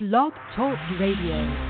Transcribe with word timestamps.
Blog 0.00 0.32
Talk 0.56 0.78
Radio. 0.98 1.69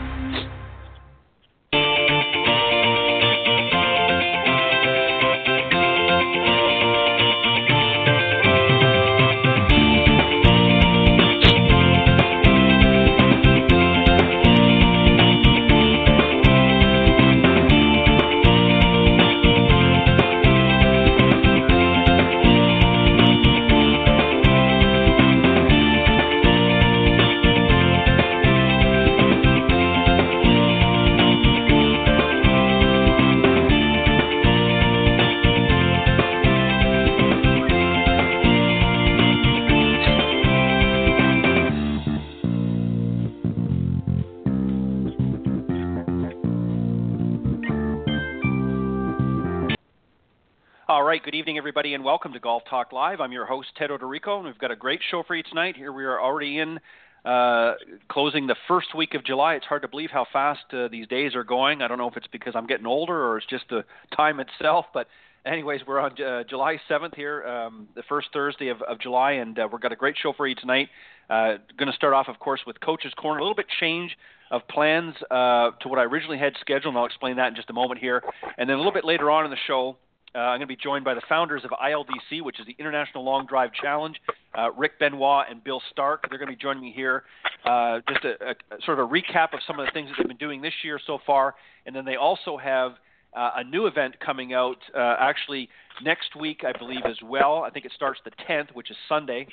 Everybody, 51.71 51.95
and 51.95 52.03
welcome 52.03 52.33
to 52.33 52.41
Golf 52.41 52.65
Talk 52.69 52.93
Live. 52.93 53.21
I'm 53.21 53.31
your 53.31 53.47
host, 53.47 53.69
Ted 53.77 53.91
Odorico, 53.91 54.39
and 54.39 54.47
we've 54.47 54.59
got 54.59 54.73
a 54.73 54.77
great 54.77 54.99
show 55.09 55.23
for 55.25 55.37
you 55.37 55.45
tonight. 55.45 55.77
Here 55.77 55.93
we 55.93 56.03
are 56.03 56.21
already 56.21 56.59
in 56.59 56.81
uh, 57.25 57.75
closing 58.09 58.49
the 58.49 58.57
first 58.67 58.89
week 58.93 59.15
of 59.15 59.25
July. 59.25 59.55
It's 59.55 59.67
hard 59.67 59.83
to 59.83 59.89
believe 59.89 60.11
how 60.11 60.27
fast 60.33 60.65
uh, 60.73 60.89
these 60.89 61.07
days 61.07 61.37
are 61.37 61.45
going. 61.45 61.81
I 61.81 61.87
don't 61.87 61.97
know 61.99 62.09
if 62.09 62.17
it's 62.17 62.27
because 62.33 62.55
I'm 62.57 62.67
getting 62.67 62.87
older 62.87 63.15
or 63.15 63.39
it's 63.39 63.47
just 63.47 63.67
the 63.71 63.85
time 64.17 64.41
itself, 64.41 64.87
but 64.93 65.07
anyways, 65.47 65.83
we're 65.87 66.01
on 66.01 66.21
uh, 66.21 66.43
July 66.43 66.81
7th 66.91 67.15
here, 67.15 67.47
um, 67.47 67.87
the 67.95 68.03
first 68.09 68.31
Thursday 68.33 68.67
of, 68.67 68.83
of 68.83 68.99
July, 68.99 69.35
and 69.35 69.57
uh, 69.57 69.69
we've 69.71 69.81
got 69.81 69.93
a 69.93 69.97
great 69.97 70.17
show 70.21 70.33
for 70.33 70.49
you 70.49 70.57
tonight. 70.57 70.89
Uh, 71.31 71.59
going 71.79 71.89
to 71.89 71.95
start 71.95 72.15
off, 72.15 72.27
of 72.27 72.41
course, 72.41 72.63
with 72.67 72.81
Coach's 72.81 73.15
Corner. 73.15 73.39
A 73.39 73.43
little 73.45 73.55
bit 73.55 73.67
change 73.79 74.17
of 74.51 74.67
plans 74.67 75.15
uh, 75.31 75.71
to 75.83 75.89
what 75.89 76.01
I 76.01 76.03
originally 76.03 76.39
had 76.39 76.55
scheduled, 76.61 76.95
and 76.95 76.99
I'll 76.99 77.07
explain 77.07 77.37
that 77.37 77.47
in 77.47 77.55
just 77.55 77.71
a 77.71 77.75
moment 77.75 78.01
here. 78.01 78.25
And 78.59 78.69
then 78.69 78.75
a 78.75 78.79
little 78.79 78.93
bit 78.93 79.05
later 79.05 79.31
on 79.31 79.45
in 79.45 79.53
the 79.53 79.57
show, 79.69 79.97
uh, 80.35 80.39
I'm 80.39 80.59
going 80.59 80.61
to 80.61 80.67
be 80.67 80.77
joined 80.77 81.05
by 81.05 81.15
the 81.15 81.23
founders 81.29 81.63
of 81.65 81.71
ILDC, 81.71 82.43
which 82.43 82.61
is 82.61 82.67
the 82.67 82.77
International 82.79 83.25
Long 83.25 83.47
Drive 83.47 83.73
Challenge, 83.73 84.17
uh, 84.57 84.71
Rick 84.73 84.99
Benoit 85.01 85.47
and 85.51 85.63
Bill 85.65 85.83
Stark. 85.91 86.27
They're 86.29 86.39
going 86.39 86.51
to 86.51 86.57
be 86.57 86.63
joining 86.63 86.83
me 86.83 86.93
here. 86.95 87.25
Uh, 87.65 88.01
just 88.09 88.25
a, 88.25 88.51
a, 88.51 88.55
sort 88.85 89.01
of 89.01 89.11
a 89.11 89.13
recap 89.13 89.53
of 89.53 89.61
some 89.67 89.81
of 89.81 89.87
the 89.87 89.93
things 89.93 90.09
that 90.09 90.17
they've 90.19 90.29
been 90.29 90.37
doing 90.37 90.63
this 90.63 90.73
year 90.85 91.01
so 91.05 91.19
far. 91.27 91.57
And 91.85 91.97
then 91.97 92.05
they 92.05 92.15
also 92.15 92.57
have 92.57 92.93
uh, 93.37 93.51
a 93.57 93.65
new 93.65 93.87
event 93.87 94.21
coming 94.21 94.55
out 94.55 94.79
uh, 94.95 95.17
actually 95.19 95.69
next 96.03 96.37
week, 96.39 96.63
I 96.65 96.79
believe, 96.79 97.03
as 97.05 97.17
well. 97.25 97.65
I 97.65 97.71
think 97.71 97.85
it 97.85 97.93
starts 97.97 98.21
the 98.25 98.31
10th, 98.49 98.73
which 98.73 98.91
is 98.91 98.97
Sunday. 99.09 99.49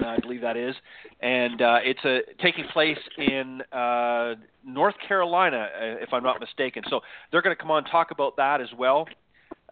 Uh, 0.00 0.06
I 0.06 0.18
believe 0.20 0.42
that 0.42 0.56
is, 0.56 0.76
and 1.20 1.60
uh, 1.60 1.78
it's 1.82 2.04
a, 2.04 2.20
taking 2.40 2.64
place 2.72 2.98
in 3.16 3.62
uh, 3.72 4.36
North 4.64 4.94
Carolina, 5.08 5.68
uh, 5.74 5.84
if 6.00 6.12
I'm 6.12 6.22
not 6.22 6.38
mistaken. 6.38 6.84
So 6.88 7.00
they're 7.32 7.42
going 7.42 7.56
to 7.56 7.60
come 7.60 7.72
on 7.72 7.78
and 7.78 7.90
talk 7.90 8.12
about 8.12 8.36
that 8.36 8.60
as 8.60 8.68
well 8.78 9.08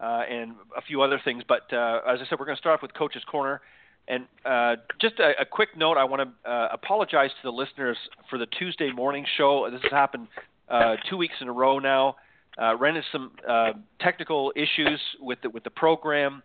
uh, 0.01 0.23
and 0.29 0.53
a 0.75 0.81
few 0.81 1.01
other 1.01 1.19
things. 1.23 1.43
But 1.47 1.71
uh, 1.73 2.01
as 2.07 2.19
I 2.21 2.25
said, 2.29 2.39
we're 2.39 2.45
going 2.45 2.55
to 2.55 2.61
start 2.61 2.75
off 2.75 2.81
with 2.81 2.93
Coach's 2.93 3.23
Corner. 3.23 3.61
And 4.07 4.25
uh, 4.45 4.77
just 5.01 5.19
a, 5.19 5.41
a, 5.41 5.45
quick 5.45 5.75
note, 5.75 5.97
I 5.97 6.05
want 6.05 6.29
to 6.29 6.49
uh, 6.49 6.69
apologize 6.71 7.29
to 7.31 7.43
the 7.43 7.51
listeners 7.51 7.97
for 8.29 8.39
the 8.39 8.45
Tuesday 8.45 8.91
morning 8.91 9.25
show. 9.37 9.67
This 9.69 9.81
has 9.81 9.91
happened 9.91 10.27
uh, 10.69 10.95
two 11.09 11.17
weeks 11.17 11.35
in 11.41 11.49
a 11.49 11.51
row 11.51 11.79
now. 11.79 12.15
Uh, 12.59 12.75
ran 12.77 12.95
into 12.95 13.07
some 13.11 13.31
technical 13.99 14.51
issues 14.55 14.99
with 15.19 15.39
the, 15.43 15.49
with 15.49 15.63
the 15.63 15.69
program, 15.69 16.41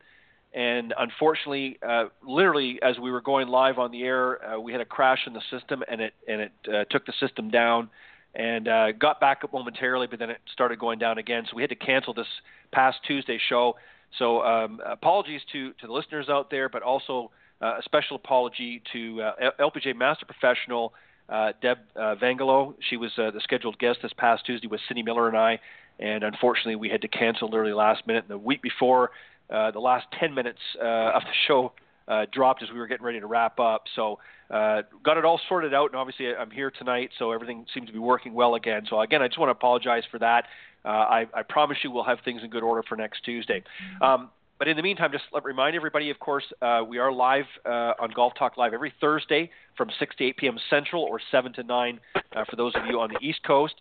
and 0.53 0.93
unfortunately, 0.99 1.79
literally 2.23 2.79
as 2.83 2.99
we 2.99 3.11
were 3.11 3.23
going 3.23 3.49
live 3.49 3.79
on 3.79 3.91
the 3.93 4.03
air, 4.03 4.39
we 4.61 4.73
had 4.73 4.83
a 4.83 4.85
crash 4.85 5.21
in 5.27 5.33
the 5.33 5.41
system, 5.51 5.83
and 5.91 6.03
it 6.03 6.13
and 6.29 6.43
it 6.43 6.53
took 6.91 7.07
the 7.07 7.15
system 7.19 7.49
down 7.49 7.89
and 8.35 8.67
got 8.99 9.21
back 9.21 9.41
up 9.43 9.55
momentarily, 9.55 10.07
but 10.07 10.19
then 10.19 10.29
it 10.29 10.39
started 10.53 10.79
going 10.79 10.99
down 10.99 11.17
again. 11.17 11.45
So 11.49 11.57
we 11.57 11.63
had 11.63 11.71
to 11.71 11.77
cancel 11.77 12.13
this 12.13 12.27
past 12.73 12.99
Tuesday 13.07 13.39
show. 13.49 13.77
So 14.19 14.43
um, 14.43 14.81
apologies 14.85 15.41
to, 15.53 15.73
to 15.75 15.87
the 15.87 15.93
listeners 15.93 16.29
out 16.29 16.51
there, 16.51 16.69
but 16.69 16.83
also 16.83 17.31
uh, 17.61 17.79
a 17.79 17.83
special 17.85 18.17
apology 18.17 18.83
to 18.93 19.23
uh, 19.23 19.51
LPGA 19.61 19.97
Master 19.97 20.27
Professional 20.27 20.93
uh, 21.29 21.53
Deb 21.63 21.79
uh, 21.97 22.17
Vangellow. 22.17 22.75
She 22.91 22.97
was 22.97 23.11
uh, 23.17 23.31
the 23.31 23.41
scheduled 23.41 23.79
guest 23.79 24.01
this 24.03 24.13
past 24.17 24.45
Tuesday 24.45 24.67
with 24.67 24.81
Cindy 24.89 25.03
Miller 25.03 25.29
and 25.29 25.37
I, 25.37 25.61
and 25.99 26.25
unfortunately 26.25 26.77
we 26.77 26.89
had 26.89 27.03
to 27.03 27.09
cancel 27.09 27.49
literally 27.49 27.73
last 27.73 28.07
minute. 28.07 28.25
The 28.29 28.39
week 28.39 28.61
before, 28.63 29.11
uh, 29.49 29.71
the 29.71 29.81
last 29.81 30.07
10 30.19 30.35
minutes 30.35 30.59
uh, 30.81 31.13
of 31.15 31.23
the 31.23 31.33
show 31.47 31.73
uh, 32.09 32.27
dropped 32.33 32.63
as 32.63 32.71
we 32.73 32.79
were 32.79 32.87
getting 32.87 33.05
ready 33.05 33.21
to 33.21 33.27
wrap 33.27 33.59
up. 33.61 33.85
So 33.95 34.19
uh, 34.51 34.83
got 35.03 35.17
it 35.17 35.25
all 35.25 35.41
sorted 35.49 35.75
out, 35.75 35.91
and 35.91 35.97
obviously 35.97 36.35
I'm 36.35 36.51
here 36.51 36.71
tonight, 36.71 37.11
so 37.19 37.33
everything 37.33 37.67
seems 37.73 37.87
to 37.87 37.93
be 37.93 37.99
working 37.99 38.35
well 38.35 38.55
again. 38.55 38.83
So 38.89 39.01
again, 39.01 39.23
I 39.23 39.29
just 39.29 39.39
want 39.39 39.49
to 39.49 39.53
apologize 39.53 40.05
for 40.11 40.19
that. 40.19 40.45
Uh, 40.85 40.89
I, 40.89 41.27
I 41.35 41.43
promise 41.43 41.79
you 41.83 41.91
we'll 41.91 42.05
have 42.05 42.19
things 42.25 42.43
in 42.43 42.51
good 42.51 42.63
order 42.63 42.83
for 42.83 42.97
next 42.97 43.25
Tuesday. 43.25 43.63
Um, 44.01 44.31
but 44.59 44.69
in 44.69 44.77
the 44.77 44.83
meantime, 44.83 45.11
just 45.11 45.25
let 45.33 45.45
remind 45.45 45.75
everybody, 45.75 46.11
of 46.11 46.21
course, 46.21 46.45
uh, 46.63 46.83
we 46.87 46.99
are 46.99 47.13
live 47.13 47.47
uh, 47.67 47.95
on 47.99 48.11
Golf 48.15 48.35
Talk 48.39 48.57
Live 48.57 48.73
every 48.73 48.93
Thursday 49.01 49.51
from 49.77 49.91
6 49.99 50.17
to 50.17 50.25
8 50.25 50.37
p.m. 50.37 50.59
Central 50.71 51.03
or 51.03 51.21
7 51.31 51.53
to 51.55 51.63
9 51.65 52.01
uh, 52.15 52.45
for 52.49 52.57
those 52.57 52.73
of 52.77 52.83
you 52.87 53.01
on 53.01 53.11
the 53.11 53.19
East 53.27 53.41
Coast. 53.45 53.75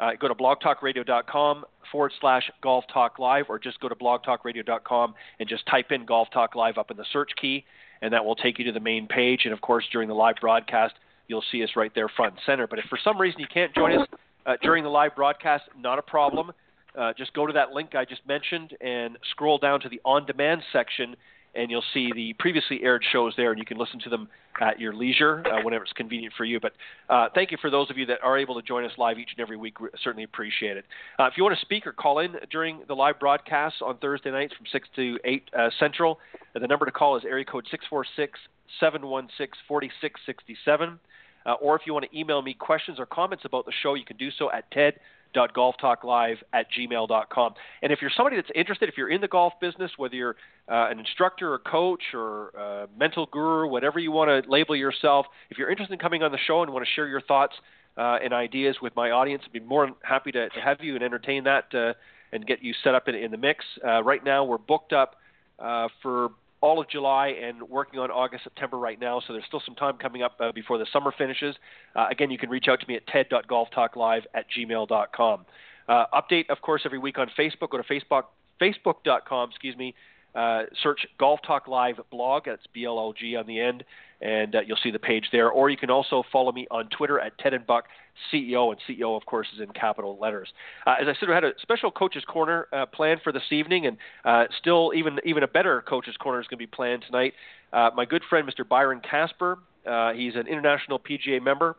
Uh, 0.00 0.10
go 0.18 0.28
to 0.28 0.34
blogtalkradio.com 0.34 1.64
forward 1.90 2.12
slash 2.20 2.50
golf 2.62 2.84
talk 2.92 3.18
live 3.18 3.46
or 3.48 3.58
just 3.58 3.80
go 3.80 3.88
to 3.88 3.94
blogtalkradio.com 3.94 5.14
and 5.40 5.48
just 5.48 5.66
type 5.66 5.90
in 5.90 6.04
golf 6.04 6.28
talk 6.32 6.54
live 6.54 6.78
up 6.78 6.90
in 6.90 6.96
the 6.96 7.06
search 7.12 7.30
key 7.40 7.64
and 8.00 8.12
that 8.12 8.24
will 8.24 8.36
take 8.36 8.58
you 8.58 8.64
to 8.64 8.72
the 8.72 8.80
main 8.80 9.06
page. 9.08 9.42
And 9.44 9.52
of 9.52 9.60
course, 9.60 9.84
during 9.90 10.08
the 10.08 10.14
live 10.14 10.36
broadcast, 10.40 10.94
you'll 11.26 11.44
see 11.50 11.62
us 11.62 11.70
right 11.76 11.92
there 11.94 12.08
front 12.08 12.34
and 12.34 12.40
center. 12.46 12.66
But 12.66 12.78
if 12.78 12.84
for 12.86 12.98
some 13.02 13.20
reason 13.20 13.40
you 13.40 13.46
can't 13.52 13.74
join 13.74 14.00
us 14.00 14.08
uh, 14.46 14.54
during 14.62 14.84
the 14.84 14.90
live 14.90 15.16
broadcast, 15.16 15.64
not 15.76 15.98
a 15.98 16.02
problem. 16.02 16.52
Uh, 16.96 17.12
just 17.16 17.32
go 17.34 17.46
to 17.46 17.52
that 17.52 17.70
link 17.70 17.94
I 17.94 18.04
just 18.04 18.26
mentioned 18.26 18.76
and 18.80 19.18
scroll 19.30 19.58
down 19.58 19.80
to 19.80 19.88
the 19.88 20.00
on 20.04 20.26
demand 20.26 20.62
section 20.72 21.16
and 21.58 21.70
you'll 21.70 21.84
see 21.92 22.10
the 22.14 22.32
previously 22.38 22.80
aired 22.82 23.04
shows 23.12 23.34
there, 23.36 23.50
and 23.50 23.58
you 23.58 23.64
can 23.64 23.76
listen 23.78 23.98
to 24.00 24.08
them 24.08 24.28
at 24.60 24.80
your 24.80 24.94
leisure 24.94 25.44
uh, 25.46 25.62
whenever 25.62 25.84
it's 25.84 25.92
convenient 25.92 26.32
for 26.36 26.44
you. 26.44 26.60
But 26.60 26.72
uh, 27.08 27.28
thank 27.34 27.50
you 27.50 27.58
for 27.60 27.70
those 27.70 27.90
of 27.90 27.98
you 27.98 28.06
that 28.06 28.18
are 28.22 28.38
able 28.38 28.54
to 28.54 28.62
join 28.62 28.84
us 28.84 28.92
live 28.96 29.18
each 29.18 29.30
and 29.36 29.40
every 29.40 29.56
week. 29.56 29.80
We 29.80 29.88
certainly 30.02 30.24
appreciate 30.24 30.76
it. 30.76 30.84
Uh, 31.18 31.24
if 31.24 31.34
you 31.36 31.42
want 31.42 31.58
to 31.58 31.60
speak 31.60 31.86
or 31.86 31.92
call 31.92 32.20
in 32.20 32.36
during 32.50 32.82
the 32.86 32.94
live 32.94 33.18
broadcasts 33.18 33.80
on 33.84 33.98
Thursday 33.98 34.30
nights 34.30 34.54
from 34.56 34.66
6 34.70 34.88
to 34.96 35.18
8 35.24 35.50
uh, 35.56 35.70
Central, 35.78 36.18
the 36.54 36.66
number 36.66 36.86
to 36.86 36.92
call 36.92 37.16
is 37.16 37.24
area 37.24 37.44
code 37.44 37.66
646 37.70 38.38
716 38.80 39.48
4667. 39.66 40.98
Uh, 41.46 41.52
or 41.62 41.76
if 41.76 41.82
you 41.86 41.92
want 41.92 42.04
to 42.10 42.18
email 42.18 42.42
me 42.42 42.52
questions 42.52 42.98
or 42.98 43.06
comments 43.06 43.44
about 43.44 43.64
the 43.64 43.72
show, 43.82 43.94
you 43.94 44.04
can 44.04 44.16
do 44.16 44.30
so 44.30 44.50
at 44.52 44.70
ted 44.70 44.94
golftalklive 45.34 46.36
at 46.52 46.66
gmail.com. 46.76 47.54
And 47.82 47.92
if 47.92 48.00
you're 48.00 48.10
somebody 48.16 48.36
that's 48.36 48.50
interested, 48.54 48.88
if 48.88 48.96
you're 48.96 49.10
in 49.10 49.20
the 49.20 49.28
golf 49.28 49.54
business, 49.60 49.90
whether 49.96 50.14
you're 50.14 50.36
uh, 50.70 50.88
an 50.90 50.98
instructor 50.98 51.52
or 51.52 51.58
coach 51.58 52.02
or 52.14 52.52
uh, 52.58 52.86
mental 52.98 53.26
guru, 53.30 53.68
whatever 53.68 53.98
you 53.98 54.10
want 54.10 54.44
to 54.44 54.50
label 54.50 54.76
yourself, 54.76 55.26
if 55.50 55.58
you're 55.58 55.70
interested 55.70 55.94
in 55.94 55.98
coming 55.98 56.22
on 56.22 56.32
the 56.32 56.38
show 56.46 56.62
and 56.62 56.72
want 56.72 56.84
to 56.84 56.92
share 56.94 57.06
your 57.06 57.20
thoughts 57.20 57.54
uh, 57.96 58.18
and 58.22 58.32
ideas 58.32 58.76
with 58.80 58.94
my 58.96 59.10
audience, 59.10 59.42
I'd 59.46 59.52
be 59.52 59.60
more 59.60 59.86
than 59.86 59.94
happy 60.02 60.32
to, 60.32 60.48
to 60.48 60.60
have 60.60 60.78
you 60.80 60.94
and 60.94 61.04
entertain 61.04 61.44
that 61.44 61.74
uh, 61.74 61.94
and 62.32 62.46
get 62.46 62.62
you 62.62 62.74
set 62.84 62.94
up 62.94 63.08
in, 63.08 63.14
in 63.14 63.30
the 63.30 63.36
mix. 63.36 63.64
Uh, 63.84 64.02
right 64.02 64.22
now, 64.22 64.44
we're 64.44 64.58
booked 64.58 64.92
up 64.92 65.16
uh, 65.58 65.88
for 66.02 66.28
all 66.60 66.80
of 66.80 66.88
July 66.88 67.28
and 67.28 67.62
working 67.62 68.00
on 68.00 68.10
August, 68.10 68.44
September 68.44 68.78
right 68.78 69.00
now. 69.00 69.20
So 69.26 69.32
there's 69.32 69.44
still 69.46 69.62
some 69.64 69.74
time 69.74 69.96
coming 69.96 70.22
up 70.22 70.36
uh, 70.40 70.52
before 70.52 70.78
the 70.78 70.86
summer 70.92 71.12
finishes. 71.16 71.54
Uh, 71.94 72.06
again, 72.10 72.30
you 72.30 72.38
can 72.38 72.50
reach 72.50 72.66
out 72.68 72.80
to 72.80 72.86
me 72.86 72.96
at 72.96 73.06
ted.golftalklive 73.06 74.22
at 74.34 74.46
gmail.com. 74.56 75.46
Uh, 75.88 76.04
update, 76.12 76.50
of 76.50 76.60
course, 76.60 76.82
every 76.84 76.98
week 76.98 77.18
on 77.18 77.30
Facebook. 77.38 77.70
Go 77.70 77.78
to 77.78 77.84
Facebook, 77.84 78.24
facebook.com, 78.60 79.50
excuse 79.50 79.76
me, 79.76 79.94
uh, 80.34 80.64
search 80.82 81.06
Golf 81.18 81.40
Talk 81.46 81.68
Live 81.68 81.96
blog. 82.10 82.44
That's 82.46 82.62
B 82.72 82.84
L 82.84 82.98
O 82.98 83.14
G 83.18 83.36
on 83.36 83.46
the 83.46 83.58
end, 83.60 83.84
and 84.20 84.54
uh, 84.54 84.60
you'll 84.66 84.78
see 84.82 84.90
the 84.90 84.98
page 84.98 85.26
there. 85.32 85.50
Or 85.50 85.70
you 85.70 85.76
can 85.76 85.90
also 85.90 86.22
follow 86.32 86.52
me 86.52 86.66
on 86.70 86.88
Twitter 86.88 87.20
at 87.20 87.38
Ted 87.38 87.54
and 87.54 87.66
Buck 87.66 87.84
CEO, 88.32 88.72
and 88.72 88.80
CEO, 88.88 89.16
of 89.16 89.24
course, 89.26 89.46
is 89.54 89.60
in 89.60 89.68
capital 89.72 90.18
letters. 90.20 90.48
Uh, 90.86 90.96
as 91.00 91.06
I 91.08 91.14
said, 91.18 91.28
we 91.28 91.34
had 91.34 91.44
a 91.44 91.52
special 91.62 91.90
coaches 91.90 92.24
corner 92.26 92.66
uh, 92.72 92.86
planned 92.86 93.20
for 93.22 93.32
this 93.32 93.42
evening, 93.50 93.86
and 93.86 93.96
uh, 94.24 94.44
still 94.58 94.92
even 94.94 95.18
even 95.24 95.42
a 95.42 95.48
better 95.48 95.82
coaches 95.82 96.16
corner 96.16 96.40
is 96.40 96.46
going 96.46 96.58
to 96.58 96.62
be 96.62 96.66
planned 96.66 97.04
tonight. 97.06 97.34
Uh, 97.72 97.90
my 97.94 98.04
good 98.04 98.22
friend, 98.28 98.48
Mr. 98.48 98.66
Byron 98.68 99.00
Casper, 99.00 99.58
uh, 99.86 100.12
he's 100.12 100.34
an 100.34 100.46
international 100.46 100.98
PGA 100.98 101.42
member, 101.42 101.76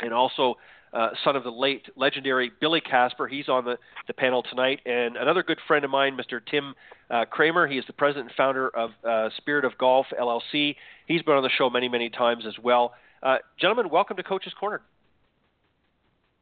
and 0.00 0.12
also 0.12 0.56
uh, 0.92 1.10
son 1.24 1.36
of 1.36 1.44
the 1.44 1.50
late 1.50 1.86
legendary 1.96 2.50
Billy 2.60 2.80
Casper. 2.80 3.26
He's 3.28 3.48
on 3.48 3.64
the, 3.64 3.76
the 4.06 4.14
panel 4.14 4.42
tonight. 4.42 4.80
And 4.86 5.16
another 5.16 5.42
good 5.42 5.58
friend 5.66 5.84
of 5.84 5.90
mine, 5.90 6.16
Mr. 6.16 6.40
Tim 6.44 6.74
uh, 7.10 7.24
Kremer. 7.30 7.66
He 7.66 7.78
is 7.78 7.84
the 7.86 7.92
president 7.92 8.28
and 8.28 8.36
founder 8.36 8.68
of 8.68 8.90
uh, 9.04 9.28
Spirit 9.36 9.64
of 9.64 9.76
Golf 9.78 10.06
LLC. 10.18 10.76
He's 11.06 11.22
been 11.22 11.34
on 11.34 11.42
the 11.42 11.50
show 11.56 11.70
many, 11.70 11.88
many 11.88 12.10
times 12.10 12.44
as 12.46 12.54
well. 12.62 12.94
Uh, 13.22 13.38
gentlemen, 13.60 13.90
welcome 13.90 14.16
to 14.16 14.22
Coach's 14.22 14.54
Corner. 14.54 14.82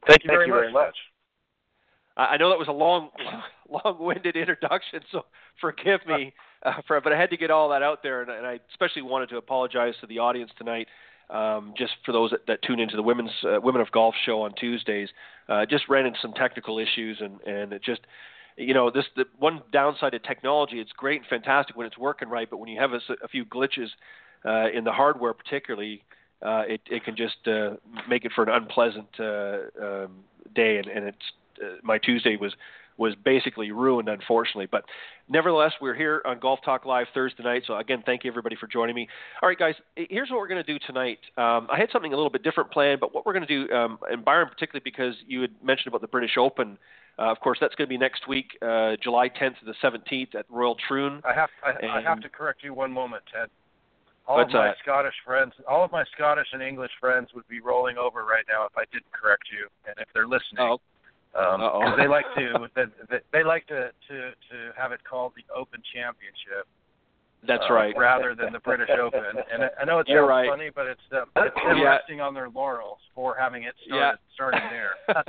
Thank 0.07 0.25
you, 0.25 0.29
Thank 0.29 0.39
very, 0.39 0.47
you 0.47 0.53
much. 0.53 0.61
very 0.61 0.73
much. 0.73 0.97
I 2.17 2.37
know 2.37 2.51
that 2.51 2.59
was 2.59 2.69
a 2.69 2.73
long, 2.73 3.11
long-winded 3.69 4.37
introduction, 4.37 5.01
so 5.11 5.25
forgive 5.61 6.01
me 6.07 6.33
uh, 6.65 6.75
for, 6.87 7.01
but 7.01 7.13
I 7.13 7.19
had 7.19 7.31
to 7.31 7.37
get 7.37 7.51
all 7.51 7.71
that 7.71 7.83
out 7.83 8.03
there, 8.03 8.23
and, 8.23 8.31
and 8.31 8.47
I 8.47 8.61
especially 8.71 9.03
wanted 9.03 9.31
to 9.31 9.37
apologize 9.37 9.95
to 10.01 10.07
the 10.07 10.21
audience 10.21 10.53
tonight, 10.57 10.87
um, 11.31 11.75
just 11.77 11.93
for 12.05 12.13
those 12.13 12.31
that, 12.31 12.47
that 12.47 12.63
tune 12.63 12.81
into 12.81 12.97
the 12.97 13.03
women's 13.03 13.31
uh, 13.45 13.61
Women 13.61 13.81
of 13.81 13.91
Golf 13.91 14.15
show 14.25 14.43
on 14.43 14.55
Tuesdays. 14.55 15.09
Uh, 15.49 15.67
just 15.67 15.89
ran 15.89 16.07
into 16.07 16.19
some 16.21 16.33
technical 16.33 16.79
issues, 16.79 17.21
and 17.21 17.41
and 17.43 17.73
it 17.73 17.83
just, 17.83 18.01
you 18.57 18.75
know, 18.75 18.91
this 18.91 19.05
the 19.17 19.25
one 19.39 19.63
downside 19.73 20.15
of 20.15 20.23
technology. 20.23 20.81
It's 20.81 20.93
great 20.93 21.21
and 21.23 21.29
fantastic 21.29 21.77
when 21.77 21.87
it's 21.87 21.99
working 21.99 22.29
right, 22.29 22.49
but 22.49 22.59
when 22.59 22.69
you 22.69 22.81
have 22.81 22.93
a, 22.93 23.01
a 23.23 23.29
few 23.29 23.45
glitches 23.45 23.89
uh, 24.45 24.71
in 24.71 24.85
the 24.85 24.93
hardware, 24.93 25.35
particularly, 25.35 26.03
uh, 26.43 26.63
it 26.67 26.81
it 26.87 27.05
can 27.05 27.17
just 27.17 27.47
uh, 27.47 27.71
make 28.09 28.25
it 28.25 28.33
for 28.35 28.45
an 28.45 28.51
unpleasant 28.51 29.09
uh, 29.19 29.59
um, 29.83 30.25
day, 30.55 30.79
and, 30.79 30.87
and 30.87 31.07
it's 31.07 31.33
uh, 31.63 31.77
my 31.83 31.99
Tuesday 31.99 32.37
was 32.37 32.55
was 32.97 33.15
basically 33.25 33.73
ruined, 33.73 34.09
unfortunately. 34.09 34.67
But 34.71 34.85
nevertheless, 35.29 35.73
we're 35.81 35.95
here 35.95 36.23
on 36.25 36.39
Golf 36.39 36.61
Talk 36.65 36.85
Live 36.85 37.07
Thursday 37.15 37.43
night. 37.43 37.63
So 37.67 37.77
again, 37.77 38.03
thank 38.07 38.25
you 38.25 38.31
everybody 38.31 38.57
for 38.57 38.67
joining 38.67 38.95
me. 38.95 39.09
All 39.43 39.49
right, 39.49 39.59
guys, 39.59 39.75
here's 39.97 40.31
what 40.31 40.39
we're 40.39 40.49
going 40.49 40.65
to 40.65 40.73
do 40.73 40.79
tonight. 40.87 41.19
Um, 41.37 41.69
I 41.71 41.79
had 41.79 41.89
something 41.93 42.13
a 42.13 42.17
little 42.17 42.31
bit 42.31 42.43
different 42.43 42.71
planned, 42.71 43.01
but 43.01 43.15
what 43.15 43.27
we're 43.27 43.33
going 43.33 43.47
to 43.47 43.67
do, 43.67 43.73
um, 43.75 43.99
and 44.11 44.25
Byron 44.25 44.49
particularly 44.49 44.83
because 44.85 45.15
you 45.27 45.41
had 45.41 45.51
mentioned 45.63 45.89
about 45.89 46.01
the 46.01 46.09
British 46.09 46.37
Open. 46.39 46.79
Uh, 47.19 47.31
of 47.31 47.39
course, 47.41 47.59
that's 47.61 47.75
going 47.77 47.87
to 47.87 47.93
be 47.93 47.99
next 47.99 48.27
week, 48.27 48.59
uh, 48.61 48.97
July 49.03 49.29
10th 49.29 49.59
to 49.61 49.65
the 49.67 49.75
17th 49.83 50.35
at 50.35 50.47
Royal 50.49 50.77
Troon. 50.89 51.23
I 51.25 51.33
have 51.33 51.49
I, 51.65 51.99
I 51.99 52.01
have 52.01 52.21
to 52.23 52.29
correct 52.29 52.65
you 52.65 52.75
one 52.75 52.91
moment, 52.91 53.23
Ted. 53.33 53.49
All 54.27 54.41
of 54.41 54.51
my 54.51 54.69
that? 54.69 54.77
Scottish 54.83 55.15
friends, 55.25 55.53
all 55.69 55.85
of 55.85 55.93
my 55.93 56.03
Scottish 56.15 56.47
and 56.53 56.63
English 56.63 56.91
friends 56.99 57.29
would 57.35 57.47
be 57.47 57.61
rolling 57.61 57.99
over 57.99 58.25
right 58.25 58.45
now 58.49 58.65
if 58.65 58.73
I 58.77 58.85
didn't 58.91 59.13
correct 59.13 59.45
you, 59.53 59.69
and 59.87 59.95
if 59.99 60.09
they're 60.15 60.27
listening. 60.27 60.61
Oh, 60.61 60.81
um, 61.37 61.97
they 61.99 62.07
like 62.07 62.27
to 62.37 62.69
they, 63.11 63.19
they 63.33 63.43
like 63.43 63.67
to, 63.67 63.91
to 64.09 64.17
to 64.31 64.73
have 64.77 64.93
it 64.93 65.01
called 65.09 65.33
the 65.37 65.45
Open 65.55 65.83
Championship. 65.95 66.67
That's 67.47 67.65
uh, 67.69 67.75
right. 67.75 67.95
Rather 67.97 68.35
than 68.35 68.53
the 68.53 68.59
British 68.59 68.91
Open, 69.01 69.21
and 69.53 69.71
I 69.81 69.85
know 69.85 69.99
it's 69.99 70.11
right. 70.11 70.49
funny, 70.49 70.71
but 70.75 70.87
it's 70.87 71.01
them, 71.11 71.27
it's 71.37 71.55
them 71.57 71.79
yeah. 71.79 71.85
resting 71.85 72.21
on 72.21 72.35
their 72.35 72.49
laurels 72.49 72.99
for 73.15 73.37
having 73.39 73.65
it 73.65 73.75
started, 73.87 74.19
yeah. 74.19 74.35
starting 74.35 74.61
there. 74.71 75.25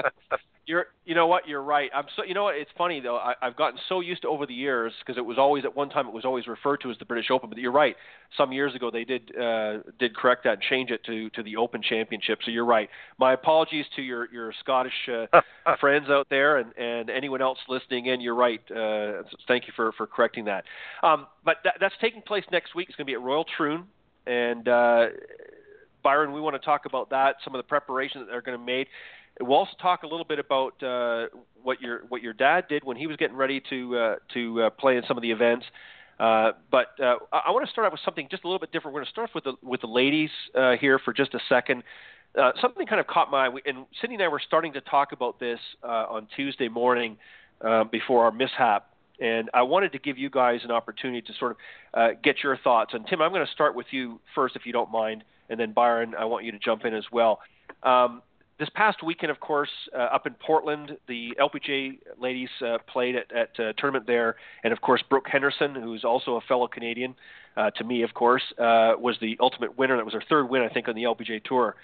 You're, 0.66 0.86
you 1.04 1.14
know 1.14 1.28
what? 1.28 1.46
You're 1.46 1.62
right. 1.62 1.88
I'm 1.94 2.06
so. 2.16 2.24
You 2.24 2.34
know 2.34 2.42
what? 2.42 2.56
It's 2.56 2.70
funny 2.76 2.98
though. 2.98 3.18
I, 3.18 3.34
I've 3.40 3.56
gotten 3.56 3.78
so 3.88 4.00
used 4.00 4.22
to 4.22 4.28
over 4.28 4.46
the 4.46 4.54
years 4.54 4.92
because 4.98 5.16
it 5.16 5.24
was 5.24 5.38
always 5.38 5.64
at 5.64 5.76
one 5.76 5.88
time 5.88 6.08
it 6.08 6.12
was 6.12 6.24
always 6.24 6.48
referred 6.48 6.78
to 6.78 6.90
as 6.90 6.98
the 6.98 7.04
British 7.04 7.30
Open. 7.30 7.48
But 7.48 7.58
you're 7.58 7.70
right. 7.70 7.94
Some 8.36 8.52
years 8.52 8.74
ago 8.74 8.90
they 8.90 9.04
did 9.04 9.30
uh, 9.36 9.78
did 10.00 10.16
correct 10.16 10.42
that 10.42 10.54
and 10.54 10.62
change 10.62 10.90
it 10.90 11.04
to 11.04 11.30
to 11.30 11.44
the 11.44 11.54
Open 11.54 11.82
Championship. 11.88 12.40
So 12.44 12.50
you're 12.50 12.64
right. 12.64 12.90
My 13.16 13.34
apologies 13.34 13.84
to 13.94 14.02
your 14.02 14.28
your 14.32 14.52
Scottish 14.58 15.08
uh, 15.08 15.40
friends 15.80 16.08
out 16.10 16.26
there 16.30 16.56
and 16.56 16.76
and 16.76 17.10
anyone 17.10 17.40
else 17.40 17.58
listening 17.68 18.06
in. 18.06 18.20
You're 18.20 18.34
right. 18.34 18.60
Uh, 18.68 19.22
thank 19.46 19.68
you 19.68 19.72
for 19.76 19.92
for 19.92 20.08
correcting 20.08 20.46
that. 20.46 20.64
Um, 21.04 21.28
but 21.46 21.56
that, 21.64 21.76
that's 21.80 21.94
taking 22.02 22.20
place 22.20 22.44
next 22.52 22.74
week. 22.74 22.88
It's 22.90 22.96
going 22.96 23.06
to 23.06 23.10
be 23.10 23.14
at 23.14 23.22
Royal 23.22 23.46
Troon 23.56 23.84
and. 24.26 24.68
Uh, 24.68 25.06
Byron, 26.06 26.32
we 26.32 26.40
want 26.40 26.54
to 26.54 26.64
talk 26.64 26.86
about 26.86 27.10
that, 27.10 27.34
some 27.42 27.52
of 27.52 27.58
the 27.58 27.64
preparations 27.64 28.22
that 28.22 28.30
they're 28.30 28.40
going 28.40 28.56
to 28.56 28.64
be 28.64 28.72
made. 28.72 28.86
We'll 29.40 29.58
also 29.58 29.72
talk 29.82 30.04
a 30.04 30.06
little 30.06 30.24
bit 30.24 30.38
about 30.38 30.80
uh, 30.80 31.26
what 31.60 31.80
your 31.80 32.02
what 32.08 32.22
your 32.22 32.32
dad 32.32 32.66
did 32.68 32.84
when 32.84 32.96
he 32.96 33.08
was 33.08 33.16
getting 33.16 33.34
ready 33.36 33.60
to 33.70 33.98
uh, 33.98 34.14
to 34.34 34.62
uh, 34.62 34.70
play 34.70 34.96
in 34.96 35.02
some 35.08 35.16
of 35.18 35.22
the 35.22 35.32
events. 35.32 35.66
Uh, 36.20 36.52
but 36.70 36.88
uh, 37.02 37.16
I, 37.32 37.42
I 37.48 37.50
want 37.50 37.66
to 37.66 37.72
start 37.72 37.86
out 37.86 37.92
with 37.92 38.02
something 38.04 38.28
just 38.30 38.44
a 38.44 38.46
little 38.46 38.60
bit 38.60 38.70
different. 38.70 38.94
We're 38.94 39.00
going 39.00 39.06
to 39.06 39.10
start 39.10 39.30
with 39.34 39.44
the 39.44 39.54
with 39.62 39.80
the 39.80 39.88
ladies 39.88 40.30
uh, 40.54 40.76
here 40.80 41.00
for 41.00 41.12
just 41.12 41.34
a 41.34 41.40
second. 41.48 41.82
Uh, 42.40 42.52
something 42.60 42.86
kind 42.86 43.00
of 43.00 43.08
caught 43.08 43.30
my 43.30 43.48
eye, 43.48 43.50
and 43.66 43.86
Cindy 44.00 44.14
and 44.14 44.22
I 44.22 44.28
were 44.28 44.40
starting 44.46 44.74
to 44.74 44.80
talk 44.82 45.10
about 45.10 45.40
this 45.40 45.58
uh, 45.82 46.06
on 46.08 46.28
Tuesday 46.36 46.68
morning 46.68 47.18
uh, 47.62 47.84
before 47.84 48.24
our 48.24 48.30
mishap, 48.30 48.90
and 49.20 49.50
I 49.54 49.62
wanted 49.62 49.92
to 49.92 49.98
give 49.98 50.18
you 50.18 50.30
guys 50.30 50.60
an 50.64 50.70
opportunity 50.70 51.22
to 51.22 51.32
sort 51.38 51.52
of 51.52 51.56
uh, 51.94 52.08
get 52.22 52.42
your 52.42 52.56
thoughts. 52.56 52.94
And 52.94 53.06
Tim, 53.06 53.22
I'm 53.22 53.32
going 53.32 53.44
to 53.44 53.52
start 53.52 53.74
with 53.74 53.86
you 53.90 54.20
first, 54.34 54.56
if 54.56 54.66
you 54.66 54.72
don't 54.72 54.90
mind, 54.90 55.24
and 55.48 55.58
then 55.58 55.72
Byron, 55.72 56.14
I 56.18 56.24
want 56.24 56.44
you 56.44 56.52
to 56.52 56.58
jump 56.58 56.84
in 56.84 56.94
as 56.94 57.04
well. 57.12 57.40
Um, 57.82 58.22
this 58.58 58.68
past 58.74 59.02
weekend, 59.02 59.30
of 59.30 59.38
course, 59.40 59.68
uh, 59.94 59.98
up 59.98 60.26
in 60.26 60.34
Portland, 60.34 60.96
the 61.08 61.36
LPGA 61.38 61.98
ladies 62.18 62.48
uh, 62.64 62.78
played 62.90 63.14
at, 63.14 63.30
at 63.30 63.58
a 63.58 63.74
tournament 63.74 64.06
there, 64.06 64.36
and 64.64 64.72
of 64.72 64.80
course, 64.80 65.02
Brooke 65.08 65.26
Henderson, 65.30 65.74
who's 65.74 66.04
also 66.04 66.36
a 66.36 66.40
fellow 66.40 66.66
Canadian, 66.66 67.14
uh, 67.56 67.70
to 67.72 67.84
me, 67.84 68.02
of 68.02 68.14
course, 68.14 68.42
uh, 68.58 68.94
was 68.98 69.16
the 69.20 69.36
ultimate 69.40 69.76
winner. 69.76 69.96
That 69.96 70.04
was 70.04 70.14
her 70.14 70.22
third 70.28 70.48
win, 70.48 70.62
I 70.62 70.68
think, 70.68 70.88
on 70.88 70.94
the 70.94 71.02
LPGA 71.02 71.44
tour. 71.44 71.76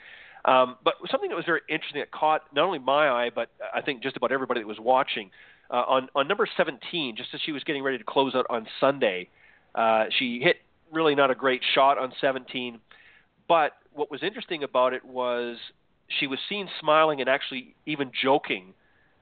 Um, 0.45 0.77
but 0.83 0.95
something 1.11 1.29
that 1.29 1.37
was 1.37 1.45
very 1.45 1.61
interesting 1.69 2.01
that 2.01 2.11
caught 2.11 2.43
not 2.55 2.65
only 2.65 2.79
my 2.79 3.09
eye, 3.09 3.31
but 3.33 3.51
I 3.75 3.81
think 3.81 4.03
just 4.03 4.17
about 4.17 4.33
everybody 4.33 4.61
that 4.61 4.67
was 4.67 4.81
watching. 4.81 5.31
Uh, 5.73 5.77
on, 5.89 6.09
on 6.15 6.29
number 6.29 6.47
17, 6.57 7.17
just 7.17 7.31
as 7.33 7.41
she 7.41 7.51
was 7.51 7.65
getting 7.65 7.83
ready 7.83 7.97
to 7.97 8.05
close 8.05 8.35
out 8.35 8.45
on 8.51 8.67
Sunday, 8.79 9.31
uh, 9.75 10.05
she 10.19 10.39
hit 10.39 10.57
really 10.93 11.15
not 11.15 11.31
a 11.31 11.35
great 11.35 11.63
shot 11.75 11.97
on 11.97 12.13
17. 12.21 12.79
But 13.49 13.73
what 13.95 14.11
was 14.11 14.23
interesting 14.23 14.63
about 14.63 14.93
it 14.93 15.03
was 15.03 15.57
she 16.21 16.27
was 16.27 16.39
seen 16.49 16.69
smiling 16.79 17.21
and 17.21 17.29
actually 17.29 17.75
even 17.87 18.11
joking 18.23 18.75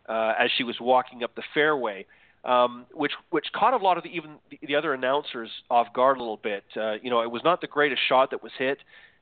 uh, 0.08 0.34
as 0.38 0.50
she 0.56 0.64
was 0.64 0.76
walking 0.80 1.22
up 1.22 1.36
the 1.36 1.42
fairway, 1.54 2.04
um, 2.44 2.86
which 2.92 3.12
which 3.30 3.46
caught 3.54 3.74
a 3.74 3.76
lot 3.76 3.96
of 3.96 4.02
the, 4.02 4.10
even 4.10 4.36
the, 4.50 4.58
the 4.66 4.74
other 4.74 4.92
announcers 4.92 5.50
off 5.70 5.92
guard 5.94 6.16
a 6.16 6.20
little 6.20 6.36
bit. 6.36 6.64
Uh, 6.76 6.94
you 7.00 7.10
know, 7.10 7.20
it 7.20 7.30
was 7.30 7.42
not 7.44 7.60
the 7.60 7.66
greatest 7.68 8.00
shot 8.08 8.30
that 8.30 8.42
was 8.42 8.52
hit, 8.58 8.78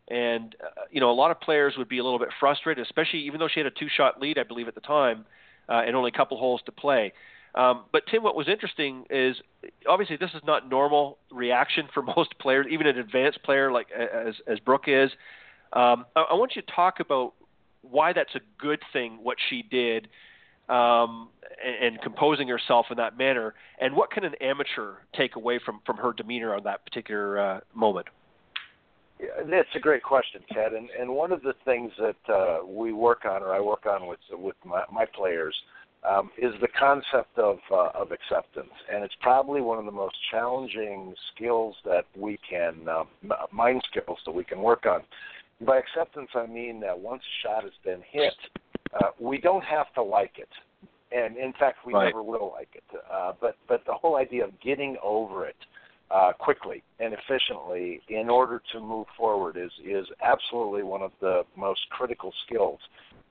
and 0.09 0.55
uh, 0.65 0.83
you 0.91 1.01
know 1.01 1.11
a 1.11 1.13
lot 1.13 1.31
of 1.31 1.41
players 1.41 1.75
would 1.77 1.89
be 1.89 1.99
a 1.99 2.05
little 2.05 2.19
bit 2.19 2.29
frustrated, 2.41 2.87
especially 2.87 3.21
even 3.21 3.39
though 3.39 3.49
she 3.49 3.61
had 3.61 3.67
a 3.67 3.71
two-shot 3.71 4.21
lead, 4.21 4.39
I 4.39 4.45
believe, 4.45 4.69
at 4.69 4.75
the 4.75 4.81
time, 4.81 5.27
uh, 5.69 5.83
and 5.87 5.97
only 5.97 6.11
a 6.15 6.17
couple 6.17 6.39
holes 6.39 6.61
to 6.67 6.73
play. 6.73 7.13
Um, 7.55 7.85
but 7.93 8.03
Tim, 8.11 8.23
what 8.23 8.37
was 8.37 8.49
interesting 8.49 9.05
is 9.11 9.37
obviously 9.89 10.17
this 10.17 10.31
is 10.35 10.43
not 10.45 10.69
normal 10.69 11.19
reaction 11.31 11.89
for 11.93 12.03
most 12.17 12.39
players, 12.39 12.67
even 12.71 12.87
an 12.87 12.99
advanced 12.99 13.43
player 13.43 13.73
like 13.73 13.89
as 13.91 14.35
as 14.47 14.59
Brooke 14.61 14.85
is. 14.87 15.11
Um, 15.73 16.07
I, 16.17 16.27
I 16.31 16.35
want 16.35 16.57
you 16.57 16.63
to 16.63 16.73
talk 16.73 17.01
about 17.01 17.35
why 17.83 18.13
that's 18.13 18.35
a 18.35 18.41
good 18.59 18.81
thing 18.93 19.19
what 19.23 19.39
she 19.49 19.63
did 19.63 20.09
um, 20.69 21.29
and, 21.65 21.95
and 21.95 22.03
composing 22.03 22.49
herself 22.49 22.87
in 22.91 22.99
that 22.99 23.17
manner, 23.17 23.55
and 23.81 23.95
what 23.95 24.11
can 24.11 24.25
an 24.25 24.35
amateur 24.41 24.95
take 25.17 25.37
away 25.37 25.59
from 25.65 25.81
from 25.87 25.97
her 25.97 26.13
demeanor 26.13 26.55
on 26.55 26.65
that 26.65 26.85
particular 26.85 27.39
uh, 27.39 27.61
moment? 27.75 28.07
That's 29.51 29.69
a 29.75 29.81
great 29.81 30.03
question, 30.03 30.43
Ted. 30.53 30.73
And, 30.73 30.89
and 30.99 31.11
one 31.11 31.33
of 31.33 31.43
the 31.43 31.55
things 31.65 31.91
that 31.99 32.33
uh, 32.33 32.59
we 32.67 32.93
work 32.93 33.25
on, 33.25 33.43
or 33.43 33.53
I 33.55 33.61
work 33.61 33.87
on 33.87 34.07
with 34.07 34.19
with 34.33 34.57
my, 34.65 34.83
my 34.93 35.07
players, 35.07 35.55
um, 36.09 36.31
is 36.39 36.53
the 36.61 36.69
concept 36.79 37.37
of 37.39 37.59
uh, 37.71 37.91
of 37.95 38.13
acceptance, 38.13 38.73
and 38.93 39.05
it's 39.05 39.15
probably 39.21 39.61
one 39.61 39.79
of 39.79 39.85
the 39.85 39.93
most 39.93 40.15
challenging 40.31 41.15
skills 41.35 41.75
that 41.85 42.05
we 42.17 42.39
can 42.49 42.87
uh, 42.89 43.05
mind 43.53 43.83
skills 43.91 44.19
that 44.25 44.33
we 44.33 44.45
can 44.45 44.61
work 44.61 44.87
on. 44.87 45.01
By 45.67 45.79
acceptance, 45.79 46.31
I 46.35 46.47
mean 46.47 46.79
that 46.81 46.99
once 46.99 47.23
a 47.23 47.47
shot 47.47 47.65
has 47.65 47.73
been 47.85 48.03
hit, 48.09 48.35
uh, 48.95 49.11
we 49.19 49.39
don't 49.41 49.65
have 49.65 49.93
to 49.95 50.03
like 50.03 50.39
it, 50.39 50.49
and 51.11 51.37
in 51.37 51.53
fact, 51.59 51.79
we 51.85 51.93
right. 51.93 52.07
never 52.07 52.23
will 52.23 52.53
like 52.57 52.69
it. 52.75 52.85
Uh, 53.13 53.33
but 53.41 53.57
but 53.67 53.83
the 53.87 53.95
whole 53.95 54.17
idea 54.17 54.45
of 54.45 54.53
getting 54.61 54.97
over 55.03 55.47
it 55.47 55.57
uh, 56.11 56.33
quickly 56.39 56.83
and 57.01 57.15
efficiently 57.15 58.01
in 58.09 58.31
order 58.31 58.63
to 58.73 58.81
move 58.81 59.07
forward 59.17 59.57
is 59.57 59.71
is 59.85 60.07
absolutely 60.23 60.83
one 60.83 61.03
of 61.03 61.13
the 61.21 61.43
most 61.57 61.81
critical 61.91 62.33
skills, 62.47 62.79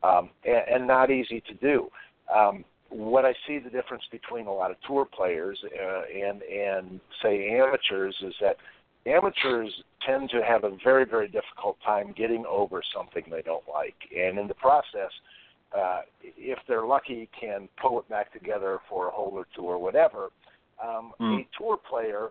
um, 0.04 0.30
and, 0.46 0.64
and 0.76 0.88
not 0.88 1.10
easy 1.10 1.42
to 1.42 1.54
do. 1.56 1.90
Um, 2.34 2.64
what 2.90 3.26
I 3.26 3.34
see 3.46 3.60
the 3.60 3.70
difference 3.70 4.04
between 4.12 4.48
a 4.48 4.54
lot 4.54 4.72
of 4.72 4.78
tour 4.86 5.06
players 5.06 5.60
uh, 5.64 6.02
and 6.14 6.42
and 6.44 7.00
say 7.22 7.50
amateurs 7.50 8.16
is 8.22 8.34
that 8.42 8.58
amateurs 9.06 9.74
tend 10.06 10.30
to 10.30 10.44
have 10.44 10.64
a 10.64 10.78
very 10.84 11.06
very 11.06 11.28
difficult 11.28 11.78
time 11.84 12.14
getting 12.16 12.46
over 12.48 12.82
something 12.96 13.24
they 13.30 13.42
don't 13.42 13.68
like, 13.68 13.96
and 14.16 14.38
in 14.38 14.48
the 14.48 14.54
process, 14.54 15.12
uh, 15.78 16.02
if 16.22 16.60
they're 16.68 16.86
lucky, 16.86 17.28
can 17.40 17.68
pull 17.82 18.00
it 18.00 18.08
back 18.08 18.32
together 18.32 18.80
for 18.88 19.08
a 19.08 19.12
hole 19.12 19.32
or 19.34 19.48
two 19.56 19.64
or 19.64 19.80
whatever. 19.80 20.30
Um, 20.82 21.12
mm. 21.20 21.40
A 21.40 21.48
tour 21.58 21.78
player 21.78 22.30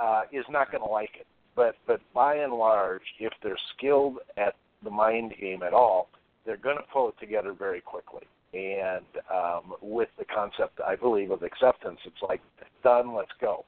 uh, 0.00 0.22
is 0.32 0.44
not 0.48 0.70
going 0.70 0.82
to 0.82 0.90
like 0.90 1.10
it, 1.18 1.26
but 1.56 1.76
but 1.86 2.00
by 2.14 2.36
and 2.36 2.52
large, 2.52 3.02
if 3.18 3.32
they're 3.42 3.58
skilled 3.76 4.18
at 4.36 4.54
the 4.84 4.90
mind 4.90 5.34
game 5.40 5.62
at 5.62 5.72
all, 5.72 6.08
they're 6.46 6.56
going 6.56 6.76
to 6.76 6.84
pull 6.92 7.08
it 7.08 7.14
together 7.20 7.52
very 7.52 7.80
quickly. 7.80 8.22
And 8.54 9.04
um, 9.32 9.74
with 9.82 10.08
the 10.18 10.24
concept, 10.24 10.80
I 10.86 10.96
believe, 10.96 11.30
of 11.30 11.42
acceptance, 11.42 11.98
it's 12.06 12.22
like 12.22 12.40
done, 12.82 13.14
let's 13.14 13.32
go. 13.40 13.64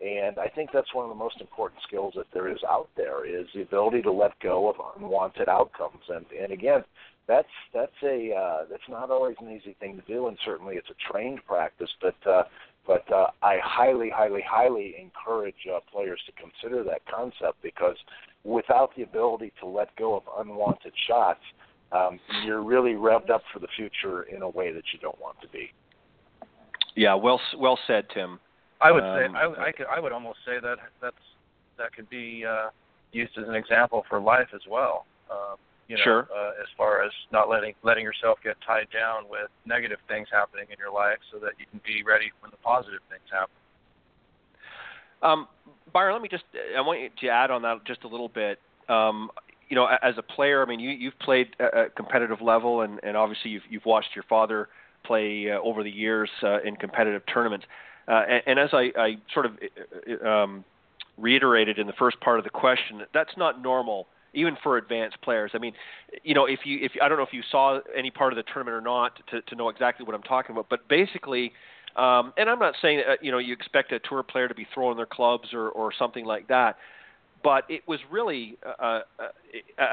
And 0.00 0.38
I 0.38 0.48
think 0.48 0.70
that's 0.72 0.92
one 0.94 1.04
of 1.04 1.10
the 1.10 1.22
most 1.22 1.40
important 1.40 1.80
skills 1.86 2.14
that 2.16 2.26
there 2.32 2.48
is 2.48 2.58
out 2.68 2.88
there 2.96 3.24
is 3.24 3.46
the 3.54 3.62
ability 3.62 4.02
to 4.02 4.10
let 4.10 4.38
go 4.40 4.68
of 4.68 4.76
unwanted 4.96 5.48
outcomes. 5.48 6.02
And 6.08 6.26
and 6.40 6.52
again, 6.52 6.82
that's 7.28 7.48
that's 7.72 7.92
a 8.02 8.34
uh, 8.34 8.64
that's 8.68 8.88
not 8.88 9.10
always 9.10 9.36
an 9.40 9.50
easy 9.50 9.76
thing 9.78 9.96
to 9.96 10.12
do, 10.12 10.26
and 10.26 10.36
certainly 10.44 10.74
it's 10.74 10.90
a 10.90 11.12
trained 11.12 11.40
practice. 11.46 11.90
But 12.00 12.16
uh, 12.28 12.44
but 12.86 13.10
uh, 13.12 13.28
I 13.42 13.58
highly, 13.62 14.10
highly, 14.10 14.42
highly 14.48 14.94
encourage 15.00 15.54
uh, 15.72 15.78
players 15.90 16.20
to 16.26 16.32
consider 16.32 16.82
that 16.84 17.02
concept 17.06 17.62
because 17.62 17.96
without 18.44 18.90
the 18.96 19.02
ability 19.02 19.52
to 19.60 19.66
let 19.66 19.94
go 19.96 20.16
of 20.16 20.22
unwanted 20.38 20.92
shots, 21.06 21.40
um, 21.92 22.18
you're 22.44 22.62
really 22.62 22.92
revved 22.92 23.30
up 23.30 23.42
for 23.52 23.58
the 23.58 23.68
future 23.76 24.24
in 24.24 24.42
a 24.42 24.48
way 24.48 24.72
that 24.72 24.84
you 24.92 24.98
don't 25.00 25.20
want 25.20 25.40
to 25.42 25.48
be. 25.48 25.70
Yeah, 26.96 27.14
well, 27.14 27.40
well 27.56 27.78
said, 27.86 28.06
Tim. 28.12 28.38
I 28.80 28.90
would 28.90 29.04
um, 29.04 29.16
say 29.16 29.38
I, 29.38 29.68
I 29.68 29.72
could 29.72 29.86
I 29.86 30.00
would 30.00 30.12
almost 30.12 30.38
say 30.44 30.58
that 30.60 30.76
that's 31.00 31.14
that 31.78 31.94
could 31.94 32.10
be 32.10 32.44
uh, 32.44 32.70
used 33.12 33.38
as 33.38 33.48
an 33.48 33.54
example 33.54 34.04
for 34.08 34.20
life 34.20 34.48
as 34.54 34.62
well. 34.68 35.06
Um, 35.30 35.56
you 35.92 35.98
know, 35.98 36.04
sure. 36.04 36.28
uh, 36.34 36.52
as 36.62 36.68
far 36.74 37.04
as 37.04 37.12
not 37.32 37.50
letting 37.50 37.74
letting 37.82 38.02
yourself 38.02 38.38
get 38.42 38.56
tied 38.66 38.88
down 38.90 39.24
with 39.28 39.50
negative 39.66 39.98
things 40.08 40.26
happening 40.32 40.64
in 40.70 40.78
your 40.78 40.90
life, 40.90 41.18
so 41.30 41.38
that 41.38 41.52
you 41.58 41.66
can 41.70 41.82
be 41.84 42.02
ready 42.02 42.32
when 42.40 42.50
the 42.50 42.56
positive 42.58 43.00
things 43.10 43.28
happen. 43.30 43.52
Um, 45.22 45.48
Byron, 45.92 46.14
let 46.14 46.22
me 46.22 46.30
just 46.30 46.44
I 46.74 46.80
want 46.80 47.00
you 47.00 47.10
to 47.20 47.28
add 47.28 47.50
on 47.50 47.60
that 47.62 47.84
just 47.84 48.04
a 48.04 48.08
little 48.08 48.30
bit. 48.30 48.58
Um, 48.88 49.30
you 49.68 49.76
know, 49.76 49.86
as 50.02 50.14
a 50.16 50.22
player, 50.22 50.62
I 50.62 50.66
mean, 50.66 50.80
you 50.80 50.90
you've 50.90 51.18
played 51.18 51.48
at 51.60 51.76
a 51.76 51.90
competitive 51.90 52.40
level, 52.40 52.80
and 52.80 52.98
and 53.02 53.14
obviously 53.14 53.50
you've 53.50 53.64
you've 53.68 53.84
watched 53.84 54.14
your 54.14 54.24
father 54.30 54.70
play 55.04 55.50
uh, 55.50 55.60
over 55.60 55.82
the 55.82 55.90
years 55.90 56.30
uh, 56.42 56.62
in 56.62 56.76
competitive 56.76 57.22
tournaments. 57.32 57.66
Uh, 58.08 58.22
and, 58.28 58.42
and 58.46 58.58
as 58.58 58.70
I, 58.72 58.92
I 58.96 59.16
sort 59.34 59.46
of 59.46 59.58
uh, 60.24 60.26
um, 60.26 60.64
reiterated 61.18 61.78
in 61.78 61.86
the 61.86 61.92
first 61.92 62.18
part 62.20 62.38
of 62.38 62.44
the 62.44 62.50
question, 62.50 63.02
that's 63.12 63.36
not 63.36 63.60
normal 63.60 64.06
even 64.34 64.56
for 64.62 64.76
advanced 64.76 65.20
players. 65.22 65.52
I 65.54 65.58
mean, 65.58 65.72
you 66.22 66.34
know, 66.34 66.46
if 66.46 66.60
you 66.64 66.78
if 66.80 66.92
I 67.02 67.08
don't 67.08 67.18
know 67.18 67.24
if 67.24 67.32
you 67.32 67.42
saw 67.50 67.80
any 67.96 68.10
part 68.10 68.32
of 68.32 68.36
the 68.36 68.42
tournament 68.42 68.76
or 68.76 68.80
not 68.80 69.18
to 69.30 69.42
to 69.42 69.54
know 69.54 69.68
exactly 69.68 70.06
what 70.06 70.14
I'm 70.14 70.22
talking 70.22 70.54
about, 70.54 70.68
but 70.68 70.88
basically. 70.88 71.52
Um, 71.94 72.32
and 72.38 72.48
I'm 72.48 72.58
not 72.58 72.74
saying 72.80 73.02
that 73.06 73.22
you 73.22 73.30
know 73.30 73.36
you 73.36 73.52
expect 73.52 73.92
a 73.92 73.98
tour 73.98 74.22
player 74.22 74.48
to 74.48 74.54
be 74.54 74.66
throwing 74.72 74.96
their 74.96 75.04
clubs 75.04 75.48
or, 75.52 75.68
or 75.68 75.92
something 75.92 76.24
like 76.24 76.48
that, 76.48 76.78
but 77.44 77.64
it 77.68 77.86
was 77.86 78.00
really 78.10 78.56
uh, 78.64 79.00
uh, 79.18 79.28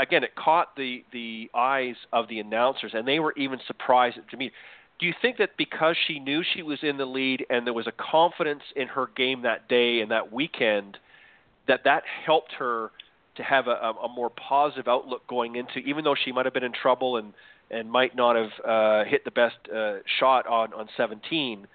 again 0.02 0.24
it 0.24 0.34
caught 0.36 0.76
the 0.78 1.04
the 1.12 1.50
eyes 1.54 1.96
of 2.14 2.30
the 2.30 2.40
announcers, 2.40 2.92
and 2.94 3.06
they 3.06 3.20
were 3.20 3.34
even 3.36 3.60
surprised 3.68 4.18
to 4.30 4.38
me. 4.38 4.52
Do 5.00 5.06
you 5.06 5.14
think 5.22 5.38
that 5.38 5.52
because 5.58 5.96
she 6.08 6.20
knew 6.20 6.44
she 6.54 6.62
was 6.62 6.80
in 6.84 6.98
the 6.98 7.06
lead 7.06 7.46
and 7.50 7.66
there 7.66 7.74
was 7.74 7.88
a 7.88 7.94
confidence 7.94 8.64
in 8.76 8.88
her 8.90 9.10
game 9.16 9.44
that 9.44 9.70
day 9.70 10.02
and 10.02 10.12
that 10.12 10.32
weekend, 10.32 10.98
that 11.70 11.86
that 11.86 12.04
helped 12.26 12.52
her 12.54 12.92
to 13.40 13.44
have 13.44 13.68
a, 13.68 13.94
a 14.04 14.10
more 14.14 14.30
positive 14.30 14.90
outlook 14.90 15.26
going 15.28 15.56
into, 15.56 15.80
even 15.80 16.04
though 16.04 16.16
she 16.26 16.34
might 16.34 16.46
have 16.46 16.54
been 16.54 16.64
in 16.64 16.74
trouble 16.74 17.18
and 17.18 17.34
and 17.72 17.90
might 17.90 18.16
not 18.16 18.36
have 18.36 18.50
uh, 18.68 19.04
hit 19.06 19.24
the 19.24 19.32
best 19.32 19.56
uh, 19.74 19.98
shot 20.20 20.46
on 20.46 20.74
on 20.74 20.90
17. 20.98 21.66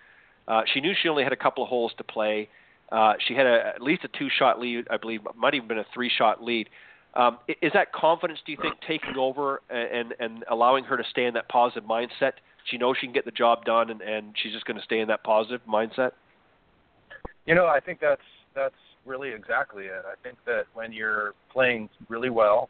Uh, 0.46 0.60
she 0.72 0.80
knew 0.80 0.92
she 1.02 1.08
only 1.08 1.24
had 1.24 1.32
a 1.32 1.36
couple 1.36 1.64
of 1.64 1.70
holes 1.70 1.92
to 1.96 2.04
play. 2.04 2.50
Uh, 2.92 3.14
she 3.26 3.34
had 3.34 3.46
a, 3.46 3.72
at 3.74 3.80
least 3.80 4.04
a 4.04 4.08
two-shot 4.18 4.60
lead, 4.60 4.86
I 4.90 4.98
believe, 4.98 5.20
might 5.34 5.54
even 5.54 5.66
been 5.66 5.78
a 5.78 5.86
three-shot 5.94 6.44
lead. 6.44 6.68
Um, 7.14 7.38
is 7.62 7.72
that 7.72 7.92
confidence, 7.92 8.40
do 8.44 8.52
you 8.52 8.58
think, 8.60 8.74
taking 8.86 9.16
over 9.16 9.62
and 9.70 10.14
and 10.20 10.44
allowing 10.50 10.84
her 10.84 10.98
to 10.98 11.04
stay 11.10 11.24
in 11.24 11.34
that 11.34 11.48
positive 11.48 11.88
mindset? 11.88 12.32
She 12.70 12.76
knows 12.76 12.96
she 13.00 13.06
can 13.06 13.14
get 13.14 13.24
the 13.24 13.30
job 13.30 13.64
done, 13.64 13.88
and, 13.88 14.02
and 14.02 14.34
she's 14.40 14.52
just 14.52 14.66
going 14.66 14.78
to 14.78 14.84
stay 14.84 15.00
in 15.00 15.08
that 15.08 15.24
positive 15.24 15.60
mindset. 15.66 16.12
You 17.46 17.54
know, 17.54 17.66
I 17.66 17.80
think 17.80 18.00
that's 18.00 18.22
that's 18.54 18.74
really 19.04 19.32
exactly 19.32 19.84
it. 19.84 20.04
I 20.06 20.14
think 20.22 20.38
that 20.46 20.64
when 20.74 20.92
you're 20.92 21.32
playing 21.52 21.88
really 22.08 22.30
well, 22.30 22.68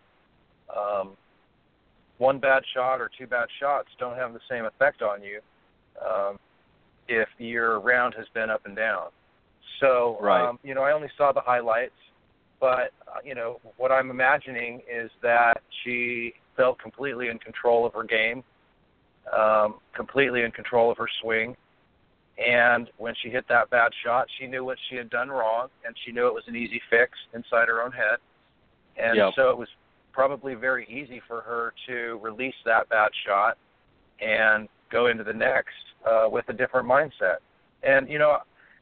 um, 0.75 1.17
one 2.19 2.39
bad 2.39 2.63
shot 2.75 3.01
or 3.01 3.11
two 3.19 3.27
bad 3.27 3.49
shots 3.61 3.89
don't 3.99 4.17
have 4.17 4.33
the 4.33 4.41
same 4.49 4.65
effect 4.65 5.03
on 5.03 5.23
you 5.23 5.41
um, 6.05 6.39
if 7.09 7.29
your 7.39 7.81
round 7.81 8.15
has 8.17 8.27
been 8.35 8.51
up 8.51 8.67
and 8.67 8.77
down. 8.77 9.09
So, 9.81 10.17
right. 10.21 10.49
um, 10.49 10.59
you 10.63 10.75
know, 10.75 10.83
I 10.83 10.93
only 10.93 11.09
saw 11.17 11.33
the 11.33 11.41
highlights, 11.41 11.93
but 12.61 12.93
uh, 13.09 13.19
you 13.25 13.35
know, 13.35 13.61
what 13.77 13.91
I'm 13.91 14.11
imagining 14.11 14.81
is 14.91 15.11
that 15.23 15.61
she 15.83 16.35
felt 16.57 16.79
completely 16.79 17.29
in 17.29 17.39
control 17.39 17.85
of 17.85 17.93
her 17.95 18.05
game, 18.05 18.45
um, 19.37 19.77
completely 19.95 20.43
in 20.43 20.53
control 20.53 20.91
of 20.91 20.99
her 20.99 21.09
swing, 21.21 21.57
and 22.39 22.91
when 22.97 23.15
she 23.23 23.31
hit 23.31 23.45
that 23.49 23.71
bad 23.71 23.93
shot, 24.05 24.27
she 24.39 24.47
knew 24.47 24.65
what 24.65 24.79
she 24.89 24.97
had 24.97 25.09
done 25.09 25.29
wrong, 25.29 25.69
and 25.87 25.95
she 26.05 26.13
knew 26.13 26.27
it 26.27 26.35
was 26.35 26.45
an 26.47 26.57
easy 26.57 26.81
fix 26.91 27.13
inside 27.33 27.69
her 27.69 27.83
own 27.83 27.93
head. 27.93 28.19
And 28.97 29.17
yep. 29.17 29.33
so 29.37 29.51
it 29.51 29.59
was 29.59 29.69
probably 30.13 30.55
very 30.55 30.87
easy 30.89 31.21
for 31.27 31.41
her 31.43 31.75
to 31.87 32.19
release 32.23 32.55
that 32.65 32.89
bad 32.89 33.11
shot 33.27 33.57
and 34.21 34.69
go 34.91 35.07
into 35.07 35.25
the 35.25 35.33
next 35.33 35.75
uh, 36.09 36.27
with 36.29 36.49
a 36.49 36.53
different 36.53 36.89
mindset. 36.89 37.39
And 37.83 38.09
you 38.09 38.19
know, 38.19 38.39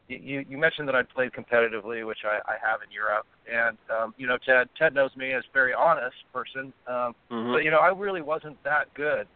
you 0.09 0.45
you 0.49 0.57
mentioned 0.57 0.89
that 0.89 0.95
I'd 0.95 1.09
played 1.11 1.33
competitively, 1.33 2.07
which 2.07 2.25
I, 2.25 2.39
I 2.51 2.57
have 2.63 2.81
in 2.87 2.91
Europe. 2.91 3.27
And 3.51 3.77
um, 3.91 4.15
you 4.17 4.27
know, 4.27 4.39
Ted 4.47 4.69
Ted 4.79 4.95
knows 4.95 5.11
me 5.17 5.33
as 5.33 5.43
a 5.49 5.53
very 5.53 5.75
honest 5.75 6.17
person, 6.33 6.73
um, 6.87 7.15
mm-hmm. 7.31 7.53
but 7.53 7.65
you 7.65 7.71
know, 7.71 7.81
I 7.81 7.89
really 7.89 8.23
wasn't 8.23 8.63
that 8.65 8.93
good 8.95 9.27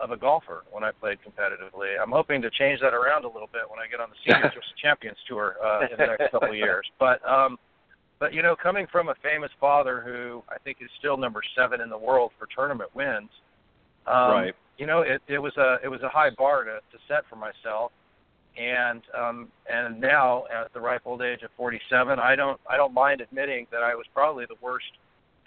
of 0.00 0.10
a 0.10 0.16
golfer 0.16 0.64
when 0.70 0.84
I 0.84 0.90
played 0.92 1.18
competitively. 1.26 2.00
I'm 2.00 2.10
hoping 2.10 2.42
to 2.42 2.50
change 2.50 2.80
that 2.80 2.94
around 2.94 3.24
a 3.24 3.28
little 3.28 3.48
bit 3.52 3.62
when 3.68 3.78
I 3.78 3.86
get 3.90 4.00
on 4.00 4.08
the 4.10 4.16
Senior 4.24 4.52
Champions 4.82 5.18
Tour 5.28 5.56
uh, 5.64 5.80
in 5.90 5.96
the 5.98 6.06
next 6.06 6.30
couple 6.30 6.50
of 6.50 6.56
years. 6.56 6.86
But 6.98 7.20
um, 7.28 7.58
but 8.18 8.32
you 8.32 8.42
know, 8.42 8.56
coming 8.60 8.86
from 8.90 9.08
a 9.08 9.14
famous 9.22 9.50
father 9.60 10.02
who 10.04 10.42
I 10.48 10.58
think 10.58 10.78
is 10.80 10.88
still 10.98 11.16
number 11.16 11.42
seven 11.56 11.80
in 11.80 11.90
the 11.90 11.98
world 11.98 12.32
for 12.38 12.48
tournament 12.54 12.90
wins, 12.94 13.28
um, 14.06 14.30
right? 14.30 14.54
You 14.78 14.86
know, 14.86 15.02
it, 15.02 15.20
it 15.28 15.38
was 15.38 15.56
a 15.56 15.76
it 15.84 15.88
was 15.88 16.00
a 16.02 16.08
high 16.08 16.30
bar 16.30 16.64
to, 16.64 16.76
to 16.76 16.98
set 17.08 17.24
for 17.28 17.36
myself, 17.36 17.92
and 18.56 19.02
um, 19.18 19.48
and 19.70 20.00
now 20.00 20.44
at 20.46 20.72
the 20.72 20.80
ripe 20.80 21.02
old 21.04 21.22
age 21.22 21.42
of 21.42 21.50
47, 21.56 22.18
I 22.18 22.34
don't 22.34 22.60
I 22.68 22.76
don't 22.76 22.94
mind 22.94 23.20
admitting 23.20 23.66
that 23.70 23.82
I 23.82 23.94
was 23.94 24.06
probably 24.14 24.46
the 24.46 24.56
worst 24.62 24.86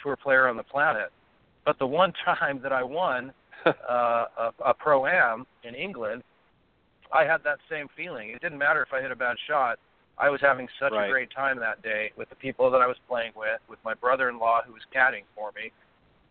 tour 0.01 0.15
player 0.15 0.47
on 0.47 0.57
the 0.57 0.63
planet. 0.63 1.11
But 1.65 1.79
the 1.79 1.87
one 1.87 2.13
time 2.25 2.61
that 2.61 2.71
I 2.71 2.83
won 2.83 3.33
uh, 3.65 4.25
a, 4.37 4.53
a 4.65 4.73
pro 4.73 5.05
am 5.05 5.45
in 5.63 5.75
England, 5.75 6.23
I 7.11 7.23
had 7.23 7.43
that 7.43 7.57
same 7.69 7.87
feeling. 7.95 8.29
It 8.29 8.41
didn't 8.41 8.57
matter 8.57 8.81
if 8.81 8.93
I 8.93 9.01
hit 9.01 9.11
a 9.11 9.15
bad 9.15 9.37
shot. 9.47 9.79
I 10.17 10.29
was 10.29 10.41
having 10.41 10.67
such 10.79 10.91
right. 10.91 11.07
a 11.07 11.11
great 11.11 11.29
time 11.33 11.59
that 11.59 11.81
day 11.81 12.11
with 12.17 12.29
the 12.29 12.35
people 12.35 12.69
that 12.71 12.81
I 12.81 12.87
was 12.87 12.97
playing 13.07 13.31
with, 13.35 13.61
with 13.69 13.79
my 13.85 13.93
brother-in-law 13.93 14.63
who 14.67 14.73
was 14.73 14.81
caddying 14.93 15.23
for 15.33 15.51
me. 15.55 15.71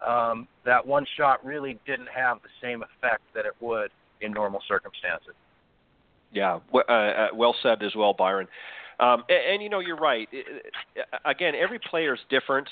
Um, 0.07 0.47
that 0.65 0.87
one 0.87 1.07
shot 1.17 1.45
really 1.45 1.79
didn't 1.87 2.09
have 2.15 2.39
the 2.43 2.51
same 2.63 2.83
effect 2.83 3.23
that 3.35 3.47
it 3.47 3.55
would 3.61 3.91
in 4.21 4.33
normal 4.33 4.61
circumstances. 4.69 5.35
Yeah, 6.33 6.59
uh, 6.75 6.79
uh, 6.79 7.29
well 7.35 7.55
said 7.63 7.83
as 7.83 7.95
well, 7.97 8.13
Byron. 8.13 8.47
Um, 9.01 9.25
and, 9.29 9.55
and 9.55 9.63
you 9.63 9.71
know, 9.71 9.81
you're 9.81 9.97
right. 9.97 10.29
It, 10.31 10.67
Again, 11.25 11.55
every 11.55 11.79
player 11.79 12.15
is 12.15 12.21
different. 12.29 12.69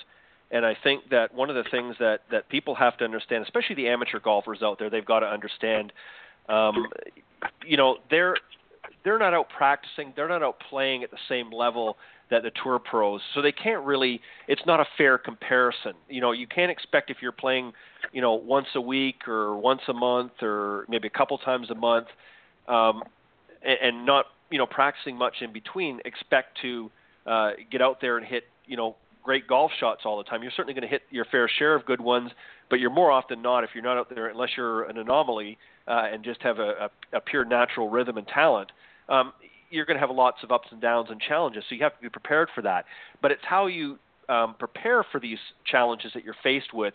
And 0.50 0.64
I 0.64 0.76
think 0.82 1.10
that 1.10 1.34
one 1.34 1.50
of 1.50 1.56
the 1.56 1.64
things 1.70 1.96
that, 1.98 2.20
that 2.30 2.48
people 2.48 2.74
have 2.76 2.96
to 2.98 3.04
understand, 3.04 3.44
especially 3.44 3.74
the 3.74 3.88
amateur 3.88 4.20
golfers 4.20 4.62
out 4.62 4.78
there, 4.78 4.88
they've 4.88 5.04
got 5.04 5.20
to 5.20 5.26
understand, 5.26 5.92
um, 6.48 6.86
you 7.66 7.76
know, 7.76 7.98
they're 8.10 8.36
they're 9.04 9.18
not 9.18 9.34
out 9.34 9.48
practicing, 9.56 10.12
they're 10.16 10.28
not 10.28 10.42
out 10.42 10.56
playing 10.68 11.02
at 11.04 11.10
the 11.10 11.18
same 11.28 11.52
level 11.52 11.96
that 12.30 12.42
the 12.42 12.50
tour 12.62 12.78
pros. 12.78 13.20
So 13.34 13.42
they 13.42 13.52
can't 13.52 13.84
really. 13.84 14.20
It's 14.48 14.62
not 14.66 14.80
a 14.80 14.84
fair 14.98 15.18
comparison. 15.18 15.92
You 16.08 16.20
know, 16.20 16.32
you 16.32 16.46
can't 16.46 16.70
expect 16.70 17.10
if 17.10 17.18
you're 17.20 17.32
playing, 17.32 17.72
you 18.12 18.20
know, 18.20 18.34
once 18.34 18.66
a 18.74 18.80
week 18.80 19.28
or 19.28 19.56
once 19.56 19.82
a 19.88 19.92
month 19.92 20.42
or 20.42 20.86
maybe 20.88 21.06
a 21.06 21.10
couple 21.10 21.38
times 21.38 21.70
a 21.70 21.74
month, 21.74 22.08
um, 22.68 23.02
and, 23.64 23.78
and 23.82 24.06
not 24.06 24.26
you 24.50 24.58
know 24.58 24.66
practicing 24.66 25.16
much 25.16 25.34
in 25.40 25.52
between, 25.52 26.00
expect 26.04 26.58
to 26.62 26.90
uh, 27.26 27.50
get 27.70 27.80
out 27.80 28.00
there 28.00 28.18
and 28.18 28.26
hit 28.26 28.44
you 28.66 28.76
know 28.76 28.96
great 29.26 29.49
golf 29.49 29.73
shots 29.78 30.02
all 30.04 30.16
the 30.16 30.25
time. 30.25 30.40
You're 30.42 30.52
certainly 30.52 30.73
going 30.73 30.88
to 30.88 30.88
hit 30.88 31.02
your 31.11 31.25
fair 31.26 31.50
share 31.59 31.75
of 31.75 31.85
good 31.85 32.00
ones, 32.00 32.30
but 32.71 32.78
you're 32.78 32.90
more 32.90 33.11
often 33.11 33.42
not 33.42 33.64
if 33.64 33.71
you're 33.75 33.83
not 33.83 33.99
out 33.99 34.09
there 34.09 34.28
unless 34.28 34.50
you're 34.56 34.85
an 34.85 34.97
anomaly 34.97 35.59
uh, 35.88 36.04
and 36.12 36.23
just 36.25 36.40
have 36.42 36.61
a, 36.61 36.88
a, 37.12 37.16
a 37.16 37.21
pure 37.21 37.45
natural 37.45 37.90
rhythm 37.90 38.16
and 38.16 38.26
talent. 38.28 38.71
Um, 39.09 39.33
you're 39.68 39.85
going 39.85 39.97
to 39.97 40.00
have 40.00 40.14
lots 40.14 40.38
of 40.45 40.52
ups 40.52 40.68
and 40.71 40.80
downs 40.80 41.09
and 41.11 41.21
challenges, 41.21 41.64
so 41.68 41.75
you 41.75 41.83
have 41.83 41.97
to 41.97 42.02
be 42.02 42.09
prepared 42.09 42.49
for 42.54 42.62
that. 42.62 42.85
But 43.21 43.33
it's 43.33 43.42
how 43.45 43.66
you 43.66 43.99
um, 44.28 44.54
prepare 44.59 45.04
for 45.11 45.18
these 45.21 45.38
challenges 45.71 46.12
that 46.14 46.25
you're 46.25 46.37
faced 46.42 46.73
with, 46.73 46.95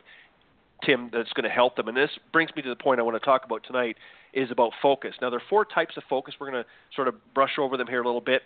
Tim, 0.85 1.09
that's 1.11 1.33
going 1.33 1.43
to 1.43 1.49
help 1.49 1.75
them. 1.75 1.89
And 1.89 1.97
this 1.97 2.09
brings 2.31 2.49
me 2.55 2.61
to 2.61 2.69
the 2.69 2.75
point 2.77 3.01
I 3.01 3.03
want 3.03 3.21
to 3.21 3.25
talk 3.25 3.43
about 3.43 3.63
tonight 3.65 3.97
is 4.33 4.49
about 4.51 4.71
focus. 4.81 5.15
Now, 5.21 5.29
there 5.29 5.39
are 5.39 5.49
four 5.49 5.65
types 5.65 5.97
of 5.97 6.03
focus. 6.09 6.35
We're 6.39 6.49
going 6.49 6.63
to 6.63 6.69
sort 6.95 7.09
of 7.09 7.15
brush 7.33 7.59
over 7.59 7.75
them 7.75 7.87
here 7.87 8.01
a 8.01 8.05
little 8.05 8.21
bit. 8.21 8.41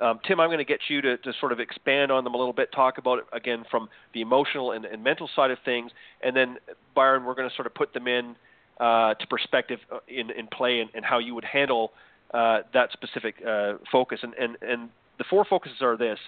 Um, 0.00 0.20
Tim, 0.26 0.38
I'm 0.38 0.48
going 0.48 0.58
to 0.58 0.64
get 0.64 0.80
you 0.88 1.00
to, 1.02 1.16
to 1.18 1.32
sort 1.40 1.52
of 1.52 1.60
expand 1.60 2.12
on 2.12 2.24
them 2.24 2.34
a 2.34 2.36
little 2.36 2.52
bit, 2.52 2.70
talk 2.72 2.98
about 2.98 3.18
it 3.18 3.24
again 3.32 3.64
from 3.70 3.88
the 4.14 4.20
emotional 4.20 4.72
and, 4.72 4.84
and 4.84 5.02
mental 5.02 5.28
side 5.34 5.50
of 5.50 5.58
things, 5.64 5.90
and 6.22 6.36
then 6.36 6.58
Byron, 6.94 7.24
we're 7.24 7.34
going 7.34 7.48
to 7.48 7.54
sort 7.54 7.66
of 7.66 7.74
put 7.74 7.92
them 7.92 8.06
in 8.06 8.36
uh, 8.80 9.14
to 9.14 9.26
perspective 9.26 9.80
uh, 9.92 9.98
in, 10.06 10.30
in 10.30 10.46
play 10.46 10.80
and, 10.80 10.90
and 10.94 11.04
how 11.04 11.18
you 11.18 11.34
would 11.34 11.44
handle 11.44 11.92
uh, 12.32 12.60
that 12.72 12.92
specific 12.92 13.34
uh, 13.46 13.74
focus. 13.90 14.20
And, 14.22 14.34
and, 14.34 14.56
and 14.62 14.88
the 15.18 15.24
four 15.28 15.44
focuses 15.44 15.82
are 15.82 15.96
this: 15.96 16.18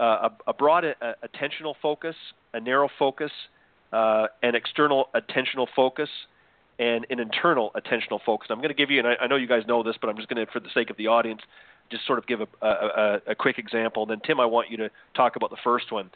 uh, 0.00 0.28
a, 0.28 0.30
a, 0.46 0.54
broad 0.54 0.84
a, 0.84 0.94
uh, 1.04 1.12
attentional 1.22 1.74
focus, 1.82 2.14
a 2.54 2.60
narrow 2.60 2.88
focus, 2.98 3.32
an 3.92 4.54
external 4.54 5.08
attentional 5.14 5.66
focus, 5.76 6.08
and 6.78 7.06
an 7.10 7.20
internal 7.20 7.72
attentional 7.76 8.20
focus. 8.24 8.48
I'm 8.50 8.58
going 8.58 8.68
to 8.68 8.74
give 8.74 8.90
you, 8.90 9.00
and 9.00 9.08
I, 9.08 9.14
I 9.22 9.26
know 9.26 9.36
you 9.36 9.48
guys 9.48 9.64
know 9.66 9.82
this, 9.82 9.96
but 10.00 10.08
I'm 10.08 10.16
just 10.16 10.28
going 10.28 10.44
to, 10.44 10.50
for 10.50 10.60
the 10.60 10.70
sake 10.72 10.90
of 10.90 10.96
the 10.96 11.08
audience, 11.08 11.40
just 11.90 12.06
sort 12.06 12.18
of 12.18 12.26
give 12.26 12.40
a, 12.40 12.66
a, 12.66 13.20
a 13.28 13.34
quick 13.34 13.58
example. 13.58 14.06
Then, 14.06 14.20
Tim, 14.26 14.40
I 14.40 14.46
want 14.46 14.70
you 14.70 14.76
to 14.78 14.90
talk 15.14 15.36
about 15.36 15.50
the 15.50 15.56
first 15.64 15.92
one. 15.92 16.10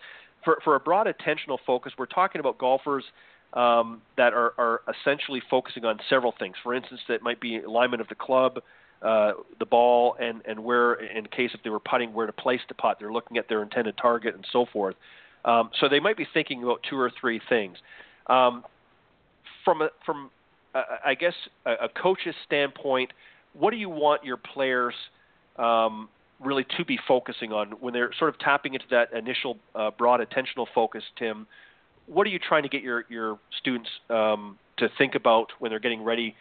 For, 0.45 0.59
for 0.65 0.75
a 0.75 0.81
broad 0.81 1.07
attentional 1.07 1.59
focus, 1.67 1.93
we're 1.97 2.07
talking 2.07 2.41
about 2.41 2.59
golfers 2.59 3.05
um, 3.53 4.03
that 4.17 4.33
are, 4.33 4.55
are 4.59 4.81
essentially 4.89 5.43
focusing 5.51 5.85
on 5.85 5.99
several 6.09 6.35
things. 6.39 6.57
For 6.63 6.75
instance, 6.75 7.01
that 7.09 7.23
might 7.23 7.41
be 7.41 7.61
alignment 7.61 8.01
of 8.01 8.09
the 8.09 8.15
club, 8.15 8.59
uh, 9.03 9.33
the 9.59 9.67
ball, 9.67 10.17
and, 10.21 10.43
and 10.47 10.65
where, 10.65 10.95
in 10.95 11.27
case 11.27 11.51
if 11.55 11.63
they 11.63 11.71
were 11.71 11.81
putting, 11.81 12.13
where 12.13 12.27
to 12.27 12.33
place 12.33 12.61
the 12.69 12.75
putt. 12.75 12.97
They're 12.99 13.13
looking 13.13 13.37
at 13.37 13.49
their 13.49 13.63
intended 13.63 13.97
target 13.97 14.35
and 14.35 14.45
so 14.53 14.67
forth. 14.73 14.97
Um, 15.45 15.71
so 15.81 15.89
they 15.89 16.01
might 16.01 16.17
be 16.17 16.27
thinking 16.33 16.63
about 16.63 16.81
two 16.89 16.99
or 16.99 17.11
three 17.21 17.41
things. 17.49 17.77
Um, 18.29 18.65
from 19.65 19.83
a, 19.83 19.89
from 20.07 20.31
uh, 20.75 20.83
I 21.05 21.15
guess 21.15 21.35
a, 21.67 21.73
a 21.73 21.89
coach's 21.89 22.35
standpoint, 22.47 23.13
what 23.53 23.71
do 23.71 23.77
you 23.77 23.91
want 23.91 24.25
your 24.25 24.37
players 24.37 24.95
um, 25.57 26.09
really 26.41 26.65
to 26.77 26.85
be 26.85 26.99
focusing 27.07 27.53
on 27.53 27.73
when 27.81 27.93
they're 27.93 28.11
sort 28.19 28.29
of 28.29 28.39
tapping 28.39 28.75
into 28.75 28.87
that 28.91 29.13
initial 29.13 29.59
uh, 29.75 29.91
broad 29.97 30.21
attentional 30.21 30.67
focus, 30.75 31.03
Tim? 31.19 31.47
What 32.07 32.27
are 32.27 32.31
you 32.31 32.39
trying 32.39 32.65
to 32.65 32.69
get 32.69 32.83
your 32.83 33.05
your 33.09 33.39
students 33.61 33.89
um, 34.11 34.59
to 34.79 34.89
think 34.99 35.15
about 35.15 35.49
when 35.59 35.71
they're 35.71 35.81
getting 35.81 36.03
ready, 36.03 36.35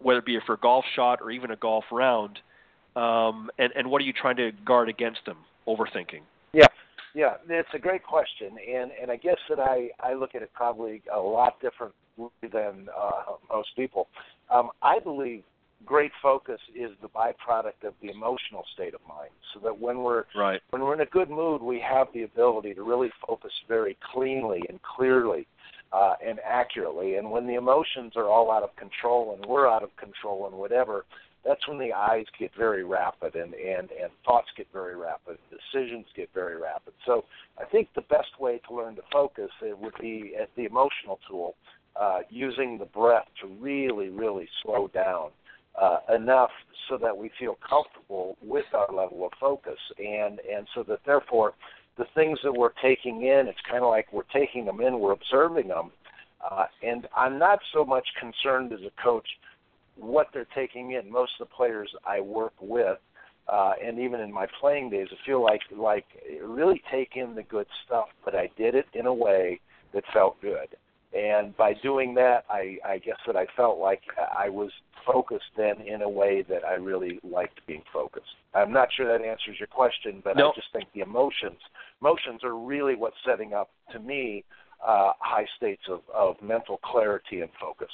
whether 0.00 0.18
it 0.18 0.26
be 0.26 0.38
for 0.44 0.54
a 0.54 0.58
golf 0.58 0.84
shot 0.94 1.20
or 1.22 1.30
even 1.30 1.50
a 1.50 1.56
golf 1.56 1.84
round? 1.92 2.38
Um, 2.96 3.50
and 3.58 3.72
and 3.76 3.90
what 3.90 4.02
are 4.02 4.04
you 4.04 4.12
trying 4.12 4.36
to 4.36 4.52
guard 4.64 4.88
against 4.88 5.20
them 5.26 5.38
overthinking? 5.68 6.22
Yeah, 6.52 6.66
yeah, 7.14 7.34
it's 7.48 7.68
a 7.74 7.78
great 7.78 8.02
question, 8.02 8.56
and 8.68 8.90
and 9.00 9.10
I 9.10 9.16
guess 9.16 9.38
that 9.48 9.60
I 9.60 9.90
I 10.00 10.14
look 10.14 10.34
at 10.34 10.42
it 10.42 10.50
probably 10.54 11.02
a 11.14 11.18
lot 11.18 11.60
differently 11.60 11.94
than 12.42 12.88
uh, 12.98 13.34
most 13.50 13.68
people. 13.76 14.08
Um, 14.50 14.70
I 14.82 14.98
believe 14.98 15.42
great 15.84 16.12
focus 16.22 16.60
is 16.74 16.90
the 17.02 17.08
byproduct 17.08 17.86
of 17.86 17.94
the 18.02 18.10
emotional 18.10 18.64
state 18.74 18.94
of 18.94 19.00
mind. 19.08 19.30
So 19.52 19.60
that 19.60 19.78
when 19.78 20.02
we're 20.02 20.24
right. 20.34 20.60
when 20.70 20.82
we're 20.82 20.94
in 20.94 21.00
a 21.00 21.06
good 21.06 21.30
mood, 21.30 21.62
we 21.62 21.80
have 21.80 22.08
the 22.14 22.22
ability 22.22 22.74
to 22.74 22.82
really 22.82 23.10
focus 23.26 23.52
very 23.68 23.96
cleanly 24.12 24.62
and 24.68 24.80
clearly 24.82 25.46
uh, 25.92 26.14
and 26.24 26.40
accurately. 26.40 27.16
And 27.16 27.30
when 27.30 27.46
the 27.46 27.54
emotions 27.54 28.12
are 28.16 28.28
all 28.28 28.50
out 28.50 28.62
of 28.62 28.74
control 28.76 29.34
and 29.34 29.44
we're 29.46 29.68
out 29.68 29.82
of 29.82 29.94
control 29.96 30.46
and 30.46 30.56
whatever, 30.56 31.04
that's 31.44 31.66
when 31.68 31.78
the 31.78 31.92
eyes 31.92 32.24
get 32.38 32.50
very 32.58 32.82
rapid 32.82 33.36
and, 33.36 33.54
and, 33.54 33.90
and 33.92 34.10
thoughts 34.24 34.48
get 34.56 34.66
very 34.72 34.96
rapid, 34.96 35.38
decisions 35.48 36.06
get 36.16 36.28
very 36.34 36.60
rapid. 36.60 36.92
So 37.06 37.24
I 37.58 37.64
think 37.64 37.88
the 37.94 38.00
best 38.02 38.40
way 38.40 38.60
to 38.68 38.74
learn 38.74 38.96
to 38.96 39.02
focus 39.12 39.50
it 39.62 39.78
would 39.78 39.94
be 40.00 40.34
at 40.40 40.50
the 40.56 40.64
emotional 40.64 41.20
tool, 41.28 41.54
uh, 41.98 42.20
using 42.30 42.78
the 42.78 42.84
breath 42.84 43.26
to 43.40 43.46
really, 43.60 44.08
really 44.08 44.48
slow 44.62 44.88
down 44.88 45.30
uh, 45.80 45.98
enough 46.14 46.50
so 46.88 46.96
that 46.98 47.16
we 47.16 47.30
feel 47.38 47.58
comfortable 47.68 48.36
with 48.42 48.66
our 48.74 48.92
level 48.92 49.26
of 49.26 49.32
focus, 49.38 49.78
and 49.98 50.40
and 50.40 50.66
so 50.74 50.82
that 50.82 51.00
therefore 51.04 51.54
the 51.98 52.06
things 52.14 52.38
that 52.44 52.52
we're 52.52 52.72
taking 52.82 53.22
in, 53.22 53.46
it's 53.48 53.58
kind 53.70 53.82
of 53.82 53.90
like 53.90 54.12
we're 54.12 54.22
taking 54.32 54.66
them 54.66 54.80
in, 54.80 55.00
we're 55.00 55.12
observing 55.12 55.68
them, 55.68 55.90
uh, 56.48 56.66
and 56.82 57.08
I'm 57.16 57.38
not 57.38 57.58
so 57.72 57.84
much 57.84 58.06
concerned 58.20 58.72
as 58.72 58.80
a 58.80 59.02
coach 59.02 59.26
what 59.96 60.28
they're 60.32 60.46
taking 60.54 60.92
in. 60.92 61.10
Most 61.10 61.32
of 61.40 61.48
the 61.48 61.54
players 61.54 61.90
I 62.06 62.20
work 62.20 62.52
with, 62.60 62.98
uh, 63.48 63.72
and 63.82 63.98
even 63.98 64.20
in 64.20 64.32
my 64.32 64.46
playing 64.60 64.90
days, 64.90 65.08
I 65.10 65.26
feel 65.26 65.42
like 65.42 65.62
like 65.76 66.06
really 66.42 66.82
take 66.90 67.16
in 67.16 67.34
the 67.34 67.42
good 67.42 67.66
stuff, 67.84 68.08
but 68.24 68.34
I 68.34 68.50
did 68.56 68.74
it 68.74 68.86
in 68.92 69.06
a 69.06 69.14
way 69.14 69.60
that 69.92 70.04
felt 70.12 70.40
good. 70.40 70.68
And 71.16 71.56
by 71.56 71.72
doing 71.74 72.14
that, 72.14 72.44
I, 72.50 72.76
I 72.84 72.98
guess 72.98 73.16
that 73.26 73.36
I 73.36 73.46
felt 73.56 73.78
like 73.78 74.02
I 74.36 74.50
was 74.50 74.70
focused 75.06 75.44
then 75.56 75.80
in 75.80 76.02
a 76.02 76.08
way 76.08 76.44
that 76.48 76.64
I 76.64 76.74
really 76.74 77.20
liked 77.22 77.60
being 77.66 77.82
focused. 77.92 78.26
I'm 78.54 78.72
not 78.72 78.88
sure 78.94 79.06
that 79.06 79.24
answers 79.24 79.56
your 79.58 79.68
question, 79.68 80.20
but 80.22 80.36
no. 80.36 80.50
I 80.50 80.54
just 80.54 80.68
think 80.72 80.88
the 80.94 81.00
emotions, 81.00 81.58
emotions 82.00 82.42
are 82.44 82.54
really 82.54 82.96
what's 82.96 83.16
setting 83.24 83.54
up 83.54 83.70
to 83.92 83.98
me 84.00 84.44
uh, 84.86 85.12
high 85.20 85.46
states 85.56 85.82
of, 85.88 86.00
of 86.14 86.36
mental 86.42 86.78
clarity 86.78 87.40
and 87.40 87.50
focus. 87.58 87.90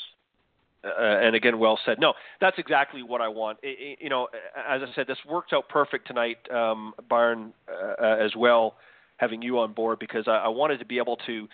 Uh, 0.85 1.01
and 1.01 1.37
again, 1.37 1.61
well 1.61 1.79
said. 1.85 2.01
No, 2.01 2.15
that's 2.41 2.59
exactly 2.59 3.05
what 3.05 3.21
I 3.21 3.29
want. 3.29 3.59
It, 3.63 3.79
it, 3.79 3.99
you 4.01 4.09
know, 4.09 4.27
as 4.57 4.81
I 4.83 4.93
said, 4.97 5.07
this 5.07 5.19
worked 5.29 5.53
out 5.53 5.69
perfect 5.69 6.09
tonight, 6.09 6.39
um, 6.51 6.93
Byron, 7.09 7.53
uh, 7.71 8.05
as 8.05 8.35
well, 8.37 8.75
having 9.19 9.43
you 9.43 9.61
on 9.61 9.75
board 9.75 10.01
because 10.01 10.25
I, 10.27 10.39
I 10.39 10.49
wanted 10.49 10.79
to 10.79 10.85
be 10.85 10.99
able 10.99 11.19
to 11.27 11.47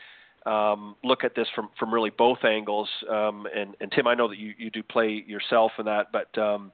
um, 0.48 0.96
look 1.04 1.24
at 1.24 1.34
this 1.34 1.46
from, 1.54 1.68
from 1.78 1.92
really 1.92 2.10
both 2.10 2.38
angles. 2.44 2.88
Um, 3.08 3.46
and, 3.54 3.76
and 3.80 3.92
Tim, 3.92 4.06
I 4.06 4.14
know 4.14 4.28
that 4.28 4.38
you, 4.38 4.54
you 4.56 4.70
do 4.70 4.82
play 4.82 5.22
yourself 5.26 5.72
in 5.78 5.84
that, 5.84 6.06
but 6.10 6.36
um, 6.40 6.72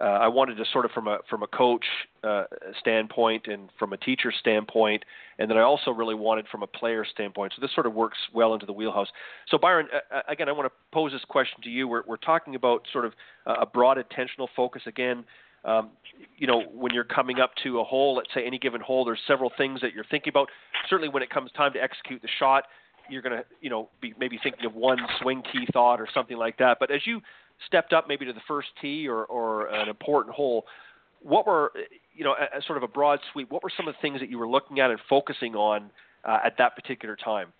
uh, 0.00 0.04
I 0.04 0.28
wanted 0.28 0.56
to 0.56 0.64
sort 0.72 0.86
of 0.86 0.90
from 0.92 1.06
a 1.06 1.18
from 1.28 1.42
a 1.42 1.46
coach 1.46 1.84
uh, 2.24 2.44
standpoint 2.80 3.46
and 3.46 3.68
from 3.78 3.92
a 3.92 3.98
teacher 3.98 4.32
standpoint, 4.40 5.04
and 5.38 5.50
then 5.50 5.58
I 5.58 5.60
also 5.60 5.90
really 5.90 6.14
wanted 6.14 6.46
from 6.50 6.62
a 6.62 6.66
player 6.66 7.04
standpoint. 7.04 7.52
So 7.54 7.60
this 7.60 7.74
sort 7.74 7.86
of 7.86 7.92
works 7.92 8.16
well 8.32 8.54
into 8.54 8.64
the 8.64 8.72
wheelhouse. 8.72 9.08
So 9.48 9.58
Byron, 9.58 9.88
uh, 9.92 10.20
again, 10.28 10.48
I 10.48 10.52
want 10.52 10.66
to 10.66 10.72
pose 10.92 11.12
this 11.12 11.24
question 11.28 11.62
to 11.64 11.70
you. 11.70 11.86
We're, 11.86 12.02
we're 12.06 12.16
talking 12.16 12.54
about 12.54 12.86
sort 12.92 13.04
of 13.04 13.12
a 13.46 13.66
broad 13.66 13.98
attentional 13.98 14.48
focus 14.56 14.82
again. 14.86 15.24
Um, 15.64 15.90
you 16.38 16.46
know, 16.46 16.62
when 16.72 16.92
you're 16.92 17.04
coming 17.04 17.38
up 17.38 17.52
to 17.62 17.78
a 17.78 17.84
hole, 17.84 18.16
let's 18.16 18.30
say 18.34 18.44
any 18.44 18.58
given 18.58 18.80
hole, 18.80 19.04
there's 19.04 19.20
several 19.28 19.52
things 19.56 19.80
that 19.82 19.92
you're 19.92 20.06
thinking 20.10 20.30
about. 20.30 20.48
Certainly, 20.88 21.10
when 21.10 21.22
it 21.22 21.30
comes 21.30 21.52
time 21.52 21.72
to 21.74 21.82
execute 21.82 22.22
the 22.22 22.28
shot, 22.38 22.64
you're 23.08 23.22
going 23.22 23.36
to, 23.36 23.44
you 23.60 23.70
know, 23.70 23.88
be 24.00 24.14
maybe 24.18 24.38
thinking 24.42 24.66
of 24.66 24.74
one 24.74 24.98
swing 25.20 25.42
key 25.52 25.66
thought 25.72 26.00
or 26.00 26.08
something 26.12 26.36
like 26.36 26.58
that. 26.58 26.78
But 26.80 26.90
as 26.90 27.00
you 27.06 27.20
stepped 27.66 27.92
up 27.92 28.08
maybe 28.08 28.24
to 28.24 28.32
the 28.32 28.40
first 28.48 28.68
tee 28.80 29.08
or, 29.08 29.24
or 29.24 29.68
an 29.68 29.88
important 29.88 30.34
hole, 30.34 30.64
what 31.20 31.46
were, 31.46 31.72
you 32.14 32.24
know, 32.24 32.34
as 32.54 32.64
sort 32.66 32.76
of 32.76 32.82
a 32.82 32.88
broad 32.88 33.20
sweep, 33.32 33.50
what 33.50 33.62
were 33.62 33.70
some 33.76 33.88
of 33.88 33.94
the 33.94 34.00
things 34.00 34.20
that 34.20 34.28
you 34.28 34.38
were 34.38 34.48
looking 34.48 34.80
at 34.80 34.90
and 34.90 34.98
focusing 35.08 35.54
on 35.54 35.90
uh, 36.24 36.38
at 36.44 36.56
that 36.58 36.74
particular 36.74 37.16
time? 37.16 37.52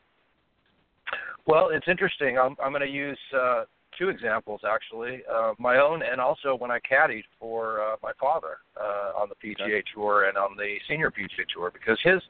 Well, 1.47 1.71
it's 1.73 1.87
interesting. 1.89 2.39
I'm, 2.39 2.57
I'm 2.63 2.73
going 2.73 2.83
to 2.83 2.89
use 2.89 3.19
uh, 3.37 3.65
two 3.99 4.09
examples 4.09 4.61
actually, 4.69 5.23
uh, 5.33 5.53
my 5.59 5.79
own 5.79 6.03
and 6.03 6.21
also 6.21 6.55
when 6.55 6.71
I 6.71 6.79
caddied 6.79 7.25
for 7.39 7.81
uh, 7.81 7.97
my 8.03 8.13
father 8.21 8.59
uh, 8.81 9.21
on 9.21 9.29
the 9.29 9.35
PGA 9.35 9.83
Tour 9.95 10.29
and 10.29 10.37
on 10.37 10.57
the 10.57 10.77
Senior 10.89 11.11
PGA 11.11 11.47
Tour 11.53 11.71
because 11.73 11.99
his 12.03 12.23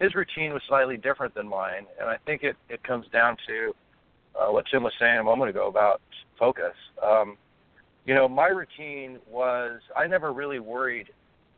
his 0.00 0.14
routine 0.14 0.52
was 0.52 0.62
slightly 0.68 0.96
different 0.96 1.34
than 1.34 1.48
mine, 1.48 1.86
and 2.00 2.08
I 2.08 2.16
think 2.26 2.42
it 2.42 2.56
it 2.68 2.82
comes 2.82 3.06
down 3.12 3.36
to 3.46 3.74
uh, 4.38 4.52
what 4.52 4.64
Tim 4.70 4.82
was 4.82 4.92
saying 4.98 5.18
a 5.18 5.24
moment 5.24 5.50
ago 5.50 5.68
about 5.68 6.00
focus. 6.38 6.74
Um, 7.02 7.36
you 8.04 8.14
know, 8.14 8.28
my 8.28 8.48
routine 8.48 9.18
was 9.30 9.80
I 9.96 10.06
never 10.06 10.32
really 10.32 10.58
worried 10.58 11.08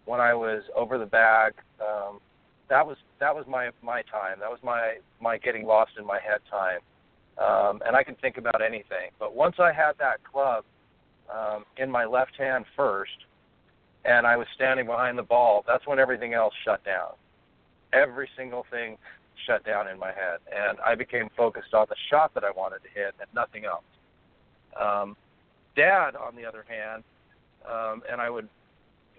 when 0.04 0.20
I 0.20 0.34
was 0.34 0.62
over 0.76 0.98
the 0.98 1.06
bag. 1.06 1.54
Um, 1.80 2.20
that 2.68 2.86
was 2.86 2.96
that 3.20 3.34
was 3.34 3.46
my 3.48 3.70
my 3.82 4.02
time. 4.02 4.38
That 4.40 4.50
was 4.50 4.60
my 4.62 4.98
my 5.20 5.38
getting 5.38 5.64
lost 5.64 5.92
in 5.98 6.06
my 6.06 6.18
head 6.20 6.40
time, 6.50 6.80
um, 7.38 7.80
and 7.86 7.96
I 7.96 8.02
can 8.02 8.14
think 8.16 8.36
about 8.36 8.62
anything. 8.62 9.10
But 9.18 9.34
once 9.34 9.56
I 9.58 9.72
had 9.72 9.92
that 9.98 10.22
club 10.24 10.64
um, 11.32 11.64
in 11.78 11.90
my 11.90 12.04
left 12.04 12.36
hand 12.36 12.66
first, 12.76 13.24
and 14.04 14.26
I 14.26 14.36
was 14.36 14.46
standing 14.54 14.86
behind 14.86 15.16
the 15.16 15.22
ball, 15.22 15.64
that's 15.66 15.86
when 15.86 15.98
everything 15.98 16.34
else 16.34 16.52
shut 16.64 16.84
down 16.84 17.12
every 17.94 18.28
single 18.36 18.66
thing 18.70 18.96
shut 19.46 19.64
down 19.64 19.88
in 19.88 19.98
my 19.98 20.08
head, 20.08 20.40
and 20.52 20.78
I 20.80 20.94
became 20.94 21.28
focused 21.36 21.74
on 21.74 21.86
the 21.88 21.96
shot 22.10 22.34
that 22.34 22.44
I 22.44 22.50
wanted 22.50 22.82
to 22.82 22.88
hit 22.94 23.14
and 23.20 23.28
nothing 23.34 23.64
else. 23.64 23.84
Um, 24.80 25.16
Dad, 25.76 26.16
on 26.16 26.36
the 26.36 26.44
other 26.44 26.64
hand, 26.68 27.02
um, 27.68 28.02
and 28.10 28.20
I 28.20 28.30
would, 28.30 28.48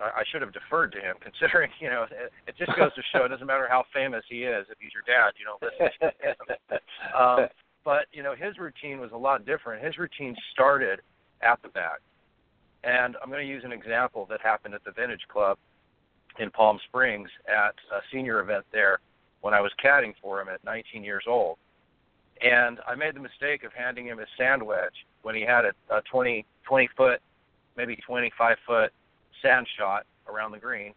I, 0.02 0.22
I 0.22 0.24
should 0.32 0.42
have 0.42 0.54
deferred 0.54 0.92
to 0.94 1.02
him, 1.02 1.16
considering 1.22 1.70
you 1.80 1.90
know 1.90 2.04
it, 2.04 2.32
it 2.48 2.56
just 2.58 2.76
goes 2.78 2.94
to 2.96 3.02
show 3.12 3.26
it 3.26 3.30
doesn't 3.30 3.48
matter 3.48 3.68
how 3.70 3.84
famous 3.94 4.24
he 4.30 4.44
is 4.44 4.66
if 4.70 4.78
he's 4.80 4.92
your 4.94 5.04
dad, 5.06 5.34
you 5.38 5.46
don't 5.46 5.62
listen 5.62 5.92
to 6.02 6.28
him. 6.28 6.80
Um, 7.16 7.48
but 7.86 8.08
you 8.12 8.24
know 8.24 8.34
his 8.36 8.58
routine 8.58 9.00
was 9.00 9.12
a 9.14 9.18
lot 9.18 9.46
different. 9.46 9.84
His 9.86 9.98
routine 9.98 10.36
started 10.52 11.00
at 11.42 11.62
the 11.62 11.70
back, 11.70 12.00
and 12.84 13.16
I'm 13.22 13.30
going 13.30 13.46
to 13.46 13.50
use 13.50 13.64
an 13.64 13.72
example 13.72 14.26
that 14.30 14.42
happened 14.42 14.74
at 14.74 14.84
the 14.84 14.92
Vintage 14.92 15.22
Club 15.32 15.58
in 16.39 16.52
Palm 16.52 16.80
Springs 16.88 17.30
at 17.48 17.76
a 17.91 18.02
senior 18.12 18.39
event 18.39 18.65
there 18.71 19.00
when 19.41 19.54
I 19.54 19.62
was 19.62 19.71
caddying 19.84 20.13
for 20.21 20.41
him 20.41 20.48
at 20.50 20.63
19 20.63 21.04
years 21.04 21.24
old. 21.28 21.58
And 22.41 22.80
I 22.88 22.95
made 22.95 23.15
the 23.15 23.19
mistake 23.19 23.63
of 23.63 23.71
handing 23.74 24.08
him 24.08 24.17
his 24.17 24.28
sand 24.38 24.62
wedge 24.62 25.06
when 25.21 25.36
he 25.36 25.41
had 25.41 25.65
a, 25.65 25.71
a 25.95 26.02
20, 26.12 26.45
20 26.67 26.89
foot, 26.98 27.21
maybe 27.78 27.95
25 28.06 28.58
foot 28.65 28.91
sand 29.41 29.67
shot 29.78 30.06
around 30.28 30.52
the 30.52 30.58
green. 30.58 30.93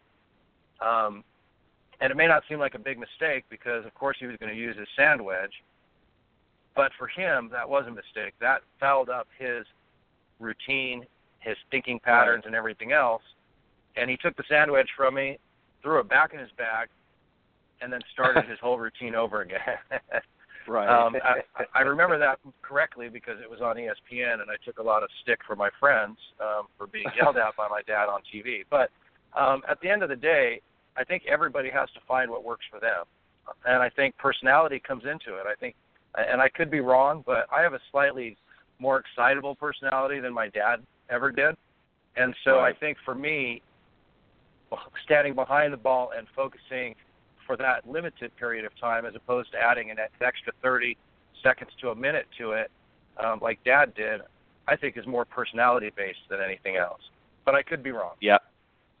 Um, 0.81 1.23
and 2.01 2.11
it 2.11 2.15
may 2.15 2.27
not 2.27 2.43
seem 2.49 2.59
like 2.59 2.75
a 2.75 2.79
big 2.79 2.97
mistake 2.97 3.45
because, 3.49 3.85
of 3.85 3.93
course, 3.93 4.17
he 4.19 4.25
was 4.25 4.35
going 4.37 4.53
to 4.53 4.59
use 4.59 4.77
his 4.77 4.87
sand 4.97 5.23
wedge. 5.23 5.53
But 6.75 6.91
for 6.97 7.07
him, 7.07 7.49
that 7.51 7.67
was 7.67 7.85
a 7.87 7.91
mistake. 7.91 8.33
That 8.39 8.61
fouled 8.79 9.09
up 9.09 9.27
his 9.37 9.65
routine, 10.39 11.05
his 11.39 11.57
thinking 11.71 11.99
patterns, 11.99 12.43
right. 12.43 12.47
and 12.47 12.55
everything 12.55 12.93
else 12.93 13.21
and 13.95 14.09
he 14.09 14.17
took 14.17 14.35
the 14.37 14.43
sand 14.49 14.71
wedge 14.71 14.89
from 14.95 15.15
me, 15.15 15.37
threw 15.81 15.99
it 15.99 16.09
back 16.09 16.33
in 16.33 16.39
his 16.39 16.49
bag, 16.57 16.89
and 17.81 17.91
then 17.91 18.01
started 18.13 18.45
his 18.49 18.59
whole 18.59 18.77
routine 18.77 19.15
over 19.15 19.41
again. 19.41 19.59
right. 20.67 20.87
Um, 20.87 21.15
I, 21.23 21.63
I 21.73 21.81
remember 21.81 22.17
that 22.19 22.39
correctly 22.61 23.09
because 23.09 23.37
it 23.41 23.49
was 23.49 23.61
on 23.61 23.75
ESPN, 23.75 24.41
and 24.41 24.49
I 24.49 24.55
took 24.65 24.79
a 24.79 24.83
lot 24.83 25.03
of 25.03 25.09
stick 25.23 25.39
from 25.47 25.57
my 25.57 25.69
friends 25.79 26.17
um, 26.41 26.67
for 26.77 26.87
being 26.87 27.05
yelled 27.17 27.37
at 27.37 27.55
by 27.55 27.67
my 27.67 27.81
dad 27.87 28.05
on 28.05 28.21
TV. 28.33 28.63
But 28.69 28.89
um, 29.39 29.61
at 29.69 29.79
the 29.81 29.89
end 29.89 30.03
of 30.03 30.09
the 30.09 30.15
day, 30.15 30.61
I 30.97 31.03
think 31.03 31.23
everybody 31.27 31.69
has 31.69 31.89
to 31.91 31.99
find 32.07 32.29
what 32.29 32.43
works 32.43 32.65
for 32.71 32.79
them, 32.79 33.05
and 33.65 33.81
I 33.81 33.89
think 33.89 34.17
personality 34.17 34.81
comes 34.85 35.03
into 35.03 35.37
it. 35.39 35.45
I 35.47 35.55
think 35.55 35.75
and 36.15 36.41
I 36.41 36.49
could 36.49 36.71
be 36.71 36.79
wrong, 36.79 37.23
but 37.25 37.45
I 37.51 37.61
have 37.61 37.73
a 37.73 37.79
slightly 37.91 38.37
more 38.79 38.99
excitable 38.99 39.55
personality 39.55 40.19
than 40.19 40.33
my 40.33 40.47
dad 40.49 40.77
ever 41.09 41.31
did. 41.31 41.55
And 42.15 42.33
so 42.43 42.57
right. 42.57 42.75
I 42.75 42.79
think 42.79 42.97
for 43.05 43.15
me, 43.15 43.61
standing 45.05 45.33
behind 45.33 45.73
the 45.73 45.77
ball 45.77 46.11
and 46.17 46.27
focusing 46.35 46.95
for 47.45 47.57
that 47.57 47.87
limited 47.89 48.35
period 48.37 48.65
of 48.65 48.71
time 48.79 49.05
as 49.05 49.15
opposed 49.15 49.51
to 49.51 49.57
adding 49.57 49.89
an 49.89 49.97
extra 50.21 50.53
30 50.61 50.95
seconds 51.41 51.71
to 51.81 51.89
a 51.89 51.95
minute 51.95 52.27
to 52.37 52.51
it, 52.51 52.69
um, 53.23 53.39
like 53.41 53.63
Dad 53.63 53.93
did, 53.95 54.21
I 54.67 54.75
think 54.75 54.97
is 54.97 55.07
more 55.07 55.25
personality 55.25 55.91
based 55.95 56.19
than 56.29 56.39
anything 56.41 56.75
else. 56.75 57.01
But 57.45 57.55
I 57.55 57.63
could 57.63 57.81
be 57.81 57.91
wrong. 57.91 58.13
Yeah. 58.21 58.37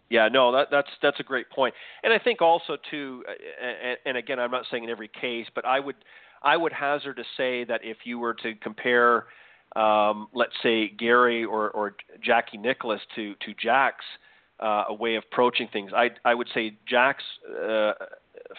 Yeah, 0.09 0.27
no, 0.27 0.51
that, 0.51 0.69
that's 0.71 0.89
that's 1.03 1.19
a 1.19 1.23
great 1.23 1.51
point, 1.51 1.75
and 2.01 2.11
I 2.11 2.17
think 2.17 2.41
also 2.41 2.77
too, 2.89 3.23
and, 3.61 3.95
and 4.07 4.17
again, 4.17 4.39
I'm 4.39 4.49
not 4.49 4.65
saying 4.71 4.83
in 4.83 4.89
every 4.89 5.07
case, 5.07 5.45
but 5.53 5.65
I 5.65 5.79
would 5.79 5.97
I 6.41 6.57
would 6.57 6.73
hazard 6.73 7.17
to 7.17 7.23
say 7.37 7.63
that 7.65 7.81
if 7.83 7.97
you 8.05 8.17
were 8.17 8.33
to 8.33 8.55
compare, 8.55 9.25
um, 9.75 10.27
let's 10.33 10.53
say 10.63 10.89
Gary 10.89 11.45
or, 11.45 11.69
or 11.69 11.95
Jackie 12.23 12.57
Nicklaus 12.57 13.01
to 13.17 13.35
to 13.35 13.53
Jack's 13.61 14.05
uh, 14.59 14.85
a 14.89 14.93
way 14.93 15.15
of 15.15 15.23
approaching 15.31 15.67
things, 15.71 15.91
I 15.95 16.09
I 16.25 16.33
would 16.33 16.47
say 16.53 16.77
Jack's 16.87 17.23
uh, 17.49 17.93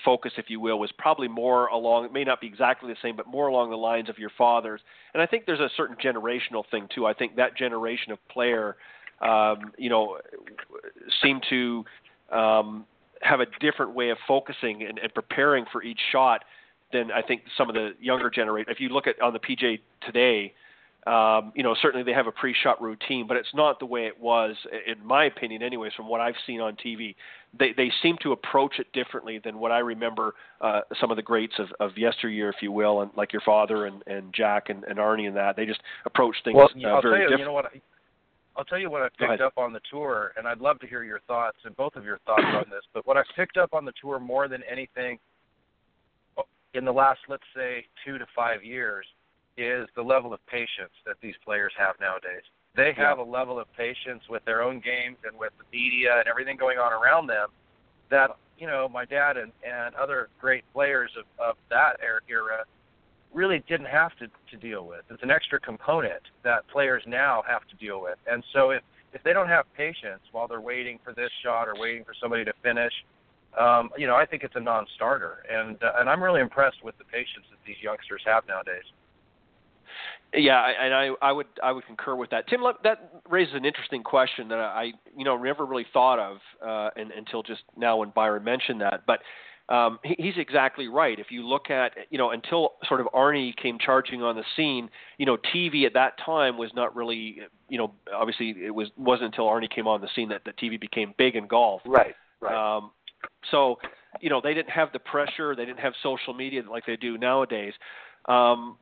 focus, 0.04 0.32
if 0.36 0.48
you 0.48 0.60
will, 0.60 0.78
was 0.78 0.92
probably 0.92 1.28
more 1.28 1.66
along. 1.66 2.04
It 2.04 2.12
may 2.12 2.24
not 2.24 2.40
be 2.40 2.46
exactly 2.46 2.90
the 2.90 2.96
same, 3.02 3.16
but 3.16 3.26
more 3.26 3.48
along 3.48 3.70
the 3.70 3.76
lines 3.76 4.08
of 4.08 4.18
your 4.18 4.30
father's. 4.36 4.80
And 5.14 5.22
I 5.22 5.26
think 5.26 5.46
there's 5.46 5.60
a 5.60 5.70
certain 5.76 5.96
generational 5.96 6.64
thing 6.70 6.88
too. 6.94 7.06
I 7.06 7.14
think 7.14 7.36
that 7.36 7.56
generation 7.56 8.12
of 8.12 8.18
player, 8.28 8.76
um, 9.20 9.72
you 9.76 9.90
know, 9.90 10.18
seemed 11.22 11.44
to 11.50 11.84
um, 12.32 12.86
have 13.22 13.40
a 13.40 13.46
different 13.60 13.94
way 13.94 14.10
of 14.10 14.18
focusing 14.26 14.82
and, 14.82 14.98
and 14.98 15.12
preparing 15.12 15.64
for 15.70 15.82
each 15.82 16.00
shot 16.12 16.44
than 16.92 17.10
I 17.12 17.22
think 17.22 17.42
some 17.56 17.68
of 17.68 17.74
the 17.74 17.92
younger 18.00 18.30
generation. 18.30 18.70
If 18.70 18.80
you 18.80 18.88
look 18.88 19.06
at 19.06 19.20
on 19.20 19.32
the 19.32 19.38
PGA 19.38 19.80
today, 20.04 20.54
um, 21.06 21.52
you 21.54 21.62
know, 21.62 21.74
certainly 21.80 22.04
they 22.04 22.12
have 22.12 22.26
a 22.26 22.32
pre-shot 22.32 22.80
routine, 22.82 23.26
but 23.26 23.36
it's 23.36 23.54
not 23.54 23.78
the 23.78 23.86
way 23.86 24.06
it 24.06 24.20
was, 24.20 24.54
in 24.86 25.04
my 25.04 25.24
opinion, 25.24 25.62
anyways, 25.62 25.92
from 25.94 26.08
what 26.08 26.20
I've 26.20 26.34
seen 26.46 26.60
on 26.60 26.76
TV. 26.76 27.14
They 27.58 27.72
they 27.76 27.90
seem 28.02 28.16
to 28.22 28.32
approach 28.32 28.78
it 28.78 28.92
differently 28.92 29.40
than 29.42 29.58
what 29.58 29.72
I 29.72 29.78
remember 29.78 30.34
uh, 30.60 30.82
some 31.00 31.10
of 31.10 31.16
the 31.16 31.22
greats 31.22 31.54
of, 31.58 31.68
of 31.80 31.96
yesteryear, 31.96 32.50
if 32.50 32.56
you 32.60 32.70
will, 32.70 33.00
and 33.00 33.10
like 33.16 33.32
your 33.32 33.42
father 33.42 33.86
and, 33.86 34.02
and 34.06 34.32
Jack 34.34 34.68
and, 34.68 34.84
and 34.84 34.98
Arnie 34.98 35.26
and 35.26 35.36
that. 35.36 35.56
They 35.56 35.66
just 35.66 35.80
approach 36.04 36.36
things 36.44 36.56
well, 36.56 36.68
uh, 36.68 36.88
I'll 36.88 37.02
very 37.02 37.14
tell 37.14 37.18
you, 37.18 37.22
different. 37.22 37.40
You 37.40 37.46
know 37.46 37.52
what? 37.52 37.66
I, 37.66 37.80
I'll 38.56 38.64
tell 38.64 38.78
you 38.78 38.90
what 38.90 39.02
I 39.02 39.08
picked 39.18 39.40
up 39.40 39.54
on 39.56 39.72
the 39.72 39.80
tour, 39.90 40.32
and 40.36 40.46
I'd 40.46 40.60
love 40.60 40.78
to 40.80 40.86
hear 40.86 41.02
your 41.02 41.20
thoughts 41.26 41.56
and 41.64 41.74
both 41.76 41.96
of 41.96 42.04
your 42.04 42.18
thoughts 42.26 42.44
on 42.44 42.64
this. 42.68 42.82
But 42.92 43.06
what 43.06 43.16
I 43.16 43.22
picked 43.34 43.56
up 43.56 43.72
on 43.72 43.84
the 43.84 43.92
tour 44.00 44.20
more 44.20 44.48
than 44.48 44.62
anything 44.70 45.18
in 46.74 46.84
the 46.84 46.92
last, 46.92 47.20
let's 47.28 47.42
say, 47.56 47.86
two 48.04 48.18
to 48.18 48.26
five 48.36 48.62
years, 48.62 49.06
is 49.60 49.88
the 49.94 50.02
level 50.02 50.32
of 50.32 50.44
patience 50.46 50.92
that 51.06 51.16
these 51.20 51.34
players 51.44 51.72
have 51.78 51.94
nowadays. 52.00 52.42
They 52.74 52.92
have 52.96 53.18
yeah. 53.18 53.24
a 53.24 53.28
level 53.28 53.58
of 53.58 53.66
patience 53.76 54.22
with 54.28 54.44
their 54.44 54.62
own 54.62 54.80
games 54.80 55.18
and 55.24 55.38
with 55.38 55.52
the 55.58 55.64
media 55.76 56.18
and 56.18 56.28
everything 56.28 56.56
going 56.56 56.78
on 56.78 56.92
around 56.92 57.26
them 57.26 57.48
that 58.10 58.30
you 58.58 58.66
know 58.66 58.88
my 58.88 59.04
dad 59.04 59.36
and 59.36 59.52
and 59.64 59.94
other 59.94 60.28
great 60.40 60.64
players 60.72 61.10
of 61.18 61.24
of 61.38 61.56
that 61.70 61.98
era 62.00 62.64
really 63.32 63.62
didn't 63.68 63.86
have 63.86 64.16
to 64.18 64.28
to 64.50 64.56
deal 64.56 64.86
with. 64.86 65.02
It's 65.10 65.22
an 65.22 65.30
extra 65.30 65.60
component 65.60 66.22
that 66.42 66.66
players 66.68 67.02
now 67.06 67.42
have 67.46 67.66
to 67.68 67.76
deal 67.76 68.00
with. 68.00 68.18
And 68.26 68.44
so 68.52 68.70
if 68.70 68.82
if 69.12 69.22
they 69.24 69.32
don't 69.32 69.48
have 69.48 69.66
patience 69.76 70.20
while 70.32 70.46
they're 70.46 70.60
waiting 70.60 70.98
for 71.04 71.12
this 71.12 71.30
shot 71.42 71.68
or 71.68 71.74
waiting 71.78 72.04
for 72.04 72.14
somebody 72.20 72.44
to 72.44 72.52
finish, 72.62 72.92
um, 73.58 73.90
you 73.98 74.06
know, 74.06 74.14
I 74.14 74.24
think 74.24 74.44
it's 74.44 74.54
a 74.56 74.60
non-starter. 74.60 75.44
And 75.50 75.82
uh, 75.82 75.92
and 75.98 76.08
I'm 76.08 76.22
really 76.22 76.40
impressed 76.40 76.84
with 76.84 76.96
the 76.98 77.04
patience 77.04 77.46
that 77.50 77.58
these 77.66 77.80
youngsters 77.82 78.22
have 78.26 78.46
nowadays. 78.48 78.84
Yeah, 80.34 80.64
and 80.80 80.94
I, 80.94 81.10
I 81.20 81.32
would 81.32 81.46
I 81.62 81.72
would 81.72 81.84
concur 81.86 82.14
with 82.14 82.30
that. 82.30 82.46
Tim, 82.48 82.60
that 82.84 83.22
raises 83.28 83.54
an 83.54 83.64
interesting 83.64 84.02
question 84.02 84.48
that 84.48 84.58
I 84.58 84.92
you 85.16 85.24
know 85.24 85.36
never 85.36 85.66
really 85.66 85.86
thought 85.92 86.18
of 86.18 86.38
uh, 86.64 86.90
and, 86.96 87.10
until 87.10 87.42
just 87.42 87.62
now 87.76 87.96
when 87.96 88.10
Byron 88.10 88.44
mentioned 88.44 88.80
that. 88.80 89.02
But 89.06 89.20
um, 89.74 89.98
he, 90.04 90.14
he's 90.18 90.34
exactly 90.36 90.86
right. 90.86 91.18
If 91.18 91.30
you 91.30 91.46
look 91.46 91.70
at 91.70 91.92
you 92.10 92.18
know 92.18 92.30
until 92.30 92.74
sort 92.86 93.00
of 93.00 93.08
Arnie 93.14 93.56
came 93.56 93.78
charging 93.84 94.22
on 94.22 94.36
the 94.36 94.44
scene, 94.56 94.88
you 95.18 95.26
know 95.26 95.36
TV 95.52 95.84
at 95.84 95.94
that 95.94 96.12
time 96.24 96.56
was 96.56 96.70
not 96.74 96.94
really 96.94 97.38
you 97.68 97.78
know 97.78 97.92
obviously 98.14 98.50
it 98.64 98.74
was 98.74 98.88
wasn't 98.96 99.26
until 99.26 99.46
Arnie 99.46 99.70
came 99.70 99.88
on 99.88 100.00
the 100.00 100.08
scene 100.14 100.28
that 100.28 100.42
the 100.44 100.52
TV 100.52 100.80
became 100.80 101.12
big 101.18 101.34
in 101.34 101.48
golf. 101.48 101.82
Right. 101.84 102.14
Right. 102.40 102.76
Um, 102.76 102.92
so 103.50 103.78
you 104.20 104.30
know 104.30 104.40
they 104.40 104.54
didn't 104.54 104.70
have 104.70 104.92
the 104.92 105.00
pressure, 105.00 105.56
they 105.56 105.64
didn't 105.64 105.80
have 105.80 105.94
social 106.04 106.34
media 106.34 106.62
like 106.70 106.86
they 106.86 106.96
do 106.96 107.18
nowadays. 107.18 107.72
Um, 108.26 108.76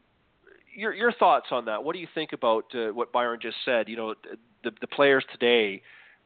your 0.78 0.94
your 0.94 1.12
thoughts 1.12 1.46
on 1.50 1.64
that? 1.66 1.82
What 1.82 1.92
do 1.94 1.98
you 1.98 2.06
think 2.14 2.32
about 2.32 2.64
uh, 2.74 2.88
what 2.88 3.12
Byron 3.12 3.40
just 3.42 3.56
said? 3.64 3.88
You 3.88 3.96
know, 3.96 4.14
the 4.64 4.70
the 4.80 4.86
players 4.86 5.24
today, 5.32 5.82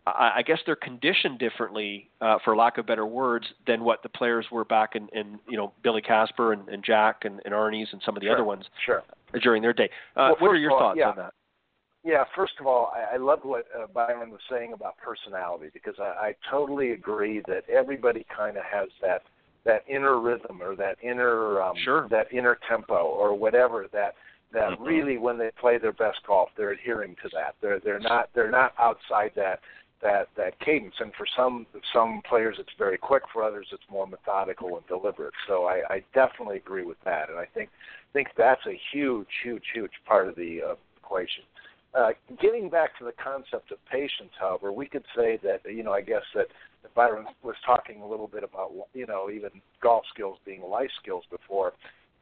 I, 0.07 0.33
I 0.37 0.43
guess 0.43 0.59
they're 0.67 0.77
conditioned 0.77 1.39
differently, 1.39 2.11
uh, 2.21 2.37
for 2.45 2.55
lack 2.55 2.79
of 2.79 2.87
better 2.87 3.07
words, 3.07 3.47
than 3.67 3.83
what 3.83 4.03
the 4.03 4.09
players 4.11 4.47
were 4.53 4.65
back 4.65 4.91
in, 4.95 5.09
in 5.13 5.39
you 5.49 5.57
know 5.57 5.73
Billy 5.83 6.03
Casper 6.03 6.53
and, 6.53 6.69
and 6.69 6.85
Jack 6.85 7.23
and, 7.25 7.41
and 7.45 7.55
Arnie's 7.55 7.89
and 7.93 8.03
some 8.05 8.17
of 8.17 8.21
the 8.21 8.27
sure. 8.27 8.35
other 8.35 8.45
ones 8.45 8.65
sure. 8.85 9.03
during 9.43 9.63
their 9.63 9.73
day. 9.73 9.91
Uh, 10.17 10.31
well, 10.33 10.37
what 10.39 10.49
are 10.51 10.57
your 10.57 10.73
all, 10.73 10.79
thoughts 10.79 10.99
yeah. 10.99 11.09
on 11.09 11.17
that? 11.17 11.33
Yeah, 12.05 12.25
first 12.35 12.55
of 12.59 12.67
all, 12.67 12.93
I, 12.95 13.15
I 13.15 13.17
love 13.17 13.41
what 13.43 13.67
uh, 13.79 13.87
Byron 13.87 14.31
was 14.31 14.41
saying 14.51 14.73
about 14.73 14.97
personality 14.99 15.71
because 15.73 15.95
I, 16.01 16.03
I 16.03 16.35
totally 16.51 16.93
agree 16.93 17.43
that 17.47 17.63
everybody 17.71 18.27
kind 18.37 18.57
of 18.57 18.65
has 18.65 18.89
that 19.01 19.23
that 19.65 19.85
inner 19.89 20.21
rhythm 20.21 20.61
or 20.61 20.75
that 20.77 20.97
inner 21.03 21.63
um, 21.63 21.75
sure. 21.85 22.09
that 22.11 22.27
inner 22.33 22.59
tempo 22.69 22.97
or 22.97 23.35
whatever 23.35 23.87
that 23.93 24.15
that 24.53 24.71
mm-hmm. 24.71 24.85
really 24.85 25.19
when 25.19 25.39
they 25.39 25.51
play 25.59 25.79
their 25.79 25.93
best 25.93 26.19
golf 26.27 26.51
they're 26.57 26.73
adhering 26.73 27.17
to 27.23 27.29
that. 27.33 27.55
They're 27.61 27.81
they're 27.81 28.01
not 28.01 28.31
they're 28.35 28.51
not 28.51 28.73
outside 28.79 29.33
that 29.37 29.61
that 30.03 30.29
that 30.37 30.59
cadence. 30.61 30.95
And 31.01 31.13
for 31.17 31.27
some 31.37 31.67
some 31.93 32.23
players 32.29 32.57
it's 32.59 32.73
very 32.79 32.99
quick. 32.99 33.23
For 33.33 33.43
others 33.43 33.69
it's 33.73 33.83
more 33.91 34.07
methodical 34.07 34.77
and 34.77 34.87
deliberate. 34.87 35.35
So 35.49 35.65
i 35.65 35.83
i 35.89 36.05
definitely 36.15 36.57
agree 36.57 36.85
with 36.85 36.99
that. 37.05 37.31
And 37.31 37.39
i 37.39 37.47
think 37.47 37.71
think 38.13 38.29
that's 38.37 38.65
a 38.67 38.79
huge 38.93 39.29
huge 39.43 39.65
huge 39.75 39.93
part 40.07 40.29
of 40.29 40.37
the 40.37 40.61
uh, 40.71 40.75
equation. 40.97 41.45
Uh, 41.95 42.13
getting 42.41 42.71
back 42.71 42.97
to 42.97 43.05
the 43.05 43.13
concept 43.23 43.71
of 43.71 43.77
patience, 43.91 44.33
however, 44.41 44.73
we 44.73 44.87
could 44.87 45.05
say 45.15 45.39
that 45.43 45.61
you 45.71 45.83
know 45.83 45.93
I 45.93 46.01
guess 46.01 46.23
that 46.35 46.47
Byron 46.95 47.27
was 47.43 47.55
talking 47.65 48.03
a 48.03 48.07
little 48.07 48.27
bit 48.27 48.43
about 48.45 48.73
you 48.95 49.07
know 49.07 49.31
even 49.31 49.51
golf 49.83 50.05
skills 50.13 50.39
being 50.45 50.63
life 50.63 50.91
skills 51.01 51.25
before, 51.31 51.73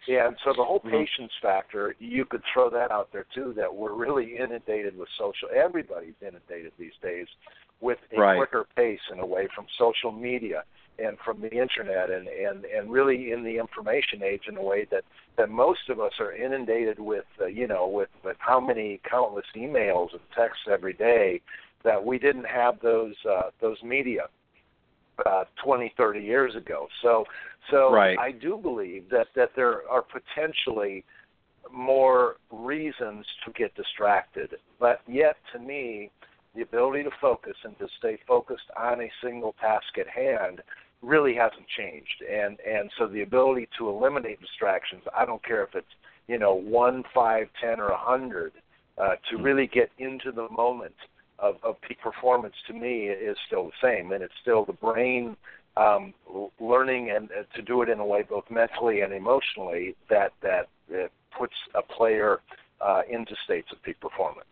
and 0.08 0.36
so 0.44 0.52
the 0.56 0.64
whole 0.64 0.80
mm-hmm. 0.80 0.90
patience 0.90 1.32
factor, 1.42 1.94
you 1.98 2.24
could 2.24 2.42
throw 2.52 2.70
that 2.70 2.90
out 2.90 3.10
there 3.12 3.26
too. 3.34 3.52
That 3.56 3.74
we're 3.74 3.94
really 3.94 4.36
inundated 4.36 4.96
with 4.96 5.08
social. 5.18 5.48
Everybody's 5.54 6.14
inundated 6.20 6.72
these 6.78 6.92
days 7.02 7.26
with 7.80 7.98
a 8.16 8.20
right. 8.20 8.36
quicker 8.36 8.66
pace 8.76 9.00
in 9.12 9.20
a 9.20 9.26
way 9.26 9.48
from 9.54 9.66
social 9.78 10.12
media 10.12 10.64
and 10.98 11.16
from 11.24 11.40
the 11.40 11.50
internet 11.50 12.10
and, 12.10 12.28
and, 12.28 12.64
and 12.66 12.90
really 12.90 13.32
in 13.32 13.42
the 13.42 13.56
information 13.56 14.22
age 14.22 14.42
in 14.48 14.56
a 14.56 14.62
way 14.62 14.86
that, 14.90 15.02
that 15.36 15.48
most 15.48 15.88
of 15.88 15.98
us 15.98 16.12
are 16.20 16.32
inundated 16.32 16.98
with, 16.98 17.24
uh, 17.40 17.46
you 17.46 17.66
know, 17.66 17.88
with, 17.88 18.10
with 18.22 18.36
how 18.38 18.60
many 18.60 19.00
countless 19.08 19.46
emails 19.56 20.12
and 20.12 20.20
texts 20.36 20.64
every 20.70 20.92
day 20.92 21.40
that 21.84 22.04
we 22.04 22.18
didn't 22.18 22.44
have 22.44 22.78
those, 22.80 23.14
uh, 23.28 23.50
those 23.60 23.82
media 23.82 24.22
uh, 25.26 25.44
20, 25.64 25.92
30 25.96 26.20
years 26.20 26.56
ago. 26.56 26.88
So, 27.02 27.24
so 27.70 27.92
right. 27.92 28.18
I 28.18 28.33
do 28.33 28.56
believe 28.56 29.09
that, 29.11 29.28
that 29.37 29.50
there 29.54 29.88
are 29.88 30.02
potentially 30.02 31.04
more 31.72 32.37
reasons 32.50 33.26
to 33.44 33.52
get 33.52 33.74
distracted. 33.74 34.56
But 34.78 35.00
yet, 35.06 35.37
to 35.52 35.59
me, 35.59 36.11
the 36.54 36.62
ability 36.62 37.04
to 37.04 37.11
focus 37.20 37.54
and 37.64 37.78
to 37.78 37.87
stay 37.98 38.18
focused 38.26 38.70
on 38.76 39.00
a 39.00 39.11
single 39.22 39.54
task 39.61 39.98
at 39.98 40.09
hand 40.09 40.62
really 41.02 41.35
hasn't 41.35 41.66
changed 41.78 42.22
and 42.30 42.59
and 42.61 42.90
so 42.98 43.06
the 43.06 43.22
ability 43.22 43.66
to 43.78 43.88
eliminate 43.88 44.38
distractions 44.40 45.02
i 45.16 45.24
don't 45.24 45.42
care 45.42 45.62
if 45.62 45.74
it's 45.74 45.87
you 46.28 46.38
know 46.38 46.52
one 46.52 47.02
five 47.14 47.48
ten 47.59 47.80
or 47.80 47.88
a 47.88 47.96
hundred 47.96 48.52
uh, 48.98 49.14
to 49.30 49.37
mm-hmm. 49.37 49.42
really 49.42 49.66
get 49.66 49.90
into 49.98 50.30
the 50.30 50.46
moment 50.50 50.94
of, 51.40 51.57
of 51.62 51.81
peak 51.81 52.00
performance 52.00 52.55
to 52.66 52.72
me 52.72 53.09
is 53.09 53.37
still 53.46 53.66
the 53.66 53.72
same 53.83 54.12
and 54.12 54.22
it's 54.22 54.35
still 54.40 54.64
the 54.64 54.72
brain 54.72 55.37
um, 55.76 56.12
learning 56.61 57.11
and 57.14 57.31
uh, 57.31 57.42
to 57.55 57.62
do 57.62 57.83
it 57.83 57.88
in 57.88 58.00
a 58.00 58.07
way 58.07 58.22
both 58.29 58.44
mentally 58.50 59.00
and 59.00 59.12
emotionally 59.12 59.94
that 60.09 60.33
that 60.42 60.68
uh, 60.92 61.07
puts 61.37 61.55
a 61.74 61.83
player 61.83 62.40
uh, 62.81 63.03
into 63.09 63.35
states 63.44 63.68
of 63.72 63.83
peak 63.83 63.98
performance. 64.00 64.48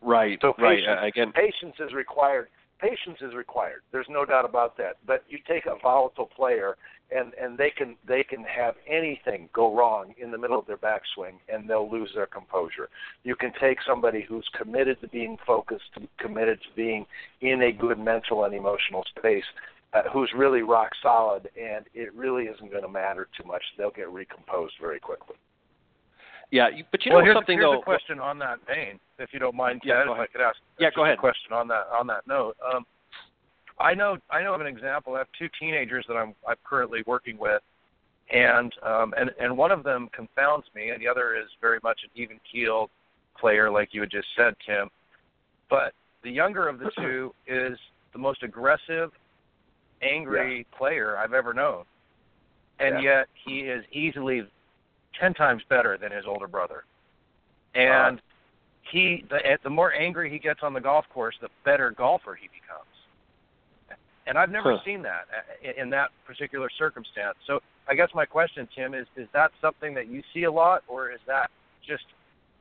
Right 0.00 0.38
so 0.40 0.52
patience, 0.52 0.86
right 0.88 1.02
uh, 1.02 1.06
again 1.06 1.32
patience 1.32 1.76
is 1.80 1.92
required 1.92 2.48
patience 2.82 3.18
is 3.22 3.34
required. 3.34 3.82
There's 3.92 4.08
no 4.10 4.24
doubt 4.24 4.44
about 4.44 4.76
that. 4.78 4.96
But 5.06 5.24
you 5.28 5.38
take 5.46 5.66
a 5.66 5.76
volatile 5.80 6.26
player 6.26 6.76
and 7.14 7.32
and 7.40 7.56
they 7.56 7.70
can 7.70 7.96
they 8.06 8.24
can 8.24 8.42
have 8.44 8.74
anything 8.88 9.48
go 9.52 9.74
wrong 9.74 10.14
in 10.20 10.30
the 10.30 10.38
middle 10.38 10.58
of 10.58 10.66
their 10.66 10.78
backswing 10.78 11.38
and 11.48 11.68
they'll 11.68 11.90
lose 11.90 12.10
their 12.14 12.26
composure. 12.26 12.88
You 13.22 13.36
can 13.36 13.52
take 13.60 13.78
somebody 13.86 14.24
who's 14.28 14.48
committed 14.58 15.00
to 15.00 15.08
being 15.08 15.36
focused, 15.46 15.90
committed 16.18 16.60
to 16.62 16.68
being 16.74 17.06
in 17.40 17.62
a 17.62 17.72
good 17.72 17.98
mental 17.98 18.44
and 18.44 18.54
emotional 18.54 19.04
space, 19.16 19.44
uh, 19.92 20.02
who's 20.12 20.32
really 20.36 20.62
rock 20.62 20.90
solid, 21.02 21.48
and 21.60 21.86
it 21.94 22.12
really 22.14 22.44
isn't 22.44 22.70
going 22.70 22.82
to 22.82 22.88
matter 22.88 23.28
too 23.36 23.46
much. 23.46 23.62
They'll 23.78 23.90
get 23.90 24.10
recomposed 24.10 24.74
very 24.80 24.98
quickly. 25.00 25.36
Yeah, 26.52 26.68
but 26.90 27.04
you 27.04 27.10
well, 27.10 27.20
know 27.20 27.24
here's, 27.24 27.34
something 27.36 27.56
here's 27.58 27.64
though. 27.64 27.80
a 27.80 27.82
question 27.82 28.20
on 28.20 28.38
that 28.40 28.58
vein, 28.66 29.00
if 29.18 29.30
you 29.32 29.38
don't 29.38 29.56
mind, 29.56 29.80
Yeah, 29.84 29.96
Ted, 30.00 30.06
go 30.06 30.12
if 30.12 30.18
ahead. 30.18 30.28
I 30.28 30.32
could 30.32 30.44
ask. 30.44 30.56
Yeah, 30.78 30.90
go 30.94 31.04
ahead. 31.04 31.14
A 31.16 31.20
question 31.20 31.52
on 31.54 31.66
that 31.68 31.86
on 31.90 32.06
that 32.08 32.26
note. 32.28 32.56
Um, 32.62 32.84
I 33.80 33.94
know 33.94 34.18
I 34.30 34.42
know 34.42 34.54
of 34.54 34.60
an 34.60 34.66
example. 34.66 35.14
I 35.14 35.18
have 35.18 35.28
two 35.38 35.48
teenagers 35.58 36.04
that 36.08 36.14
I'm 36.14 36.34
I'm 36.46 36.56
currently 36.62 37.02
working 37.06 37.38
with, 37.38 37.62
and 38.30 38.70
um, 38.82 39.14
and 39.18 39.30
and 39.40 39.56
one 39.56 39.70
of 39.72 39.82
them 39.82 40.10
confounds 40.14 40.66
me, 40.74 40.90
and 40.90 41.00
the 41.00 41.08
other 41.08 41.34
is 41.36 41.48
very 41.62 41.78
much 41.82 42.00
an 42.04 42.10
even 42.14 42.38
keeled 42.50 42.90
player, 43.40 43.70
like 43.70 43.88
you 43.94 44.02
had 44.02 44.10
just 44.10 44.28
said, 44.36 44.54
Tim. 44.66 44.90
But 45.70 45.94
the 46.22 46.30
younger 46.30 46.68
of 46.68 46.78
the 46.78 46.90
two 46.98 47.34
is 47.46 47.78
the 48.12 48.18
most 48.18 48.42
aggressive, 48.42 49.10
angry 50.02 50.66
player 50.76 51.16
I've 51.16 51.32
ever 51.32 51.54
known, 51.54 51.84
and 52.78 53.02
Yeah. 53.02 53.20
yet 53.20 53.28
he 53.46 53.60
is 53.60 53.82
easily 53.90 54.46
ten 55.18 55.34
times 55.34 55.62
better 55.68 55.96
than 55.98 56.12
his 56.12 56.24
older 56.26 56.48
brother. 56.48 56.84
And 57.74 58.20
he, 58.90 59.24
the, 59.30 59.58
the 59.62 59.70
more 59.70 59.92
angry 59.94 60.30
he 60.30 60.38
gets 60.38 60.60
on 60.62 60.72
the 60.72 60.80
golf 60.80 61.06
course, 61.12 61.34
the 61.40 61.48
better 61.64 61.90
golfer 61.90 62.34
he 62.34 62.48
becomes. 62.48 62.86
And 64.26 64.38
I've 64.38 64.50
never 64.50 64.76
Huh. 64.76 64.82
seen 64.84 65.02
that 65.02 65.26
uh, 65.36 65.72
in 65.80 65.90
that 65.90 66.10
particular 66.26 66.68
circumstance. 66.78 67.36
So 67.46 67.60
I 67.88 67.94
guess 67.94 68.08
my 68.14 68.24
question, 68.24 68.68
Tim, 68.74 68.94
is: 68.94 69.06
Is 69.16 69.28
that 69.32 69.50
something 69.60 69.94
that 69.94 70.06
you 70.06 70.22
see 70.32 70.44
a 70.44 70.52
lot, 70.52 70.84
or 70.86 71.10
is 71.10 71.18
that 71.26 71.50
just 71.86 72.04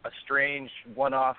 a 0.06 0.10
strange 0.24 0.72
one-off 0.96 1.38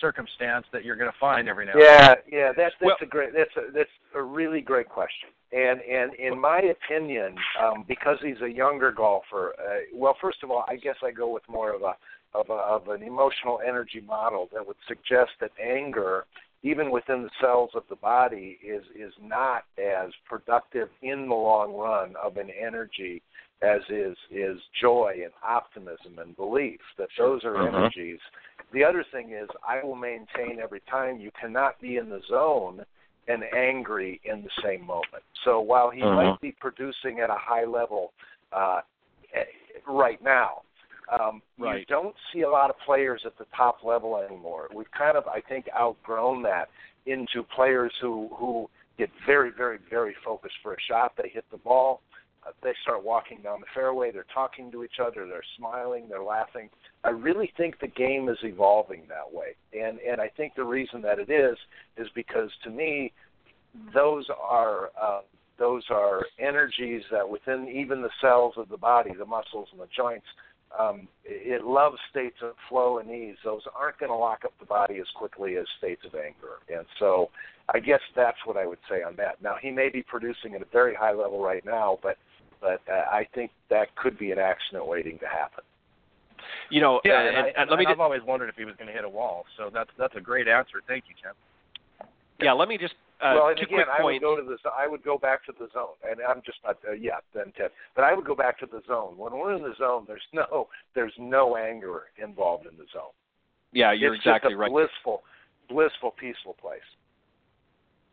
circumstance 0.00 0.66
that 0.72 0.84
you're 0.84 0.96
going 0.96 1.10
to 1.10 1.18
find 1.18 1.48
every 1.48 1.66
now 1.66 1.72
and 1.72 1.80
Yeah, 1.80 2.14
yeah, 2.30 2.52
that's 2.56 2.74
that's 2.80 2.86
Well- 2.86 2.96
a 3.00 3.06
great 3.06 3.32
that's 3.34 3.54
a 3.56 3.70
that's 3.72 3.90
a 4.14 4.22
really 4.22 4.60
great 4.60 4.88
question. 4.88 5.28
And 5.52 5.80
and 5.82 6.14
in 6.14 6.38
my 6.38 6.60
opinion, 6.60 7.36
um, 7.60 7.84
because 7.86 8.18
he's 8.22 8.40
a 8.40 8.48
younger 8.50 8.92
golfer, 8.92 9.54
uh, 9.58 9.80
well, 9.94 10.16
first 10.20 10.42
of 10.42 10.50
all, 10.50 10.64
I 10.68 10.76
guess 10.76 10.96
I 11.02 11.10
go 11.10 11.28
with 11.28 11.42
more 11.48 11.72
of 11.74 11.82
a 11.82 11.94
of 12.34 12.48
a 12.50 12.54
of 12.54 12.88
an 12.88 13.02
emotional 13.02 13.60
energy 13.66 14.00
model 14.00 14.48
that 14.52 14.66
would 14.66 14.76
suggest 14.86 15.32
that 15.40 15.50
anger, 15.60 16.24
even 16.62 16.90
within 16.90 17.24
the 17.24 17.30
cells 17.40 17.70
of 17.74 17.82
the 17.90 17.96
body, 17.96 18.58
is 18.64 18.84
is 18.94 19.12
not 19.20 19.64
as 19.76 20.10
productive 20.28 20.88
in 21.02 21.28
the 21.28 21.34
long 21.34 21.74
run 21.74 22.14
of 22.22 22.36
an 22.36 22.50
energy 22.50 23.22
as 23.62 23.80
is 23.88 24.16
is 24.30 24.58
joy 24.80 25.20
and 25.22 25.32
optimism 25.42 26.18
and 26.18 26.36
belief. 26.36 26.80
That 26.98 27.08
those 27.18 27.44
are 27.44 27.54
Mhm. 27.54 27.74
energies 27.74 28.20
the 28.72 28.84
other 28.84 29.04
thing 29.10 29.32
is 29.32 29.48
I 29.66 29.84
will 29.84 29.96
maintain 29.96 30.60
every 30.60 30.80
time 30.88 31.18
you 31.18 31.30
cannot 31.40 31.80
be 31.80 31.96
in 31.96 32.08
the 32.08 32.20
zone 32.28 32.84
and 33.28 33.42
angry 33.54 34.20
in 34.24 34.42
the 34.42 34.50
same 34.62 34.86
moment. 34.86 35.22
So 35.44 35.60
while 35.60 35.90
he 35.90 36.02
Mhm. 36.02 36.14
might 36.14 36.40
be 36.40 36.52
producing 36.52 37.20
at 37.20 37.30
a 37.30 37.36
high 37.36 37.64
level 37.64 38.12
uh, 38.52 38.82
eh, 39.32 39.44
right 39.86 40.20
now, 40.22 40.62
um, 41.08 41.40
you 41.56 41.84
don't 41.84 42.16
see 42.32 42.40
a 42.40 42.50
lot 42.50 42.68
of 42.68 42.76
players 42.80 43.24
at 43.24 43.36
the 43.38 43.44
top 43.56 43.84
level 43.84 44.16
anymore. 44.16 44.68
We've 44.72 44.90
kind 44.90 45.16
of, 45.16 45.28
I 45.28 45.40
think, 45.40 45.68
outgrown 45.72 46.42
that 46.42 46.68
into 47.06 47.44
players 47.44 47.96
who 48.00 48.28
who 48.34 48.68
get 48.98 49.10
very, 49.24 49.50
very, 49.50 49.78
very 49.78 50.14
focused 50.24 50.56
for 50.62 50.74
a 50.74 50.80
shot. 50.80 51.16
They 51.16 51.28
hit 51.28 51.48
the 51.50 51.58
ball. 51.58 52.02
They 52.62 52.72
start 52.82 53.04
walking 53.04 53.40
down 53.42 53.60
the 53.60 53.66
fairway. 53.74 54.10
They're 54.10 54.26
talking 54.32 54.70
to 54.72 54.84
each 54.84 54.98
other. 55.00 55.26
They're 55.26 55.42
smiling. 55.56 56.06
They're 56.08 56.22
laughing. 56.22 56.70
I 57.04 57.10
really 57.10 57.52
think 57.56 57.78
the 57.80 57.88
game 57.88 58.28
is 58.28 58.38
evolving 58.42 59.02
that 59.08 59.32
way, 59.32 59.54
and 59.72 59.98
and 60.00 60.20
I 60.20 60.28
think 60.28 60.54
the 60.54 60.64
reason 60.64 61.00
that 61.02 61.18
it 61.18 61.30
is 61.30 61.56
is 61.96 62.08
because 62.14 62.50
to 62.64 62.70
me, 62.70 63.12
those 63.94 64.26
are 64.42 64.90
uh, 65.00 65.20
those 65.58 65.84
are 65.90 66.26
energies 66.38 67.02
that 67.10 67.28
within 67.28 67.68
even 67.68 68.02
the 68.02 68.10
cells 68.20 68.54
of 68.56 68.68
the 68.68 68.76
body, 68.76 69.12
the 69.18 69.24
muscles 69.24 69.68
and 69.72 69.80
the 69.80 69.88
joints, 69.94 70.26
um, 70.78 71.08
it 71.24 71.64
loves 71.64 71.96
states 72.10 72.36
of 72.42 72.52
flow 72.68 72.98
and 72.98 73.10
ease. 73.10 73.36
Those 73.44 73.62
aren't 73.74 73.98
going 73.98 74.10
to 74.10 74.16
lock 74.16 74.44
up 74.44 74.52
the 74.60 74.66
body 74.66 74.98
as 74.98 75.06
quickly 75.14 75.56
as 75.56 75.66
states 75.78 76.02
of 76.06 76.14
anger, 76.14 76.60
and 76.68 76.86
so 76.98 77.30
I 77.72 77.80
guess 77.80 78.00
that's 78.14 78.38
what 78.44 78.56
I 78.56 78.66
would 78.66 78.78
say 78.90 79.02
on 79.02 79.14
that. 79.16 79.40
Now 79.42 79.56
he 79.60 79.70
may 79.70 79.88
be 79.88 80.02
producing 80.02 80.54
at 80.54 80.62
a 80.62 80.66
very 80.72 80.94
high 80.94 81.12
level 81.12 81.42
right 81.42 81.64
now, 81.64 81.98
but 82.02 82.18
but 82.60 82.80
uh, 82.90 83.04
I 83.10 83.26
think 83.34 83.50
that 83.70 83.94
could 83.96 84.18
be 84.18 84.32
an 84.32 84.38
accident 84.38 84.86
waiting 84.86 85.18
to 85.18 85.26
happen. 85.26 85.64
You 86.70 86.80
know, 86.80 87.00
Yeah, 87.04 87.12
uh, 87.12 87.16
and, 87.16 87.28
and, 87.28 87.46
I, 87.46 87.60
and 87.62 87.70
let 87.70 87.78
me 87.78 87.86
I've 87.86 87.92
just, 87.92 88.00
always 88.00 88.22
wondered 88.22 88.48
if 88.48 88.56
he 88.56 88.64
was 88.64 88.74
going 88.76 88.88
to 88.88 88.92
hit 88.92 89.04
a 89.04 89.08
wall. 89.08 89.44
So 89.56 89.70
that's 89.72 89.90
that's 89.98 90.14
a 90.16 90.20
great 90.20 90.48
answer. 90.48 90.82
Thank 90.86 91.04
you, 91.08 91.14
Tim. 91.22 91.34
yeah, 92.40 92.52
let 92.52 92.68
me 92.68 92.78
just 92.78 92.94
uh, 93.20 93.34
well, 93.36 93.48
and 93.48 93.56
two 93.56 93.64
again, 93.64 93.84
quick 93.84 93.88
I 93.88 94.02
would 94.02 94.10
points. 94.12 94.22
go 94.22 94.36
to 94.36 94.42
the 94.42 94.70
I 94.70 94.86
would 94.86 95.02
go 95.04 95.18
back 95.18 95.44
to 95.46 95.52
the 95.58 95.68
zone, 95.72 95.96
and 96.08 96.20
I'm 96.26 96.42
just 96.44 96.58
not 96.64 96.78
uh, 96.88 96.92
yeah, 96.92 97.20
then 97.34 97.52
Ted. 97.56 97.70
But 97.94 98.04
I 98.04 98.14
would 98.14 98.24
go 98.24 98.34
back 98.34 98.58
to 98.60 98.66
the 98.66 98.80
zone. 98.86 99.16
When 99.16 99.32
we're 99.32 99.54
in 99.54 99.62
the 99.62 99.74
zone, 99.78 100.04
there's 100.06 100.26
no 100.32 100.68
there's 100.94 101.12
no 101.18 101.56
anger 101.56 102.04
involved 102.22 102.66
in 102.66 102.76
the 102.76 102.86
zone. 102.92 103.12
Yeah, 103.72 103.92
you're 103.92 104.14
it's 104.14 104.22
exactly 104.24 104.50
just 104.50 104.56
a 104.56 104.58
right. 104.58 104.70
blissful, 104.70 105.22
blissful, 105.68 106.12
peaceful 106.18 106.54
place. 106.60 106.80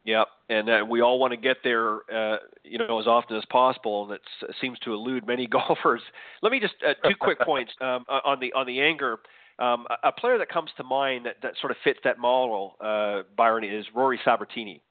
Yeah, 0.07 0.23
and 0.47 0.69
uh, 0.69 0.85
we 0.89 1.01
all 1.01 1.19
want 1.19 1.31
to 1.31 1.37
get 1.37 1.57
there, 1.65 1.97
uh, 2.09 2.37
you 2.63 2.77
know, 2.77 2.97
as 2.97 3.07
often 3.07 3.35
as 3.35 3.43
possible, 3.49 4.05
and 4.05 4.13
it 4.13 4.55
seems 4.61 4.79
to 4.79 4.93
elude 4.93 5.27
many 5.27 5.47
golfers. 5.67 6.01
Let 6.41 6.53
me 6.53 6.61
just 6.61 6.75
uh, 6.81 6.93
two 7.09 7.15
quick 7.19 7.39
points 7.45 7.73
um, 7.81 8.05
on 8.07 8.39
the 8.39 8.53
on 8.53 8.65
the 8.65 8.79
anger. 8.79 9.17
Um, 9.59 9.85
a, 9.89 10.07
a 10.07 10.11
player 10.13 10.37
that 10.37 10.47
comes 10.47 10.69
to 10.77 10.83
mind 10.85 11.25
that, 11.25 11.35
that 11.43 11.55
sort 11.59 11.71
of 11.71 11.77
fits 11.83 11.99
that 12.05 12.19
model, 12.19 12.77
uh, 12.79 13.23
Byron, 13.35 13.65
is 13.65 13.85
Rory 13.93 14.17
Sabatini. 14.23 14.81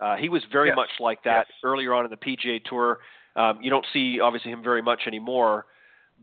Uh, 0.00 0.16
he 0.16 0.28
was 0.28 0.42
very 0.50 0.68
Yes. 0.68 0.76
much 0.76 0.90
like 0.98 1.22
that 1.22 1.46
Yes. 1.48 1.56
earlier 1.62 1.94
on 1.94 2.04
in 2.04 2.10
the 2.10 2.16
PGA 2.16 2.64
Tour. 2.64 2.98
Um, 3.36 3.60
you 3.62 3.70
don't 3.70 3.86
see 3.92 4.18
obviously 4.18 4.50
him 4.50 4.64
very 4.64 4.82
much 4.82 5.02
anymore, 5.06 5.66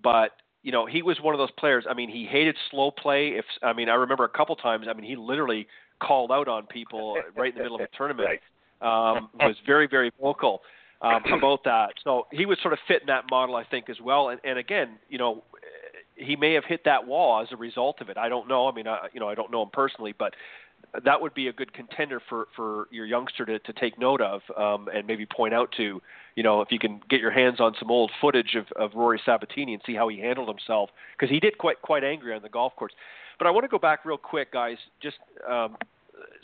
but 0.04 0.32
you 0.62 0.74
know 0.74 0.86
he 0.86 1.02
was 1.04 1.22
one 1.22 1.34
of 1.34 1.40
those 1.40 1.52
players. 1.52 1.86
I 1.90 1.94
mean, 1.94 2.10
he 2.10 2.26
hated 2.26 2.58
slow 2.70 2.92
play. 2.92 3.30
If 3.30 3.46
I 3.64 3.72
mean, 3.72 3.88
I 3.88 3.94
remember 3.94 4.26
a 4.26 4.30
couple 4.30 4.58
times. 4.58 4.88
I 4.90 4.94
mean, 4.94 5.06
he 5.06 5.16
literally 5.16 5.68
called 6.00 6.32
out 6.32 6.48
on 6.48 6.66
people 6.66 7.18
right 7.36 7.52
in 7.52 7.58
the 7.58 7.64
middle 7.64 7.78
of 7.78 7.82
a 7.82 7.98
tournament. 7.98 8.30
Right. 8.30 8.42
Um, 8.82 9.30
was 9.40 9.56
very 9.66 9.88
very 9.88 10.12
vocal 10.22 10.62
um, 11.02 11.24
about 11.34 11.64
that. 11.64 11.94
So 12.04 12.28
he 12.32 12.46
would 12.46 12.60
sort 12.62 12.74
of 12.74 12.80
fit 12.88 13.02
in 13.02 13.08
that 13.08 13.26
model, 13.30 13.56
I 13.56 13.64
think, 13.64 13.90
as 13.90 13.98
well. 14.02 14.30
And, 14.30 14.40
and 14.44 14.58
again, 14.60 14.98
you 15.10 15.18
know, 15.18 15.44
he 16.16 16.36
may 16.36 16.54
have 16.54 16.66
hit 16.66 16.84
that 16.86 17.06
wall 17.06 17.42
as 17.42 17.50
a 17.52 17.58
result 17.58 18.02
of 18.02 18.10
it. 18.10 18.18
I 18.18 18.30
don't 18.30 18.48
know. 18.48 18.68
I 18.68 18.74
mean, 18.74 18.88
I, 18.88 19.08
you 19.14 19.20
know, 19.20 19.28
I 19.28 19.36
don't 19.36 19.52
know 19.52 19.62
him 19.64 19.70
personally, 19.72 20.14
but 20.18 20.34
that 21.04 21.22
would 21.22 21.34
be 21.34 21.48
a 21.48 21.54
good 21.54 21.74
contender 21.74 22.22
for 22.30 22.48
for 22.56 22.88
your 22.92 23.06
youngster 23.06 23.46
to 23.46 23.60
to 23.60 23.74
take 23.74 24.00
note 24.00 24.22
of 24.22 24.42
um, 24.58 24.88
and 24.94 25.06
maybe 25.08 25.26
point 25.26 25.54
out 25.54 25.74
to. 25.78 26.02
You 26.36 26.44
know, 26.44 26.62
if 26.62 26.70
you 26.70 26.80
can 26.80 27.02
get 27.10 27.22
your 27.22 27.32
hands 27.32 27.62
on 27.62 27.76
some 27.80 27.90
old 27.90 28.12
footage 28.20 28.56
of, 28.56 28.66
of 28.76 28.94
Rory 28.94 29.22
Sabatini 29.26 29.74
and 29.74 29.82
see 29.86 29.96
how 29.96 30.10
he 30.10 30.20
handled 30.20 30.50
himself, 30.50 30.90
because 31.18 31.32
he 31.32 31.40
did 31.40 31.58
quite 31.58 31.82
quite 31.82 32.04
angry 32.04 32.34
on 32.34 32.42
the 32.42 32.50
golf 32.50 32.76
course. 32.76 32.94
But 33.38 33.48
I 33.48 33.52
want 33.52 33.64
to 33.64 33.68
go 33.68 33.80
back 33.80 34.06
real 34.06 34.18
quick, 34.18 34.54
guys. 34.54 34.78
Just 35.02 35.18
um, 35.50 35.78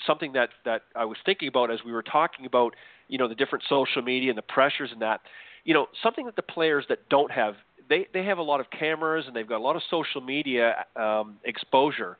something 0.05 0.33
that 0.33 0.49
that 0.65 0.83
I 0.95 1.05
was 1.05 1.17
thinking 1.25 1.47
about 1.47 1.71
as 1.71 1.79
we 1.85 1.91
were 1.91 2.03
talking 2.03 2.45
about, 2.45 2.75
you 3.07 3.17
know, 3.17 3.27
the 3.27 3.35
different 3.35 3.63
social 3.67 4.01
media 4.01 4.29
and 4.29 4.37
the 4.37 4.43
pressures 4.43 4.89
and 4.91 5.01
that. 5.01 5.21
You 5.63 5.73
know, 5.73 5.87
something 6.01 6.25
that 6.25 6.35
the 6.35 6.41
players 6.41 6.85
that 6.89 7.07
don't 7.09 7.31
have, 7.31 7.55
they 7.89 8.07
they 8.13 8.23
have 8.25 8.37
a 8.37 8.43
lot 8.43 8.59
of 8.59 8.67
cameras 8.71 9.25
and 9.27 9.35
they've 9.35 9.47
got 9.47 9.57
a 9.57 9.63
lot 9.63 9.75
of 9.75 9.81
social 9.89 10.21
media 10.21 10.85
um, 10.95 11.37
exposure. 11.45 12.17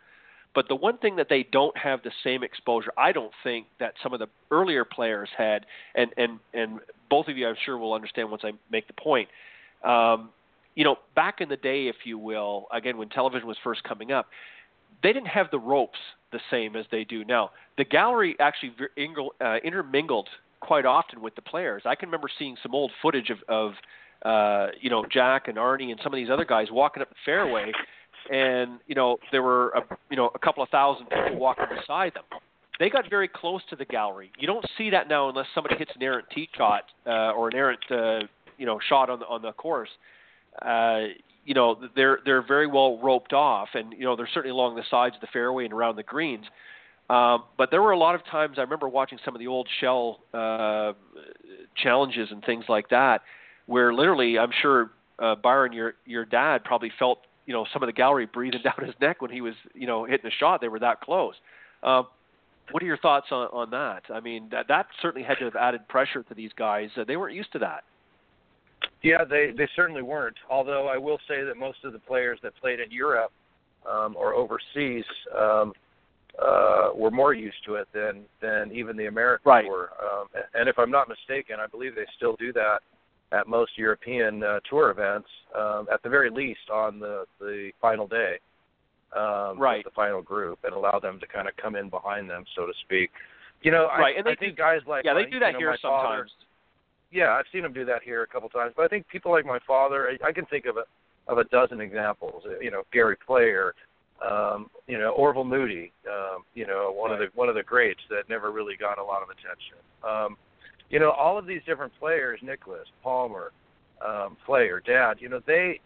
But 0.54 0.68
the 0.68 0.76
one 0.76 0.98
thing 0.98 1.16
that 1.16 1.28
they 1.30 1.44
don't 1.50 1.76
have 1.78 2.04
the 2.04 2.12
same 2.24 2.44
exposure, 2.44 2.92
I 2.98 3.14
don't 3.14 3.32
think 3.42 3.68
that 3.80 3.94
some 4.04 4.14
of 4.14 4.20
the 4.20 4.28
earlier 4.52 4.84
players 4.84 5.30
had, 5.38 5.66
and 5.96 6.12
and 6.18 6.40
and 6.54 6.80
both 7.10 7.28
of 7.28 7.38
you, 7.38 7.48
I'm 7.48 7.56
sure, 7.66 7.78
will 7.78 7.94
understand 7.94 8.30
once 8.30 8.44
I 8.46 8.52
make 8.70 8.88
the 8.88 8.94
point. 8.94 9.30
Um, 9.84 10.30
you 10.76 10.84
know, 10.84 10.98
back 11.16 11.42
in 11.42 11.50
the 11.50 11.58
day, 11.58 11.88
if 11.88 11.98
you 12.06 12.18
will, 12.18 12.68
again 12.72 12.98
when 12.98 13.10
television 13.10 13.48
was 13.48 13.58
first 13.64 13.84
coming 13.84 14.12
up, 14.12 14.28
they 15.04 15.14
didn't 15.14 15.28
have 15.28 15.48
the 15.52 15.60
ropes 15.60 16.00
the 16.32 16.40
same 16.50 16.76
as 16.76 16.86
they 16.92 17.04
do 17.04 17.26
now. 17.26 17.52
The 17.78 17.86
gallery 17.86 18.36
actually 18.40 18.74
uh, 19.42 19.58
intermingled 19.64 20.30
quite 20.60 20.86
often 20.86 21.22
with 21.22 21.36
the 21.36 21.42
players. 21.42 21.84
I 21.86 21.96
can 21.96 22.08
remember 22.08 22.30
seeing 22.40 22.56
some 22.64 22.74
old 22.74 22.92
footage 23.02 23.30
of, 23.30 23.38
of 23.48 23.74
uh, 24.24 24.72
you 24.80 24.90
know 24.90 25.06
Jack 25.12 25.48
and 25.48 25.58
Arnie 25.58 25.92
and 25.92 26.00
some 26.04 26.14
of 26.14 26.18
these 26.18 26.30
other 26.32 26.46
guys 26.46 26.68
walking 26.72 27.02
up 27.02 27.10
the 27.10 27.16
fairway, 27.26 27.72
and 28.32 28.80
you 28.88 28.96
know 28.96 29.18
there 29.32 29.44
were 29.44 29.70
a, 29.70 29.82
you 30.10 30.18
know 30.18 30.30
a 30.34 30.40
couple 30.40 30.64
of 30.64 30.70
thousand 30.70 31.08
people 31.08 31.38
walking 31.38 31.66
beside 31.76 32.14
them. 32.14 32.24
They 32.80 32.90
got 32.90 33.10
very 33.10 33.28
close 33.28 33.62
to 33.70 33.76
the 33.76 33.86
gallery. 33.86 34.32
You 34.40 34.48
don't 34.48 34.66
see 34.78 34.90
that 34.92 35.08
now 35.08 35.30
unless 35.30 35.48
somebody 35.54 35.76
hits 35.76 35.92
an 35.96 36.02
errant 36.02 36.28
tee 36.34 36.50
shot 36.56 36.86
uh, 37.06 37.32
or 37.32 37.50
an 37.50 37.56
errant 37.56 37.80
uh, 37.92 38.28
you 38.58 38.66
know 38.66 38.80
shot 38.88 39.10
on 39.10 39.20
the 39.20 39.26
on 39.26 39.42
the 39.42 39.52
course. 39.54 39.90
Uh, 40.62 41.14
you 41.46 41.54
know 41.54 41.78
they're 41.96 42.20
they're 42.26 42.46
very 42.46 42.68
well 42.68 43.00
roped 43.00 43.34
off, 43.34 43.70
and 43.74 43.94
you 43.94 44.06
know 44.06 44.16
they're 44.16 44.30
certainly 44.34 44.52
along 44.52 44.76
the 44.76 44.84
sides 44.90 45.16
of 45.16 45.22
the 45.22 45.28
fairway 45.34 45.66
and 45.66 45.74
around 45.74 45.96
the 45.96 46.04
greens. 46.04 46.46
Um, 47.10 47.44
but 47.58 47.72
there 47.72 47.82
were 47.82 47.92
a 47.92 47.98
lot 47.98 48.16
of 48.16 48.26
times 48.26 48.58
I 48.58 48.62
remember 48.62 48.88
watching 48.88 49.20
some 49.26 49.36
of 49.36 49.40
the 49.40 49.48
old 49.48 49.68
shell 49.80 50.20
uh, 50.34 50.94
challenges 51.76 52.30
and 52.32 52.44
things 52.44 52.66
like 52.70 52.90
that, 52.90 53.22
where 53.66 53.94
literally 53.94 54.40
I'm 54.40 54.52
sure 54.62 54.92
uh, 55.20 55.36
Byron, 55.36 55.74
your 55.74 55.96
your 56.06 56.26
dad 56.26 56.64
probably 56.64 56.92
felt 56.98 57.20
you 57.46 57.54
know 57.54 57.66
some 57.74 57.84
of 57.84 57.88
the 57.88 57.94
gallery 57.94 58.28
breathing 58.28 58.62
down 58.64 58.86
his 58.86 58.96
neck 59.02 59.22
when 59.22 59.32
he 59.32 59.42
was 59.42 59.56
you 59.74 59.88
know 59.88 60.06
hitting 60.06 60.28
a 60.28 60.32
shot. 60.32 60.62
They 60.62 60.68
were 60.68 60.80
that 60.80 61.02
close. 61.02 61.36
Um, 61.84 62.08
what 62.72 62.82
are 62.82 62.86
your 62.86 62.98
thoughts 62.98 63.28
on, 63.32 63.48
on 63.48 63.70
that? 63.72 64.04
I 64.14 64.20
mean, 64.20 64.48
that 64.52 64.68
that 64.70 64.88
certainly 65.02 65.28
had 65.28 65.38
to 65.40 65.46
have 65.46 65.56
added 65.56 65.88
pressure 65.88 66.24
to 66.24 66.34
these 66.34 66.52
guys. 66.56 66.90
Uh, 66.96 67.04
they 67.04 67.18
weren't 67.18 67.36
used 67.36 67.52
to 67.54 67.60
that. 67.60 67.84
Yeah, 69.04 69.24
they 69.24 69.52
they 69.58 69.68
certainly 69.76 70.04
weren't. 70.04 70.38
Although 70.50 70.88
I 70.88 70.98
will 70.98 71.20
say 71.28 71.44
that 71.44 71.58
most 71.58 71.80
of 71.84 71.94
the 71.94 72.00
players 72.00 72.40
that 72.44 72.56
played 72.58 72.80
in 72.80 72.92
Europe 72.92 73.32
um, 73.90 74.16
or 74.16 74.34
overseas 74.34 75.06
um, 75.38 75.74
uh, 76.40 76.90
were 76.96 77.12
more 77.12 77.34
used 77.34 77.64
to 77.66 77.76
it 77.76 77.88
than 77.94 78.24
than 78.42 78.72
even 78.72 78.96
the 78.96 79.08
Americans 79.08 79.46
right. 79.46 79.66
were. 79.66 79.92
Um, 80.02 80.28
and 80.54 80.70
if 80.70 80.78
I'm 80.78 80.92
not 80.92 81.10
mistaken, 81.10 81.58
I 81.60 81.68
believe 81.68 81.96
they 81.96 82.06
still 82.16 82.36
do 82.38 82.54
that 82.54 82.80
at 83.32 83.48
most 83.48 83.72
European 83.78 84.44
uh, 84.44 84.60
tour 84.70 84.92
events, 84.92 85.28
um, 85.58 85.88
at 85.92 86.04
the 86.04 86.10
very 86.10 86.30
least 86.30 86.70
on 86.72 87.00
the 87.00 87.26
the 87.40 87.72
final 87.82 88.08
day, 88.08 88.40
um, 89.16 89.58
right. 89.58 89.84
the 89.84 89.92
final 89.96 90.22
group, 90.22 90.60
and 90.64 90.74
allow 90.74 91.00
them 91.00 91.20
to 91.20 91.28
kind 91.28 91.48
of 91.48 91.56
come 91.58 91.76
in 91.76 91.90
behind 91.90 92.30
them, 92.30 92.44
so 92.56 92.66
to 92.66 92.74
speak. 92.86 93.10
You 93.62 93.72
know, 93.72 93.88
right. 93.88 94.16
I, 94.16 94.18
and 94.18 94.26
they 94.26 94.32
I 94.32 94.36
think 94.36 94.56
do, 94.56 94.62
guys 94.62 94.82
like 94.88 95.06
yeah, 95.06 95.14
my, 95.14 95.24
they 95.24 95.30
do 95.30 95.40
that 95.40 95.48
you 95.48 95.54
know, 95.54 95.60
here 95.60 95.78
sometimes. 95.82 96.32
Father, 96.32 96.51
yeah, 97.12 97.32
I've 97.32 97.46
seen 97.52 97.64
them 97.64 97.74
do 97.74 97.86
that 97.86 98.04
here 98.04 98.24
a 98.24 98.28
couple 98.28 98.50
times. 98.50 98.74
But 98.76 98.84
I 98.84 98.88
think 98.88 99.08
people 99.08 99.32
like 99.32 99.46
my 99.46 99.60
father, 99.68 100.10
I, 100.10 100.28
I 100.28 100.32
can 100.32 100.46
think 100.46 100.66
of 100.66 100.78
a 100.78 100.84
of 101.28 101.38
a 101.38 101.44
dozen 101.46 101.82
examples. 101.82 102.44
You 102.62 102.72
know, 102.72 102.84
Gary 102.92 103.16
Player, 103.26 103.74
um, 104.28 104.70
you 104.88 104.98
know, 104.98 105.12
Orville 105.12 105.44
Moody, 105.44 105.92
um, 106.10 106.44
you 106.54 106.66
know, 106.66 106.92
one 106.96 107.12
right. 107.12 107.22
of 107.22 107.32
the 107.32 107.38
one 107.38 107.50
of 107.50 107.56
the 107.56 107.64
greats 107.64 108.02
that 108.10 108.30
never 108.30 108.52
really 108.52 108.76
got 108.76 108.98
a 108.98 109.04
lot 109.04 109.22
of 109.22 109.30
attention. 109.30 109.78
Um, 110.08 110.38
you 110.90 111.00
know, 111.00 111.12
all 111.12 111.38
of 111.38 111.46
these 111.46 111.62
different 111.66 111.94
players, 112.00 112.40
Nicklaus, 112.44 112.88
Palmer, 113.02 113.52
um, 114.06 114.36
Player, 114.46 114.82
Dad, 114.86 115.18
you 115.20 115.30
know, 115.30 115.42
they, 115.46 115.80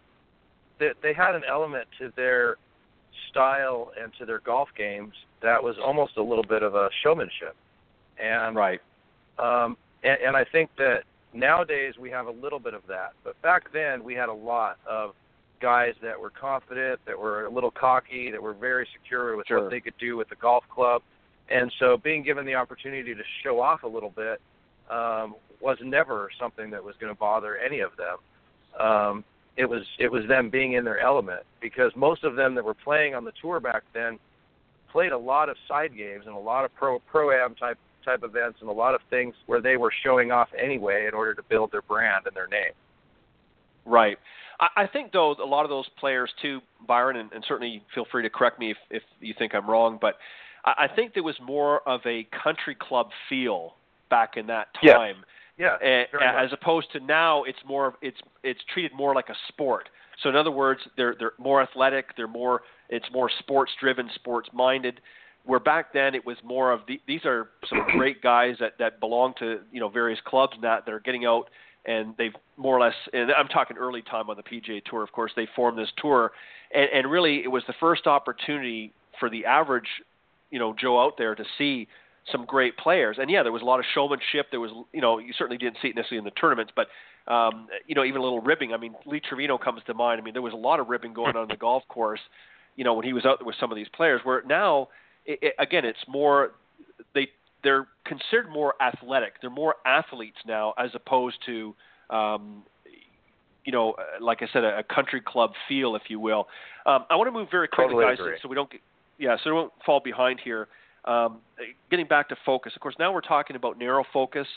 they 0.80 0.92
they 1.02 1.14
had 1.14 1.36
an 1.36 1.44
element 1.48 1.88
to 2.00 2.12
their 2.16 2.56
style 3.30 3.92
and 4.02 4.12
to 4.20 4.26
their 4.26 4.40
golf 4.40 4.70
games 4.78 5.14
that 5.42 5.62
was 5.64 5.76
almost 5.84 6.18
a 6.18 6.24
little 6.24 6.44
bit 6.44 6.64
of 6.64 6.76
a 6.76 6.90
showmanship. 7.04 7.56
And 8.22 8.56
right. 8.56 8.82
um, 9.38 9.78
and, 10.04 10.18
and 10.28 10.38
I 10.38 10.46
think 10.46 10.70
that 10.78 11.04
nowadays 11.36 11.96
we 12.00 12.10
have 12.10 12.28
a 12.28 12.32
little 12.32 12.60
bit 12.60 12.74
of 12.74 12.82
that, 12.88 13.14
but 13.24 13.40
back 13.42 13.72
then 13.74 14.04
we 14.04 14.14
had 14.14 14.30
a 14.30 14.34
lot 14.34 14.78
of 14.90 15.14
guys 15.62 15.94
that 16.02 16.20
were 16.20 16.30
confident, 16.30 17.00
that 17.06 17.18
were 17.18 17.46
a 17.46 17.50
little 17.50 17.72
cocky, 17.72 18.32
that 18.32 18.42
were 18.42 18.54
very 18.54 18.88
secure 18.94 19.36
with 19.36 19.48
sure. 19.48 19.62
what 19.62 19.72
they 19.72 19.80
could 19.80 19.98
do 20.00 20.18
with 20.18 20.30
the 20.30 20.36
golf 20.36 20.64
club, 20.70 21.02
and 21.50 21.72
so 21.80 21.98
being 21.98 22.24
given 22.24 22.46
the 22.46 22.56
opportunity 22.56 23.14
to 23.14 23.24
show 23.44 23.62
off 23.62 23.84
a 23.84 23.88
little 23.88 24.10
bit 24.10 24.42
um, 24.90 25.36
was 25.62 25.78
never 25.84 26.30
something 26.40 26.70
that 26.70 26.84
was 26.84 26.96
going 27.00 27.14
to 27.14 27.20
bother 27.20 27.58
any 27.58 27.80
of 27.80 27.92
them. 27.98 28.86
Um, 28.86 29.24
it 29.58 29.66
was 29.66 29.84
it 30.00 30.12
was 30.12 30.28
them 30.28 30.50
being 30.50 30.74
in 30.74 30.84
their 30.84 31.00
element 31.00 31.44
because 31.62 31.92
most 31.96 32.24
of 32.24 32.36
them 32.36 32.56
that 32.56 32.66
were 32.66 32.74
playing 32.74 33.16
on 33.16 33.24
the 33.24 33.32
tour 33.42 33.60
back 33.60 33.84
then 33.94 34.20
played 34.92 35.12
a 35.12 35.18
lot 35.18 35.50
of 35.50 35.56
side 35.68 35.96
games 35.96 36.24
and 36.26 36.36
a 36.36 36.40
lot 36.40 36.66
of 36.66 36.76
pro 36.76 37.00
pro 37.00 37.32
am 37.32 37.56
type 37.56 37.78
type 38.06 38.22
events 38.24 38.60
and 38.62 38.70
a 38.70 38.74
lot 38.74 38.96
of 38.96 39.02
things 39.10 39.34
where 39.48 39.62
they 39.62 39.76
were 39.76 39.92
showing 40.04 40.32
off 40.32 40.50
anyway 40.62 41.08
in 41.08 41.14
order 41.14 41.34
to 41.34 41.44
build 41.44 41.72
their 41.72 41.82
brand 41.82 42.26
and 42.28 42.36
their 42.36 42.48
name. 42.48 42.72
Right. 43.86 44.18
I, 44.60 44.88
think 44.88 45.12
though 45.12 45.36
a 45.44 45.46
lot 45.46 45.64
of 45.64 45.70
those 45.70 45.86
players 46.00 46.32
too, 46.42 46.62
Byron, 46.88 47.18
and, 47.18 47.32
and 47.34 47.44
certainly 47.48 47.82
feel 47.94 48.06
free 48.10 48.24
to 48.24 48.30
correct 48.30 48.58
me 48.58 48.72
if, 48.72 48.78
if 48.90 49.04
you 49.20 49.34
think 49.38 49.54
I'm 49.54 49.70
wrong, 49.70 49.98
but 50.00 50.16
I, 50.64 50.86
I 50.86 50.96
think 50.96 51.14
there 51.14 51.24
was 51.24 51.36
more 51.46 51.88
of 51.88 52.00
a 52.06 52.26
country 52.44 52.76
club 52.80 53.10
feel 53.28 53.76
back 54.10 54.38
in 54.38 54.48
that 54.48 54.68
time. 54.82 55.18
Yeah. 55.58 55.76
And, 55.82 56.08
very 56.12 56.26
as 56.26 56.52
opposed 56.54 56.92
to 56.94 57.00
now, 57.00 57.44
it's 57.44 57.60
more 57.68 57.96
it's 58.02 58.18
it's 58.44 58.60
treated 58.74 58.92
more 58.96 59.14
like 59.14 59.30
a 59.30 59.36
sport. 59.50 59.90
So 60.24 60.30
in 60.30 60.36
other 60.36 60.52
words, 60.52 60.82
they're 60.98 61.16
they're 61.18 61.34
more 61.38 61.62
athletic. 61.62 62.16
They're 62.16 62.28
more 62.28 62.62
it's 62.90 63.06
more 63.12 63.30
sports 63.40 63.72
driven, 63.80 64.10
sports 64.16 64.50
minded. 64.54 65.00
Where 65.46 65.60
back 65.60 65.94
then 65.94 66.16
it 66.16 66.26
was 66.26 66.38
more 66.44 66.72
of 66.72 66.82
the, 66.88 67.00
these 67.08 67.26
are 67.26 67.50
some 67.70 67.86
great 67.98 68.22
guys 68.22 68.56
that 68.60 68.74
that 68.80 69.00
belong 69.00 69.34
to 69.40 69.60
you 69.72 69.80
know 69.80 69.90
various 69.90 70.20
clubs 70.26 70.54
and 70.56 70.64
that 70.64 70.88
are 70.88 71.00
getting 71.00 71.26
out 71.26 71.50
and 71.86 72.16
they've 72.18 72.34
more 72.58 72.78
or 72.78 72.82
less 72.82 72.96
and 73.14 73.32
I'm 73.32 73.48
talking 73.48 73.78
early 73.78 74.02
time 74.02 74.30
on 74.30 74.38
the 74.38 74.44
PGA 74.44 74.84
Tour. 74.84 75.04
Of 75.04 75.12
course, 75.12 75.32
they 75.36 75.48
formed 75.56 75.78
this 75.78 75.90
tour, 75.98 76.32
and, 76.74 76.88
and 76.94 77.12
really 77.12 77.44
it 77.44 77.52
was 77.52 77.64
the 77.68 77.76
first 77.80 78.08
opportunity 78.08 78.94
for 79.20 79.30
the 79.30 79.46
average 79.46 79.88
you 80.52 80.60
know 80.60 80.76
Joe 80.80 81.04
out 81.04 81.14
there 81.18 81.36
to 81.36 81.44
see 81.58 81.88
some 82.32 82.46
great 82.46 82.78
players. 82.78 83.18
And 83.20 83.30
yeah, 83.30 83.44
there 83.44 83.52
was 83.52 83.62
a 83.62 83.66
lot 83.66 83.80
of 83.80 83.86
showmanship. 83.94 84.48
There 84.52 84.60
was, 84.60 84.72
you 84.94 85.02
know, 85.02 85.20
you 85.20 85.34
certainly 85.38 85.58
didn't 85.58 85.78
see 85.82 85.90
it 85.90 85.96
necessarily 85.96 86.20
in 86.20 86.24
the 86.26 86.32
tournaments, 86.32 86.74
but 86.76 86.88
um, 87.32 87.68
you 87.88 87.96
know, 87.96 88.04
even 88.04 88.20
a 88.20 88.24
little 88.24 88.42
ribbing. 88.42 88.74
I 88.74 88.78
mean, 88.78 88.94
Lee 89.06 89.20
Trevino 89.20 89.58
comes 89.58 89.82
to 89.88 89.94
mind. 89.94 90.22
I 90.22 90.24
mean, 90.24 90.34
there 90.34 90.42
was 90.42 90.54
a 90.54 90.58
lot 90.58 90.80
of 90.80 90.88
ribbing 90.90 91.14
going 91.14 91.36
on 91.36 91.44
in 91.44 91.50
the 91.50 91.58
golf 91.58 91.84
course, 91.88 92.20
you 92.76 92.84
know, 92.84 92.94
when 92.94 93.06
he 93.06 93.14
was 93.14 93.26
out 93.26 93.40
there 93.40 93.46
with 93.46 93.56
some 93.60 93.72
of 93.72 93.76
these 93.76 93.88
players. 93.96 94.22
Where 94.24 94.44
now, 94.44 94.90
it, 95.26 95.40
it, 95.42 95.54
again, 95.60 95.86
it's 95.86 96.00
more 96.08 96.52
they 97.14 97.28
they're 97.64 97.88
considered 98.06 98.50
more 98.50 98.76
athletic. 98.82 99.34
They're 99.42 99.50
more 99.50 99.76
athletes 99.86 100.38
now 100.46 100.74
as 100.78 100.92
opposed 100.94 101.38
to. 101.46 101.76
Um, 102.10 102.64
you 103.66 103.72
know, 103.72 103.96
like 104.22 104.44
I 104.44 104.48
said, 104.54 104.64
a, 104.64 104.78
a 104.78 104.84
country 104.84 105.20
club 105.20 105.54
feel, 105.68 105.96
if 105.96 106.04
you 106.08 106.20
will. 106.20 106.48
Um, 106.86 107.06
I 107.10 107.16
want 107.16 107.28
to 107.28 107.32
move 107.32 107.48
very 107.50 107.68
quickly, 107.68 107.96
totally 107.96 108.06
guys, 108.06 108.20
agree. 108.20 108.38
so 108.40 108.48
we 108.48 108.54
don't 108.54 108.70
get, 108.70 108.80
yeah, 109.18 109.38
so 109.44 109.50
we 109.50 109.60
don't 109.60 109.74
fall 109.84 110.00
behind 110.00 110.40
here. 110.40 110.68
Um, 111.06 111.40
getting 111.90 112.08
back 112.08 112.30
to 112.30 112.36
focus, 112.46 112.74
of 112.76 112.82
course, 112.82 112.94
now 113.00 113.12
we're 113.12 113.22
talking 113.22 113.56
about 113.56 113.80
narrow 113.80 114.04
focus, 114.14 114.48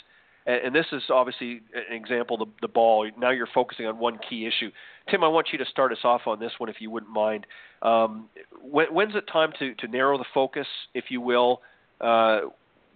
and, 0.49 0.67
and 0.67 0.75
this 0.75 0.87
is 0.93 1.03
obviously 1.11 1.61
an 1.75 1.95
example 1.95 2.37
the, 2.37 2.47
the 2.63 2.69
ball. 2.69 3.09
Now 3.19 3.31
you're 3.31 3.49
focusing 3.55 3.87
on 3.87 3.99
one 3.99 4.19
key 4.29 4.47
issue. 4.47 4.71
Tim, 5.11 5.23
I 5.23 5.29
want 5.29 5.49
you 5.53 5.59
to 5.59 5.67
start 5.67 5.93
us 5.93 5.99
off 6.03 6.23
on 6.27 6.41
this 6.41 6.53
one, 6.59 6.69
if 6.69 6.77
you 6.81 6.91
wouldn't 6.91 7.13
mind. 7.13 7.47
Um, 7.83 8.29
when, 8.61 8.87
when's 8.87 9.15
it 9.15 9.25
time 9.33 9.53
to, 9.59 9.75
to 9.75 9.89
narrow 9.89 10.19
the 10.19 10.25
focus, 10.35 10.67
if 10.95 11.05
you 11.11 11.21
will? 11.21 11.61
Uh, 12.01 12.41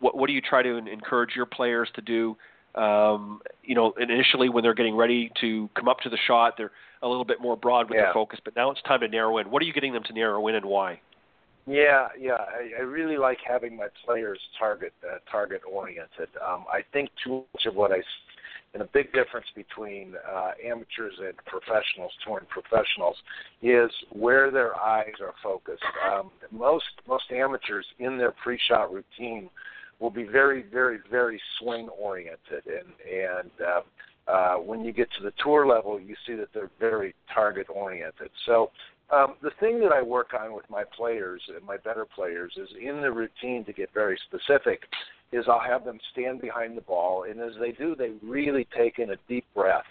what, 0.01 0.17
what 0.17 0.27
do 0.27 0.33
you 0.33 0.41
try 0.41 0.63
to 0.63 0.77
encourage 0.79 1.37
your 1.37 1.47
players 1.47 1.89
to 1.95 2.01
do? 2.01 2.37
Um, 2.75 3.43
you 3.63 3.75
know, 3.75 3.93
initially 4.01 4.49
when 4.49 4.63
they're 4.65 4.75
getting 4.75 4.97
ready 4.97 5.31
to 5.43 5.69
come 5.77 5.89
up 5.89 6.01
to 6.01 6.09
the 6.09 6.19
shot, 6.27 6.55
they're 6.57 6.73
a 7.03 7.09
little 7.09 7.25
bit 7.25 7.41
more 7.41 7.57
broad 7.57 7.91
with 7.91 7.97
Yeah. 7.97 8.05
their 8.07 8.15
focus, 8.15 8.41
but 8.43 8.57
now 8.57 8.71
it's 8.71 8.81
time 8.83 9.01
to 9.01 9.09
narrow 9.09 9.39
in. 9.39 9.51
What 9.51 9.61
are 9.63 9.67
you 9.67 9.73
getting 9.75 9.93
them 9.93 10.05
to 10.05 10.13
narrow 10.13 10.49
in, 10.49 10.55
and 10.55 10.65
why? 10.65 11.01
Yeah, 11.67 12.09
yeah. 12.19 12.33
I, 12.33 12.81
I 12.81 12.83
really 12.83 13.17
like 13.17 13.39
having 13.47 13.77
my 13.77 13.89
players 14.05 14.41
target 14.59 14.93
uh, 15.05 15.19
target 15.31 15.63
oriented. 15.71 16.29
Um, 16.45 16.65
I 16.73 16.81
think 16.93 17.11
too 17.25 17.45
much 17.55 17.67
of 17.67 17.77
what 17.77 17.93
I 17.93 18.03
and 18.75 18.83
a 18.83 18.89
big 18.95 19.13
difference 19.13 19.47
between 19.55 20.15
uh, 20.35 20.53
amateurs 20.65 21.13
and 21.19 21.35
professionals, 21.45 22.11
touring 22.25 22.47
professionals, 22.49 23.17
is 23.63 23.91
where 24.11 24.51
their 24.51 24.75
eyes 24.77 25.13
are 25.21 25.35
focused. 25.43 25.83
Um, 26.11 26.31
most 26.51 26.85
most 27.07 27.25
amateurs 27.31 27.87
in 27.99 28.17
their 28.17 28.33
pre-shot 28.43 28.93
routine 28.93 29.51
will 29.99 30.11
be 30.11 30.25
very, 30.25 30.63
very, 30.63 30.99
very 31.11 31.41
swing 31.59 31.89
oriented, 31.91 32.65
and 32.67 32.93
and 33.11 33.51
uh, 33.61 34.31
uh, 34.31 34.55
when 34.57 34.85
you 34.85 34.93
get 34.93 35.09
to 35.19 35.23
the 35.23 35.33
tour 35.43 35.67
level, 35.67 36.01
you 36.01 36.15
see 36.27 36.35
that 36.35 36.49
they're 36.55 36.71
very 36.81 37.15
target 37.33 37.67
oriented. 37.69 38.31
So 38.47 38.71
um, 39.13 39.35
the 39.43 39.51
thing 39.61 39.81
that 39.81 39.93
I 39.93 40.03
work 40.03 40.31
on 40.39 40.55
with 40.55 40.69
my 40.71 40.85
players 40.97 41.43
and 41.55 41.65
my 41.67 41.77
better 41.77 42.07
players 42.07 42.53
is 42.57 42.69
in 42.81 43.01
the 43.01 43.13
routine 43.13 43.65
to 43.67 43.73
get 43.73 43.93
very 43.93 44.19
specific 44.29 44.83
is 45.33 45.45
I'll 45.49 45.61
have 45.61 45.85
them 45.85 45.99
stand 46.13 46.41
behind 46.41 46.77
the 46.77 46.83
ball 46.83 47.25
and 47.25 47.41
as 47.41 47.53
they 47.61 47.73
do 47.73 47.95
they 47.95 48.13
really 48.23 48.67
take 48.77 48.99
in 48.99 49.11
a 49.11 49.17
deep 49.29 49.45
breath 49.55 49.85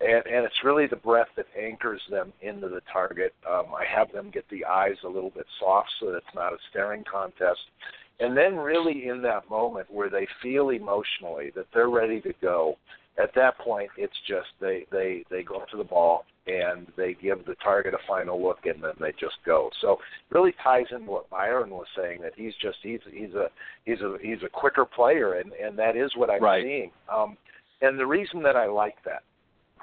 and, 0.00 0.26
and 0.26 0.44
it's 0.44 0.64
really 0.64 0.86
the 0.86 0.96
breath 0.96 1.28
that 1.36 1.46
anchors 1.58 2.00
them 2.10 2.32
into 2.42 2.68
the 2.68 2.80
target. 2.92 3.32
Um, 3.48 3.66
I 3.74 3.84
have 3.84 4.12
them 4.12 4.30
get 4.30 4.44
the 4.50 4.64
eyes 4.64 4.96
a 5.04 5.08
little 5.08 5.30
bit 5.30 5.46
soft 5.60 5.88
so 6.00 6.06
that 6.06 6.16
it's 6.16 6.34
not 6.34 6.52
a 6.52 6.56
staring 6.70 7.04
contest. 7.10 7.60
And 8.20 8.36
then 8.36 8.56
really 8.56 9.08
in 9.08 9.22
that 9.22 9.48
moment 9.48 9.90
where 9.90 10.10
they 10.10 10.26
feel 10.42 10.70
emotionally 10.70 11.52
that 11.54 11.66
they're 11.72 11.88
ready 11.88 12.20
to 12.22 12.32
go, 12.40 12.76
at 13.18 13.34
that 13.34 13.56
point 13.58 13.90
it's 13.96 14.16
just 14.26 14.48
they 14.60 14.86
they 14.90 15.24
they 15.30 15.42
go 15.42 15.56
up 15.56 15.68
to 15.68 15.76
the 15.76 15.84
ball 15.84 16.24
and 16.46 16.86
they 16.96 17.14
give 17.14 17.44
the 17.46 17.54
target 17.62 17.94
a 17.94 17.98
final 18.06 18.42
look 18.42 18.66
and 18.66 18.82
then 18.82 18.92
they 19.00 19.12
just 19.12 19.36
go. 19.46 19.70
So 19.80 19.92
it 19.92 20.34
really 20.34 20.54
ties 20.62 20.84
into 20.90 21.10
what 21.10 21.30
Byron 21.30 21.70
was 21.70 21.86
saying 21.96 22.20
that 22.22 22.32
he's 22.36 22.52
just 22.60 22.76
he's 22.82 23.00
he's 23.10 23.32
a 23.34 23.48
he's 23.84 24.00
a 24.00 24.16
he's 24.20 24.42
a 24.44 24.48
quicker 24.48 24.84
player 24.84 25.34
and 25.34 25.52
and 25.52 25.78
that 25.78 25.96
is 25.96 26.10
what 26.16 26.28
I'm 26.30 26.42
Right. 26.42 26.62
seeing. 26.62 26.90
Um, 27.14 27.36
and 27.80 27.98
the 27.98 28.06
reason 28.06 28.42
that 28.42 28.56
I 28.56 28.66
like 28.66 28.96
that 29.04 29.22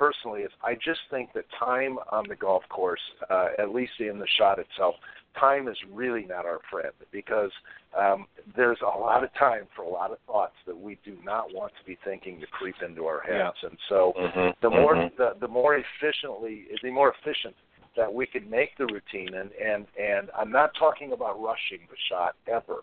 personally 0.02 0.42
is 0.42 0.52
I 0.64 0.74
just 0.74 1.02
think 1.12 1.32
that 1.34 1.46
time 1.60 2.00
on 2.12 2.26
the 2.28 2.36
golf 2.36 2.64
course, 2.70 3.00
uh, 3.30 3.50
at 3.60 3.70
least 3.70 3.92
in 4.00 4.18
the 4.18 4.26
shot 4.40 4.58
itself, 4.58 4.96
time 5.40 5.68
is 5.68 5.78
really 5.92 6.26
not 6.26 6.44
our 6.44 6.60
friend 6.72 6.92
because 7.12 7.52
um, 7.96 8.26
there's 8.56 8.80
a 8.82 9.00
lot 9.00 9.24
of 9.24 9.30
time 9.36 9.68
for 9.76 9.84
a 9.84 9.90
lot 9.90 10.10
of 10.12 10.18
thoughts 10.26 10.56
that 10.66 10.76
we 10.76 10.98
do 11.06 11.16
not 11.24 11.54
want 11.54 11.72
to 11.80 11.86
be 11.86 12.00
thinking 12.04 12.40
to 12.40 12.48
creep 12.48 12.74
into 12.84 13.06
our 13.06 13.22
heads. 13.22 13.58
And 13.62 13.78
so 13.90 14.14
Mhm, 14.18 14.56
the 14.62 14.70
more 14.72 14.96
mhm. 14.96 15.16
the, 15.18 15.36
the 15.40 15.48
more 15.48 15.76
efficiently 15.76 16.68
the 16.82 16.90
more 16.90 17.14
efficient 17.14 17.56
that 17.96 18.12
we 18.12 18.26
can 18.26 18.50
make 18.50 18.76
the 18.78 18.88
routine 18.88 19.36
and 19.36 19.52
and 19.52 19.86
and 20.00 20.32
I'm 20.36 20.52
not 20.52 20.72
talking 20.80 21.12
about 21.12 21.40
rushing 21.40 21.82
the 21.92 21.98
shot 22.10 22.36
ever 22.48 22.78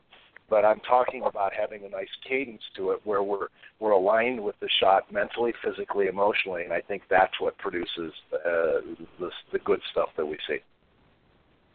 but 0.51 0.65
I'm 0.65 0.81
talking 0.81 1.23
about 1.25 1.53
having 1.53 1.85
a 1.85 1.89
nice 1.89 2.09
cadence 2.27 2.63
to 2.77 2.91
it 2.91 3.01
where 3.05 3.23
we're 3.23 3.49
we're 3.81 3.93
aligned 3.93 4.43
with 4.43 4.57
the 4.61 4.69
shot 4.81 5.13
mentally 5.13 5.53
physically 5.65 6.07
emotionally 6.07 6.65
and 6.65 6.73
I 6.73 6.81
think 6.81 7.03
that's 7.11 7.41
what 7.41 7.57
produces 7.59 8.13
uh, 8.35 8.81
the 9.21 9.31
the 9.53 9.59
good 9.65 9.81
stuff 9.91 10.09
that 10.17 10.27
we 10.27 10.39
see 10.49 10.59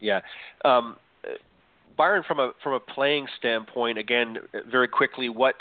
Yeah. 0.00 0.20
Um, 0.64 0.96
Byron, 1.96 2.24
from 2.26 2.40
a 2.40 2.52
from 2.62 2.72
a 2.74 2.80
playing 2.80 3.26
standpoint, 3.38 3.98
again, 3.98 4.38
very 4.70 4.88
quickly, 4.88 5.28
what 5.28 5.54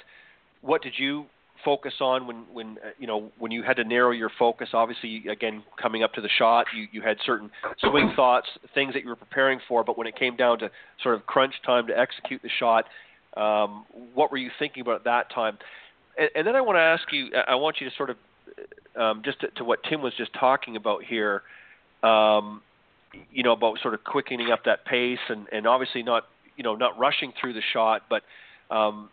what 0.61 0.81
did 0.81 0.93
you 0.97 1.25
focus 1.63 1.93
on 2.01 2.27
when 2.27 2.45
when 2.53 2.77
uh, 2.83 2.89
you 2.97 3.07
know 3.07 3.31
when 3.39 3.51
you 3.51 3.63
had 3.63 3.77
to 3.77 3.83
narrow 3.83 4.11
your 4.11 4.31
focus? 4.37 4.69
Obviously, 4.73 5.25
again, 5.29 5.63
coming 5.81 6.03
up 6.03 6.13
to 6.13 6.21
the 6.21 6.29
shot, 6.37 6.65
you 6.75 6.87
you 6.91 7.01
had 7.01 7.17
certain 7.25 7.49
swing 7.79 8.13
thoughts, 8.15 8.47
things 8.73 8.93
that 8.93 9.03
you 9.03 9.09
were 9.09 9.15
preparing 9.15 9.59
for, 9.67 9.83
but 9.83 9.97
when 9.97 10.07
it 10.07 10.15
came 10.15 10.35
down 10.35 10.59
to 10.59 10.69
sort 11.01 11.15
of 11.15 11.25
crunch 11.25 11.53
time 11.65 11.87
to 11.87 11.97
execute 11.97 12.41
the 12.41 12.49
shot, 12.59 12.85
um, 13.37 13.85
what 14.13 14.31
were 14.31 14.37
you 14.37 14.49
thinking 14.59 14.81
about 14.81 14.95
at 14.95 15.03
that 15.05 15.31
time? 15.33 15.57
And, 16.17 16.29
and 16.35 16.47
then 16.47 16.55
I 16.55 16.61
want 16.61 16.77
to 16.77 16.81
ask 16.81 17.03
you, 17.11 17.29
I 17.47 17.55
want 17.55 17.77
you 17.79 17.89
to 17.89 17.95
sort 17.95 18.09
of 18.09 18.17
um, 18.95 19.21
just 19.23 19.41
to, 19.41 19.47
to, 19.51 19.63
what 19.63 19.79
Tim 19.89 20.01
was 20.01 20.13
just 20.17 20.31
talking 20.33 20.75
about 20.75 21.03
here. 21.03 21.41
Um, 22.03 22.61
you 23.31 23.43
know 23.43 23.51
about 23.51 23.77
sort 23.81 23.93
of 23.93 24.03
quickening 24.03 24.51
up 24.51 24.65
that 24.65 24.85
pace 24.85 25.19
and, 25.29 25.45
and 25.51 25.67
obviously 25.67 26.01
not 26.01 26.23
you 26.57 26.63
know 26.63 26.75
not 26.75 26.97
rushing 26.97 27.31
through 27.39 27.53
the 27.53 27.61
shot, 27.73 28.03
but 28.09 28.23
um, 28.73 29.09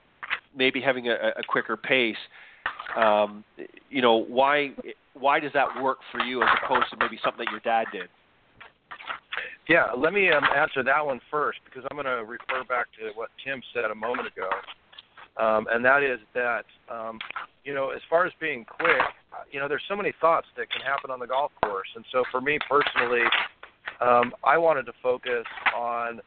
maybe 0.56 0.80
having 0.80 1.08
a, 1.08 1.14
a 1.36 1.42
quicker 1.48 1.76
pace. 1.76 2.16
Um, 2.96 3.44
you 3.88 4.02
know, 4.02 4.16
why 4.16 4.72
why 5.14 5.40
does 5.40 5.52
that 5.54 5.68
work 5.82 5.98
for 6.10 6.20
you 6.20 6.42
as 6.42 6.48
opposed 6.62 6.90
to 6.90 6.96
maybe 6.98 7.18
something 7.22 7.44
that 7.44 7.50
your 7.50 7.60
dad 7.60 7.86
did? 7.92 8.08
Yeah, 9.68 9.88
let 9.96 10.12
me 10.12 10.30
um, 10.30 10.44
answer 10.56 10.82
that 10.82 11.04
one 11.04 11.20
first 11.30 11.60
because 11.64 11.84
I'm 11.90 11.96
going 11.96 12.06
to 12.06 12.24
refer 12.24 12.64
back 12.68 12.86
to 12.98 13.10
what 13.14 13.30
Tim 13.44 13.62
said 13.72 13.84
a 13.84 13.94
moment 13.94 14.26
ago, 14.26 14.50
um, 15.42 15.66
and 15.70 15.84
that 15.84 16.02
is 16.02 16.18
that 16.34 16.64
um, 16.90 17.18
you 17.64 17.74
know, 17.74 17.90
as 17.90 18.00
far 18.08 18.26
as 18.26 18.32
being 18.40 18.64
quick, 18.64 19.02
you 19.52 19.60
know, 19.60 19.68
there's 19.68 19.84
so 19.88 19.94
many 19.94 20.12
thoughts 20.20 20.46
that 20.56 20.70
can 20.70 20.80
happen 20.80 21.10
on 21.10 21.20
the 21.20 21.26
golf 21.26 21.52
course, 21.62 21.88
and 21.94 22.04
so 22.10 22.24
for 22.30 22.40
me 22.40 22.58
personally, 22.68 23.22
um, 24.00 24.32
I 24.42 24.58
wanted 24.58 24.86
to 24.86 24.92
focus 25.02 25.44
on 25.76 26.20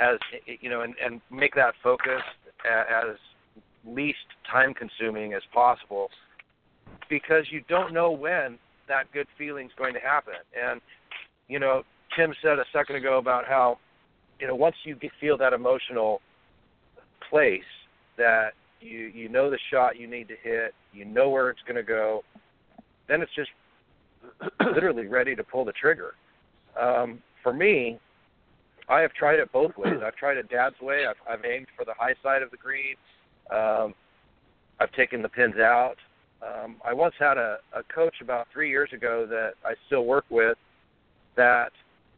as 0.00 0.18
you 0.46 0.70
know, 0.70 0.82
and, 0.82 0.94
and 1.04 1.20
make 1.30 1.54
that 1.54 1.74
focus 1.82 2.22
as 2.64 3.16
least 3.88 4.18
time 4.50 4.74
consuming 4.74 5.34
as 5.34 5.42
possible 5.52 6.10
because 7.08 7.44
you 7.50 7.62
don't 7.68 7.92
know 7.92 8.10
when 8.10 8.58
that 8.88 9.10
good 9.12 9.26
feeling 9.36 9.66
is 9.66 9.72
going 9.76 9.94
to 9.94 10.00
happen. 10.00 10.34
And 10.60 10.80
you 11.48 11.58
know, 11.58 11.82
Tim 12.16 12.34
said 12.42 12.58
a 12.58 12.64
second 12.72 12.96
ago 12.96 13.18
about 13.18 13.46
how 13.46 13.78
you 14.40 14.46
know 14.46 14.54
once 14.54 14.76
you 14.84 14.94
get, 14.96 15.10
feel 15.20 15.36
that 15.38 15.52
emotional 15.52 16.20
place 17.28 17.62
that 18.16 18.50
you 18.80 19.10
you 19.14 19.28
know 19.28 19.50
the 19.50 19.58
shot 19.70 19.98
you 19.98 20.06
need 20.06 20.28
to 20.28 20.36
hit, 20.42 20.74
you 20.92 21.04
know 21.04 21.28
where 21.28 21.50
it's 21.50 21.62
going 21.62 21.76
to 21.76 21.82
go, 21.82 22.22
then 23.08 23.22
it's 23.22 23.34
just 23.34 23.50
literally 24.74 25.06
ready 25.06 25.34
to 25.34 25.44
pull 25.44 25.64
the 25.64 25.72
trigger. 25.72 26.14
Um, 26.80 27.22
for 27.42 27.52
me, 27.52 27.98
I 28.88 29.00
have 29.00 29.12
tried 29.12 29.38
it 29.38 29.52
both 29.52 29.76
ways. 29.76 29.98
I've 30.04 30.16
tried 30.16 30.36
it 30.36 30.48
Dad's 30.48 30.80
way. 30.80 31.04
I've, 31.06 31.16
I've 31.28 31.44
aimed 31.44 31.66
for 31.76 31.84
the 31.84 31.94
high 31.98 32.14
side 32.22 32.42
of 32.42 32.50
the 32.50 32.56
green. 32.56 32.94
Um, 33.50 33.94
I've 34.80 34.92
taken 34.92 35.22
the 35.22 35.28
pins 35.28 35.56
out. 35.56 35.96
Um, 36.42 36.76
I 36.84 36.92
once 36.92 37.14
had 37.18 37.36
a, 37.36 37.58
a 37.74 37.82
coach 37.92 38.14
about 38.20 38.46
three 38.52 38.70
years 38.70 38.90
ago 38.92 39.26
that 39.28 39.54
I 39.64 39.74
still 39.86 40.04
work 40.04 40.24
with 40.30 40.56
that 41.36 41.72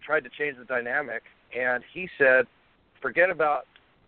tried 0.04 0.24
to 0.24 0.30
change 0.38 0.56
the 0.58 0.64
dynamic, 0.64 1.22
and 1.58 1.82
he 1.92 2.08
said, 2.18 2.46
forget 3.00 3.30
about 3.30 3.66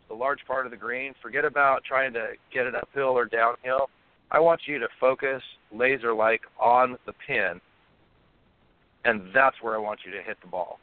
the 0.09 0.15
large 0.15 0.41
part 0.47 0.67
of 0.67 0.71
the 0.71 0.77
green, 0.77 1.15
forget 1.23 1.45
about 1.45 1.83
trying 1.85 2.13
to 2.13 2.33
get 2.53 2.67
it 2.67 2.75
uphill 2.75 3.17
or 3.17 3.25
downhill. 3.25 3.89
I 4.31 4.41
want 4.41 4.63
you 4.67 4.79
to 4.79 4.89
focus 5.01 5.43
laser 5.75 6.13
like 6.15 6.43
on 6.61 6.99
the 7.07 7.13
pin, 7.27 7.61
and 9.05 9.23
that's 9.35 9.57
where 9.63 9.75
I 9.75 9.79
want 9.79 10.01
you 10.05 10.13
to 10.13 10.23
hit 10.23 10.37
the 10.43 10.49
ball. 10.49 10.79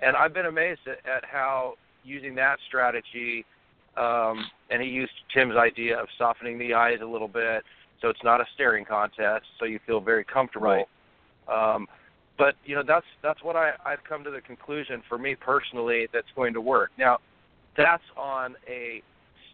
And 0.00 0.16
I've 0.16 0.32
been 0.32 0.46
amazed 0.46 0.80
at, 0.86 0.98
at 1.10 1.24
how 1.24 1.74
using 2.04 2.34
that 2.36 2.58
strategy, 2.68 3.44
um, 4.00 4.46
and 4.70 4.80
he 4.80 4.88
used 4.88 5.12
Tim's 5.34 5.56
idea 5.56 5.98
of 6.00 6.08
softening 6.16 6.58
the 6.58 6.74
eyes 6.74 6.98
a 7.02 7.06
little 7.06 7.28
bit, 7.28 7.62
so 8.00 8.08
it's 8.08 8.24
not 8.24 8.40
a 8.40 8.44
staring 8.54 8.84
contest, 8.84 9.44
so 9.58 9.66
you 9.66 9.78
feel 9.86 10.00
very 10.00 10.24
comfortable. 10.24 10.86
Right. 11.48 11.74
Um, 11.74 11.86
but 12.38 12.54
you 12.64 12.74
know 12.74 12.82
that's 12.86 13.04
that's 13.22 13.42
what 13.42 13.56
I, 13.56 13.72
I've 13.84 14.02
come 14.08 14.24
to 14.24 14.30
the 14.30 14.40
conclusion 14.40 15.02
for 15.08 15.18
me 15.18 15.34
personally 15.34 16.08
that's 16.12 16.28
going 16.34 16.54
to 16.54 16.60
work. 16.60 16.90
Now, 16.98 17.18
that's 17.76 18.02
on 18.16 18.56
a 18.66 19.02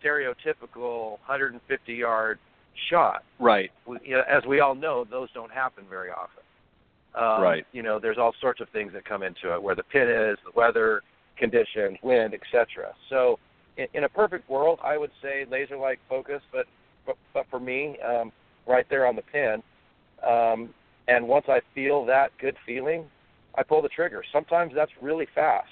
stereotypical 0.01 1.13
150 1.27 1.93
yard 1.93 2.39
shot. 2.89 3.25
Right. 3.41 3.71
We, 3.87 3.99
you 4.05 4.17
know, 4.17 4.23
as 4.31 4.45
we 4.47 4.61
all 4.61 4.75
know, 4.75 5.05
those 5.05 5.29
don't 5.35 5.51
happen 5.51 5.85
very 5.91 6.11
often. 6.11 6.43
Um, 7.17 7.43
right. 7.43 7.67
You 7.73 7.83
know, 7.83 7.99
there's 7.99 8.19
all 8.19 8.35
sorts 8.41 8.61
of 8.61 8.69
things 8.69 8.93
that 8.93 9.05
come 9.05 9.23
into 9.23 9.55
it, 9.55 9.63
where 9.63 9.75
the 9.75 9.83
pin 9.83 10.09
is, 10.09 10.39
the 10.45 10.53
weather, 10.55 11.03
conditions, 11.37 11.99
wind, 12.03 12.35
etc. 12.35 12.95
So, 13.09 13.39
in, 13.77 13.87
in 13.95 14.05
a 14.05 14.09
perfect 14.09 14.49
world, 14.49 14.79
I 14.83 14.97
would 14.97 15.11
say 15.23 15.47
laser-like 15.51 16.01
focus, 16.09 16.43
but 16.53 16.67
but, 17.07 17.17
but 17.33 17.47
for 17.51 17.61
me, 17.61 17.97
um, 18.01 18.33
right 18.67 18.85
there 18.91 19.07
on 19.07 19.15
the 19.15 19.23
pin, 19.23 19.63
um, 20.27 20.75
and 21.07 21.29
once 21.29 21.47
I 21.49 21.61
feel 21.73 22.05
that 22.07 22.33
good 22.41 22.57
feeling, 22.67 23.05
I 23.55 23.63
pull 23.63 23.81
the 23.81 23.89
trigger. 23.89 24.25
Sometimes 24.33 24.73
that's 24.75 24.91
really 25.01 25.29
fast. 25.33 25.69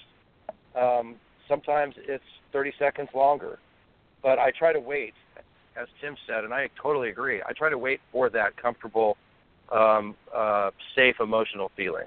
Um, 0.79 1.15
sometimes 1.47 1.95
it's 1.97 2.23
30 2.53 2.73
seconds 2.79 3.09
longer, 3.13 3.59
but 4.23 4.39
I 4.39 4.51
try 4.51 4.71
to 4.71 4.79
wait, 4.79 5.13
as 5.79 5.87
Tim 6.01 6.15
said, 6.25 6.45
and 6.45 6.53
I 6.53 6.69
totally 6.81 7.09
agree. 7.09 7.41
I 7.41 7.51
try 7.51 7.69
to 7.69 7.77
wait 7.77 7.99
for 8.11 8.29
that 8.29 8.55
comfortable 8.55 9.17
um, 9.71 10.15
uh, 10.33 10.71
safe 10.95 11.15
emotional 11.19 11.71
feeling. 11.75 12.05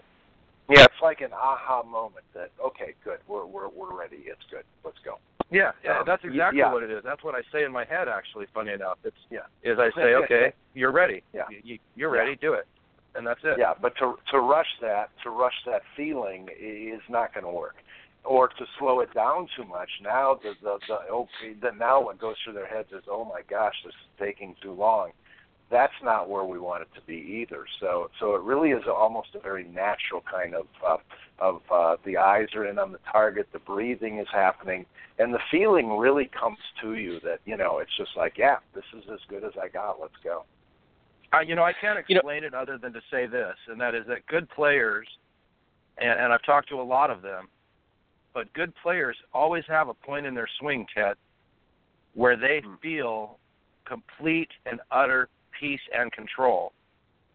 Yeah, 0.71 0.85
it's 0.85 1.03
like 1.03 1.23
an 1.23 1.33
aha 1.33 1.83
moment 1.83 2.25
that 2.35 2.51
okay, 2.65 2.95
good, 3.03 3.19
we're 3.27 3.47
we're 3.47 3.69
we're 3.69 3.99
ready. 3.99 4.25
It's 4.27 4.43
good. 4.51 4.65
Let's 4.85 4.99
go. 5.03 5.19
Yeah, 5.51 5.73
yeah, 5.83 6.01
Um, 6.01 6.05
that's 6.07 6.25
exactly 6.25 6.59
yeah. 6.59 6.73
what 6.73 6.83
it 6.83 6.91
is. 6.91 7.03
That's 7.03 7.25
what 7.25 7.35
I 7.35 7.41
say 7.53 7.65
in 7.65 7.73
my 7.73 7.85
head. 7.85 8.07
Actually, 8.09 8.47
funny 8.53 8.73
enough, 8.73 8.99
it's 9.05 9.17
Yeah. 9.31 9.47
is 9.63 9.79
I 9.79 9.91
say, 9.97 10.15
okay, 10.15 10.53
you're 10.75 10.93
ready. 10.93 11.23
Yeah. 11.33 11.45
You, 11.63 11.79
you're 11.97 12.11
ready. 12.11 12.37
Do 12.37 12.53
it, 12.53 12.67
and 13.15 13.27
that's 13.27 13.41
it. 13.45 13.59
Yeah, 13.59 13.75
but 13.81 13.97
to 13.99 14.19
to 14.31 14.41
rush 14.41 14.69
that, 14.83 15.11
to 15.23 15.31
rush 15.31 15.55
that 15.65 15.83
feeling 15.97 16.49
is 16.59 17.01
not 17.09 17.33
going 17.33 17.45
to 17.45 17.51
work. 17.51 17.77
Or 18.25 18.49
to 18.49 18.67
slow 18.79 19.01
it 19.01 19.15
down 19.15 19.49
too 19.57 19.65
much. 19.65 19.89
Now 20.03 20.39
the 20.43 20.53
the 20.63 20.79
the 20.87 20.99
okay, 21.11 21.55
the 21.63 21.71
now 21.71 22.03
what 22.03 22.19
goes 22.19 22.37
through 22.45 22.55
their 22.55 22.67
heads 22.67 22.93
is, 22.93 23.05
oh 23.09 23.25
my 23.25 23.41
gosh, 23.49 23.75
this 23.85 23.95
is 23.95 24.09
taking 24.19 24.55
too 24.61 24.73
long. 24.73 25.13
That's 25.71 25.93
not 26.03 26.31
where 26.31 26.45
we 26.45 26.59
want 26.59 26.83
it 26.83 26.89
to 26.95 27.01
be 27.07 27.15
either. 27.17 27.67
So 27.81 28.11
so 28.19 28.35
it 28.35 28.43
really 28.43 28.71
is 28.71 28.85
almost 28.87 29.29
a 29.35 29.39
very 29.41 29.65
natural 29.65 30.23
kind 30.31 30.55
of 30.55 30.67
uh, 30.87 30.97
of 31.39 31.61
uh, 31.71 31.97
the 32.05 32.17
eyes 32.17 32.49
are 32.55 32.65
in 32.67 32.79
on 32.79 32.91
the 32.93 32.99
target, 33.13 33.49
the 33.53 33.59
breathing 33.59 34.19
is 34.19 34.27
happening, 34.33 34.87
and 35.19 35.33
the 35.33 35.39
feeling 35.51 35.99
really 35.99 36.31
comes 36.39 36.59
to 36.81 36.95
you 36.95 37.21
that 37.21 37.41
you 37.45 37.57
know 37.57 37.79
it's 37.79 37.95
just 37.99 38.17
like 38.17 38.39
yeah, 38.39 38.57
this 38.75 38.85
is 38.97 39.05
as 39.13 39.21
good 39.29 39.45
as 39.45 39.53
I 39.61 39.69
got. 39.69 40.01
Let's 40.01 40.17
go. 40.25 40.45
Uh, 41.35 41.41
you 41.41 41.55
know, 41.55 41.63
I 41.65 41.75
can't 41.75 42.03
You 42.09 42.15
know- 42.15 42.21
explain 42.21 42.45
it 42.45 42.55
other 42.55 42.79
than 42.79 42.95
to 42.95 43.03
say 43.11 43.27
this, 43.27 43.55
and 43.67 43.79
that 43.83 43.95
is 43.95 44.07
that 44.07 44.25
good 44.27 44.49
players, 44.49 45.07
and, 45.99 46.19
and 46.19 46.33
I've 46.33 46.43
talked 46.43 46.71
to 46.71 46.81
a 46.81 46.83
lot 46.83 47.11
of 47.11 47.21
them, 47.21 47.49
but 48.33 48.51
good 48.55 48.73
players 48.83 49.15
always 49.35 49.65
have 49.69 49.89
a 49.89 49.95
point 49.95 50.25
in 50.25 50.35
their 50.35 50.49
swing, 50.59 50.87
Ted, 50.95 51.17
where 52.15 52.35
they 52.37 52.63
Hmm. 52.65 52.77
feel 52.77 53.39
complete 53.85 54.51
and 54.65 54.81
utter 54.91 55.29
peace 55.59 55.81
and 55.97 56.11
control. 56.13 56.73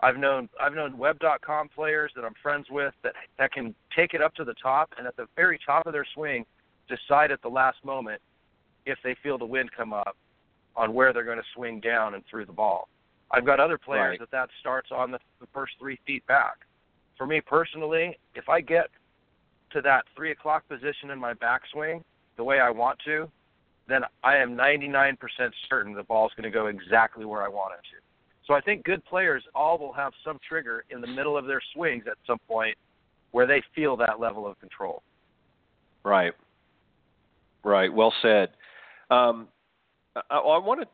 I've 0.02 0.18
known 0.18 0.50
I've 0.62 0.74
known 0.74 0.98
web.com 0.98 1.70
players 1.70 2.12
that 2.16 2.26
I'm 2.26 2.34
friends 2.42 2.68
with 2.70 2.94
that 3.04 3.14
that 3.40 3.52
can 3.52 3.74
take 3.96 4.14
it 4.14 4.22
up 4.22 4.36
to 4.36 4.44
the 4.44 4.54
top 4.62 4.94
and 4.98 5.08
at 5.08 5.16
the 5.16 5.28
very 5.36 5.60
top 5.66 5.88
of 5.88 5.94
their 5.94 6.06
swing 6.14 6.46
decide 6.90 7.32
at 7.32 7.42
the 7.42 7.48
last 7.48 7.78
moment 7.86 8.22
if 8.86 8.98
they 9.04 9.16
feel 9.24 9.38
the 9.38 9.46
wind 9.46 9.70
come 9.76 9.94
up 9.94 10.18
on 10.76 10.94
where 10.94 11.14
they're 11.14 11.24
going 11.24 11.38
to 11.38 11.44
swing 11.56 11.80
down 11.80 12.16
and 12.16 12.24
through 12.30 12.46
the 12.46 12.52
ball. 12.52 12.90
I've 13.32 13.46
got 13.46 13.60
other 13.60 13.78
players 13.78 14.12
Right. 14.12 14.20
that 14.20 14.32
that 14.32 14.50
starts 14.60 14.90
on 14.92 15.12
the, 15.12 15.20
the 15.40 15.48
first 15.54 15.74
three 15.80 16.00
feet 16.06 16.26
back. 16.28 16.58
For 17.18 17.26
me 17.26 17.40
personally, 17.42 18.18
if 18.36 18.50
I 18.50 18.60
get 18.60 18.90
to 19.72 19.82
that 19.82 20.04
three 20.16 20.32
o'clock 20.32 20.68
position 20.68 21.12
in 21.12 21.20
my 21.20 21.34
backswing 21.34 22.04
the 22.36 22.44
way 22.44 22.60
I 22.60 22.70
want 22.70 23.00
to, 23.06 23.30
then 23.88 24.02
I 24.24 24.38
am 24.38 24.58
99% 24.58 25.18
certain 25.70 25.94
the 25.94 26.04
ball's 26.04 26.32
going 26.36 26.44
to 26.44 26.50
go 26.52 26.68
exactly 26.68 27.26
where 27.26 27.44
I 27.44 27.48
want 27.48 27.74
it 27.74 27.82
to. 27.92 28.03
So 28.46 28.54
I 28.54 28.62
think 28.62 28.84
good 28.84 29.04
players 29.06 29.44
all 29.56 29.78
will 29.78 29.94
have 29.94 30.14
some 30.24 30.40
trigger 30.48 30.84
in 30.90 31.02
the 31.02 31.08
middle 31.08 31.38
of 31.38 31.46
their 31.46 31.62
swings 31.74 32.04
at 32.08 32.18
some 32.28 32.40
point 32.48 32.78
where 33.32 33.48
they 33.48 33.62
feel 33.74 33.96
that 33.98 34.20
level 34.20 34.46
of 34.46 34.60
control. 34.60 35.02
Right. 36.04 36.34
Right. 37.64 37.92
Well 37.92 38.14
said. 38.22 38.50
Um, 39.10 39.48
I, 40.16 40.38
I 40.38 40.58
want 40.58 40.82
to 40.82 40.88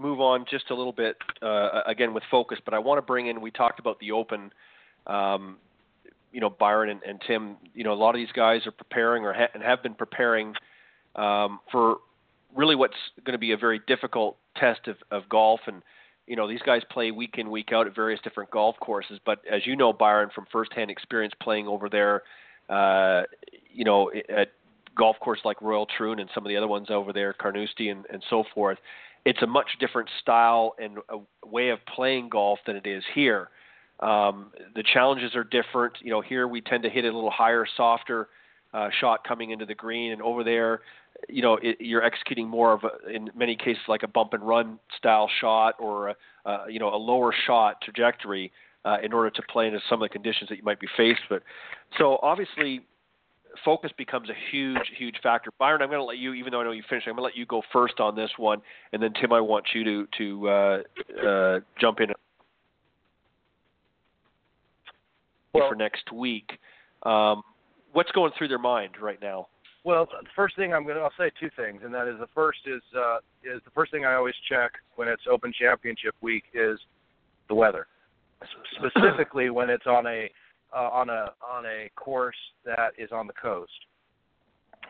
move 0.00 0.20
on 0.20 0.46
just 0.50 0.70
a 0.70 0.74
little 0.74 0.92
bit 0.92 1.16
uh, 1.42 1.82
again 1.86 2.14
with 2.14 2.22
focus, 2.30 2.58
but 2.64 2.74
I 2.74 2.78
want 2.78 2.98
to 2.98 3.02
bring 3.02 3.26
in. 3.26 3.40
We 3.40 3.50
talked 3.50 3.78
about 3.78 4.00
the 4.00 4.12
Open. 4.12 4.50
Um, 5.06 5.56
you 6.32 6.40
know, 6.40 6.48
Byron 6.48 6.88
and, 6.88 7.02
and 7.02 7.20
Tim. 7.26 7.56
You 7.74 7.84
know, 7.84 7.92
a 7.92 7.94
lot 7.94 8.10
of 8.10 8.16
these 8.16 8.32
guys 8.34 8.66
are 8.66 8.72
preparing 8.72 9.24
or 9.24 9.34
ha- 9.34 9.50
and 9.52 9.62
have 9.62 9.82
been 9.82 9.94
preparing 9.94 10.54
um, 11.14 11.60
for 11.70 11.96
really 12.56 12.74
what's 12.74 12.96
going 13.24 13.34
to 13.34 13.38
be 13.38 13.52
a 13.52 13.56
very 13.56 13.80
difficult 13.86 14.36
test 14.56 14.88
of, 14.88 14.96
of 15.10 15.28
golf. 15.28 15.60
And 15.66 15.82
you 16.26 16.36
know, 16.36 16.48
these 16.48 16.62
guys 16.64 16.82
play 16.90 17.10
week 17.10 17.34
in 17.38 17.50
week 17.50 17.72
out 17.72 17.86
at 17.86 17.94
various 17.94 18.20
different 18.22 18.50
golf 18.50 18.76
courses. 18.80 19.18
But 19.24 19.40
as 19.50 19.66
you 19.66 19.76
know, 19.76 19.92
Byron, 19.92 20.30
from 20.34 20.46
firsthand 20.52 20.90
experience 20.90 21.34
playing 21.42 21.66
over 21.66 21.88
there, 21.88 22.22
uh, 22.68 23.22
you 23.72 23.84
know, 23.84 24.10
at 24.28 24.52
golf 24.96 25.16
course 25.20 25.40
like 25.44 25.60
Royal 25.60 25.86
Troon 25.86 26.20
and 26.20 26.30
some 26.34 26.44
of 26.44 26.48
the 26.48 26.56
other 26.56 26.68
ones 26.68 26.88
over 26.90 27.12
there, 27.12 27.32
Carnoustie 27.32 27.88
and, 27.88 28.04
and 28.10 28.22
so 28.30 28.44
forth, 28.54 28.78
it's 29.24 29.42
a 29.42 29.46
much 29.46 29.68
different 29.80 30.08
style 30.20 30.74
and 30.78 30.98
a 31.08 31.46
way 31.46 31.70
of 31.70 31.78
playing 31.94 32.28
golf 32.28 32.58
than 32.66 32.76
it 32.76 32.86
is 32.86 33.02
here. 33.14 33.48
Um, 34.00 34.52
the 34.74 34.82
challenges 34.82 35.34
are 35.36 35.44
different. 35.44 35.94
You 36.00 36.10
know, 36.10 36.20
here 36.20 36.48
we 36.48 36.60
tend 36.60 36.82
to 36.82 36.90
hit 36.90 37.04
it 37.04 37.12
a 37.12 37.14
little 37.14 37.30
higher, 37.30 37.66
softer 37.76 38.28
uh, 38.74 38.88
shot 39.00 39.26
coming 39.26 39.50
into 39.50 39.66
the 39.66 39.74
green, 39.74 40.12
and 40.12 40.22
over 40.22 40.44
there, 40.44 40.80
you 41.28 41.42
know, 41.42 41.58
it, 41.62 41.76
you're 41.80 42.02
executing 42.02 42.48
more 42.48 42.72
of, 42.72 42.82
a, 42.84 43.08
in 43.08 43.30
many 43.36 43.56
cases, 43.56 43.82
like 43.88 44.02
a 44.02 44.08
bump 44.08 44.32
and 44.32 44.46
run 44.46 44.78
style 44.96 45.28
shot 45.40 45.74
or 45.78 46.08
a, 46.08 46.16
uh, 46.46 46.64
you 46.68 46.78
know 46.78 46.94
a 46.94 46.96
lower 46.96 47.34
shot 47.46 47.80
trajectory 47.82 48.50
uh, 48.84 48.96
in 49.02 49.12
order 49.12 49.30
to 49.30 49.42
play 49.50 49.66
into 49.66 49.80
some 49.88 50.02
of 50.02 50.08
the 50.08 50.12
conditions 50.12 50.48
that 50.48 50.56
you 50.56 50.64
might 50.64 50.80
be 50.80 50.88
faced 50.96 51.20
with. 51.30 51.42
So 51.98 52.18
obviously, 52.22 52.80
focus 53.64 53.90
becomes 53.96 54.28
a 54.30 54.34
huge, 54.50 54.80
huge 54.98 55.16
factor. 55.22 55.50
Byron, 55.58 55.82
I'm 55.82 55.88
going 55.88 56.00
to 56.00 56.04
let 56.04 56.18
you, 56.18 56.34
even 56.34 56.52
though 56.52 56.60
I 56.60 56.64
know 56.64 56.72
you 56.72 56.82
finished, 56.88 57.06
I'm 57.06 57.14
going 57.14 57.22
to 57.22 57.24
let 57.24 57.36
you 57.36 57.46
go 57.46 57.62
first 57.72 58.00
on 58.00 58.16
this 58.16 58.30
one, 58.36 58.60
and 58.92 59.02
then 59.02 59.12
Tim, 59.20 59.32
I 59.32 59.40
want 59.40 59.66
you 59.74 59.84
to 59.84 60.06
to 60.18 60.48
uh, 60.48 60.82
uh, 61.26 61.60
jump 61.80 62.00
in 62.00 62.08
well, 65.52 65.68
for 65.68 65.74
next 65.74 66.10
week. 66.12 66.58
Um, 67.02 67.42
what's 67.92 68.10
going 68.12 68.32
through 68.36 68.48
their 68.48 68.58
mind 68.58 68.92
right 69.00 69.20
now? 69.20 69.48
Well, 69.84 70.06
the 70.06 70.28
first 70.36 70.54
thing 70.56 70.72
I'm 70.72 70.84
going 70.84 70.96
to 70.96 71.02
I'll 71.02 71.12
say 71.18 71.30
two 71.40 71.50
things, 71.56 71.80
and 71.84 71.92
that 71.92 72.06
is 72.06 72.18
the 72.20 72.28
first 72.34 72.60
is 72.66 72.82
uh, 72.96 73.18
is 73.42 73.60
the 73.64 73.70
first 73.74 73.90
thing 73.90 74.04
I 74.04 74.14
always 74.14 74.34
check 74.48 74.72
when 74.94 75.08
it's 75.08 75.22
Open 75.30 75.52
Championship 75.58 76.14
week 76.20 76.44
is 76.54 76.78
the 77.48 77.54
weather, 77.54 77.86
specifically 78.78 79.50
when 79.50 79.70
it's 79.70 79.86
on 79.86 80.06
a 80.06 80.30
uh, 80.74 80.88
on 80.88 81.10
a 81.10 81.32
on 81.44 81.66
a 81.66 81.90
course 81.96 82.36
that 82.64 82.92
is 82.96 83.10
on 83.12 83.26
the 83.26 83.32
coast. 83.32 83.72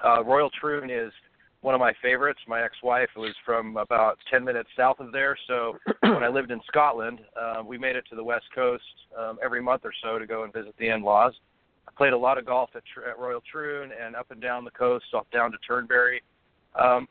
Uh, 0.05 0.23
Royal 0.25 0.51
Troon 0.61 0.91
is 0.91 1.13
one 1.63 1.75
of 1.75 1.81
my 1.81 1.93
favorites. 2.03 2.41
My 2.47 2.63
ex-wife 2.63 3.09
was 3.17 3.35
from 3.47 3.77
about 3.77 4.19
10 4.31 4.45
minutes 4.45 4.69
south 4.77 4.99
of 4.99 5.13
there, 5.13 5.37
so 5.47 5.79
when 6.03 6.25
I 6.25 6.29
lived 6.29 6.51
in 6.51 6.61
Scotland, 6.67 7.21
uh, 7.41 7.63
we 7.65 7.79
made 7.79 7.95
it 7.97 8.05
to 8.11 8.17
the 8.17 8.25
west 8.25 8.47
coast 8.55 8.83
um, 9.19 9.39
every 9.43 9.63
month 9.63 9.83
or 9.85 9.93
so 10.03 10.19
to 10.19 10.27
go 10.27 10.43
and 10.43 10.53
visit 10.53 10.75
the 10.79 10.89
in-laws. 10.89 11.33
Played 11.97 12.12
a 12.12 12.18
lot 12.18 12.38
of 12.38 12.47
golf 12.47 12.70
at, 12.74 12.82
at 13.09 13.18
Royal 13.18 13.43
Troon 13.51 13.90
and 14.01 14.16
up 14.16 14.30
and 14.30 14.40
down 14.40 14.64
the 14.64 14.70
coast, 14.70 15.07
off 15.14 15.26
down 15.32 15.53
to 15.53 15.59
Turnberry. 15.66 16.22
Um, 16.78 17.07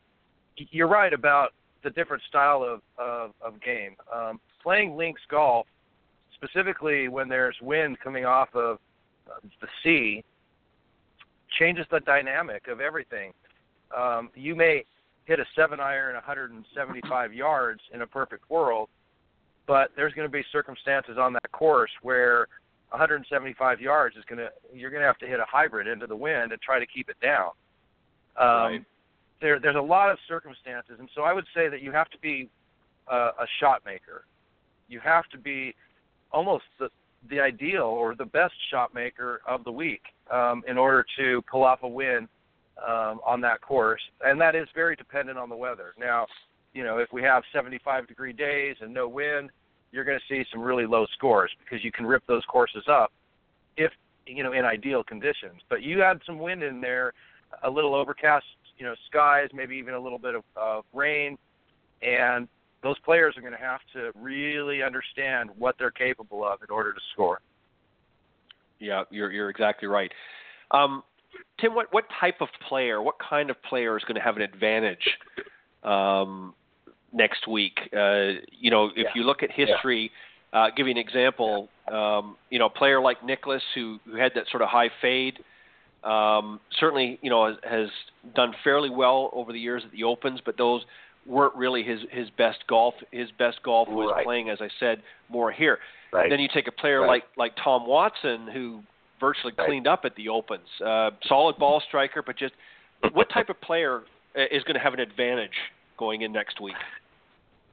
you're 0.56 0.88
right 0.88 1.12
about 1.12 1.50
the 1.84 1.90
different 1.90 2.22
style 2.28 2.62
of 2.62 2.80
of, 2.98 3.32
of 3.40 3.60
game. 3.62 3.96
Um, 4.14 4.40
playing 4.62 4.96
links 4.96 5.22
golf, 5.30 5.66
specifically 6.34 7.08
when 7.08 7.28
there's 7.28 7.56
wind 7.62 7.98
coming 8.02 8.24
off 8.24 8.48
of 8.54 8.78
the 9.60 9.68
sea, 9.82 10.24
changes 11.58 11.86
the 11.90 12.00
dynamic 12.00 12.68
of 12.68 12.80
everything. 12.80 13.32
Um, 13.96 14.30
you 14.34 14.54
may 14.54 14.84
hit 15.24 15.38
a 15.38 15.44
seven 15.54 15.80
iron 15.80 16.14
175 16.14 17.32
yards 17.32 17.80
in 17.92 18.02
a 18.02 18.06
perfect 18.06 18.50
world, 18.50 18.88
but 19.66 19.90
there's 19.96 20.12
going 20.14 20.26
to 20.26 20.32
be 20.32 20.44
circumstances 20.50 21.16
on 21.18 21.32
that 21.34 21.52
course 21.52 21.90
where 22.02 22.48
175 22.92 23.80
yards 23.80 24.16
is 24.16 24.24
going 24.28 24.38
to 24.38 24.50
you're 24.74 24.90
going 24.90 25.00
to 25.00 25.06
have 25.06 25.18
to 25.18 25.26
hit 25.26 25.40
a 25.40 25.46
hybrid 25.48 25.86
into 25.86 26.06
the 26.06 26.16
wind 26.16 26.52
and 26.52 26.60
try 26.60 26.78
to 26.78 26.86
keep 26.86 27.08
it 27.08 27.16
down. 27.20 27.50
Um, 28.36 28.46
right. 28.46 28.84
There, 29.40 29.58
there's 29.58 29.76
a 29.76 29.80
lot 29.80 30.10
of 30.10 30.18
circumstances, 30.28 30.96
and 31.00 31.08
so 31.14 31.22
I 31.22 31.32
would 31.32 31.46
say 31.54 31.68
that 31.68 31.82
you 31.82 31.90
have 31.90 32.08
to 32.10 32.18
be 32.18 32.48
a, 33.10 33.16
a 33.16 33.46
shot 33.58 33.82
maker. 33.84 34.24
You 34.88 35.00
have 35.00 35.28
to 35.30 35.38
be 35.38 35.74
almost 36.30 36.64
the 36.78 36.90
the 37.30 37.40
ideal 37.40 37.82
or 37.84 38.14
the 38.14 38.24
best 38.24 38.54
shot 38.70 38.94
maker 38.94 39.40
of 39.46 39.64
the 39.64 39.72
week 39.72 40.02
um, 40.30 40.62
in 40.66 40.76
order 40.76 41.04
to 41.18 41.42
pull 41.50 41.64
off 41.64 41.80
a 41.82 41.88
win 41.88 42.28
um, 42.86 43.20
on 43.24 43.40
that 43.40 43.60
course, 43.60 44.02
and 44.24 44.40
that 44.40 44.54
is 44.54 44.68
very 44.74 44.96
dependent 44.96 45.38
on 45.38 45.48
the 45.48 45.56
weather. 45.56 45.94
Now, 45.98 46.26
you 46.74 46.84
know, 46.84 46.98
if 46.98 47.12
we 47.12 47.22
have 47.22 47.42
75 47.52 48.08
degree 48.08 48.32
days 48.32 48.76
and 48.80 48.92
no 48.92 49.08
wind, 49.08 49.50
you're 49.92 50.04
going 50.04 50.18
to 50.18 50.34
see 50.34 50.44
some 50.50 50.60
really 50.60 50.86
low 50.86 51.06
scores 51.14 51.50
because 51.62 51.84
you 51.84 51.92
can 51.92 52.06
rip 52.06 52.26
those 52.26 52.44
courses 52.46 52.84
up 52.88 53.12
if 53.76 53.92
you 54.26 54.42
know 54.42 54.52
in 54.52 54.64
ideal 54.64 55.04
conditions. 55.04 55.60
But 55.68 55.82
you 55.82 56.00
had 56.00 56.20
some 56.26 56.38
wind 56.38 56.62
in 56.62 56.80
there, 56.80 57.12
a 57.62 57.70
little 57.70 57.94
overcast, 57.94 58.46
you 58.78 58.86
know, 58.86 58.94
skies, 59.08 59.48
maybe 59.52 59.76
even 59.76 59.94
a 59.94 60.00
little 60.00 60.18
bit 60.18 60.34
of 60.34 60.42
uh, 60.60 60.80
rain, 60.92 61.38
and 62.02 62.48
those 62.82 62.98
players 63.00 63.36
are 63.36 63.40
going 63.40 63.52
to 63.52 63.58
have 63.58 63.80
to 63.92 64.10
really 64.18 64.82
understand 64.82 65.50
what 65.56 65.76
they're 65.78 65.90
capable 65.90 66.44
of 66.44 66.60
in 66.62 66.70
order 66.70 66.92
to 66.92 67.00
score. 67.12 67.40
Yeah, 68.80 69.04
you're 69.10 69.30
you're 69.30 69.50
exactly 69.50 69.86
right. 69.86 70.10
Um, 70.70 71.04
Tim, 71.60 71.74
what 71.74 71.92
what 71.92 72.04
type 72.18 72.40
of 72.40 72.48
player, 72.66 73.02
what 73.02 73.16
kind 73.18 73.50
of 73.50 73.62
player 73.62 73.96
is 73.96 74.04
going 74.04 74.16
to 74.16 74.22
have 74.22 74.36
an 74.36 74.42
advantage 74.42 75.18
um, 75.84 76.54
next 77.12 77.46
week. 77.46 77.78
Uh, 77.96 78.40
you 78.58 78.70
know, 78.70 78.86
if 78.86 78.96
yeah. 78.96 79.08
you 79.14 79.22
look 79.24 79.42
at 79.42 79.50
history, 79.50 80.10
yeah. 80.52 80.60
uh, 80.60 80.66
give 80.76 80.86
you 80.86 80.92
an 80.92 80.98
example. 80.98 81.68
Um, 81.90 82.36
you 82.50 82.58
know, 82.58 82.66
a 82.66 82.70
player 82.70 83.00
like 83.00 83.24
Nicklaus 83.24 83.62
who 83.74 83.98
who 84.04 84.16
had 84.16 84.32
that 84.34 84.44
sort 84.50 84.62
of 84.62 84.68
high 84.68 84.90
fade. 85.00 85.38
Um, 86.04 86.58
certainly, 86.80 87.18
you 87.22 87.30
know, 87.30 87.46
has, 87.46 87.56
has 87.68 87.88
done 88.34 88.54
fairly 88.64 88.90
well 88.90 89.30
over 89.32 89.52
the 89.52 89.60
years 89.60 89.82
at 89.84 89.92
the 89.92 90.02
Opens, 90.04 90.40
but 90.44 90.56
those 90.58 90.82
weren't 91.26 91.54
really 91.54 91.82
his 91.82 92.00
his 92.10 92.28
best 92.36 92.58
golf. 92.68 92.94
His 93.12 93.28
best 93.38 93.62
golf 93.62 93.88
was 93.88 94.12
right. 94.14 94.24
playing, 94.24 94.50
as 94.50 94.58
I 94.60 94.68
said, 94.80 95.02
more 95.28 95.52
here. 95.52 95.78
Right. 96.12 96.28
Then 96.28 96.40
you 96.40 96.48
take 96.52 96.66
a 96.66 96.72
player 96.72 97.02
right. 97.02 97.08
like 97.08 97.24
like 97.36 97.52
Tom 97.62 97.86
Watson, 97.86 98.48
who 98.52 98.82
virtually 99.20 99.52
cleaned 99.52 99.86
up 99.86 100.00
at 100.04 100.16
the 100.16 100.28
Opens. 100.28 100.66
Uh, 100.84 101.10
solid 101.28 101.56
ball 101.56 101.80
striker, 101.86 102.22
but 102.26 102.36
just 102.36 102.54
what 103.12 103.30
type 103.30 103.48
of 103.48 103.60
player 103.60 104.02
is 104.34 104.64
going 104.64 104.74
to 104.74 104.80
have 104.80 104.94
an 104.94 105.00
advantage 105.00 105.50
going 105.98 106.22
in 106.22 106.32
next 106.32 106.60
week? 106.60 106.74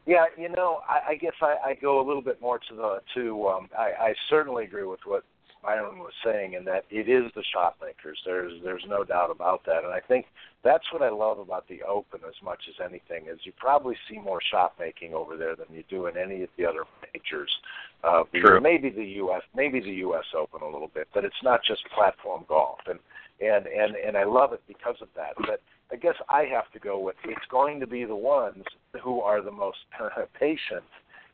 Yeah, 0.06 0.26
you 0.38 0.50
know, 0.50 0.80
I, 0.88 1.12
I 1.12 1.16
guess 1.16 1.34
I, 1.41 1.56
I 1.66 1.74
go 1.76 2.00
a 2.00 2.06
little 2.06 2.22
bit 2.22 2.41
more 2.41 2.58
to 2.58 2.76
the 2.76 3.00
to. 3.16 3.47
Um, 3.47 3.70
I, 3.78 3.91
I 4.00 4.14
certainly 4.30 4.64
agree 4.64 4.86
with 4.86 5.02
what 5.06 5.24
Byron 5.62 6.00
was 6.00 6.14
saying, 6.24 6.54
in 6.54 6.64
that 6.66 6.86
it 6.89 7.10
is 7.10 7.32
the 7.36 7.43
shot 7.54 7.76
makers. 7.82 8.20
There's 8.26 8.54
there's 8.64 8.84
no 8.88 9.04
doubt 9.04 9.30
about 9.30 9.66
that, 9.66 9.84
and 9.84 9.93
I 9.93 10.00
think 10.00 10.26
that's 10.64 10.86
what 10.93 11.02
I 11.02 11.10
love 11.10 11.39
about 11.39 11.68
the 11.68 11.82
Open 11.84 12.22
as 12.28 12.36
much 12.43 12.60
as 12.70 12.76
anything 12.84 13.28
is 13.32 13.39
you 13.43 13.52
probably 13.58 13.95
see 14.10 14.20
more 14.20 14.39
shot 14.52 14.74
making 14.80 15.14
over 15.14 15.38
there 15.38 15.56
than 15.56 15.68
you 15.72 15.84
do 15.89 16.08
in 16.08 16.18
any 16.18 16.43
of 16.43 16.50
the 16.58 16.66
other 16.66 16.84
majors. 17.14 17.52
Uh, 18.04 18.24
True. 18.34 18.62
Maybe 18.62 18.89
the 18.89 19.06
U.S. 19.24 19.41
maybe 19.56 19.80
the 19.82 19.91
U.S. 20.08 20.26
Open 20.36 20.62
a 20.62 20.72
little 20.72 20.91
bit, 20.93 21.08
but 21.14 21.26
it's 21.26 21.43
not 21.43 21.62
just 21.68 21.82
platform 21.93 22.45
golf, 22.47 22.80
and 22.88 23.00
and 23.41 23.68
and 23.68 23.95
and 23.95 24.18
I 24.18 24.24
love 24.24 24.54
it 24.54 24.62
because 24.68 24.95
of 25.02 25.10
that. 25.16 25.34
But 25.38 25.62
I 25.92 25.96
guess 25.96 26.16
I 26.30 26.44
have 26.44 26.72
to 26.74 26.80
go 26.80 27.00
with 27.00 27.16
it's 27.26 27.46
going 27.50 27.80
to 27.80 27.88
be 27.88 28.06
the 28.06 28.16
ones 28.16 28.64
who 29.04 29.22
are 29.22 29.42
the 29.42 29.52
most 29.52 29.78
patient 30.40 30.84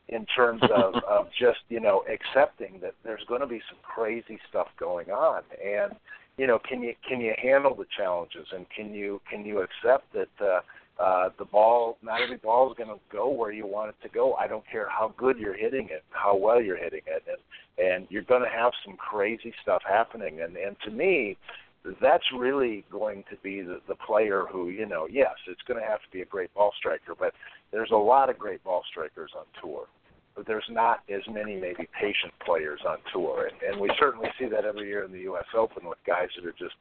in 0.08 0.24
terms 0.26 0.62
of, 0.74 0.94
of 1.08 1.26
just 1.38 1.58
you 1.68 1.80
know 1.80 2.04
accepting 2.08 2.80
that 2.80 2.94
there's 3.04 3.24
going 3.28 3.40
to 3.40 3.46
be 3.46 3.60
some 3.68 3.78
crazy 3.82 4.38
stuff 4.48 4.68
going 4.78 5.10
on. 5.10 5.42
And 5.64 5.92
you 6.38 6.46
know 6.46 6.58
can 6.58 6.82
you 6.82 6.94
can 7.06 7.20
you 7.20 7.34
handle 7.40 7.74
the 7.74 7.86
challenges 7.96 8.46
and 8.54 8.66
can 8.74 8.94
you 8.94 9.20
can 9.30 9.44
you 9.44 9.60
accept 9.62 10.12
that 10.12 10.28
uh 10.40 10.60
uh 11.02 11.28
the 11.38 11.44
ball 11.44 11.98
not 12.02 12.22
every 12.22 12.38
ball 12.38 12.70
is 12.70 12.76
going 12.78 12.88
to 12.88 13.00
go 13.12 13.28
where 13.28 13.52
you 13.52 13.66
want 13.66 13.90
it 13.90 13.96
to 14.02 14.08
go. 14.08 14.34
I 14.34 14.46
don't 14.46 14.64
care 14.70 14.88
how 14.88 15.14
good 15.16 15.38
you're 15.38 15.56
hitting 15.56 15.88
it 15.90 16.04
how 16.10 16.36
well 16.36 16.62
you're 16.62 16.78
hitting 16.78 17.02
it. 17.06 17.22
And 17.28 17.38
and 17.78 18.06
you're 18.08 18.22
going 18.22 18.42
to 18.42 18.48
have 18.48 18.72
some 18.86 18.96
crazy 18.96 19.52
stuff 19.62 19.82
happening. 19.86 20.40
And 20.40 20.56
and 20.56 20.76
to 20.84 20.90
me 20.90 21.36
that's 22.00 22.24
really 22.36 22.84
going 22.90 23.24
to 23.30 23.36
be 23.42 23.62
the, 23.62 23.80
the 23.88 23.94
player 23.94 24.44
who, 24.50 24.68
you 24.70 24.86
know, 24.86 25.06
yes, 25.10 25.34
it's 25.48 25.62
going 25.66 25.80
to 25.80 25.86
have 25.86 26.00
to 26.00 26.10
be 26.12 26.22
a 26.22 26.24
great 26.24 26.52
ball 26.54 26.72
striker, 26.78 27.14
but 27.18 27.32
there's 27.72 27.90
a 27.90 27.96
lot 27.96 28.30
of 28.30 28.38
great 28.38 28.62
ball 28.64 28.82
strikers 28.90 29.30
on 29.36 29.44
tour. 29.60 29.86
But 30.34 30.46
there's 30.46 30.68
not 30.68 31.00
as 31.08 31.22
many 31.32 31.56
maybe 31.56 31.88
patient 31.98 32.32
players 32.44 32.80
on 32.86 32.98
tour, 33.10 33.48
and, 33.50 33.72
and 33.72 33.80
we 33.80 33.90
certainly 33.98 34.28
see 34.38 34.46
that 34.46 34.66
every 34.66 34.86
year 34.86 35.02
in 35.02 35.10
the 35.10 35.20
U.S. 35.20 35.46
Open 35.56 35.88
with 35.88 35.96
guys 36.06 36.28
that 36.36 36.46
are 36.46 36.52
just 36.52 36.74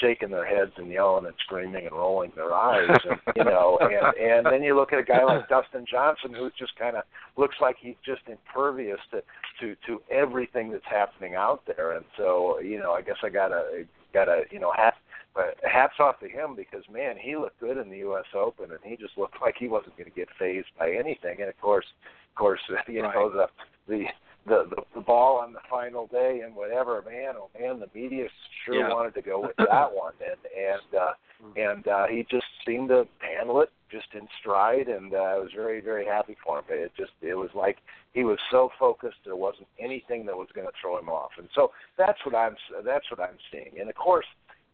shaking 0.00 0.28
their 0.30 0.44
heads 0.44 0.72
and 0.76 0.90
yelling 0.90 1.24
and 1.24 1.34
screaming 1.44 1.86
and 1.86 1.92
rolling 1.94 2.30
their 2.36 2.52
eyes, 2.52 2.98
and 3.08 3.18
you 3.34 3.44
know, 3.44 3.78
and 3.80 4.14
and 4.16 4.46
then 4.46 4.62
you 4.62 4.76
look 4.76 4.92
at 4.92 4.98
a 4.98 5.02
guy 5.02 5.24
like 5.24 5.48
Dustin 5.48 5.86
Johnson 5.90 6.34
who 6.34 6.50
just 6.58 6.76
kind 6.78 6.96
of 6.96 7.04
looks 7.38 7.56
like 7.62 7.76
he's 7.80 7.96
just 8.04 8.20
impervious 8.26 8.98
to 9.10 9.22
to 9.60 9.74
to 9.86 10.02
everything 10.10 10.70
that's 10.70 10.84
happening 10.84 11.34
out 11.34 11.62
there, 11.66 11.92
and 11.92 12.04
so 12.18 12.60
you 12.60 12.78
know, 12.78 12.92
I 12.92 13.00
guess 13.00 13.16
I 13.22 13.30
gotta 13.30 13.86
gotta 14.12 14.42
you 14.50 14.60
know 14.60 14.72
hat 14.76 14.94
but 15.34 15.56
hats 15.62 15.94
off 16.00 16.18
to 16.18 16.28
him 16.28 16.56
because 16.56 16.82
man, 16.92 17.14
he 17.16 17.36
looked 17.36 17.60
good 17.60 17.78
in 17.78 17.88
the 17.88 17.98
U.S. 17.98 18.24
Open, 18.34 18.72
and 18.72 18.80
he 18.82 18.96
just 18.96 19.16
looked 19.16 19.36
like 19.40 19.54
he 19.58 19.68
wasn't 19.68 19.96
going 19.96 20.10
to 20.10 20.16
get 20.16 20.28
fazed 20.38 20.66
by 20.78 20.90
anything. 20.90 21.36
And 21.40 21.48
of 21.48 21.60
course, 21.60 21.86
of 22.30 22.38
course, 22.38 22.60
you 22.88 23.02
right. 23.02 23.14
know 23.14 23.30
the 23.30 23.46
the 23.86 24.04
the, 24.46 24.64
the 24.70 24.82
the 24.96 25.00
ball 25.00 25.38
on 25.38 25.52
the 25.52 25.60
final 25.70 26.06
day 26.08 26.40
and 26.44 26.56
whatever, 26.56 27.04
man, 27.06 27.34
oh 27.36 27.50
man, 27.58 27.78
the 27.78 27.88
media 27.94 28.26
sure 28.64 28.80
yeah. 28.80 28.88
wanted 28.92 29.14
to 29.14 29.22
go 29.22 29.40
with 29.40 29.54
that 29.58 29.92
one, 29.92 30.14
and 30.20 30.40
and 30.58 31.00
uh, 31.00 31.12
and 31.56 31.86
uh, 31.86 32.06
he 32.08 32.26
just 32.28 32.46
seemed 32.68 32.88
to 32.90 33.06
handle 33.20 33.62
it 33.62 33.70
just 33.90 34.08
in 34.12 34.28
stride, 34.40 34.88
and 34.88 35.14
uh, 35.14 35.16
I 35.16 35.38
was 35.38 35.50
very 35.54 35.80
very 35.80 36.04
happy 36.04 36.36
for 36.44 36.58
him. 36.58 36.64
It 36.68 36.92
just 36.96 37.12
it 37.22 37.34
was 37.34 37.50
like 37.54 37.78
he 38.12 38.24
was 38.24 38.38
so 38.50 38.70
focused, 38.78 39.18
there 39.24 39.36
wasn't 39.36 39.68
anything 39.78 40.26
that 40.26 40.36
was 40.36 40.48
going 40.54 40.66
to 40.66 40.72
throw 40.80 40.98
him 40.98 41.08
off, 41.08 41.30
and 41.38 41.48
so 41.54 41.72
that's 41.96 42.18
what 42.24 42.34
I'm 42.34 42.56
that's 42.84 43.10
what 43.10 43.20
I'm 43.20 43.38
seeing, 43.50 43.80
and 43.80 43.88
of 43.88 43.96
course 43.96 44.26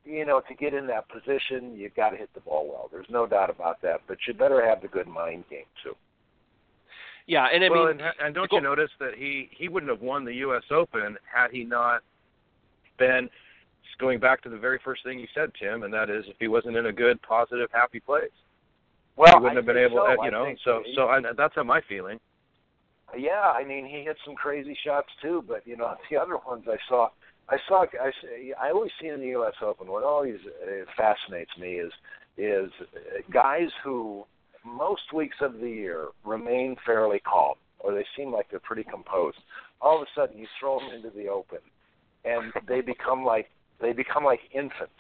you 0.05 0.25
know, 0.25 0.43
to 0.49 0.55
get 0.55 0.75
in 0.75 0.87
that 0.89 1.09
position, 1.09 1.75
you've 1.75 1.95
got 1.95 2.11
to 2.11 2.17
hit 2.17 2.29
the 2.35 2.41
ball 2.41 2.69
well. 2.69 2.89
There's 2.93 3.07
no 3.09 3.27
doubt 3.27 3.51
about 3.51 3.81
that. 3.83 4.03
But 4.07 4.19
you 4.27 4.35
better 4.35 4.65
have 4.65 4.83
the 4.83 4.89
good 4.89 5.07
mind 5.07 5.45
game 5.49 5.65
too. 5.83 5.95
Yeah, 7.27 7.47
and 7.53 7.65
I 7.65 7.71
well, 7.71 7.87
mean, 7.87 8.01
and, 8.01 8.13
and 8.23 8.35
don't 8.35 8.53
you 8.53 8.61
notice 8.61 8.91
that 9.01 9.15
he 9.17 9.49
he 9.57 9.69
wouldn't 9.69 9.91
have 9.91 10.03
won 10.03 10.27
the 10.27 10.35
U.S. 10.35 10.65
Open 10.71 11.17
had 11.33 11.51
he 11.51 11.65
not 11.65 12.03
been 12.99 13.31
going 13.99 14.19
back 14.19 14.43
to 14.43 14.49
the 14.49 14.59
very 14.59 14.79
first 14.85 15.03
thing 15.05 15.19
you 15.19 15.27
said, 15.35 15.51
Tim, 15.61 15.83
and 15.83 15.93
that 15.93 16.11
is 16.11 16.25
if 16.29 16.37
he 16.39 16.49
wasn't 16.49 16.77
in 16.77 16.87
a 16.87 16.93
good, 16.93 17.21
positive, 17.23 17.69
happy 17.73 18.01
place. 18.01 18.31
Well, 19.17 19.39
he 19.39 19.43
wouldn't 19.43 19.53
I 19.53 19.61
have 19.61 19.67
been 19.67 19.77
able, 19.77 19.97
so. 19.97 20.17
to, 20.17 20.25
you 20.25 20.31
know. 20.31 20.55
So 20.65 20.83
he- 20.85 20.95
so 20.95 21.09
I, 21.09 21.21
that's 21.37 21.55
how 21.55 21.63
my 21.63 21.81
feeling. 21.89 22.19
Yeah, 23.17 23.53
I 23.55 23.65
mean 23.65 23.87
he 23.87 24.03
hit 24.03 24.17
some 24.25 24.35
crazy 24.35 24.77
shots 24.85 25.09
too, 25.23 25.45
but 25.47 25.67
you 25.67 25.77
know 25.77 25.95
the 26.11 26.17
other 26.17 26.37
ones 26.37 26.65
I 26.67 26.77
saw, 26.89 27.09
I 27.49 27.59
saw, 27.69 27.85
I, 28.01 28.11
I 28.61 28.71
always 28.71 28.91
see 29.01 29.09
in 29.09 29.21
the 29.21 29.29
U.S. 29.29 29.55
Open 29.63 29.87
what 29.89 30.03
always 30.03 30.37
uh, 30.63 30.85
fascinates 30.97 31.53
me 31.61 31.75
is 31.75 31.93
is 32.37 32.71
uh, 32.81 33.21
guys 33.33 33.69
who 33.85 34.25
most 34.65 35.13
weeks 35.13 35.37
of 35.41 35.61
the 35.61 35.69
year 35.69 36.09
remain 36.25 36.75
fairly 36.85 37.21
calm 37.21 37.55
or 37.85 37.95
they 37.95 38.07
seem 38.17 38.33
like 38.33 38.51
they're 38.51 38.59
pretty 38.61 38.83
composed. 38.83 39.37
All 39.81 40.01
of 40.01 40.03
a 40.03 40.07
sudden 40.19 40.39
you 40.39 40.47
throw 40.59 40.81
them 40.81 40.91
into 40.97 41.11
the 41.11 41.29
Open, 41.29 41.59
and 42.25 42.53
they 42.67 42.81
become 42.81 43.25
like 43.25 43.51
they 43.81 43.93
become 43.93 44.25
like 44.25 44.41
infants, 44.53 44.93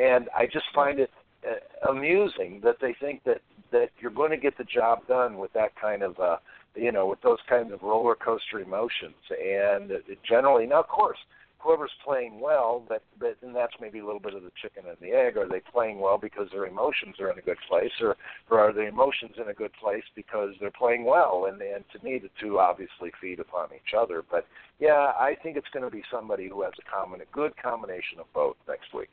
and 0.00 0.28
I 0.36 0.46
just 0.46 0.66
find 0.74 1.00
it 1.00 1.10
uh, 1.48 1.90
amusing 1.90 2.60
that 2.64 2.76
they 2.80 2.94
think 3.00 3.22
that 3.24 3.40
that 3.70 3.90
you're 4.00 4.10
going 4.10 4.30
to 4.30 4.36
get 4.36 4.56
the 4.56 4.64
job 4.64 5.06
done 5.06 5.38
with 5.38 5.52
that 5.52 5.74
kind 5.80 6.02
of 6.02 6.18
uh 6.18 6.36
you 6.78 6.92
know, 6.92 7.06
with 7.06 7.20
those 7.22 7.38
kinds 7.48 7.72
of 7.72 7.82
roller 7.82 8.14
coaster 8.14 8.60
emotions. 8.60 9.16
And 9.30 9.90
it, 9.90 10.18
generally, 10.28 10.66
now 10.66 10.80
of 10.80 10.88
course, 10.88 11.18
whoever's 11.58 11.90
playing 12.04 12.40
well, 12.40 12.84
that 12.88 13.02
that 13.20 13.36
and 13.42 13.54
that's 13.54 13.74
maybe 13.80 13.98
a 13.98 14.04
little 14.04 14.20
bit 14.20 14.34
of 14.34 14.42
the 14.42 14.52
chicken 14.60 14.84
and 14.88 14.96
the 15.00 15.16
egg. 15.16 15.36
Are 15.36 15.48
they 15.48 15.60
playing 15.60 16.00
well 16.00 16.18
because 16.18 16.48
their 16.50 16.66
emotions 16.66 17.16
are 17.20 17.30
in 17.30 17.38
a 17.38 17.42
good 17.42 17.58
place, 17.68 17.92
or 18.00 18.16
or 18.50 18.60
are 18.60 18.72
the 18.72 18.86
emotions 18.86 19.32
in 19.40 19.48
a 19.48 19.54
good 19.54 19.72
place 19.74 20.04
because 20.14 20.54
they're 20.60 20.70
playing 20.70 21.04
well? 21.04 21.46
And 21.50 21.60
and 21.60 21.84
to 21.92 22.04
me, 22.04 22.18
the 22.18 22.30
two 22.40 22.58
obviously 22.58 23.10
feed 23.20 23.40
upon 23.40 23.68
each 23.74 23.94
other. 23.96 24.24
But 24.28 24.46
yeah, 24.78 25.12
I 25.18 25.36
think 25.42 25.56
it's 25.56 25.68
going 25.72 25.84
to 25.84 25.90
be 25.90 26.02
somebody 26.10 26.48
who 26.48 26.62
has 26.62 26.72
a 26.78 26.90
common, 26.90 27.20
a 27.20 27.24
good 27.32 27.52
combination 27.60 28.18
of 28.20 28.26
both 28.32 28.56
next 28.68 28.94
week. 28.94 29.10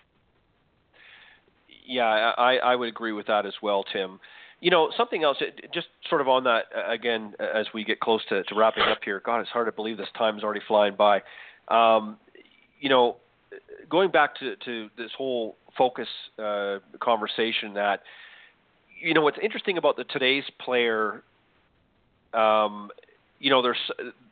Yeah, 1.88 2.34
I, 2.38 2.58
I 2.58 2.76
would 2.76 2.90
agree 2.90 3.12
with 3.12 3.28
that 3.28 3.46
as 3.46 3.54
well, 3.62 3.84
Tim. 3.84 4.20
You 4.60 4.72
know, 4.72 4.90
something 4.98 5.24
else, 5.24 5.38
just 5.74 5.88
sort 6.10 6.22
of 6.22 6.28
on 6.28 6.44
that, 6.46 6.64
again, 6.88 7.34
as 7.40 7.68
we 7.74 7.84
get 7.84 8.00
close 8.00 8.22
to, 8.30 8.44
to 8.44 8.56
wrapping 8.56 8.84
up 8.84 9.00
here, 9.04 9.22
God, 9.24 9.40
it's 9.42 9.50
hard 9.50 9.68
to 9.68 9.72
believe 9.72 9.98
this 9.98 10.08
time's 10.18 10.44
already 10.44 10.62
flying 10.68 10.96
by. 10.96 11.22
Um, 11.68 12.18
you 12.80 12.90
know, 12.90 13.18
going 13.90 14.12
back 14.12 14.36
to, 14.36 14.56
to 14.66 14.90
this 14.98 15.12
whole 15.18 15.56
focus 15.78 16.08
uh, 16.40 16.78
conversation 17.00 17.74
that, 17.74 18.02
you 19.02 19.14
know, 19.14 19.22
what's 19.22 19.38
interesting 19.42 19.78
about 19.78 19.98
the 19.98 20.04
today's 20.06 20.44
player, 20.60 21.24
um, 22.34 22.90
you 23.40 23.50
know, 23.50 23.62
they're, 23.62 23.78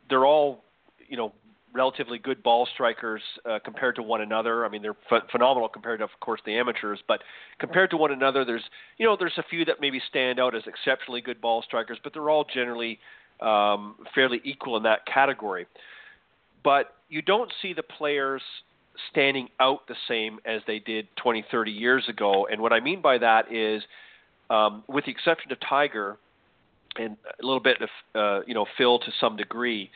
they're 0.10 0.26
all, 0.26 0.64
you 1.08 1.18
know, 1.18 1.34
relatively 1.74 2.20
good 2.20 2.42
ball 2.44 2.68
strikers 2.74 3.22
uh, 3.50 3.60
compared 3.64 3.96
to 3.96 4.04
one 4.04 4.22
another. 4.22 4.66
I 4.66 4.70
mean, 4.70 4.82
they're 4.82 4.94
ph- 4.94 5.24
phenomenal 5.32 5.68
compared 5.68 6.00
to, 6.00 6.06
of 6.06 6.12
course, 6.20 6.40
the 6.46 6.56
amateurs. 6.56 7.00
But 7.08 7.22
compared 7.60 7.90
to 7.92 7.98
one 7.98 8.12
another, 8.12 8.46
there's 8.46 8.64
you 8.98 9.06
know 9.06 9.18
there's 9.18 9.38
a 9.38 9.44
few 9.50 9.66
that 9.66 9.82
maybe 9.82 10.02
stand 10.08 10.40
out 10.40 10.56
as 10.56 10.64
exceptionally 10.68 11.22
good 11.22 11.42
ball 11.42 11.64
strikers, 11.64 11.98
but 12.04 12.14
they're 12.14 12.30
all 12.30 12.46
generally 12.46 13.00
um, 13.42 13.96
fairly 14.14 14.40
equal 14.44 14.78
in 14.78 14.84
that 14.84 15.06
category. 15.06 15.66
But 16.64 16.96
you 17.10 17.22
don't 17.22 17.52
see 17.62 17.74
the 17.74 17.84
players 17.84 18.42
standing 19.12 19.50
out 19.60 19.88
the 19.88 19.96
same 20.08 20.40
as 20.46 20.62
they 20.68 20.80
did 20.80 21.08
20, 21.18 21.46
30 21.50 21.72
years 21.72 22.04
ago. 22.08 22.48
And 22.50 22.62
what 22.62 22.74
I 22.74 22.80
mean 22.80 23.02
by 23.02 23.18
that 23.18 23.52
is, 23.52 23.84
um, 24.50 24.84
with 24.88 25.06
the 25.06 25.12
exception 25.12 25.52
of 25.52 25.58
Tiger 25.68 26.18
and 26.96 27.18
a 27.42 27.46
little 27.46 27.60
bit 27.60 27.78
of 27.82 27.90
uh, 28.14 28.46
you 28.46 28.54
know 28.54 28.66
Phil 28.78 29.00
to 29.00 29.12
some 29.20 29.36
degree 29.36 29.90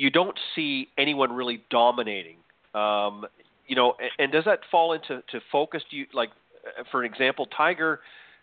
you 0.00 0.08
don't 0.08 0.38
see 0.54 0.88
anyone 0.96 1.30
really 1.30 1.62
dominating. 1.70 2.36
Um, 2.74 3.26
you 3.66 3.76
know, 3.76 3.94
and, 4.00 4.10
and 4.18 4.32
does 4.32 4.44
that 4.46 4.60
fall 4.70 4.94
into 4.94 5.22
to 5.30 5.40
focus? 5.52 5.82
Do 5.90 5.96
you 5.98 6.06
like, 6.14 6.30
uh, 6.78 6.84
for 6.90 7.04
example, 7.04 7.46
Tiger 7.54 8.00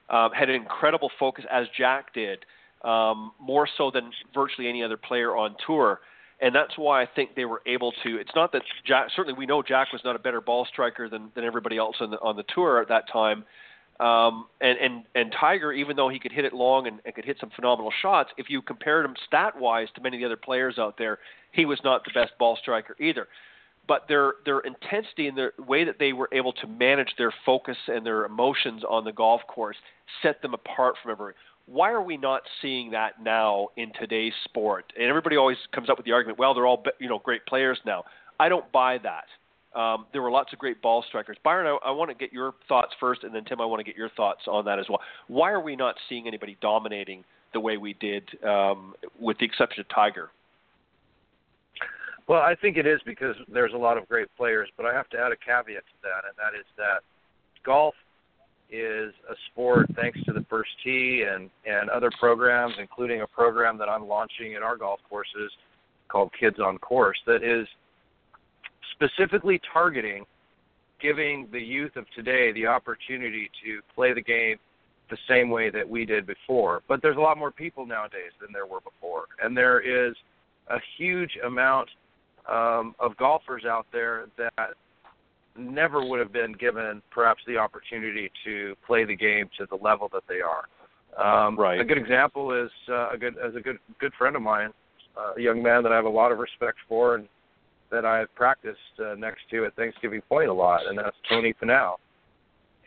um, 0.10 0.32
had 0.32 0.50
an 0.50 0.56
incredible 0.56 1.10
focus 1.20 1.46
as 1.52 1.66
Jack 1.76 2.14
did, 2.14 2.46
um, 2.84 3.32
more 3.40 3.68
so 3.76 3.90
than 3.92 4.12
virtually 4.36 4.70
any 4.70 4.84
other 4.84 4.98
player 4.98 5.36
on 5.36 5.56
tour. 5.66 6.00
And 6.40 6.54
that's 6.54 6.78
why 6.78 7.02
I 7.02 7.08
think 7.16 7.36
they 7.36 7.46
were 7.46 7.62
able 7.66 7.92
to. 8.04 8.18
It's 8.18 8.32
not 8.36 8.52
that 8.52 8.62
Jack. 8.86 9.08
Certainly, 9.16 9.38
we 9.40 9.48
know 9.48 9.64
Jack 9.64 9.92
was 9.92 10.02
not 10.06 10.16
a 10.16 10.20
better 10.20 10.40
ball 10.42 10.66
striker 10.66 11.10
than 11.10 11.32
than 11.34 11.44
everybody 11.44 11.78
else 11.78 11.96
on 12.00 12.12
the 12.12 12.20
on 12.20 12.36
the 12.36 12.44
tour 12.54 12.82
at 12.82 12.88
that 12.90 13.12
time. 13.12 13.44
Um, 14.00 14.46
and 14.62 14.78
and 14.78 15.04
and 15.16 15.32
Tiger, 15.40 15.74
even 15.74 15.96
though 15.96 16.10
he 16.10 16.20
could 16.20 16.32
hit 16.32 16.46
it 16.46 16.54
long 16.54 16.86
and, 16.86 17.00
and 17.06 17.16
could 17.16 17.26
hit 17.26 17.38
some 17.40 17.50
phenomenal 17.56 17.92
shots, 18.02 18.30
if 18.38 18.48
you 18.50 18.62
compared 18.62 19.06
him 19.06 19.16
stat 19.26 19.60
wise 19.60 19.88
to 19.96 20.02
many 20.02 20.18
of 20.18 20.22
the 20.22 20.26
other 20.28 20.38
players 20.38 20.78
out 20.78 21.00
there, 21.00 21.18
he 21.52 21.66
was 21.66 21.80
not 21.84 22.04
the 22.04 22.12
best 22.14 22.38
ball 22.38 22.56
striker 22.62 22.96
either. 23.00 23.28
But 23.88 24.08
their 24.08 24.34
their 24.46 24.60
intensity 24.60 25.28
and 25.28 25.36
the 25.36 25.52
way 25.64 25.84
that 25.86 25.98
they 25.98 26.14
were 26.14 26.30
able 26.32 26.54
to 26.54 26.68
manage 26.68 27.16
their 27.18 27.34
focus 27.44 27.78
and 27.88 28.06
their 28.06 28.26
emotions 28.26 28.84
on 28.88 29.04
the 29.04 29.14
golf 29.14 29.42
course 29.48 29.78
set 30.22 30.44
them 30.44 30.54
apart 30.54 30.96
from 31.02 31.12
everybody. 31.12 31.36
Why 31.68 31.92
are 31.92 32.02
we 32.02 32.18
not 32.18 32.44
seeing 32.62 32.92
that 32.92 33.22
now 33.22 33.68
in 33.76 33.92
today's 34.00 34.34
sport? 34.46 34.92
And 34.98 35.08
everybody 35.08 35.36
always 35.36 35.58
comes 35.74 35.90
up 35.90 35.98
with 35.98 36.06
the 36.06 36.14
argument, 36.14 36.40
well, 36.40 36.54
they're 36.54 36.66
all 36.66 36.84
you 37.00 37.10
know 37.10 37.20
great 37.20 37.46
players 37.46 37.78
now. 37.86 38.06
I 38.40 38.50
don't 38.50 38.70
buy 38.72 39.00
that. 39.00 39.26
Um, 39.80 40.08
there 40.12 40.22
were 40.22 40.32
lots 40.32 40.54
of 40.54 40.60
great 40.60 40.82
ball 40.82 41.04
strikers. 41.08 41.38
Byron, 41.44 41.68
I, 41.68 41.90
I 41.90 41.92
want 41.92 42.10
to 42.10 42.16
get 42.16 42.34
your 42.34 42.54
thoughts 42.68 42.94
first, 43.00 43.24
and 43.24 43.36
then 43.36 43.44
Tim, 43.44 43.62
I 43.62 43.66
want 43.66 43.80
to 43.80 43.84
get 43.84 43.98
your 43.98 44.10
thoughts 44.10 44.42
on 44.48 44.66
that 44.66 44.80
as 44.80 44.86
well. 44.90 45.02
Why 45.28 45.52
are 45.52 45.60
we 45.60 45.76
not 45.76 45.96
seeing 46.08 46.26
anybody 46.26 46.58
dominating 46.62 47.24
the 47.54 47.60
way 47.60 47.78
we 47.78 47.94
did, 47.94 48.24
um, 48.44 48.94
with 49.20 49.38
the 49.38 49.46
exception 49.46 49.82
of 49.82 49.90
Tiger? 49.90 50.30
Well, 52.28 52.42
I 52.42 52.56
think 52.56 52.78
it 52.78 52.88
is 52.88 53.00
because 53.06 53.36
there's 53.48 53.74
a 53.74 53.78
lot 53.78 53.98
of 53.98 54.08
great 54.08 54.28
players, 54.36 54.70
but 54.78 54.86
I 54.86 54.94
have 54.94 55.10
to 55.10 55.18
add 55.18 55.32
a 55.32 55.38
caveat 55.38 55.84
to 55.84 55.98
that, 56.04 56.24
and 56.28 56.36
that 56.38 56.58
is 56.58 56.66
that 56.78 57.02
golf 57.64 57.94
is 58.70 59.14
a 59.30 59.36
sport 59.52 59.88
thanks 59.96 60.22
to 60.26 60.34
the 60.34 60.46
first 60.50 60.70
tee 60.84 61.24
and 61.30 61.50
and 61.66 61.90
other 61.90 62.12
programs, 62.20 62.76
including 62.80 63.22
a 63.22 63.28
program 63.28 63.78
that 63.78 63.90
I'm 63.90 64.08
launching 64.08 64.54
in 64.54 64.64
our 64.64 64.78
golf 64.78 65.00
courses 65.10 65.52
called 66.10 66.32
Kids 66.40 66.60
on 66.60 66.78
Course 66.78 67.18
that 67.26 67.44
is 67.44 67.68
specifically 68.94 69.62
targeting 69.72 70.26
giving 71.00 71.48
the 71.52 71.60
youth 71.60 71.96
of 71.96 72.06
today 72.16 72.52
the 72.54 72.66
opportunity 72.66 73.50
to 73.64 73.82
play 73.94 74.14
the 74.14 74.22
game 74.22 74.58
the 75.10 75.18
same 75.30 75.50
way 75.50 75.70
that 75.70 75.88
we 75.88 76.06
did 76.06 76.26
before. 76.26 76.82
But 76.88 77.02
there's 77.02 77.18
a 77.18 77.22
lot 77.22 77.38
more 77.38 77.52
people 77.52 77.86
nowadays 77.86 78.32
than 78.42 78.52
there 78.52 78.66
were 78.66 78.82
before, 78.82 79.26
and 79.42 79.56
there 79.56 79.80
is 79.80 80.16
a 80.70 80.78
huge 80.98 81.38
amount 81.46 81.90
um, 82.50 82.96
of 83.00 83.16
golfers 83.18 83.64
out 83.66 83.86
there 83.92 84.26
that 84.38 84.74
never 85.58 86.06
would 86.06 86.20
have 86.20 86.34
been 86.34 86.54
given 86.54 87.02
perhaps 87.12 87.42
the 87.48 87.58
opportunity 87.58 88.32
to 88.46 88.76
play 88.86 89.06
the 89.06 89.16
game 89.16 89.50
to 89.58 89.66
the 89.70 89.76
level 89.76 90.10
that 90.14 90.24
they 90.28 90.40
are. 90.42 90.68
Um, 91.18 91.58
Right. 91.58 91.80
A 91.80 91.84
good 91.84 91.98
example 91.98 92.54
is 92.54 92.70
uh, 92.90 93.10
a 93.12 93.18
good 93.18 93.36
as 93.38 93.56
a 93.56 93.60
good 93.60 93.78
good 94.00 94.14
friend 94.18 94.36
of 94.36 94.42
mine, 94.42 94.72
uh, 95.18 95.34
a 95.38 95.42
young 95.42 95.64
man 95.64 95.82
that 95.84 95.92
I 95.92 95.96
have 95.96 96.06
a 96.06 96.10
lot 96.10 96.32
of 96.32 96.38
respect 96.38 96.78
for 96.88 97.16
and 97.16 97.28
that 97.90 98.06
I've 98.06 98.34
practiced 98.36 98.78
uh, 99.00 99.16
next 99.16 99.42
to 99.52 99.66
at 99.66 99.76
Thanksgiving 99.76 100.22
Point 100.22 100.50
a 100.50 100.54
lot, 100.54 100.86
and 100.88 100.98
that's 100.98 101.16
Tony 101.30 101.54
Finau. 101.62 101.96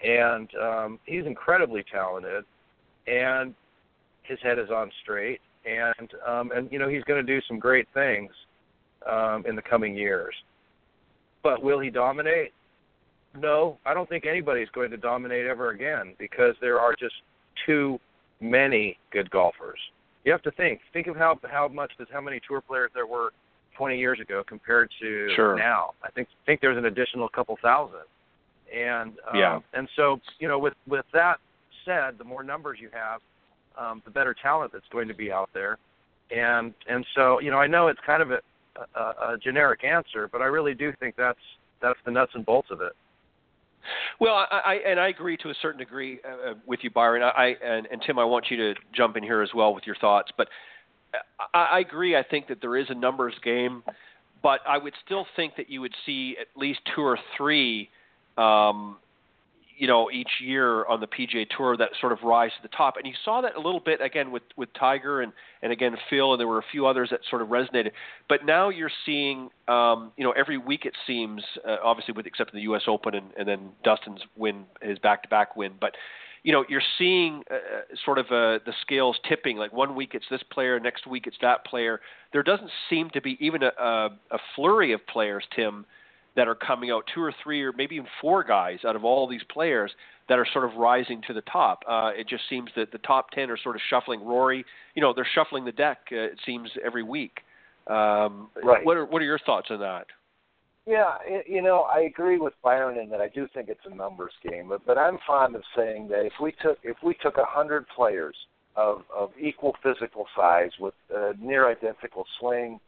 And 0.04 0.48
um, 0.62 0.98
he's 1.06 1.26
incredibly 1.26 1.84
talented, 1.90 2.44
and 3.06 3.54
his 4.22 4.38
head 4.42 4.58
is 4.58 4.70
on 4.70 4.90
straight, 5.02 5.40
and 5.64 6.10
um, 6.26 6.52
and 6.54 6.70
you 6.70 6.78
know 6.78 6.88
he's 6.88 7.04
going 7.04 7.24
to 7.24 7.32
do 7.32 7.40
some 7.48 7.58
great 7.58 7.86
things 7.94 8.30
um, 9.10 9.44
in 9.46 9.56
the 9.56 9.62
coming 9.62 9.94
years. 9.94 10.34
But 11.42 11.62
will 11.62 11.80
he 11.80 11.90
dominate? 11.90 12.52
No, 13.36 13.78
I 13.86 13.94
don't 13.94 14.08
think 14.08 14.26
anybody's 14.26 14.68
going 14.70 14.90
to 14.90 14.96
dominate 14.96 15.46
ever 15.46 15.70
again 15.70 16.14
because 16.18 16.54
there 16.60 16.80
are 16.80 16.94
just 16.98 17.14
too 17.66 18.00
many 18.40 18.98
good 19.12 19.30
golfers. 19.30 19.78
You 20.24 20.32
have 20.32 20.42
to 20.42 20.50
think. 20.52 20.80
Think 20.92 21.06
of 21.06 21.16
how 21.16 21.38
how 21.50 21.68
much 21.68 21.92
how 22.12 22.20
many 22.20 22.40
tour 22.46 22.60
players 22.60 22.90
there 22.94 23.06
were 23.06 23.32
20 23.76 23.98
years 23.98 24.20
ago 24.20 24.42
compared 24.46 24.90
to 25.00 25.32
Sure. 25.34 25.56
now. 25.56 25.94
I 26.02 26.10
think 26.10 26.28
think 26.44 26.60
there's 26.60 26.76
an 26.76 26.86
additional 26.86 27.28
couple 27.28 27.56
thousand. 27.62 28.00
And 28.74 29.12
um, 29.30 29.38
Yeah. 29.38 29.60
and 29.74 29.88
so 29.96 30.20
you 30.38 30.48
know 30.48 30.58
with 30.58 30.74
with 30.86 31.06
that 31.12 31.38
said, 31.84 32.18
the 32.18 32.24
more 32.24 32.42
numbers 32.42 32.78
you 32.80 32.90
have, 32.92 33.20
um, 33.78 34.02
the 34.04 34.10
better 34.10 34.34
talent 34.34 34.72
that's 34.72 34.88
going 34.90 35.08
to 35.08 35.14
be 35.14 35.32
out 35.32 35.50
there. 35.54 35.78
And 36.30 36.74
and 36.88 37.06
so 37.14 37.40
you 37.40 37.50
know 37.50 37.58
I 37.58 37.66
know 37.66 37.88
it's 37.88 38.00
kind 38.04 38.22
of 38.22 38.32
a, 38.32 38.40
a, 38.94 39.00
a 39.34 39.38
generic 39.42 39.84
answer, 39.84 40.28
but 40.28 40.42
I 40.42 40.46
really 40.46 40.74
do 40.74 40.92
think 41.00 41.14
that's 41.16 41.38
that's 41.80 41.98
the 42.04 42.10
nuts 42.10 42.32
and 42.34 42.44
bolts 42.44 42.70
of 42.70 42.80
it. 42.82 42.92
Well, 44.20 44.34
I, 44.34 44.60
I 44.64 44.74
and 44.86 45.00
I 45.00 45.08
agree 45.08 45.36
to 45.38 45.50
a 45.50 45.54
certain 45.60 45.78
degree 45.78 46.20
uh, 46.24 46.50
uh, 46.50 46.54
with 46.66 46.80
you, 46.82 46.90
Byron. 46.90 47.22
I, 47.22 47.28
I 47.28 47.46
and, 47.64 47.86
and 47.90 48.02
Tim, 48.06 48.18
I 48.18 48.24
want 48.24 48.46
you 48.50 48.56
to 48.56 48.74
jump 48.94 49.16
in 49.16 49.22
here 49.22 49.42
as 49.42 49.50
well 49.54 49.74
with 49.74 49.84
your 49.86 49.96
thoughts. 49.96 50.30
But 50.36 50.48
I, 51.54 51.64
I 51.64 51.78
agree. 51.80 52.16
I 52.16 52.22
think 52.22 52.48
that 52.48 52.60
there 52.60 52.76
is 52.76 52.86
a 52.90 52.94
numbers 52.94 53.34
game, 53.42 53.82
but 54.42 54.60
I 54.68 54.78
would 54.78 54.94
still 55.04 55.26
think 55.36 55.56
that 55.56 55.70
you 55.70 55.80
would 55.80 55.94
see 56.06 56.36
at 56.40 56.48
least 56.60 56.80
two 56.94 57.02
or 57.02 57.18
three 57.36 57.88
um, 58.36 58.96
you 59.80 59.86
know, 59.86 60.10
each 60.12 60.28
year 60.42 60.84
on 60.84 61.00
the 61.00 61.06
PGA 61.06 61.46
Tour 61.56 61.74
that 61.78 61.88
sort 62.02 62.12
of 62.12 62.18
rise 62.22 62.50
to 62.50 62.62
the 62.62 62.76
top. 62.76 62.98
And 62.98 63.06
you 63.06 63.14
saw 63.24 63.40
that 63.40 63.56
a 63.56 63.60
little 63.60 63.80
bit 63.80 64.02
again 64.02 64.30
with 64.30 64.42
with 64.54 64.68
Tiger 64.78 65.22
and 65.22 65.32
and 65.62 65.72
again 65.72 65.96
Phil, 66.10 66.32
and 66.32 66.38
there 66.38 66.46
were 66.46 66.58
a 66.58 66.64
few 66.70 66.86
others 66.86 67.08
that 67.10 67.20
sort 67.30 67.40
of 67.40 67.48
resonated. 67.48 67.92
But 68.28 68.44
now 68.44 68.68
you're 68.68 68.90
seeing, 69.06 69.48
um, 69.68 70.12
you 70.18 70.24
know, 70.24 70.32
every 70.32 70.58
week 70.58 70.84
it 70.84 70.92
seems, 71.06 71.42
uh, 71.66 71.76
obviously 71.82 72.12
with 72.12 72.26
except 72.26 72.52
the 72.52 72.60
U.S. 72.60 72.82
Open 72.86 73.14
and, 73.14 73.28
and 73.38 73.48
then 73.48 73.70
Dustin's 73.82 74.20
win, 74.36 74.64
his 74.82 74.98
back-to-back 74.98 75.56
win, 75.56 75.72
but 75.80 75.94
you 76.42 76.52
know, 76.52 76.64
you're 76.70 76.82
seeing 76.96 77.42
uh, 77.50 77.56
sort 78.02 78.18
of 78.18 78.26
uh, 78.26 78.64
the 78.64 78.72
scales 78.80 79.18
tipping. 79.28 79.58
Like 79.58 79.74
one 79.74 79.94
week 79.94 80.12
it's 80.14 80.24
this 80.30 80.42
player, 80.50 80.80
next 80.80 81.06
week 81.06 81.26
it's 81.26 81.36
that 81.42 81.66
player. 81.66 82.00
There 82.32 82.42
doesn't 82.42 82.70
seem 82.88 83.10
to 83.10 83.20
be 83.20 83.36
even 83.40 83.62
a, 83.62 83.72
a, 83.78 84.08
a 84.30 84.38
flurry 84.56 84.92
of 84.92 85.06
players, 85.06 85.44
Tim, 85.54 85.84
that 86.36 86.48
are 86.48 86.54
coming 86.54 86.90
out, 86.90 87.04
two 87.14 87.22
or 87.22 87.32
three 87.42 87.62
or 87.62 87.72
maybe 87.72 87.96
even 87.96 88.08
four 88.20 88.44
guys 88.44 88.78
out 88.86 88.96
of 88.96 89.04
all 89.04 89.28
these 89.28 89.42
players 89.52 89.90
that 90.28 90.38
are 90.38 90.46
sort 90.52 90.64
of 90.64 90.76
rising 90.76 91.20
to 91.26 91.34
the 91.34 91.42
top. 91.42 91.82
Uh, 91.88 92.10
it 92.16 92.28
just 92.28 92.44
seems 92.48 92.70
that 92.76 92.92
the 92.92 92.98
top 92.98 93.30
ten 93.30 93.50
are 93.50 93.58
sort 93.58 93.76
of 93.76 93.82
shuffling. 93.90 94.24
Rory, 94.24 94.64
you 94.94 95.02
know, 95.02 95.12
they're 95.14 95.28
shuffling 95.34 95.64
the 95.64 95.72
deck. 95.72 95.98
Uh, 96.12 96.16
it 96.16 96.38
seems 96.46 96.70
every 96.84 97.02
week. 97.02 97.38
Um, 97.86 98.48
right. 98.62 98.84
What 98.84 98.96
are 98.96 99.04
what 99.06 99.20
are 99.20 99.24
your 99.24 99.40
thoughts 99.40 99.68
on 99.70 99.80
that? 99.80 100.06
Yeah, 100.86 101.18
you 101.46 101.62
know, 101.62 101.82
I 101.82 102.00
agree 102.00 102.38
with 102.38 102.54
Byron 102.64 102.98
in 102.98 103.10
that 103.10 103.20
I 103.20 103.28
do 103.28 103.46
think 103.52 103.68
it's 103.68 103.80
a 103.84 103.94
numbers 103.94 104.32
game, 104.48 104.68
but 104.68 104.84
but 104.86 104.98
I'm 104.98 105.18
fond 105.26 105.54
of 105.54 105.62
saying 105.76 106.08
that 106.08 106.24
if 106.24 106.32
we 106.40 106.52
took 106.62 106.78
if 106.82 106.96
we 107.02 107.14
took 107.22 107.36
a 107.36 107.44
hundred 107.44 107.86
players 107.94 108.36
of 108.76 109.02
of 109.14 109.30
equal 109.40 109.76
physical 109.82 110.26
size 110.36 110.70
with 110.78 110.94
uh, 111.14 111.32
near 111.40 111.70
identical 111.70 112.24
swing 112.38 112.80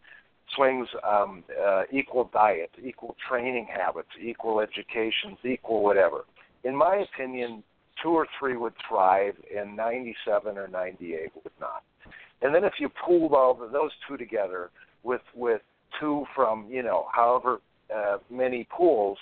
swings 0.57 0.89
um, 1.09 1.45
uh, 1.63 1.83
equal 1.93 2.31
diet, 2.33 2.71
equal 2.83 3.17
training 3.29 3.67
habits, 3.75 4.09
equal 4.21 4.61
educations, 4.61 5.39
equal 5.45 5.83
whatever. 5.83 6.25
In 6.65 6.77
my 6.77 7.05
opinion, 7.15 7.63
two 8.03 8.11
or 8.11 8.27
three 8.39 8.57
would 8.57 8.75
thrive, 8.89 9.35
and 9.57 9.77
97 9.77 10.57
or 10.57 10.69
98 10.69 11.31
would 11.43 11.53
not. 11.61 11.83
And 12.43 12.55
then 12.55 12.65
if 12.65 12.75
you 12.79 12.89
pooled 13.05 13.33
all 13.33 13.63
of 13.63 13.73
those 13.73 13.91
two 14.09 14.17
together 14.17 14.71
with 15.05 15.21
with 15.35 15.61
two 16.01 16.25
from 16.35 16.67
you 16.69 16.83
know 16.83 17.07
however 17.15 17.61
uh, 17.95 18.19
many 18.31 18.67
pools, 18.77 19.19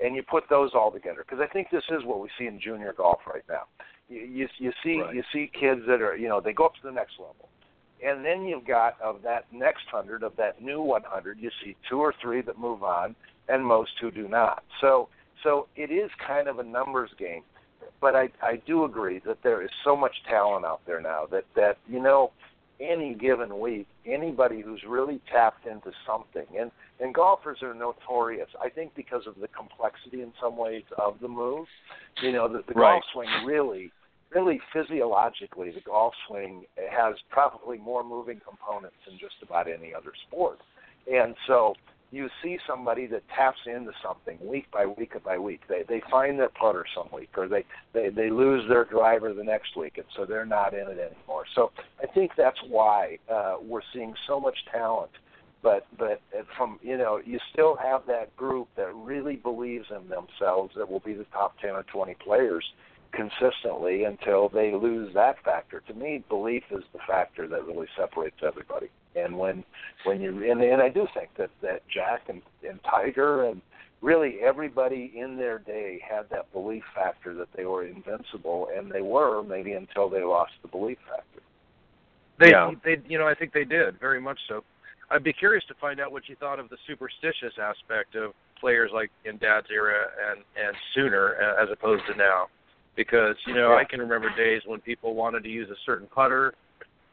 and 0.00 0.16
you 0.16 0.22
put 0.22 0.44
those 0.48 0.70
all 0.74 0.90
together, 0.90 1.24
because 1.26 1.44
I 1.46 1.52
think 1.52 1.68
this 1.70 1.84
is 1.90 2.04
what 2.04 2.20
we 2.20 2.28
see 2.38 2.46
in 2.46 2.60
junior 2.60 2.94
golf 2.96 3.20
right 3.26 3.44
now. 3.48 3.64
You 4.08 4.20
you, 4.20 4.48
you 4.58 4.72
see 4.82 5.00
right. 5.00 5.14
you 5.14 5.22
see 5.32 5.50
kids 5.58 5.82
that 5.86 6.00
are 6.00 6.16
you 6.16 6.28
know 6.28 6.40
they 6.40 6.52
go 6.52 6.64
up 6.64 6.74
to 6.74 6.80
the 6.82 6.92
next 6.92 7.12
level 7.18 7.48
and 8.04 8.24
then 8.24 8.44
you've 8.44 8.66
got 8.66 9.00
of 9.00 9.22
that 9.22 9.46
next 9.52 9.84
hundred, 9.90 10.22
of 10.22 10.34
that 10.36 10.60
new 10.60 10.80
100, 10.80 11.38
you 11.38 11.50
see 11.64 11.76
two 11.88 11.98
or 11.98 12.14
three 12.20 12.40
that 12.42 12.58
move 12.58 12.82
on, 12.82 13.14
and 13.48 13.64
most 13.64 13.92
who 14.00 14.10
do 14.10 14.28
not. 14.28 14.64
So, 14.80 15.08
so 15.42 15.68
it 15.76 15.90
is 15.90 16.10
kind 16.26 16.48
of 16.48 16.58
a 16.58 16.62
numbers 16.62 17.10
game. 17.18 17.42
But 18.00 18.16
I, 18.16 18.28
I 18.42 18.60
do 18.66 18.84
agree 18.84 19.20
that 19.24 19.38
there 19.42 19.62
is 19.62 19.70
so 19.84 19.96
much 19.96 20.12
talent 20.28 20.64
out 20.64 20.80
there 20.86 21.00
now 21.00 21.26
that 21.30 21.44
that 21.54 21.78
you 21.88 22.00
know, 22.00 22.32
any 22.80 23.14
given 23.14 23.60
week, 23.60 23.86
anybody 24.06 24.60
who's 24.60 24.80
really 24.88 25.20
tapped 25.30 25.66
into 25.66 25.92
something, 26.04 26.46
and 26.58 26.72
and 27.00 27.14
golfers 27.14 27.58
are 27.62 27.74
notorious. 27.74 28.48
I 28.60 28.68
think 28.68 28.94
because 28.96 29.26
of 29.26 29.36
the 29.40 29.48
complexity 29.48 30.22
in 30.22 30.32
some 30.40 30.56
ways 30.56 30.82
of 30.98 31.18
the 31.20 31.28
move. 31.28 31.66
You 32.20 32.32
know, 32.32 32.48
the, 32.48 32.62
the 32.66 32.74
right. 32.74 32.94
golf 32.94 33.04
swing 33.12 33.28
really 33.46 33.92
really 34.34 34.60
physiologically, 34.72 35.70
the 35.70 35.80
golf 35.80 36.14
swing 36.28 36.64
has 36.90 37.14
probably 37.30 37.78
more 37.78 38.04
moving 38.04 38.40
components 38.46 38.96
than 39.06 39.18
just 39.18 39.36
about 39.42 39.68
any 39.68 39.94
other 39.94 40.12
sport. 40.28 40.58
And 41.10 41.34
so 41.46 41.74
you 42.12 42.28
see 42.42 42.58
somebody 42.66 43.06
that 43.06 43.22
taps 43.34 43.58
into 43.66 43.90
something 44.02 44.38
week 44.46 44.70
by 44.70 44.84
week 44.86 45.12
by 45.24 45.38
week. 45.38 45.60
They 45.68 45.82
they 45.88 46.02
find 46.10 46.38
their 46.38 46.50
putter 46.50 46.84
some 46.94 47.08
week, 47.12 47.30
or 47.36 47.48
they 47.48 47.64
they 47.92 48.10
they 48.10 48.30
lose 48.30 48.68
their 48.68 48.84
driver 48.84 49.32
the 49.32 49.42
next 49.42 49.76
week, 49.76 49.94
and 49.96 50.06
so 50.14 50.26
they're 50.26 50.46
not 50.46 50.74
in 50.74 50.86
it 50.88 50.98
anymore. 50.98 51.44
So 51.54 51.72
I 52.00 52.06
think 52.06 52.32
that's 52.36 52.58
why 52.68 53.18
uh, 53.32 53.56
we're 53.62 53.80
seeing 53.94 54.14
so 54.26 54.38
much 54.38 54.56
talent. 54.70 55.10
But 55.62 55.86
but 55.98 56.20
from 56.56 56.78
you 56.82 56.98
know 56.98 57.20
you 57.24 57.38
still 57.52 57.76
have 57.76 58.02
that 58.08 58.36
group 58.36 58.68
that 58.76 58.94
really 58.94 59.36
believes 59.36 59.86
in 59.90 60.08
themselves 60.08 60.74
that 60.76 60.90
will 60.90 61.00
be 61.00 61.14
the 61.14 61.26
top 61.32 61.58
ten 61.60 61.70
or 61.70 61.84
twenty 61.84 62.14
players 62.14 62.64
consistently 63.12 64.04
until 64.04 64.48
they 64.48 64.72
lose 64.72 65.12
that 65.14 65.36
factor. 65.44 65.80
To 65.86 65.94
me, 65.94 66.24
belief 66.28 66.64
is 66.70 66.82
the 66.92 66.98
factor 67.06 67.46
that 67.48 67.66
really 67.66 67.88
separates 67.96 68.36
everybody. 68.42 68.88
And 69.14 69.38
when 69.38 69.64
when 70.04 70.20
you 70.20 70.50
and, 70.50 70.62
and 70.62 70.80
I 70.80 70.88
do 70.88 71.06
think 71.14 71.30
that 71.36 71.50
that 71.60 71.82
Jack 71.88 72.22
and, 72.28 72.42
and 72.68 72.80
Tiger 72.82 73.44
and 73.44 73.60
really 74.00 74.38
everybody 74.42 75.12
in 75.16 75.36
their 75.36 75.58
day 75.58 76.00
had 76.08 76.28
that 76.30 76.50
belief 76.52 76.82
factor 76.94 77.34
that 77.34 77.48
they 77.56 77.64
were 77.64 77.86
invincible, 77.86 78.68
and 78.74 78.90
they 78.90 79.02
were 79.02 79.42
maybe 79.42 79.72
until 79.72 80.08
they 80.08 80.22
lost 80.22 80.52
the 80.62 80.68
belief 80.68 80.98
factor. 81.08 81.40
They, 82.38 82.50
Yeah. 82.50 82.72
they, 82.84 83.00
you 83.06 83.18
know, 83.18 83.28
I 83.28 83.34
think 83.34 83.52
they 83.52 83.64
did 83.64 84.00
very 84.00 84.20
much 84.20 84.40
so. 84.48 84.64
I'd 85.10 85.22
be 85.22 85.32
curious 85.32 85.62
to 85.66 85.74
find 85.74 86.00
out 86.00 86.10
what 86.10 86.28
you 86.28 86.36
thought 86.36 86.58
of 86.58 86.70
the 86.70 86.78
superstitious 86.86 87.52
aspect 87.60 88.16
of 88.16 88.32
players 88.58 88.90
like 88.94 89.10
in 89.24 89.36
Dad's 89.36 89.66
era 89.70 90.06
and 90.30 90.40
and 90.56 90.74
sooner 90.94 91.34
as 91.60 91.68
opposed 91.70 92.02
to 92.06 92.14
now, 92.16 92.48
because 92.96 93.36
you 93.46 93.54
know 93.54 93.70
Yeah. 93.70 93.76
I 93.76 93.84
can 93.84 94.00
remember 94.00 94.30
days 94.36 94.62
when 94.66 94.80
people 94.80 95.14
wanted 95.14 95.42
to 95.44 95.48
use 95.48 95.70
a 95.70 95.76
certain 95.84 96.06
putter. 96.08 96.54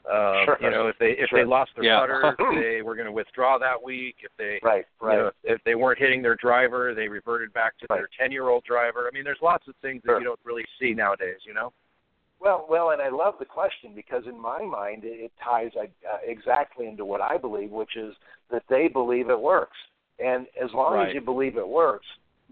Uh, 0.10 0.44
Sure. 0.46 0.58
You 0.62 0.72
know, 0.72 0.88
if 0.88 0.98
they 0.98 1.12
if 1.12 1.30
Sure. 1.30 1.40
they 1.40 1.46
lost 1.46 1.72
their 1.76 1.84
Yeah. 1.84 2.00
putter, 2.00 2.36
they 2.62 2.82
were 2.82 2.96
going 2.96 3.06
to 3.06 3.12
withdraw 3.12 3.58
that 3.60 3.82
week. 3.82 4.18
If 4.24 4.32
they 4.38 4.60
Right, 4.64 4.86
right. 5.00 5.18
you 5.18 5.24
know, 5.24 5.32
if 5.44 5.64
they 5.66 5.76
weren't 5.76 6.00
hitting 6.00 6.22
their 6.22 6.36
driver, 6.36 6.94
they 6.96 7.08
reverted 7.08 7.54
back 7.54 7.78
to 7.80 7.88
their 7.90 8.10
ten-year-old 8.18 8.64
driver. 8.64 9.08
I 9.08 9.12
mean, 9.14 9.24
there's 9.24 9.42
lots 9.42 9.68
of 9.68 9.76
things 9.82 10.02
that 10.06 10.18
you 10.20 10.24
don't 10.26 10.40
really 10.44 10.66
see 10.80 10.94
nowadays. 10.94 11.40
You 11.46 11.54
know. 11.54 11.72
Well, 12.40 12.66
well, 12.70 12.92
and 12.92 13.02
I 13.02 13.10
love 13.10 13.36
the 13.38 13.46
question 13.46 13.94
because 13.94 14.26
in 14.26 14.40
my 14.40 14.64
mind 14.64 15.04
it, 15.04 15.20
it 15.20 15.32
ties 15.44 15.72
uh, 15.76 15.88
exactly 16.24 16.88
into 16.88 17.04
what 17.04 17.20
I 17.22 17.38
believe, 17.38 17.70
which 17.70 17.98
is 17.98 18.16
that 18.50 18.64
they 18.70 18.88
believe 18.88 19.30
it 19.30 19.40
works, 19.40 19.78
and 20.20 20.48
as 20.60 20.74
long 20.74 20.94
Right. 20.94 21.10
as 21.10 21.14
you 21.14 21.20
believe 21.22 21.58
it 21.58 21.68
works, 21.68 22.08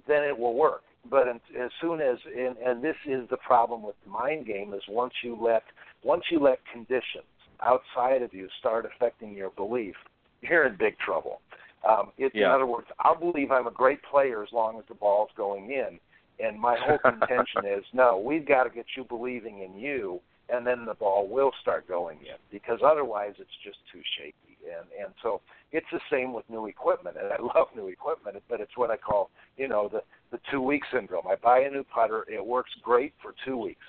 then 0.05 0.23
it 0.23 0.37
will 0.37 0.53
work. 0.55 0.83
But 1.09 1.27
in, 1.27 1.39
as 1.59 1.71
soon 1.81 2.01
as, 2.01 2.17
and, 2.25 2.57
and 2.57 2.83
this 2.83 2.95
is 3.05 3.27
the 3.29 3.37
problem 3.37 3.83
with 3.83 3.95
the 4.03 4.11
mind 4.11 4.45
game, 4.45 4.73
is 4.73 4.81
once 4.89 5.13
you 5.23 5.37
let 5.41 5.63
once 6.03 6.23
you 6.31 6.39
let 6.39 6.59
conditions 6.71 7.25
outside 7.61 8.21
of 8.21 8.33
you 8.33 8.47
start 8.59 8.85
affecting 8.85 9.33
your 9.33 9.49
belief, 9.51 9.95
you're 10.41 10.67
in 10.67 10.75
big 10.77 10.97
trouble. 10.99 11.41
Um, 11.87 12.11
it, 12.17 12.33
In 12.45 12.51
other 12.51 12.65
words, 12.65 12.87
I'll 12.99 13.19
believe 13.19 13.51
I'm 13.51 13.67
a 13.67 13.71
great 13.71 13.99
player 14.03 14.43
as 14.43 14.49
long 14.51 14.77
as 14.77 14.85
the 14.87 14.95
ball's 14.95 15.29
going 15.37 15.71
in. 15.71 15.99
And 16.39 16.59
my 16.59 16.77
whole 16.79 16.97
contention 17.03 17.65
is 17.65 17.83
no, 17.93 18.17
we've 18.19 18.47
got 18.47 18.63
to 18.65 18.69
get 18.69 18.85
you 18.95 19.03
believing 19.03 19.61
in 19.61 19.79
you, 19.79 20.19
and 20.49 20.65
then 20.65 20.85
the 20.85 20.93
ball 20.93 21.27
will 21.27 21.51
start 21.61 21.87
going 21.87 22.19
in. 22.19 22.37
Because 22.51 22.79
otherwise, 22.85 23.33
it's 23.39 23.57
just 23.63 23.77
too 23.91 24.01
shaky. 24.17 24.57
And 24.65 24.87
and 25.05 25.13
so 25.23 25.41
it's 25.71 25.87
the 25.91 25.99
same 26.11 26.33
with 26.33 26.49
new 26.49 26.67
equipment. 26.67 27.15
And 27.21 27.31
I 27.31 27.37
love 27.57 27.67
new 27.75 27.87
equipment, 27.87 28.37
but 28.49 28.59
it's 28.59 28.75
what 28.75 28.91
I 28.91 28.97
call 28.97 29.29
you 29.55 29.67
know 29.67 29.89
the 29.91 30.01
the 30.31 30.39
two 30.51 30.61
week 30.61 30.83
syndrome. 30.91 31.25
I 31.27 31.35
buy 31.35 31.59
a 31.59 31.69
new 31.69 31.83
putter, 31.83 32.25
it 32.27 32.45
works 32.45 32.71
great 32.81 33.13
for 33.21 33.33
two 33.45 33.57
weeks, 33.57 33.85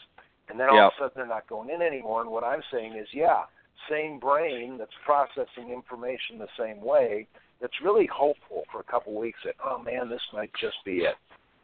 and 0.49 0.59
then 0.59 0.69
all 0.69 0.77
Yeah. 0.77 0.87
of 0.87 0.93
a 0.95 0.97
sudden 0.99 1.13
they're 1.17 1.27
not 1.27 1.47
going 1.47 1.71
in 1.71 1.83
anymore. 1.83 2.21
And 2.23 2.31
what 2.31 2.45
I'm 2.45 2.63
saying 2.71 2.95
is, 2.95 3.09
yeah, 3.13 3.45
same 3.89 4.19
brain 4.19 4.77
that's 4.79 4.95
processing 5.05 5.71
information 5.71 6.39
the 6.39 6.49
same 6.57 6.81
way. 6.81 7.27
That's 7.61 7.81
really 7.81 8.07
hopeful 8.07 8.65
for 8.71 8.81
a 8.81 8.85
couple 8.85 9.15
weeks 9.15 9.41
that 9.45 9.57
oh 9.65 9.79
man, 9.79 10.09
this 10.09 10.23
might 10.33 10.53
just 10.55 10.77
be 10.85 10.99
it. 11.01 11.17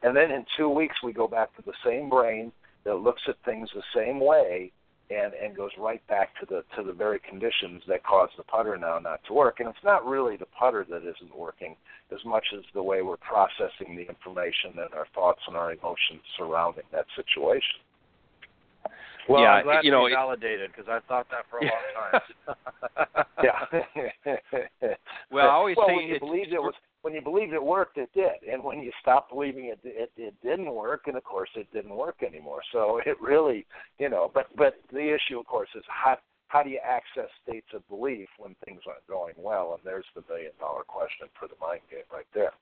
And 0.02 0.14
then 0.16 0.30
in 0.30 0.44
two 0.56 0.68
weeks, 0.68 0.96
we 1.02 1.12
go 1.12 1.26
back 1.26 1.54
to 1.56 1.62
the 1.62 1.72
same 1.84 2.10
brain 2.10 2.52
that 2.84 2.96
looks 2.96 3.22
at 3.28 3.36
things 3.44 3.70
the 3.74 3.82
same 3.94 4.20
way 4.20 4.70
and, 5.14 5.32
and 5.34 5.56
goes 5.56 5.70
right 5.78 6.04
back 6.08 6.30
to 6.40 6.46
the 6.46 6.64
to 6.76 6.82
the 6.82 6.92
very 6.92 7.18
conditions 7.20 7.82
that 7.88 8.02
cause 8.04 8.28
the 8.36 8.42
putter 8.42 8.76
now 8.76 8.98
not 8.98 9.20
to 9.28 9.32
work. 9.32 9.60
And 9.60 9.68
it's 9.68 9.84
not 9.84 10.04
really 10.06 10.36
the 10.36 10.46
putter 10.58 10.84
that 10.90 11.02
isn't 11.02 11.36
working 11.36 11.76
as 12.12 12.18
much 12.24 12.44
as 12.56 12.62
the 12.74 12.82
way 12.82 13.02
we're 13.02 13.16
processing 13.16 13.96
the 13.96 14.06
information 14.08 14.72
and 14.78 14.92
our 14.94 15.06
thoughts 15.14 15.40
and 15.46 15.56
our 15.56 15.72
emotions 15.72 16.20
surrounding 16.36 16.84
that 16.92 17.06
situation. 17.16 17.80
Well, 19.28 19.42
Yeah, 19.42 19.48
I'm 19.52 19.64
glad 19.64 19.84
you 19.84 19.90
know, 19.90 20.06
validated 20.08 20.70
because 20.70 20.88
I've 20.90 21.04
thought 21.04 21.26
that 21.30 21.44
for 21.50 21.58
a 21.58 21.64
long 21.64 21.72
time. 23.06 23.24
yeah. 24.82 24.94
Well, 25.30 25.48
I 25.48 25.52
always 25.54 25.76
well, 25.76 25.86
say 25.88 25.96
when 25.96 26.06
you 26.06 26.14
it's- 26.16 26.20
believed 26.28 26.52
it 26.52 26.60
was 26.60 26.74
when 27.04 27.12
you 27.12 27.20
believed 27.20 27.52
it 27.52 27.62
worked, 27.62 27.98
it 27.98 28.08
did, 28.14 28.50
and 28.50 28.64
when 28.64 28.80
you 28.80 28.90
stopped 29.02 29.30
believing 29.30 29.66
it, 29.66 29.78
it 29.84 30.10
it 30.16 30.34
didn't 30.42 30.74
work, 30.74 31.02
and 31.06 31.18
of 31.18 31.24
course 31.24 31.50
it 31.54 31.70
didn't 31.70 31.94
work 31.94 32.22
anymore. 32.26 32.62
So 32.72 32.98
it 33.06 33.20
really, 33.20 33.66
you 33.98 34.08
know, 34.08 34.30
but 34.32 34.46
but 34.56 34.76
the 34.90 35.14
issue, 35.14 35.38
of 35.38 35.44
course, 35.44 35.68
is 35.74 35.84
how 35.86 36.16
how 36.48 36.62
do 36.62 36.70
you 36.70 36.80
access 36.82 37.28
states 37.46 37.66
of 37.74 37.86
belief 37.90 38.28
when 38.38 38.56
things 38.64 38.80
aren't 38.88 39.06
going 39.06 39.34
well? 39.36 39.74
And 39.74 39.82
there's 39.84 40.06
the 40.14 40.22
million 40.30 40.52
dollar 40.58 40.82
question 40.84 41.28
for 41.38 41.46
the 41.46 41.56
mind 41.60 41.82
game 41.90 42.08
right 42.10 42.26
there. 42.32 42.52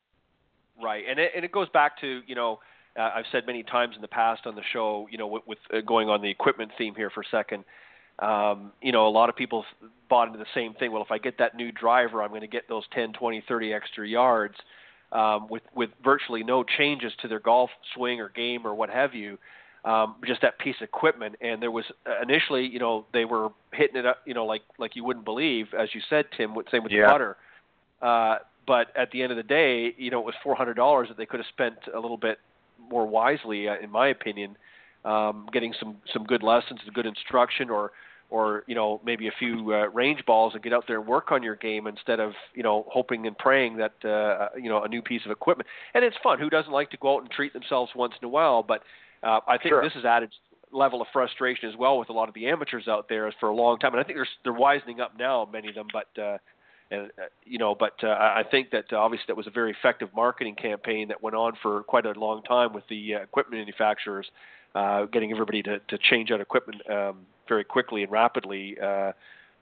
Right, 0.83 1.05
and 1.09 1.21
it, 1.21 1.31
and 1.37 1.45
it 1.45 1.53
goes 1.53 1.69
back 1.69 2.01
to 2.01 2.23
you 2.27 2.35
know 2.35 2.59
uh, 2.99 3.13
I've 3.15 3.27
said 3.31 3.47
many 3.47 3.63
times 3.63 3.95
in 3.95 4.03
the 4.03 4.09
past 4.09 4.43
on 4.45 4.57
the 4.57 4.63
show, 4.73 5.07
you 5.09 5.19
know, 5.19 5.29
with, 5.29 5.45
with 5.47 5.59
uh, 5.73 5.83
going 5.87 6.09
on 6.09 6.21
the 6.21 6.31
equipment 6.31 6.73
theme 6.77 6.97
here 6.97 7.11
for 7.11 7.21
a 7.21 7.31
second. 7.31 7.63
Um, 8.23 8.73
you 8.81 8.93
know, 8.93 9.07
a 9.07 9.11
lot 9.11 9.29
of 9.29 9.37
people 9.37 9.65
bought 10.09 10.29
into 10.29 10.39
the 10.39 10.53
same 10.55 10.75
thing. 10.75 10.93
Well, 10.93 11.03
if 11.03 11.11
I 11.11 11.19
get 11.19 11.39
that 11.39 11.57
new 11.57 11.73
driver, 11.73 12.23
I'm 12.23 12.29
going 12.31 12.43
to 12.43 12.47
get 12.59 12.69
those 12.69 12.85
10, 12.95 13.13
20, 13.15 13.43
30 13.49 13.73
extra 13.73 14.07
yards. 14.09 14.55
um, 15.13 15.47
with 15.49 15.63
with 15.75 15.91
virtually 16.03 16.43
no 16.43 16.65
changes 16.65 17.13
to 17.21 17.29
their 17.29 17.41
golf 17.41 17.71
swing 17.95 18.21
or 18.21 18.29
game 18.31 18.67
or 18.67 18.75
what 18.75 18.91
have 18.91 19.15
you. 19.15 19.39
Um, 19.85 20.17
just 20.25 20.41
that 20.43 20.59
piece 20.61 20.77
of 20.81 20.85
equipment, 20.85 21.35
and 21.41 21.61
there 21.61 21.71
was 21.73 21.85
uh, 22.07 22.23
initially, 22.23 22.65
you 22.67 22.79
know, 22.79 23.05
they 23.13 23.25
were 23.25 23.49
hitting 23.73 23.97
it 23.97 24.07
up, 24.07 24.19
you 24.25 24.33
know, 24.33 24.47
like 24.47 24.63
like 24.79 24.95
you 24.95 25.05
wouldn't 25.05 25.25
believe, 25.25 25.67
as 25.79 25.89
you 25.93 26.01
said, 26.09 26.27
Tim. 26.37 26.55
Same 26.71 26.85
with 26.85 26.93
yeah. 26.93 27.07
the 27.07 27.13
putter. 27.13 27.37
Uh, 28.01 28.39
but 28.67 28.97
at 28.97 29.11
the 29.11 29.23
end 29.23 29.33
of 29.33 29.37
the 29.37 29.43
day, 29.43 29.93
you 29.99 30.11
know, 30.11 30.21
it 30.21 30.25
was 30.25 30.35
four 30.43 30.55
hundred 30.55 30.75
dollars 30.75 31.09
that 31.09 31.17
they 31.17 31.27
could 31.27 31.41
have 31.41 31.49
spent 31.49 31.77
a 31.93 31.99
little 31.99 32.17
bit 32.17 32.39
more 32.89 33.07
wisely, 33.07 33.69
uh, 33.69 33.75
in 33.83 33.91
my 33.91 34.09
opinion, 34.09 34.57
um, 35.05 35.49
getting 35.53 35.75
some 35.79 35.97
some 36.13 36.25
good 36.25 36.45
lessons, 36.45 36.79
good 36.95 37.07
instruction, 37.07 37.69
or 37.69 37.91
or 38.33 38.65
you 38.67 38.75
know 38.75 39.01
maybe 39.05 39.29
a 39.29 39.33
few 39.39 39.73
uh, 39.73 39.89
range 39.89 40.25
balls 40.27 40.55
and 40.55 40.63
get 40.63 40.73
out 40.73 40.85
there 40.89 40.99
and 40.99 41.07
work 41.07 41.31
on 41.31 41.43
your 41.43 41.57
game 41.57 41.87
instead 41.87 42.19
of 42.19 42.33
you 42.55 42.63
know 42.63 42.87
hoping 42.89 43.27
and 43.27 43.37
praying 43.37 43.77
that 43.77 43.93
uh, 44.05 44.49
you 44.57 44.69
know 44.69 44.83
a 44.83 44.89
new 44.89 45.03
piece 45.03 45.23
of 45.25 45.31
equipment. 45.31 45.69
And 45.95 46.05
it's 46.05 46.17
fun. 46.23 46.39
Who 46.39 46.51
doesn't 46.51 46.73
like 46.73 46.91
to 46.91 46.97
go 46.97 47.17
out 47.17 47.23
and 47.23 47.31
treat 47.31 47.53
themselves 47.53 47.93
once 47.95 48.15
in 48.21 48.27
a 48.27 48.31
while? 48.31 48.63
But 48.63 48.83
uh, 49.23 49.41
I 49.47 49.59
think 49.59 49.71
sure. 49.71 49.83
this 49.83 49.93
has 49.95 50.05
added 50.05 50.31
level 50.73 51.03
of 51.03 51.09
frustration 51.13 51.69
as 51.69 51.77
well 51.77 51.99
with 51.99 52.09
a 52.09 52.13
lot 52.13 52.29
of 52.29 52.35
the 52.35 52.49
amateurs 52.49 52.89
out 52.89 53.09
there 53.09 53.31
for 53.39 53.51
a 53.51 53.55
long 53.55 53.79
time. 53.79 53.93
And 53.93 54.01
I 54.01 54.05
think 54.05 54.17
they're 54.17 54.29
they're 54.43 54.53
wisening 54.53 55.01
up 55.01 55.19
now, 55.19 55.49
many 55.53 55.69
of 55.69 55.75
them. 55.75 55.89
But 55.93 56.21
uh, 56.21 56.39
and 56.91 57.11
uh, 57.19 57.27
you 57.45 57.59
know, 57.59 57.75
but 57.75 57.95
uh, 58.03 58.09
I 58.09 58.43
think 58.51 58.71
that 58.71 58.87
uh, 58.93 58.97
obviously 58.97 59.25
that 59.29 59.37
was 59.37 59.47
a 59.47 59.51
very 59.51 59.73
effective 59.73 60.09
marketing 60.15 60.55
campaign 60.55 61.09
that 61.09 61.23
went 61.23 61.37
on 61.37 61.53
for 61.63 61.83
quite 61.85 62.07
a 62.07 62.13
long 62.13 62.43
time 62.43 62.73
with 62.73 62.85
the 62.89 63.17
uh, 63.17 63.23
equipment 63.23 63.61
manufacturers, 63.61 64.27
uh, 64.75 65.07
getting 65.07 65.33
everybody 65.33 65.63
to, 65.63 65.79
to 65.79 65.99
change 65.99 66.31
out 66.31 66.41
equipment 66.41 66.83
um, 66.91 67.27
very 67.49 67.65
quickly 67.65 68.03
and 68.03 68.13
rapidly, 68.13 68.77
uh, 68.83 69.13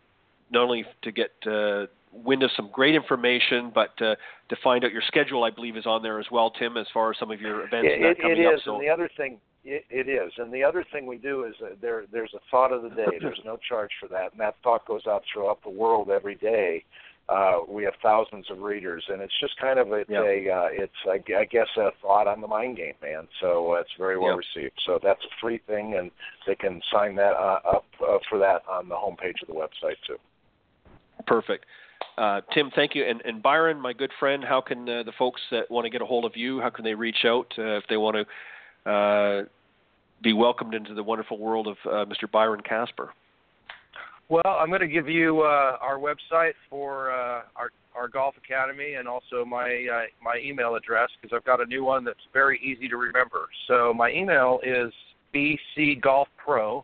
not 0.52 0.64
only 0.64 0.86
to 1.02 1.12
get 1.12 1.32
uh, 1.48 1.88
wind 2.12 2.44
of 2.44 2.52
some 2.56 2.70
great 2.72 2.96
information, 2.96 3.72
but 3.74 4.00
uh, 4.02 4.16
to 4.50 4.56
find 4.64 4.86
out 4.86 4.92
your 4.92 5.02
schedule, 5.08 5.44
I 5.44 5.50
believe, 5.50 5.78
is 5.78 5.86
on 5.86 6.04
there 6.04 6.20
as 6.20 6.28
well, 6.32 6.52
Tim, 6.52 6.78
as 6.78 6.88
far 6.94 7.12
as 7.12 7.20
some 7.20 7.32
of 7.32 7.42
your 7.42 7.66
events 7.66 7.90
it, 7.92 8.02
that 8.02 8.22
coming 8.22 8.42
it 8.42 8.46
up. 8.46 8.60
So. 8.64 8.76
and 8.76 8.84
the 8.84 8.90
other 8.90 9.10
thing, 9.18 9.40
it, 9.64 9.86
it 9.90 10.08
is, 10.08 10.32
and 10.38 10.54
the 10.54 10.64
other 10.64 10.86
thing 10.92 11.06
we 11.06 11.18
do 11.18 11.46
is 11.46 11.56
uh, 11.64 11.76
there. 11.82 12.06
There's 12.12 12.34
a 12.36 12.40
thought 12.50 12.72
of 12.72 12.84
the 12.84 12.90
day. 12.90 13.06
There's 13.22 13.42
no 13.44 13.58
charge 13.68 13.92
for 14.00 14.08
that, 14.10 14.32
and 14.32 14.40
that 14.40 14.56
thought 14.64 14.86
goes 14.86 15.08
out 15.08 15.24
throughout 15.32 15.62
the 15.64 15.70
world 15.70 16.10
every 16.10 16.36
day. 16.36 16.84
Uh, 17.30 17.60
we 17.68 17.84
have 17.84 17.94
thousands 18.02 18.46
of 18.50 18.60
readers, 18.60 19.04
and 19.10 19.22
it's 19.22 19.38
just 19.42 19.58
kind 19.60 19.80
of 19.80 19.92
a, 19.92 20.06
yep. 20.08 20.24
a 20.24 20.50
uh, 20.50 20.68
it's 20.72 20.94
I, 21.06 21.20
I 21.38 21.46
guess 21.46 21.68
a 21.78 21.90
thought 22.02 22.26
on 22.26 22.40
the 22.40 22.48
mind 22.48 22.78
game, 22.78 22.94
man. 23.02 23.28
So 23.42 23.74
uh, 23.74 23.82
it's 23.82 23.90
very 23.98 24.18
well 24.18 24.38
yep. 24.38 24.46
received. 24.56 24.80
So 24.86 25.00
that's 25.04 25.22
a 25.26 25.34
free 25.42 25.60
thing, 25.68 25.96
and 25.98 26.10
they 26.46 26.56
can 26.56 26.82
sign 26.92 27.16
that 27.16 27.34
uh, 27.34 27.60
up 27.70 27.86
uh, 28.02 28.18
for 28.30 28.40
that 28.40 28.62
on 28.70 28.88
the 28.88 28.96
homepage 28.96 29.42
of 29.42 29.48
the 29.48 29.54
website 29.54 29.98
too. 30.06 30.18
Perfect. 31.26 31.66
Uh, 32.18 32.42
Tim, 32.54 32.72
thank 32.76 32.96
you. 32.96 33.04
And, 33.04 33.22
and, 33.26 33.44
Byron, 33.44 33.80
my 33.80 33.94
good 33.94 34.12
friend, 34.20 34.44
how 34.44 34.60
can 34.60 34.90
uh, 34.90 35.04
the 35.04 35.12
folks 35.20 35.42
that 35.52 35.70
want 35.70 35.86
to 35.86 35.90
get 35.90 36.02
a 36.02 36.06
hold 36.06 36.26
of 36.26 36.36
you, 36.36 36.60
how 36.60 36.70
can 36.70 36.84
they 36.84 36.96
reach 36.96 37.26
out 37.26 37.54
uh, 37.60 37.78
if 37.78 37.84
they 37.90 37.98
want 37.98 38.18
to 38.86 38.92
uh, 38.92 39.44
be 40.24 40.34
welcomed 40.34 40.74
into 40.74 40.96
the 40.96 41.04
wonderful 41.04 41.38
world 41.38 41.68
of 41.68 41.78
uh, 41.86 42.06
Mr. 42.06 42.30
Byron 42.32 42.62
Casper? 42.62 43.14
Well, 44.30 44.44
I'm 44.46 44.68
going 44.70 44.82
to 44.82 44.88
give 44.88 45.08
you 45.08 45.42
uh, 45.42 45.78
our 45.82 45.98
website 45.98 46.54
for 46.70 47.12
our 47.12 47.72
our 47.96 48.08
golf 48.08 48.36
academy 48.38 48.94
and 48.94 49.08
also 49.08 49.44
my 49.44 49.88
my 50.22 50.40
email 50.44 50.76
address 50.76 51.10
because 51.20 51.36
I've 51.36 51.46
got 51.46 51.62
a 51.62 51.66
new 51.66 51.84
one 51.84 52.04
that's 52.04 52.20
very 52.34 52.60
easy 52.60 52.88
to 52.90 52.98
remember. 52.98 53.48
So 53.68 53.94
my 53.94 54.12
email 54.12 54.60
is 54.64 54.94
bcgolfpro 55.34 56.84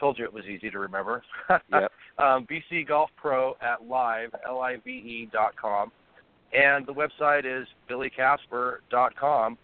told 0.00 0.18
you 0.18 0.24
it 0.24 0.32
was 0.32 0.44
easy 0.46 0.70
to 0.70 0.78
remember. 0.78 1.22
yep. 1.50 1.92
um, 2.18 2.46
BC 2.50 2.88
Golf 2.88 3.10
Pro 3.16 3.54
at 3.60 3.86
live, 3.86 4.34
L-I-V-E 4.48 5.28
dot 5.30 5.54
com. 5.56 5.92
And 6.52 6.86
the 6.86 6.94
website 6.94 7.44
is 7.44 7.68
billycasper 7.88 8.78
dot 8.90 9.14
com. 9.14 9.58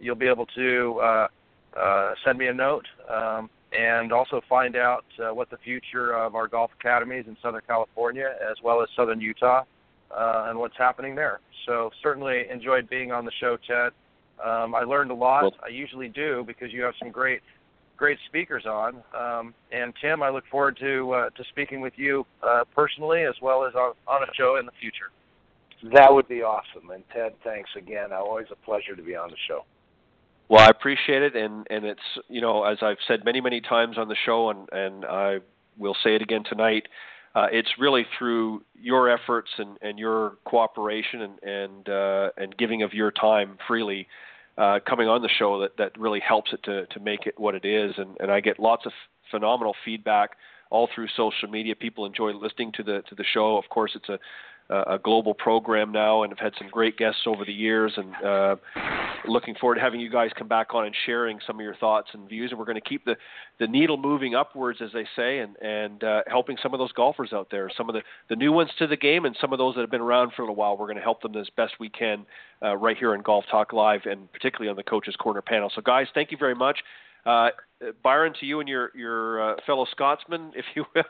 You'll 0.00 0.16
be 0.16 0.26
able 0.26 0.46
to 0.56 1.00
uh, 1.02 1.28
uh, 1.80 2.14
send 2.24 2.38
me 2.38 2.48
a 2.48 2.52
note 2.52 2.84
um, 3.08 3.48
and 3.72 4.12
also 4.12 4.40
find 4.48 4.76
out 4.76 5.04
uh, 5.18 5.34
what 5.34 5.50
the 5.50 5.58
future 5.58 6.14
of 6.14 6.34
our 6.34 6.48
golf 6.48 6.70
academies 6.78 7.24
in 7.26 7.36
Southern 7.42 7.62
California 7.66 8.34
as 8.48 8.56
well 8.62 8.82
as 8.82 8.88
Southern 8.96 9.20
Utah 9.20 9.64
uh, 10.10 10.46
and 10.48 10.58
what's 10.58 10.76
happening 10.76 11.14
there. 11.14 11.40
So 11.66 11.90
certainly 12.02 12.44
enjoyed 12.50 12.88
being 12.88 13.12
on 13.12 13.24
the 13.24 13.32
show, 13.40 13.56
Ted. 13.66 13.92
Um, 14.44 14.74
I 14.74 14.82
learned 14.82 15.10
a 15.10 15.14
lot. 15.14 15.42
Well, 15.42 15.54
I 15.64 15.68
usually 15.68 16.08
do 16.08 16.44
because 16.46 16.72
you 16.72 16.82
have 16.82 16.94
some 16.98 17.10
great 17.10 17.40
great 17.96 18.18
speakers 18.26 18.66
on. 18.66 19.02
Um, 19.18 19.54
and 19.72 19.94
Tim, 20.02 20.22
I 20.22 20.28
look 20.28 20.44
forward 20.50 20.76
to 20.80 21.12
uh, 21.12 21.30
to 21.30 21.44
speaking 21.50 21.80
with 21.80 21.94
you 21.96 22.26
uh, 22.42 22.64
personally 22.74 23.24
as 23.24 23.34
well 23.40 23.64
as 23.64 23.74
on, 23.74 23.94
on 24.06 24.22
a 24.22 24.26
show 24.34 24.56
in 24.56 24.66
the 24.66 24.72
future. 24.80 25.10
That 25.94 26.12
would 26.12 26.28
be 26.28 26.42
awesome. 26.42 26.90
And 26.90 27.02
Ted, 27.12 27.34
thanks 27.44 27.70
again. 27.76 28.12
Always 28.12 28.46
a 28.50 28.56
pleasure 28.56 28.94
to 28.96 29.02
be 29.02 29.16
on 29.16 29.30
the 29.30 29.36
show. 29.48 29.64
Well, 30.48 30.60
I 30.60 30.68
appreciate 30.68 31.22
it, 31.22 31.34
and 31.34 31.66
and 31.70 31.84
it's 31.84 32.00
you 32.28 32.40
know 32.40 32.64
as 32.64 32.78
I've 32.82 32.98
said 33.08 33.24
many 33.24 33.40
many 33.40 33.60
times 33.60 33.98
on 33.98 34.08
the 34.08 34.16
show, 34.24 34.50
and 34.50 34.68
and 34.72 35.04
I 35.04 35.38
will 35.76 35.96
say 36.02 36.14
it 36.14 36.22
again 36.22 36.44
tonight. 36.48 36.86
Uh, 37.34 37.48
it's 37.52 37.68
really 37.78 38.06
through 38.18 38.62
your 38.74 39.10
efforts 39.10 39.50
and, 39.58 39.76
and 39.82 39.98
your 39.98 40.38
cooperation 40.44 41.22
and 41.22 41.42
and 41.42 41.88
uh, 41.88 42.30
and 42.36 42.56
giving 42.56 42.82
of 42.82 42.94
your 42.94 43.10
time 43.10 43.58
freely 43.66 44.06
uh, 44.56 44.78
coming 44.88 45.08
on 45.08 45.20
the 45.20 45.28
show 45.38 45.60
that, 45.60 45.76
that 45.76 45.98
really 45.98 46.20
helps 46.20 46.52
it 46.52 46.62
to, 46.62 46.86
to 46.86 47.00
make 47.00 47.26
it 47.26 47.34
what 47.38 47.54
it 47.54 47.64
is. 47.64 47.92
And, 47.98 48.16
and 48.20 48.30
I 48.30 48.40
get 48.40 48.58
lots 48.58 48.86
of 48.86 48.92
phenomenal 49.30 49.74
feedback 49.84 50.30
all 50.70 50.88
through 50.94 51.08
social 51.16 51.48
media. 51.48 51.76
People 51.76 52.06
enjoy 52.06 52.32
listening 52.32 52.72
to 52.72 52.82
the 52.82 53.02
to 53.08 53.14
the 53.14 53.24
show. 53.34 53.56
Of 53.56 53.68
course, 53.68 53.92
it's 53.94 54.08
a 54.08 54.18
a 54.68 54.98
global 55.02 55.34
program 55.34 55.92
now, 55.92 56.22
and 56.22 56.32
I've 56.32 56.38
had 56.38 56.52
some 56.58 56.68
great 56.68 56.96
guests 56.96 57.20
over 57.26 57.44
the 57.44 57.52
years, 57.52 57.92
and 57.96 58.14
uh, 58.26 58.56
looking 59.28 59.54
forward 59.54 59.76
to 59.76 59.80
having 59.80 60.00
you 60.00 60.10
guys 60.10 60.30
come 60.36 60.48
back 60.48 60.74
on 60.74 60.86
and 60.86 60.94
sharing 61.06 61.38
some 61.46 61.56
of 61.56 61.62
your 61.62 61.76
thoughts 61.76 62.08
and 62.12 62.28
views. 62.28 62.50
And 62.50 62.58
we're 62.58 62.64
going 62.64 62.80
to 62.80 62.88
keep 62.88 63.04
the 63.04 63.16
the 63.58 63.66
needle 63.66 63.96
moving 63.96 64.34
upwards, 64.34 64.80
as 64.82 64.90
they 64.92 65.06
say, 65.14 65.38
and 65.38 65.56
and 65.62 66.02
uh, 66.02 66.22
helping 66.26 66.56
some 66.62 66.74
of 66.74 66.78
those 66.78 66.92
golfers 66.92 67.32
out 67.32 67.48
there, 67.50 67.70
some 67.76 67.88
of 67.88 67.94
the 67.94 68.02
the 68.28 68.36
new 68.36 68.52
ones 68.52 68.70
to 68.78 68.86
the 68.86 68.96
game, 68.96 69.24
and 69.24 69.36
some 69.40 69.52
of 69.52 69.58
those 69.58 69.74
that 69.76 69.82
have 69.82 69.90
been 69.90 70.00
around 70.00 70.32
for 70.34 70.42
a 70.42 70.44
little 70.44 70.56
while. 70.56 70.76
We're 70.76 70.86
going 70.86 70.96
to 70.96 71.02
help 71.02 71.22
them 71.22 71.36
as 71.36 71.48
best 71.56 71.74
we 71.78 71.88
can 71.88 72.26
uh, 72.62 72.76
right 72.76 72.96
here 72.96 73.14
in 73.14 73.22
Golf 73.22 73.44
Talk 73.50 73.72
Live, 73.72 74.02
and 74.04 74.30
particularly 74.32 74.68
on 74.68 74.76
the 74.76 74.82
Coaches 74.82 75.14
Corner 75.16 75.42
panel. 75.42 75.70
So, 75.74 75.80
guys, 75.80 76.06
thank 76.14 76.30
you 76.32 76.38
very 76.38 76.54
much. 76.54 76.78
Uh, 77.24 77.50
Byron, 78.02 78.32
to 78.40 78.46
you 78.46 78.60
and 78.60 78.68
your 78.68 78.90
your 78.94 79.52
uh, 79.52 79.56
fellow 79.66 79.86
Scotsman, 79.90 80.52
if 80.56 80.64
you 80.74 80.84
will. 80.94 81.04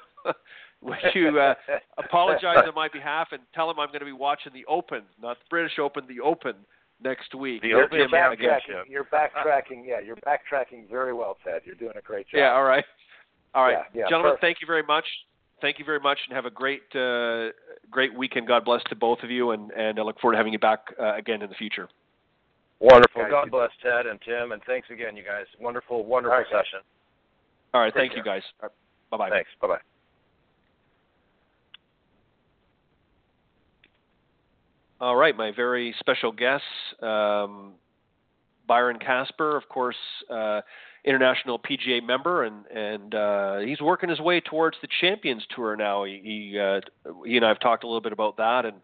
Would 0.83 0.99
you 1.15 1.39
uh, 1.39 1.55
apologize 1.99 2.59
on 2.67 2.75
my 2.75 2.89
behalf 2.89 3.29
and 3.33 3.43
tell 3.55 3.71
him 3.71 3.79
I'm 3.79 3.89
going 3.89 4.01
to 4.01 4.07
be 4.07 4.13
watching 4.13 4.53
the 4.53 4.65
Open, 4.67 5.03
not 5.21 5.39
the 5.39 5.45
British 5.51 5.79
Open, 5.79 6.05
the 6.09 6.21
Open 6.21 6.55
next 7.03 7.35
week. 7.35 7.63
The 7.63 7.75
Open 7.75 7.99
you're, 7.99 8.09
backtracking, 8.09 8.85
you're 8.89 9.05
backtracking. 9.05 9.85
Yeah, 9.85 10.01
you're 10.01 10.17
backtracking 10.17 10.89
very 10.91 11.13
well, 11.13 11.37
Ted. 11.45 11.63
You're 11.65 11.75
doing 11.75 11.97
a 11.97 12.03
great 12.03 12.27
job. 12.29 12.39
Yeah. 12.39 12.53
All 12.53 12.65
right. 12.65 12.85
All 13.55 13.65
right, 13.65 13.79
yeah, 13.95 14.03
yeah, 14.03 14.09
gentlemen. 14.11 14.33
Perfect. 14.33 14.43
Thank 14.43 14.59
you 14.61 14.67
very 14.67 14.83
much. 14.83 15.07
Thank 15.63 15.79
you 15.79 15.87
very 15.87 16.01
much, 16.01 16.19
and 16.29 16.37
have 16.37 16.45
a 16.45 16.51
great, 16.51 16.83
uh, 16.95 17.49
great 17.91 18.15
weekend. 18.15 18.47
God 18.47 18.67
bless 18.67 18.83
to 18.91 18.95
both 18.95 19.21
of 19.23 19.31
you, 19.31 19.53
and 19.53 19.71
and 19.71 19.99
I 19.99 20.03
look 20.03 20.21
forward 20.21 20.35
to 20.35 20.37
having 20.37 20.53
you 20.53 20.59
back 20.59 20.81
uh, 21.01 21.15
again 21.15 21.41
in 21.41 21.49
the 21.49 21.55
future. 21.55 21.89
Wonderful. 22.81 23.25
God 23.31 23.51
bless 23.51 23.71
Ted 23.83 24.05
and 24.07 24.21
Tim, 24.21 24.53
and 24.53 24.61
thanks 24.67 24.89
again, 24.91 25.17
you 25.17 25.23
guys. 25.23 25.47
Wonderful, 25.59 26.05
wonderful 26.05 26.37
right, 26.37 26.47
session. 26.51 26.81
All 27.73 27.81
right. 27.81 27.95
Take 27.95 28.01
thank 28.01 28.13
care. 28.13 28.19
you, 28.19 28.25
guys. 28.25 28.43
Right, 28.61 28.73
bye 29.11 29.17
bye. 29.17 29.31
Thanks. 29.31 29.49
Bye 29.59 29.69
bye. 29.69 29.96
All 35.01 35.17
right, 35.17 35.37
my 35.37 35.51
very 35.51 35.95
special 36.01 36.33
guests, 36.33 36.65
um, 37.03 37.75
Byron 38.67 38.99
Casper, 38.99 39.57
of 39.57 39.69
course, 39.69 39.97
uh, 40.31 40.63
international 41.05 41.59
PGA 41.59 42.03
member, 42.03 42.45
and 42.45 42.67
and 42.67 43.15
uh, 43.15 43.59
he's 43.59 43.81
working 43.81 44.09
his 44.09 44.21
way 44.21 44.41
towards 44.41 44.79
the 44.81 44.89
Champions 45.01 45.45
Tour 45.55 45.77
now. 45.77 46.05
He 46.05 46.21
he, 46.25 46.59
uh, 46.59 46.81
he 47.27 47.37
and 47.37 47.45
I 47.45 47.49
have 47.49 47.61
talked 47.61 47.85
a 47.85 47.87
little 47.87 48.01
bit 48.01 48.13
about 48.13 48.39
that, 48.39 48.65
and 48.65 48.77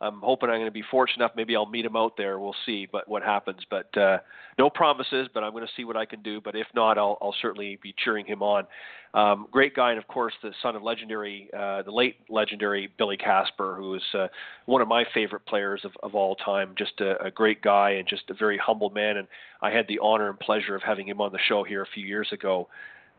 I'm 0.00 0.20
hoping 0.20 0.48
I'm 0.48 0.56
going 0.56 0.64
to 0.66 0.70
be 0.70 0.84
fortunate 0.90 1.24
enough. 1.24 1.36
Maybe 1.36 1.54
I'll 1.54 1.66
meet 1.66 1.84
him 1.84 1.96
out 1.96 2.16
there. 2.16 2.38
We'll 2.38 2.54
see, 2.64 2.88
but 2.90 3.06
what 3.06 3.22
happens. 3.22 3.60
But 3.68 3.96
uh, 3.98 4.18
no 4.58 4.70
promises. 4.70 5.28
But 5.32 5.44
I'm 5.44 5.52
going 5.52 5.66
to 5.66 5.72
see 5.76 5.84
what 5.84 5.96
I 5.96 6.06
can 6.06 6.22
do. 6.22 6.40
But 6.40 6.56
if 6.56 6.66
not, 6.74 6.96
I'll 6.96 7.18
I'll 7.20 7.34
certainly 7.42 7.78
be 7.82 7.94
cheering 8.02 8.24
him 8.24 8.42
on. 8.42 8.66
Um, 9.12 9.48
great 9.50 9.74
guy, 9.74 9.90
and 9.90 9.98
of 9.98 10.06
course 10.06 10.32
the 10.42 10.52
son 10.62 10.76
of 10.76 10.82
legendary, 10.82 11.50
uh, 11.52 11.82
the 11.82 11.90
late 11.90 12.16
legendary 12.28 12.88
Billy 12.96 13.16
Casper, 13.16 13.74
who 13.76 13.94
is 13.96 14.02
uh, 14.16 14.28
one 14.66 14.80
of 14.80 14.88
my 14.88 15.04
favorite 15.12 15.44
players 15.46 15.82
of, 15.84 15.92
of 16.02 16.14
all 16.14 16.36
time. 16.36 16.74
Just 16.78 17.00
a, 17.00 17.22
a 17.22 17.30
great 17.30 17.60
guy 17.60 17.90
and 17.90 18.08
just 18.08 18.22
a 18.30 18.34
very 18.34 18.56
humble 18.56 18.90
man. 18.90 19.18
And 19.18 19.28
I 19.60 19.70
had 19.70 19.86
the 19.88 19.98
honor 20.00 20.30
and 20.30 20.38
pleasure 20.38 20.74
of 20.76 20.82
having 20.82 21.08
him 21.08 21.20
on 21.20 21.32
the 21.32 21.40
show 21.48 21.64
here 21.64 21.82
a 21.82 21.88
few 21.94 22.06
years 22.06 22.28
ago. 22.32 22.68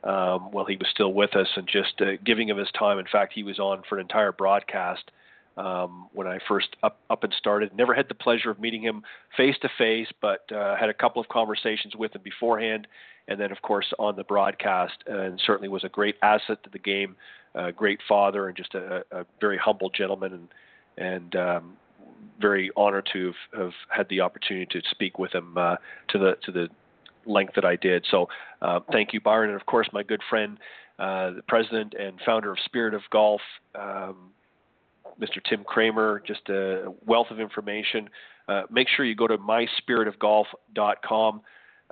Um, 0.03 0.51
while 0.51 0.65
he 0.65 0.77
was 0.77 0.87
still 0.89 1.13
with 1.13 1.35
us 1.35 1.47
and 1.55 1.67
just 1.67 2.01
uh, 2.01 2.13
giving 2.25 2.49
him 2.49 2.57
his 2.57 2.71
time. 2.71 2.97
In 2.97 3.05
fact, 3.05 3.33
he 3.35 3.43
was 3.43 3.59
on 3.59 3.83
for 3.87 3.99
an 3.99 4.01
entire 4.01 4.31
broadcast 4.31 5.11
um, 5.57 6.09
when 6.13 6.27
I 6.27 6.39
first 6.47 6.69
up 6.83 6.99
up 7.09 7.23
and 7.23 7.33
started. 7.37 7.75
Never 7.75 7.93
had 7.93 8.07
the 8.07 8.15
pleasure 8.15 8.49
of 8.49 8.59
meeting 8.59 8.81
him 8.81 9.03
face 9.35 9.55
to 9.61 9.69
face, 9.77 10.07
but 10.21 10.49
uh, 10.51 10.75
had 10.75 10.89
a 10.89 10.93
couple 10.93 11.21
of 11.21 11.27
conversations 11.29 11.95
with 11.95 12.15
him 12.15 12.21
beforehand, 12.23 12.87
and 13.27 13.39
then 13.39 13.51
of 13.51 13.61
course 13.61 13.91
on 13.99 14.15
the 14.15 14.23
broadcast. 14.23 15.03
And 15.07 15.41
certainly 15.45 15.69
was 15.69 15.83
a 15.83 15.89
great 15.89 16.15
asset 16.21 16.63
to 16.63 16.69
the 16.69 16.79
game, 16.79 17.15
a 17.55 17.71
great 17.71 17.99
father, 18.07 18.47
and 18.47 18.55
just 18.55 18.73
a, 18.75 19.03
a 19.11 19.25
very 19.39 19.57
humble 19.57 19.89
gentleman, 19.89 20.33
and 20.33 20.47
and 20.97 21.35
um, 21.35 21.73
very 22.39 22.71
honored 22.75 23.09
to 23.13 23.27
have, 23.27 23.61
have 23.61 23.73
had 23.89 24.09
the 24.09 24.21
opportunity 24.21 24.65
to 24.65 24.81
speak 24.89 25.19
with 25.19 25.33
him 25.33 25.57
uh, 25.57 25.75
to 26.09 26.17
the 26.17 26.37
to 26.43 26.51
the 26.51 26.67
length 27.25 27.53
that 27.55 27.65
I 27.65 27.75
did. 27.75 28.05
So 28.09 28.27
uh, 28.61 28.79
thank 28.91 29.13
you, 29.13 29.21
Byron, 29.21 29.51
and 29.51 29.59
of 29.59 29.65
course 29.65 29.87
my 29.93 30.03
good 30.03 30.21
friend, 30.29 30.57
uh, 30.97 31.31
the 31.31 31.43
president 31.47 31.93
and 31.93 32.19
founder 32.25 32.51
of 32.51 32.57
Spirit 32.65 32.93
of 32.93 33.01
Golf. 33.11 33.41
Um, 33.75 34.31
Mr. 35.21 35.37
Tim 35.47 35.63
Kremer, 35.63 36.23
just 36.25 36.49
a 36.49 36.91
wealth 37.05 37.27
of 37.29 37.39
information. 37.39 38.09
Uh, 38.47 38.63
make 38.71 38.87
sure 38.89 39.05
you 39.05 39.15
go 39.15 39.27
to 39.27 39.37
myspiritofgolf.com 39.37 41.41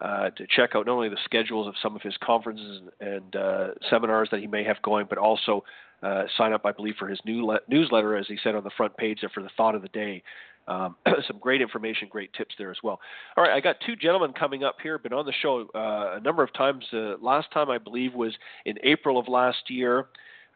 uh, 0.02 0.30
to 0.32 0.48
check 0.50 0.72
out 0.76 0.88
not 0.88 0.94
only 0.94 1.10
the 1.10 1.18
schedules 1.26 1.68
of 1.68 1.76
some 1.82 1.96
of 1.96 2.02
his 2.02 2.16
conferences 2.24 2.82
and 3.00 3.36
uh, 3.36 3.68
seminars 3.90 4.30
that 4.32 4.40
he 4.40 4.48
may 4.48 4.64
have 4.64 4.82
going, 4.82 5.06
but 5.10 5.18
also 5.18 5.64
uh, 6.02 6.24
sign 6.38 6.54
up, 6.54 6.62
I 6.66 6.72
believe, 6.72 6.96
for 6.98 7.08
his 7.08 7.20
new 7.26 7.46
le- 7.46 7.60
newsletter, 7.68 8.16
as 8.16 8.26
he 8.28 8.38
said 8.42 8.56
on 8.56 8.64
the 8.64 8.72
front 8.78 8.96
page 8.98 9.20
there, 9.22 9.30
for 9.30 9.44
the 9.44 9.50
thought 9.58 9.76
of 9.76 9.82
the 9.82 9.90
day. 9.90 10.24
Um, 10.68 10.96
some 11.28 11.40
great 11.40 11.62
information, 11.62 12.08
great 12.10 12.32
tips 12.34 12.56
there 12.58 12.72
as 12.72 12.78
well. 12.84 13.00
All 13.36 13.44
right, 13.44 13.54
I 13.54 13.60
got 13.60 13.78
two 13.86 13.96
gentlemen 13.96 14.34
coming 14.34 14.64
up 14.64 14.78
here, 14.82 14.98
been 14.98 15.14
on 15.14 15.26
the 15.26 15.34
show 15.42 15.68
uh, 15.76 16.18
a 16.18 16.22
number 16.22 16.44
of 16.44 16.54
times. 16.54 16.86
Uh, 16.94 17.16
last 17.22 17.52
time, 17.52 17.70
I 17.70 17.78
believe, 17.78 18.14
was 18.14 18.34
in 18.66 18.78
April 18.84 19.20
of 19.20 19.28
last 19.28 19.70
year. 19.70 20.08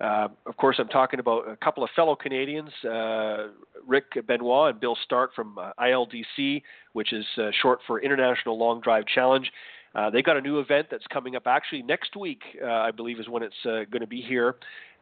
Uh, 0.04 0.28
of 0.45 0.58
course, 0.58 0.76
I'm 0.80 0.89
talking 0.89 1.22
about 1.22 1.47
a 1.47 1.56
couple 1.56 1.82
of 1.82 1.89
fellow 1.95 2.16
Canadians, 2.16 2.72
uh, 2.84 3.47
Rick 3.88 4.06
Benoit 4.28 4.72
and 4.72 4.80
Bill 4.82 4.97
Stark 5.06 5.34
from 5.34 5.58
uh, 5.58 5.72
ILDC, 5.80 6.62
which 6.91 7.14
is 7.14 7.26
uh, 7.38 7.51
short 7.62 7.80
for 7.88 8.01
International 8.01 8.58
Long 8.58 8.82
Drive 8.82 9.06
Challenge. 9.06 9.49
Uh, 9.95 10.10
they 10.10 10.22
got 10.22 10.36
a 10.36 10.41
new 10.41 10.60
event 10.60 10.88
that's 10.91 11.06
coming 11.08 11.38
up 11.38 11.43
actually 11.45 11.84
next 11.84 12.18
week, 12.18 12.41
uh, 12.62 12.68
I 12.68 12.91
believe, 12.91 13.20
is 13.20 13.30
when 13.30 13.43
it's 13.43 13.56
uh, 13.66 13.86
going 13.89 14.01
to 14.01 14.08
be 14.08 14.22
here, 14.22 14.56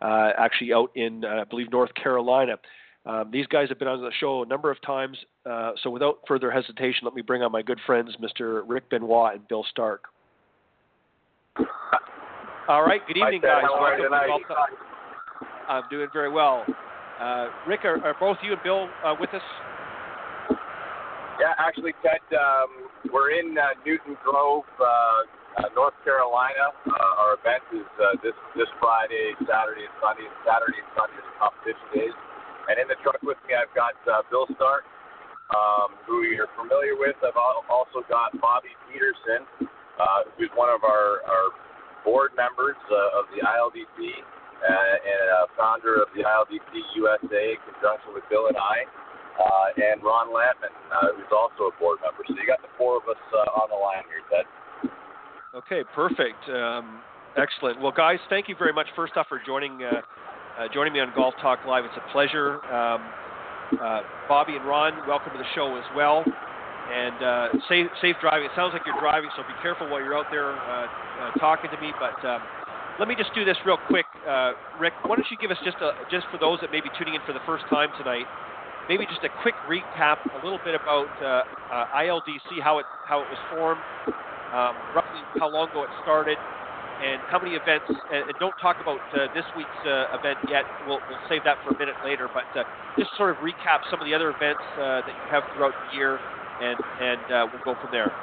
uh, 0.03 0.31
actually 0.37 0.71
out 0.71 0.91
in, 0.95 1.25
uh, 1.25 1.41
I 1.41 1.43
believe, 1.45 1.71
North 1.71 1.93
Carolina. 1.95 2.57
Um, 3.05 3.29
these 3.31 3.47
guys 3.47 3.69
have 3.69 3.79
been 3.79 3.87
on 3.87 4.01
the 4.01 4.11
show 4.19 4.43
a 4.43 4.45
number 4.45 4.69
of 4.69 4.79
times, 4.83 5.17
uh, 5.49 5.71
so 5.81 5.89
without 5.89 6.19
further 6.27 6.51
hesitation, 6.51 6.99
let 7.05 7.15
me 7.15 7.23
bring 7.23 7.41
on 7.41 7.51
my 7.51 7.63
good 7.63 7.79
friends, 7.87 8.15
Mr. 8.21 8.61
Rick 8.67 8.91
Benoit 8.91 9.33
and 9.33 9.47
Bill 9.47 9.65
Stark. 9.71 10.03
All 12.67 12.85
right, 12.85 13.01
good 13.07 13.17
evening, 13.17 13.41
guys. 13.41 13.63
Welcome 13.63 14.03
to? 14.03 14.27
Golf 14.27 14.41
Talk. 14.47 14.90
I'm 15.71 15.87
doing 15.87 16.11
very 16.11 16.27
well. 16.27 16.67
Uh, 17.15 17.47
Rick, 17.63 17.87
are, 17.87 17.95
are 18.03 18.11
both 18.19 18.35
you 18.43 18.51
and 18.51 18.59
Bill 18.59 18.91
uh, 19.07 19.15
with 19.15 19.31
us? 19.31 19.45
Yeah, 21.39 21.55
actually, 21.55 21.95
Ted, 22.03 22.19
um, 22.35 22.91
we're 23.07 23.31
in 23.39 23.55
uh, 23.55 23.79
Newton 23.87 24.19
Grove, 24.19 24.67
uh, 24.75 24.83
uh, 25.63 25.71
North 25.71 25.95
Carolina. 26.03 26.75
Uh, 26.83 27.21
our 27.23 27.39
event 27.39 27.63
is 27.71 27.87
this 28.19 28.35
this 28.59 28.67
Friday, 28.83 29.31
Saturday, 29.47 29.87
and 29.87 29.95
Sunday. 30.03 30.27
Saturday 30.43 30.83
and 30.83 30.91
Sunday 30.91 31.15
is 31.15 31.27
competition 31.39 31.87
days. 31.95 32.15
And 32.67 32.75
in 32.75 32.91
the 32.91 32.99
truck 32.99 33.23
with 33.23 33.39
me, 33.47 33.55
I've 33.55 33.71
got 33.71 33.95
Bill 34.27 34.51
Stark, 34.59 34.83
um, 35.55 35.95
who 36.03 36.27
you're 36.27 36.51
familiar 36.59 36.99
with. 36.99 37.15
I've 37.23 37.39
also 37.71 38.03
got 38.11 38.35
Bobby 38.43 38.75
Peterson, 38.91 39.47
who's 40.35 40.51
one 40.59 40.67
of 40.67 40.83
our, 40.83 41.23
our 41.31 41.47
board 42.03 42.35
members 42.35 42.75
of 42.91 43.23
the 43.31 43.39
ILDC 43.39 44.19
uh, 44.61 45.09
and 45.09 45.25
a 45.41 45.49
founder 45.57 46.01
of 46.01 46.09
the 46.13 46.21
ILDC 46.21 46.71
USA 46.95 47.57
in 47.57 47.59
conjunction 47.65 48.13
with 48.13 48.25
Bill 48.29 48.47
and 48.47 48.57
I, 48.57 48.85
uh, 49.41 49.67
and 49.77 50.03
Ron 50.03 50.29
Lampman, 50.29 50.73
uh, 50.93 51.17
who's 51.17 51.33
also 51.33 51.69
a 51.69 51.73
board 51.81 51.99
member. 52.05 52.21
So 52.27 52.35
you 52.37 52.45
got 52.45 52.61
the 52.61 52.71
four 52.77 52.97
of 52.97 53.05
us 53.09 53.21
uh, 53.33 53.59
on 53.61 53.69
the 53.73 53.79
line 53.79 54.05
here, 54.05 54.21
Ted. 54.29 54.45
Okay, 55.53 55.83
perfect. 55.95 56.41
Um, 56.47 57.01
excellent. 57.37 57.81
Well, 57.81 57.91
guys, 57.91 58.19
thank 58.29 58.47
you 58.47 58.55
very 58.57 58.73
much. 58.73 58.87
First 58.95 59.17
off, 59.17 59.27
for 59.27 59.41
joining 59.45 59.83
uh, 59.83 60.01
uh, 60.59 60.67
joining 60.73 60.93
me 60.93 60.99
on 60.99 61.11
Golf 61.15 61.33
Talk 61.41 61.65
Live. 61.65 61.85
It's 61.85 61.95
a 61.95 62.11
pleasure. 62.11 62.63
Um, 62.67 63.01
uh, 63.79 64.01
Bobby 64.27 64.55
and 64.59 64.65
Ron, 64.67 65.07
welcome 65.07 65.31
to 65.31 65.39
the 65.39 65.47
show 65.55 65.77
as 65.77 65.87
well. 65.95 66.23
And 66.91 67.23
uh, 67.23 67.47
safe, 67.69 67.87
safe 68.01 68.15
driving. 68.19 68.45
It 68.45 68.51
sounds 68.55 68.73
like 68.73 68.83
you're 68.85 68.99
driving, 68.99 69.29
so 69.37 69.43
be 69.47 69.55
careful 69.61 69.87
while 69.87 70.03
you're 70.03 70.17
out 70.17 70.27
there 70.29 70.51
uh, 70.51 70.85
uh, 70.85 71.31
talking 71.39 71.71
to 71.71 71.79
me. 71.79 71.95
But 71.95 72.19
um, 72.27 72.43
let 73.01 73.09
me 73.09 73.17
just 73.17 73.33
do 73.33 73.43
this 73.43 73.57
real 73.65 73.81
quick, 73.89 74.05
uh, 74.29 74.53
Rick. 74.77 74.93
Why 75.01 75.17
don't 75.17 75.25
you 75.33 75.37
give 75.41 75.49
us 75.49 75.57
just 75.65 75.81
a, 75.81 75.89
just 76.13 76.29
for 76.29 76.37
those 76.37 76.61
that 76.61 76.69
may 76.69 76.85
be 76.85 76.89
tuning 77.01 77.17
in 77.17 77.21
for 77.25 77.33
the 77.33 77.41
first 77.49 77.65
time 77.65 77.89
tonight, 77.97 78.29
maybe 78.85 79.09
just 79.09 79.25
a 79.25 79.31
quick 79.41 79.57
recap, 79.65 80.21
a 80.29 80.39
little 80.45 80.61
bit 80.61 80.77
about 80.77 81.09
uh, 81.17 81.41
uh, 81.73 81.97
ILDC, 81.97 82.61
how 82.61 82.77
it 82.77 82.85
how 83.09 83.25
it 83.25 83.29
was 83.33 83.41
formed, 83.49 83.81
um, 84.53 84.77
roughly 84.93 85.17
how 85.41 85.49
long 85.49 85.65
ago 85.73 85.81
it 85.81 85.89
started, 86.05 86.37
and 87.01 87.17
how 87.25 87.41
many 87.41 87.57
events. 87.57 87.89
And, 87.89 88.29
and 88.29 88.37
don't 88.37 88.53
talk 88.61 88.77
about 88.77 89.01
uh, 89.17 89.33
this 89.33 89.49
week's 89.57 89.81
uh, 89.81 90.13
event 90.13 90.37
yet. 90.45 90.69
We'll, 90.85 91.01
we'll 91.09 91.25
save 91.25 91.41
that 91.49 91.57
for 91.65 91.73
a 91.73 91.77
minute 91.81 91.97
later. 92.05 92.29
But 92.29 92.45
uh, 92.53 92.69
just 93.01 93.09
sort 93.17 93.33
of 93.33 93.41
recap 93.41 93.81
some 93.89 93.97
of 93.97 94.05
the 94.05 94.13
other 94.13 94.29
events 94.29 94.61
uh, 94.77 95.01
that 95.01 95.09
you 95.09 95.25
have 95.33 95.41
throughout 95.57 95.73
the 95.89 95.97
year, 95.97 96.21
and 96.61 96.77
and 97.01 97.49
we'll 97.49 97.65
go 97.65 97.73
from 97.81 97.89
there. 97.89 98.13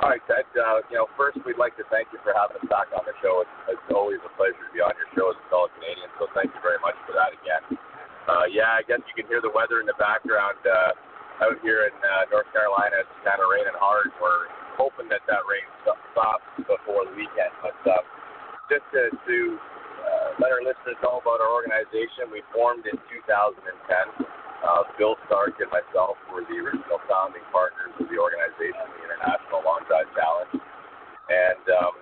All 0.00 0.08
right, 0.08 0.24
Ted. 0.24 0.48
Uh, 0.56 0.80
you 0.88 0.96
know, 0.96 1.04
first 1.12 1.36
we'd 1.44 1.60
like 1.60 1.76
to 1.76 1.84
thank 1.92 2.08
you 2.08 2.16
for 2.24 2.32
having 2.32 2.56
us 2.56 2.64
back 2.72 2.88
on 2.96 3.04
the 3.04 3.12
show. 3.20 3.44
It's, 3.44 3.76
it's 3.76 3.88
always 3.92 4.16
a 4.24 4.32
pleasure 4.32 4.56
to 4.56 4.72
be 4.72 4.80
on 4.80 4.96
your 4.96 5.04
show 5.12 5.28
as 5.28 5.36
a 5.36 5.44
fellow 5.52 5.68
Canadian. 5.76 6.08
So 6.16 6.24
thank 6.32 6.48
you 6.48 6.60
very 6.64 6.80
much 6.80 6.96
for 7.04 7.12
that 7.12 7.36
again. 7.36 7.76
Uh, 8.24 8.48
yeah, 8.48 8.80
I 8.80 8.82
guess 8.88 9.04
you 9.04 9.12
can 9.12 9.28
hear 9.28 9.44
the 9.44 9.52
weather 9.52 9.76
in 9.76 9.84
the 9.84 9.98
background 10.00 10.56
uh, 10.64 11.44
out 11.44 11.60
here 11.60 11.84
in 11.84 11.92
uh, 12.00 12.32
North 12.32 12.48
Carolina. 12.48 13.04
It's 13.04 13.12
kind 13.28 13.44
of 13.44 13.52
raining 13.52 13.76
hard. 13.76 14.08
We're 14.16 14.48
hoping 14.80 15.12
that 15.12 15.20
that 15.28 15.44
rain 15.44 15.68
stops 15.84 16.48
before 16.56 17.04
the 17.04 17.12
weekend. 17.12 17.52
But 17.60 17.76
uh, 17.84 18.00
just 18.72 18.88
to, 18.96 19.12
to 19.12 19.36
uh, 20.00 20.28
let 20.40 20.48
our 20.48 20.64
listeners 20.64 20.96
know 21.04 21.20
about 21.20 21.44
our 21.44 21.52
organization, 21.52 22.32
we 22.32 22.40
formed 22.56 22.88
in 22.88 22.96
2010. 23.04 23.68
Uh, 24.60 24.84
Bill 25.00 25.16
Stark 25.24 25.56
and 25.56 25.72
myself 25.72 26.20
were 26.28 26.44
the 26.44 26.60
original 26.60 27.00
founding 27.08 27.44
partners 27.48 27.96
of 27.96 28.06
the 28.12 28.18
organization, 28.20 28.84
the 29.00 29.02
International 29.08 29.64
Long 29.64 29.80
Drive 29.88 30.04
Challenge. 30.12 30.60
And 31.32 31.64
um, 31.80 31.94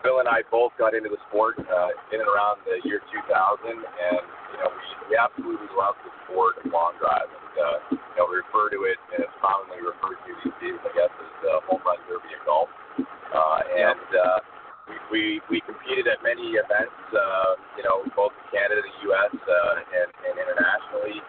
Bill 0.00 0.20
and 0.20 0.28
I 0.28 0.44
both 0.48 0.72
got 0.80 0.96
into 0.96 1.12
the 1.12 1.20
sport 1.28 1.60
uh, 1.60 1.90
in 2.12 2.24
and 2.24 2.28
around 2.28 2.64
the 2.64 2.80
year 2.88 3.04
2000, 3.08 3.24
and 3.68 3.76
you 3.76 4.58
know 4.60 4.68
we, 4.72 4.84
we 5.08 5.14
absolutely 5.16 5.68
love 5.76 5.96
the 6.04 6.12
sport 6.24 6.60
of 6.64 6.72
long 6.72 6.96
drive. 6.96 7.28
And 7.28 7.52
uh, 7.56 7.76
you 7.92 8.16
know 8.16 8.28
we 8.32 8.40
refer 8.40 8.72
to 8.72 8.80
it, 8.88 8.96
and 9.12 9.20
it's 9.20 9.36
commonly 9.44 9.80
referred 9.84 10.20
to 10.24 10.32
these 10.40 10.56
days, 10.60 10.80
I 10.84 10.92
guess, 10.96 11.12
as 11.12 11.36
uh, 11.44 11.68
home 11.68 11.84
run 11.84 12.00
derby 12.08 12.32
of 12.32 12.44
golf. 12.48 12.72
Uh, 12.96 13.60
and 13.76 14.08
uh, 14.12 14.38
we, 14.88 14.96
we 15.12 15.22
we 15.48 15.56
we 15.56 15.58
competed 15.64 16.08
at 16.08 16.20
many 16.24 16.56
events, 16.56 16.96
uh, 17.12 17.56
you 17.76 17.84
know, 17.84 18.04
both 18.16 18.32
in 18.32 18.44
Canada, 18.52 18.80
the 18.80 18.96
U.S., 19.08 19.32
uh, 19.36 19.98
and, 20.00 20.08
and 20.28 20.34
internationally 20.36 21.20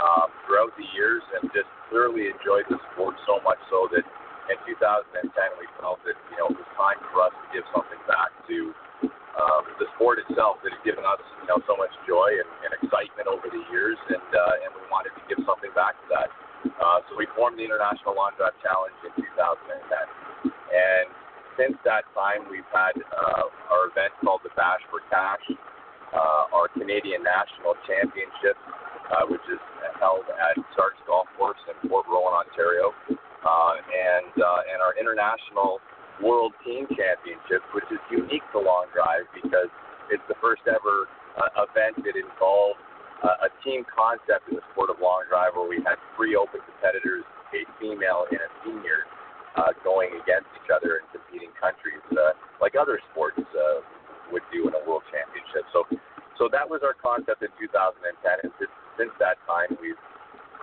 um, 0.00 0.28
throughout 0.44 0.74
the 0.76 0.86
years, 0.94 1.22
and 1.38 1.50
just 1.54 1.70
clearly 1.90 2.30
enjoyed 2.30 2.66
the 2.70 2.78
sport 2.92 3.14
so 3.26 3.38
much 3.46 3.58
so 3.70 3.86
that 3.94 4.04
in 4.50 4.56
2010 4.68 5.24
we 5.56 5.66
felt 5.80 6.02
that 6.04 6.16
you 6.28 6.36
know 6.36 6.52
it 6.52 6.58
was 6.58 6.70
time 6.76 7.00
for 7.08 7.24
us 7.24 7.32
to 7.32 7.46
give 7.54 7.64
something 7.72 8.00
back 8.04 8.28
to 8.44 8.74
um, 9.40 9.64
the 9.80 9.88
sport 9.96 10.20
itself 10.20 10.60
that 10.60 10.70
had 10.74 10.84
given 10.84 11.02
us 11.06 11.20
you 11.42 11.48
know 11.48 11.58
so 11.64 11.74
much 11.78 11.90
joy 12.04 12.28
and, 12.28 12.50
and 12.66 12.70
excitement 12.76 13.26
over 13.30 13.48
the 13.48 13.62
years, 13.72 13.98
and 14.10 14.28
uh, 14.34 14.62
and 14.66 14.70
we 14.76 14.84
wanted 14.90 15.14
to 15.16 15.22
give 15.30 15.40
something 15.46 15.72
back 15.72 15.96
to 16.04 16.06
that. 16.10 16.28
Uh, 16.64 16.98
so 17.06 17.16
we 17.16 17.28
formed 17.36 17.60
the 17.60 17.64
International 17.64 18.16
Long 18.16 18.32
Drive 18.40 18.56
Challenge 18.64 18.96
in 19.04 19.12
2010, 19.20 20.50
and 20.50 21.06
since 21.56 21.78
that 21.86 22.02
time, 22.14 22.50
we've 22.50 22.66
had 22.74 22.98
uh, 22.98 23.46
our 23.70 23.90
event 23.90 24.10
called 24.22 24.42
the 24.42 24.50
Bash 24.58 24.82
for 24.90 25.02
Cash, 25.06 25.44
uh, 26.10 26.50
our 26.50 26.66
Canadian 26.74 27.22
National 27.22 27.78
Championship, 27.86 28.58
uh, 29.12 29.24
which 29.28 29.44
is 29.52 29.60
held 30.00 30.24
at 30.30 30.56
Starks 30.72 31.00
Golf 31.06 31.28
Course 31.36 31.60
in 31.68 31.76
Port 31.88 32.06
Rowan, 32.08 32.32
Ontario, 32.32 32.92
uh, 33.10 33.74
and 33.92 34.32
uh, 34.40 34.70
and 34.72 34.78
our 34.80 34.96
International 34.96 35.80
World 36.22 36.54
Team 36.64 36.86
Championship, 36.94 37.60
which 37.74 37.88
is 37.92 38.00
unique 38.08 38.44
to 38.52 38.60
long 38.60 38.86
drive 38.94 39.26
because 39.34 39.68
it's 40.08 40.24
the 40.28 40.38
first 40.40 40.62
ever 40.68 41.08
uh, 41.36 41.66
event 41.66 41.98
that 42.04 42.16
involved 42.16 42.80
uh, 43.24 43.48
a 43.48 43.50
team 43.64 43.82
concept 43.88 44.46
in 44.52 44.60
the 44.60 44.64
sport 44.72 44.92
of 44.92 45.00
long 45.00 45.24
drive, 45.28 45.56
where 45.56 45.66
we 45.66 45.80
had 45.82 45.96
three 46.14 46.36
open 46.36 46.60
competitors, 46.62 47.24
a 47.56 47.64
female 47.80 48.28
and 48.30 48.40
a 48.40 48.50
senior 48.62 49.08
uh, 49.56 49.70
going 49.82 50.10
against 50.18 50.50
each 50.60 50.70
other 50.70 51.00
in 51.00 51.04
competing 51.14 51.50
countries, 51.56 52.02
uh, 52.12 52.34
like 52.60 52.74
other 52.74 52.98
sports 53.10 53.38
uh, 53.38 53.80
would 54.30 54.44
do 54.50 54.66
in 54.66 54.74
a 54.74 54.82
world 54.82 55.02
championship. 55.08 55.64
So, 55.72 55.86
so 56.36 56.50
that 56.50 56.66
was 56.66 56.82
our 56.82 56.94
concept 56.98 57.42
in 57.42 57.50
2010, 57.56 58.02
and 58.42 58.52
since, 58.58 58.74
since 58.98 59.12
that 59.18 59.38
time, 59.46 59.76
we've 59.80 59.98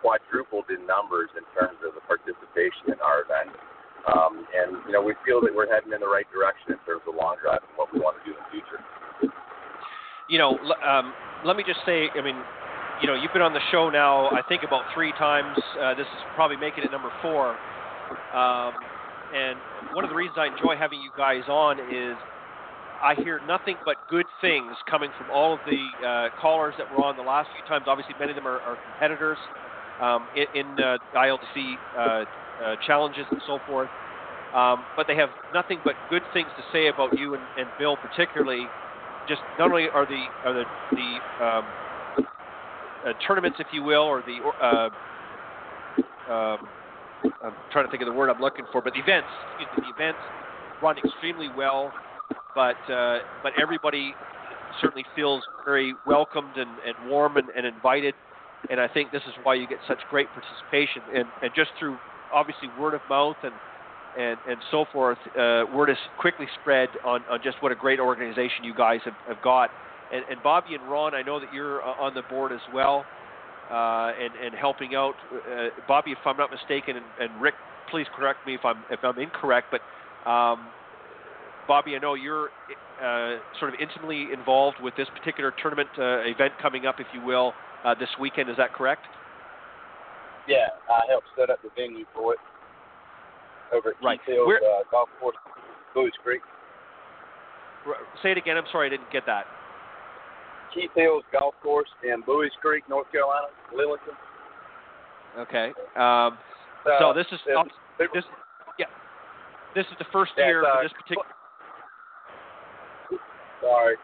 quadrupled 0.02 0.66
in 0.74 0.84
numbers 0.90 1.30
in 1.38 1.46
terms 1.54 1.78
of 1.86 1.94
the 1.94 2.04
participation 2.10 2.90
in 2.94 3.00
our 3.06 3.22
event. 3.22 3.54
Um, 4.10 4.46
and 4.50 4.82
you 4.90 4.94
know, 4.98 5.02
we 5.02 5.14
feel 5.22 5.42
that 5.46 5.54
we're 5.54 5.70
heading 5.70 5.94
in 5.94 6.02
the 6.02 6.10
right 6.10 6.26
direction 6.34 6.74
in 6.74 6.80
terms 6.90 7.06
of 7.06 7.14
long 7.14 7.38
drive 7.38 7.62
and 7.62 7.74
what 7.78 7.94
we 7.94 8.02
want 8.02 8.18
to 8.18 8.24
do 8.26 8.34
in 8.34 8.42
the 8.42 8.50
future. 8.50 8.82
You 10.26 10.42
know, 10.42 10.58
um, 10.82 11.14
let 11.46 11.54
me 11.54 11.62
just 11.62 11.86
say, 11.86 12.10
I 12.18 12.22
mean, 12.26 12.40
you 13.02 13.08
know, 13.08 13.14
you've 13.14 13.34
been 13.34 13.46
on 13.46 13.54
the 13.54 13.62
show 13.70 13.90
now, 13.90 14.30
I 14.30 14.42
think 14.50 14.64
about 14.66 14.90
three 14.94 15.12
times. 15.22 15.58
Uh, 15.78 15.94
this 15.94 16.06
is 16.06 16.22
probably 16.34 16.58
making 16.58 16.84
it 16.84 16.92
number 16.92 17.12
four. 17.22 17.54
Um, 18.34 18.74
and 19.34 19.58
one 19.94 20.04
of 20.04 20.10
the 20.10 20.16
reasons 20.16 20.38
I 20.38 20.50
enjoy 20.50 20.76
having 20.78 21.02
you 21.02 21.12
guys 21.18 21.44
on 21.48 21.80
is 21.80 22.18
I 23.04 23.16
hear 23.16 23.42
nothing 23.48 23.76
but 23.86 23.98
good 24.10 24.26
things 24.42 24.76
coming 24.90 25.10
from 25.18 25.30
all 25.32 25.54
of 25.54 25.60
the 25.66 26.06
uh, 26.06 26.30
callers 26.40 26.76
that 26.78 26.86
were 26.92 27.04
on 27.04 27.18
the 27.18 27.24
last 27.24 27.50
few 27.56 27.68
times. 27.68 27.86
Obviously, 27.88 28.14
many 28.20 28.32
of 28.32 28.36
them 28.36 28.48
are, 28.48 28.62
are 28.62 28.78
competitors 28.92 29.38
um, 30.02 30.28
in, 30.36 30.46
in 30.54 30.68
uh, 30.80 30.98
ILDC 31.16 31.76
uh, 31.98 32.00
uh, 32.00 32.76
challenges 32.86 33.26
and 33.32 33.42
so 33.48 33.60
forth. 33.68 33.90
Um, 34.54 34.84
but 34.96 35.08
they 35.08 35.16
have 35.16 35.30
nothing 35.54 35.80
but 35.84 35.96
good 36.10 36.22
things 36.34 36.48
to 36.58 36.64
say 36.72 36.88
about 36.90 37.18
you 37.18 37.34
and, 37.34 37.44
and 37.58 37.68
Bill, 37.80 37.98
particularly. 37.98 38.68
Just 39.28 39.42
not 39.58 39.72
only 39.72 39.88
are 39.94 40.06
the 40.06 40.26
are 40.46 40.54
the 40.54 40.64
the 40.92 41.46
um, 41.46 41.66
uh, 43.06 43.14
tournaments, 43.26 43.58
if 43.60 43.68
you 43.72 43.82
will, 43.82 44.04
or 44.04 44.22
the 44.22 44.38
uh, 44.62 44.90
um, 46.32 46.68
I'm 47.44 47.54
trying 47.72 47.86
to 47.86 47.92
think 47.92 48.02
of 48.04 48.08
the 48.08 48.14
word 48.14 48.30
I'm 48.30 48.42
looking 48.42 48.66
for, 48.72 48.82
but 48.82 48.94
the 48.94 49.00
events, 49.00 49.28
excuse 49.60 49.70
me, 49.78 49.90
the 49.90 49.96
events 49.96 50.20
run 50.82 50.98
extremely 50.98 51.50
well, 51.56 51.94
but 52.56 52.76
uh, 52.92 53.20
but 53.44 53.54
everybody 53.62 54.14
certainly 54.82 55.06
feels 55.16 55.44
very 55.66 55.94
welcomed 56.06 56.56
and, 56.56 56.70
and 56.86 57.10
warm 57.10 57.38
and, 57.38 57.50
and 57.56 57.66
invited, 57.66 58.14
and 58.70 58.80
I 58.80 58.88
think 58.88 59.12
this 59.12 59.24
is 59.28 59.34
why 59.44 59.56
you 59.56 59.68
get 59.68 59.80
such 59.88 60.00
great 60.10 60.28
participation, 60.30 61.02
and, 61.14 61.26
and 61.42 61.52
just 61.56 61.72
through 61.80 61.98
obviously 62.34 62.70
word 62.80 62.94
of 62.94 63.02
mouth 63.10 63.38
and 63.44 63.54
and, 64.20 64.38
and 64.48 64.58
so 64.72 64.86
forth, 64.92 65.18
uh, 65.40 65.64
word 65.74 65.90
is 65.90 65.98
quickly 66.20 66.46
spread 66.62 66.90
on, 67.06 67.22
on 67.30 67.40
just 67.42 67.56
what 67.62 67.72
a 67.72 67.76
great 67.76 67.98
organization 67.98 68.64
you 68.64 68.76
guys 68.76 69.00
have, 69.06 69.14
have 69.26 69.42
got. 69.42 69.70
And, 70.14 70.26
and 70.30 70.44
Bobby 70.44 70.76
and 70.76 70.84
Ron, 70.92 71.16
I 71.16 71.22
know 71.22 71.40
that 71.40 71.54
you're 71.54 71.82
uh, 71.82 71.94
on 71.94 72.14
the 72.14 72.22
board 72.24 72.52
as 72.52 72.60
well 72.74 73.06
uh, 73.72 74.12
and 74.20 74.34
and 74.44 74.54
helping 74.54 74.96
out. 74.96 75.16
Uh, 75.32 75.68
Bobby, 75.88 76.12
if 76.12 76.18
I'm 76.26 76.38
not 76.38 76.52
mistaken, 76.52 76.98
and, 76.98 77.06
and, 77.20 77.42
Rick, 77.42 77.54
please 77.90 78.06
correct 78.16 78.46
me 78.46 78.56
if 78.56 78.66
I'm 78.66 78.84
if 78.90 79.00
I'm 79.04 79.18
incorrect, 79.18 79.68
but 79.72 80.30
um, 80.30 80.68
Bobby, 81.68 81.96
I 81.96 82.00
know 82.00 82.16
you're 82.16 82.50
uh, 83.02 83.38
sort 83.60 83.74
of 83.74 83.80
intimately 83.80 84.28
involved 84.34 84.78
with 84.82 84.96
this 84.96 85.08
particular 85.18 85.54
tournament 85.62 85.90
uh, 85.98 86.20
event 86.22 86.54
coming 86.62 86.86
up, 86.86 87.00
if 87.00 87.08
you 87.14 87.22
will, 87.22 87.54
uh, 87.86 87.96
this 87.96 88.10
weekend. 88.20 88.50
Is 88.50 88.58
that 88.58 88.74
correct? 88.74 89.06
Yeah, 90.48 90.68
I 90.90 91.02
helped 91.10 91.28
set 91.38 91.50
up 91.50 91.62
the 91.62 91.70
venue 91.76 92.06
for 92.14 92.34
it 92.34 92.40
over 93.74 93.90
at 93.90 93.96
right. 94.04 94.20
Keith 94.26 94.36
Hills 94.36 94.50
uh, 94.50 94.84
Golf 94.92 95.10
Course, 95.20 95.36
Buies 95.96 96.12
Creek. 96.24 96.42
Say 98.22 98.32
it 98.32 98.38
again. 98.38 98.58
I'm 98.58 98.66
sorry, 98.72 98.88
I 98.88 98.90
didn't 98.90 99.12
get 99.12 99.26
that. 99.26 99.46
Keith 100.74 100.92
Hills 100.96 101.24
Golf 101.32 101.56
Course 101.62 101.90
in 102.04 102.22
Buies 102.22 102.52
Creek, 102.62 102.84
North 102.90 103.12
Carolina, 103.12 103.48
Lillington. 103.74 104.16
Okay. 105.40 105.74
Um, 105.96 106.38
uh, 106.86 107.00
so 107.00 107.14
this 107.16 107.26
is 107.32 107.40
uh, 107.56 107.64
this, 107.98 108.24
yeah. 108.80 108.86
This 109.76 109.86
is 109.86 109.98
the 110.00 110.06
first 110.12 110.32
year 110.38 110.64
for 110.64 110.84
this 110.84 110.92
particular. 110.94 111.26
Sorry. 113.62 113.96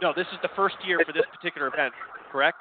No, 0.00 0.12
this 0.16 0.26
is 0.32 0.38
the 0.42 0.52
first 0.56 0.76
year 0.86 1.00
for 1.04 1.12
this 1.12 1.26
particular 1.32 1.68
event, 1.68 1.92
correct? 2.30 2.58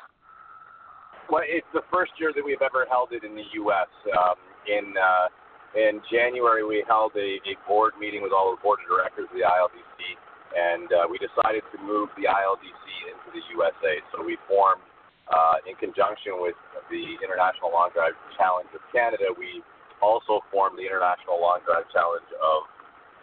Well, 1.30 1.44
it's 1.48 1.68
the 1.74 1.84
first 1.92 2.12
year 2.20 2.34
that 2.36 2.44
we've 2.44 2.62
ever 2.62 2.86
held 2.90 3.12
it 3.12 3.24
in 3.24 3.36
the 3.36 3.48
U.S. 3.64 3.88
Um, 4.12 4.36
in 4.68 4.94
uh, 4.98 5.28
in 5.72 6.04
January, 6.12 6.68
we 6.68 6.84
held 6.88 7.16
a, 7.16 7.40
a 7.48 7.56
board 7.64 7.94
meeting 8.00 8.22
with 8.22 8.36
all 8.36 8.52
the 8.52 8.60
board 8.60 8.80
of 8.84 8.92
directors 8.92 9.32
of 9.32 9.36
the 9.40 9.48
ILDC 9.48 10.20
and 10.56 10.92
uh, 10.92 11.08
we 11.08 11.16
decided 11.20 11.64
to 11.72 11.78
move 11.80 12.12
the 12.20 12.28
ILDC 12.28 12.84
into 13.08 13.28
the 13.32 13.44
USA. 13.56 14.04
So 14.12 14.24
we 14.24 14.36
formed, 14.48 14.84
uh, 15.32 15.64
in 15.64 15.80
conjunction 15.80 16.44
with 16.44 16.60
the 16.92 17.16
International 17.24 17.72
Long 17.72 17.92
Drive 17.96 18.20
Challenge 18.36 18.68
of 18.76 18.84
Canada, 18.92 19.32
we 19.32 19.64
also 20.04 20.44
formed 20.52 20.76
the 20.76 20.84
International 20.84 21.40
Long 21.40 21.64
Drive 21.64 21.88
Challenge 21.96 22.28
of 22.36 22.60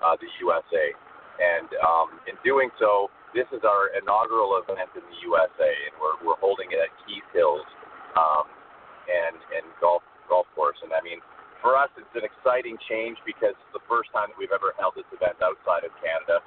uh, 0.00 0.16
the 0.16 0.30
USA. 0.40 0.96
And 1.38 1.70
um, 1.80 2.18
in 2.26 2.34
doing 2.42 2.70
so, 2.82 3.10
this 3.30 3.46
is 3.54 3.62
our 3.62 3.94
inaugural 3.94 4.58
event 4.58 4.90
in 4.98 5.04
the 5.06 5.18
USA, 5.30 5.70
and 5.86 5.94
we're, 6.02 6.18
we're 6.26 6.40
holding 6.42 6.66
it 6.74 6.80
at 6.82 6.90
Keith 7.06 7.26
Hills 7.30 7.66
um, 8.18 8.50
and 9.06 9.36
and 9.54 9.64
golf 9.78 10.02
golf 10.26 10.50
course. 10.58 10.76
And 10.82 10.90
I 10.90 11.00
mean, 11.00 11.22
for 11.62 11.78
us, 11.78 11.90
it's 11.94 12.14
an 12.18 12.26
exciting 12.26 12.78
change 12.90 13.18
because 13.22 13.54
it's 13.54 13.74
the 13.74 13.84
first 13.86 14.10
time 14.10 14.30
that 14.34 14.38
we've 14.38 14.54
ever 14.54 14.74
held 14.78 14.98
this 14.98 15.08
event 15.14 15.38
outside 15.42 15.86
of 15.86 15.92
Canada. 16.02 16.42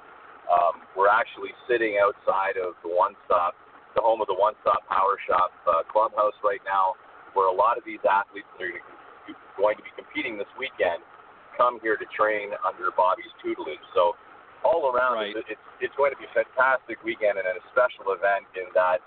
Um, 0.48 0.84
we're 0.98 1.12
actually 1.12 1.54
sitting 1.70 1.96
outside 2.02 2.58
of 2.58 2.76
the 2.82 2.90
One 2.90 3.14
Stop, 3.24 3.56
the 3.94 4.02
home 4.02 4.20
of 4.20 4.28
the 4.28 4.36
One 4.36 4.58
Stop 4.60 4.84
Power 4.90 5.16
Shop 5.24 5.54
uh, 5.64 5.86
clubhouse 5.88 6.36
right 6.42 6.62
now, 6.66 6.98
where 7.32 7.48
a 7.48 7.54
lot 7.54 7.78
of 7.78 7.84
these 7.86 8.02
athletes 8.04 8.48
that 8.58 8.68
are 8.68 8.74
going 9.56 9.76
to 9.78 9.84
be 9.84 9.92
competing 9.94 10.36
this 10.36 10.50
weekend 10.58 11.00
come 11.56 11.78
here 11.84 11.96
to 12.00 12.08
train 12.16 12.52
under 12.64 12.90
Bobby's 12.92 13.32
tutelage. 13.44 13.84
So 13.92 14.16
all 14.64 14.90
around, 14.90 15.18
right. 15.18 15.34
it's, 15.36 15.58
it's 15.58 15.66
it's 15.80 15.96
going 15.98 16.14
to 16.14 16.18
be 16.18 16.26
a 16.26 16.34
fantastic 16.34 17.02
weekend 17.02 17.38
and 17.38 17.46
a 17.46 17.62
special 17.74 18.14
event 18.14 18.46
in 18.54 18.70
that 18.74 19.02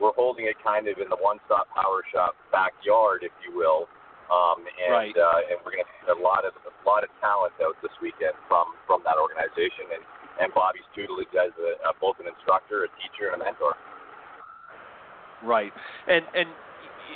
we're 0.00 0.16
holding 0.16 0.48
it 0.48 0.56
kind 0.64 0.88
of 0.88 0.96
in 0.96 1.12
the 1.12 1.20
One 1.20 1.36
Stop 1.44 1.68
Power 1.76 2.00
Shop 2.08 2.32
backyard, 2.50 3.20
if 3.22 3.34
you 3.44 3.52
will. 3.52 3.86
Um, 4.30 4.62
and 4.62 4.94
right. 4.94 5.16
uh, 5.18 5.50
and 5.50 5.58
we're 5.66 5.74
going 5.74 5.84
to 5.84 5.90
see 6.00 6.14
a 6.14 6.20
lot 6.22 6.46
of 6.46 6.54
a 6.62 6.72
lot 6.86 7.02
of 7.02 7.10
talent 7.18 7.52
out 7.60 7.74
this 7.82 7.92
weekend 7.98 8.38
from 8.46 8.78
from 8.86 9.02
that 9.04 9.18
organization 9.18 9.90
and 9.90 10.02
and 10.38 10.54
Bobby's 10.54 10.86
tutelage 10.94 11.34
as 11.34 11.50
a, 11.58 11.90
a, 11.90 11.92
both 12.00 12.16
an 12.22 12.30
instructor, 12.30 12.86
a 12.86 12.90
teacher, 12.96 13.34
and 13.34 13.42
a 13.42 13.44
mentor. 13.44 13.74
Right, 15.42 15.74
and 16.06 16.22
and 16.34 16.48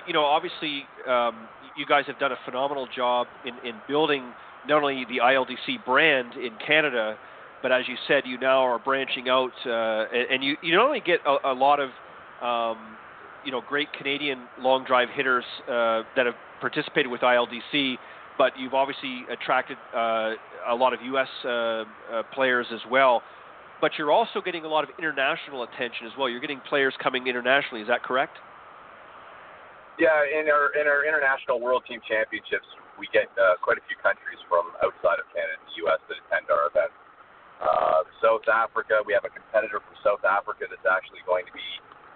you 0.06 0.12
know 0.12 0.26
obviously 0.26 0.90
um, 1.06 1.46
you 1.78 1.86
guys 1.86 2.02
have 2.10 2.18
done 2.18 2.32
a 2.32 2.40
phenomenal 2.44 2.88
job 2.90 3.28
in 3.46 3.54
in 3.62 3.78
building 3.86 4.34
not 4.66 4.82
only 4.82 5.06
the 5.06 5.22
ILDC 5.22 5.84
brand 5.86 6.34
in 6.34 6.50
Canada, 6.66 7.16
but 7.62 7.72
as 7.72 7.88
you 7.88 7.96
said, 8.06 8.24
you 8.26 8.38
now 8.38 8.62
are 8.62 8.78
branching 8.78 9.28
out, 9.28 9.52
uh, 9.66 10.04
and, 10.30 10.42
you 10.42 10.56
you 10.62 10.74
not 10.74 10.86
only 10.86 11.00
get 11.00 11.20
a, 11.26 11.52
a 11.52 11.54
lot 11.54 11.80
of 11.80 11.90
um, 12.42 12.96
you 13.44 13.52
know 13.52 13.62
great 13.66 13.92
Canadian 13.92 14.44
long 14.60 14.84
drive 14.84 15.08
hitters 15.14 15.44
uh, 15.68 16.02
that 16.16 16.26
have 16.26 16.34
participated 16.60 17.10
with 17.10 17.20
ILDC 17.20 17.96
but 18.36 18.52
you've 18.58 18.74
obviously 18.74 19.22
attracted 19.30 19.78
uh, 19.94 20.34
a 20.68 20.74
lot 20.74 20.92
of 20.92 21.00
U.S. 21.14 21.28
Uh, 21.44 21.48
uh, 21.48 21.84
players 22.34 22.66
as 22.72 22.80
well. 22.90 23.22
But 23.80 23.92
you're 23.98 24.12
also 24.12 24.40
getting 24.40 24.64
a 24.64 24.68
lot 24.68 24.82
of 24.84 24.90
international 24.98 25.62
attention 25.64 26.06
as 26.06 26.12
well. 26.18 26.28
You're 26.28 26.40
getting 26.40 26.60
players 26.68 26.94
coming 27.02 27.26
internationally. 27.26 27.82
Is 27.82 27.88
that 27.88 28.02
correct? 28.02 28.38
Yeah, 29.98 30.24
in 30.26 30.50
our 30.50 30.74
in 30.74 30.90
our 30.90 31.06
international 31.06 31.60
world 31.60 31.84
team 31.86 32.00
championships, 32.02 32.66
we 32.98 33.06
get 33.14 33.30
uh, 33.38 33.54
quite 33.62 33.78
a 33.78 33.84
few 33.86 33.94
countries 34.02 34.40
from 34.50 34.66
outside 34.82 35.22
of 35.22 35.26
Canada 35.30 35.54
and 35.54 35.66
the 35.70 35.76
U.S. 35.86 36.02
that 36.10 36.18
attend 36.26 36.50
our 36.50 36.66
events. 36.66 36.96
Uh, 37.62 38.02
South 38.18 38.44
Africa. 38.50 39.00
We 39.06 39.14
have 39.14 39.24
a 39.24 39.32
competitor 39.32 39.78
from 39.78 39.94
South 40.02 40.24
Africa 40.26 40.66
that's 40.66 40.84
actually 40.88 41.22
going 41.22 41.46
to 41.46 41.54
be 41.54 41.64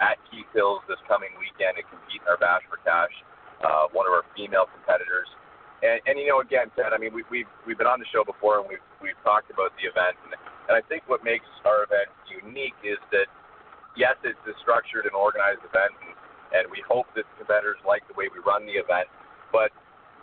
at 0.02 0.18
Keith 0.30 0.50
Hills 0.54 0.82
this 0.90 0.98
coming 1.06 1.30
weekend 1.38 1.78
and 1.78 1.86
compete 1.86 2.22
in 2.22 2.28
our 2.30 2.38
Bash 2.38 2.62
for 2.66 2.78
Cash. 2.82 3.14
Uh, 3.62 3.90
one 3.90 4.06
of 4.06 4.14
our 4.14 4.26
female 4.38 4.70
competitors. 4.70 5.26
And, 5.82 5.98
and 6.06 6.14
you 6.18 6.26
know, 6.26 6.42
again, 6.42 6.70
Ted, 6.74 6.90
I 6.94 6.98
mean, 6.98 7.14
we, 7.14 7.22
we've 7.30 7.50
we've 7.66 7.78
been 7.78 7.90
on 7.90 8.02
the 8.02 8.06
show 8.10 8.26
before 8.26 8.62
and 8.62 8.66
we've 8.66 8.82
we've 8.98 9.18
talked 9.22 9.50
about 9.50 9.70
the 9.78 9.86
event, 9.86 10.18
and, 10.26 10.34
and 10.70 10.74
I 10.74 10.82
think 10.90 11.06
what 11.06 11.22
makes 11.22 11.46
our 11.62 11.86
event 11.86 12.10
unique 12.26 12.78
is 12.82 12.98
that 13.14 13.30
yes, 13.94 14.18
it's 14.26 14.38
a 14.46 14.54
structured 14.62 15.06
and 15.06 15.14
organized 15.14 15.62
event, 15.62 15.94
and, 16.02 16.14
and 16.54 16.64
we 16.70 16.82
hope 16.86 17.06
that 17.14 17.26
competitors 17.38 17.78
like 17.86 18.06
the 18.10 18.14
way 18.18 18.26
we 18.30 18.42
run 18.42 18.66
the 18.66 18.78
event. 18.78 19.06
But 19.54 19.70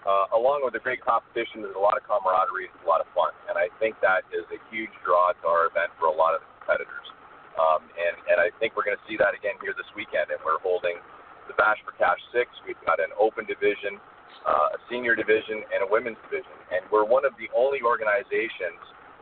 uh, 0.06 0.30
along 0.38 0.62
with 0.62 0.78
the 0.78 0.82
great 0.82 1.02
competition, 1.02 1.66
there's 1.66 1.76
a 1.76 1.82
lot 1.82 1.98
of 1.98 2.06
camaraderie, 2.06 2.70
it's 2.70 2.86
a 2.86 2.90
lot 2.90 3.02
of 3.02 3.10
fun, 3.18 3.34
and 3.50 3.58
I 3.58 3.74
think 3.82 3.98
that 4.06 4.22
is 4.30 4.46
a 4.54 4.60
huge 4.70 4.94
draw 5.02 5.34
to 5.34 5.46
our 5.50 5.66
event 5.68 5.90
for 5.98 6.08
a 6.08 6.16
lot 6.16 6.38
of 6.38 6.46
the 6.46 6.50
competitors. 6.62 7.10
Um, 7.58 7.88
and 7.96 8.16
and 8.30 8.38
I 8.38 8.52
think 8.60 8.76
we're 8.76 8.86
going 8.86 9.00
to 9.00 9.08
see 9.08 9.16
that 9.18 9.34
again 9.34 9.56
here 9.64 9.74
this 9.74 9.88
weekend, 9.96 10.30
and 10.30 10.40
we're 10.44 10.60
holding 10.60 11.00
the 11.48 11.56
Bash 11.56 11.80
for 11.88 11.96
Cash 11.96 12.20
Six. 12.36 12.52
We've 12.68 12.80
got 12.84 13.00
an 13.00 13.16
open 13.16 13.48
division, 13.48 13.98
uh, 14.44 14.76
a 14.76 14.80
senior 14.92 15.16
division, 15.16 15.64
and 15.72 15.82
a 15.82 15.90
women's 15.90 16.20
division, 16.28 16.54
and 16.70 16.84
we're 16.92 17.08
one 17.08 17.24
of 17.24 17.32
the 17.40 17.48
only 17.56 17.80
organizations 17.80 18.78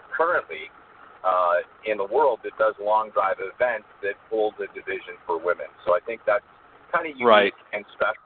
currently 0.09 0.73
uh, 1.23 1.63
in 1.85 1.97
the 1.97 2.09
world 2.09 2.41
that 2.43 2.57
does 2.57 2.75
long 2.81 3.09
drive 3.13 3.37
events 3.39 3.87
that 4.01 4.17
holds 4.29 4.57
a 4.59 4.67
division 4.75 5.15
for 5.25 5.39
women. 5.39 5.69
So 5.85 5.95
I 5.95 6.01
think 6.03 6.21
that's 6.25 6.45
kind 6.91 7.07
of 7.07 7.15
unique 7.15 7.53
right. 7.53 7.57
and 7.71 7.85
special, 7.95 8.21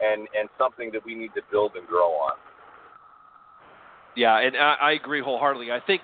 and 0.00 0.28
and 0.38 0.48
something 0.58 0.90
that 0.92 1.04
we 1.04 1.14
need 1.14 1.30
to 1.34 1.42
build 1.50 1.72
and 1.76 1.86
grow 1.86 2.10
on. 2.12 2.32
Yeah, 4.16 4.38
and 4.38 4.56
I, 4.56 4.74
I 4.80 4.92
agree 4.92 5.20
wholeheartedly. 5.20 5.70
I 5.70 5.80
think 5.86 6.02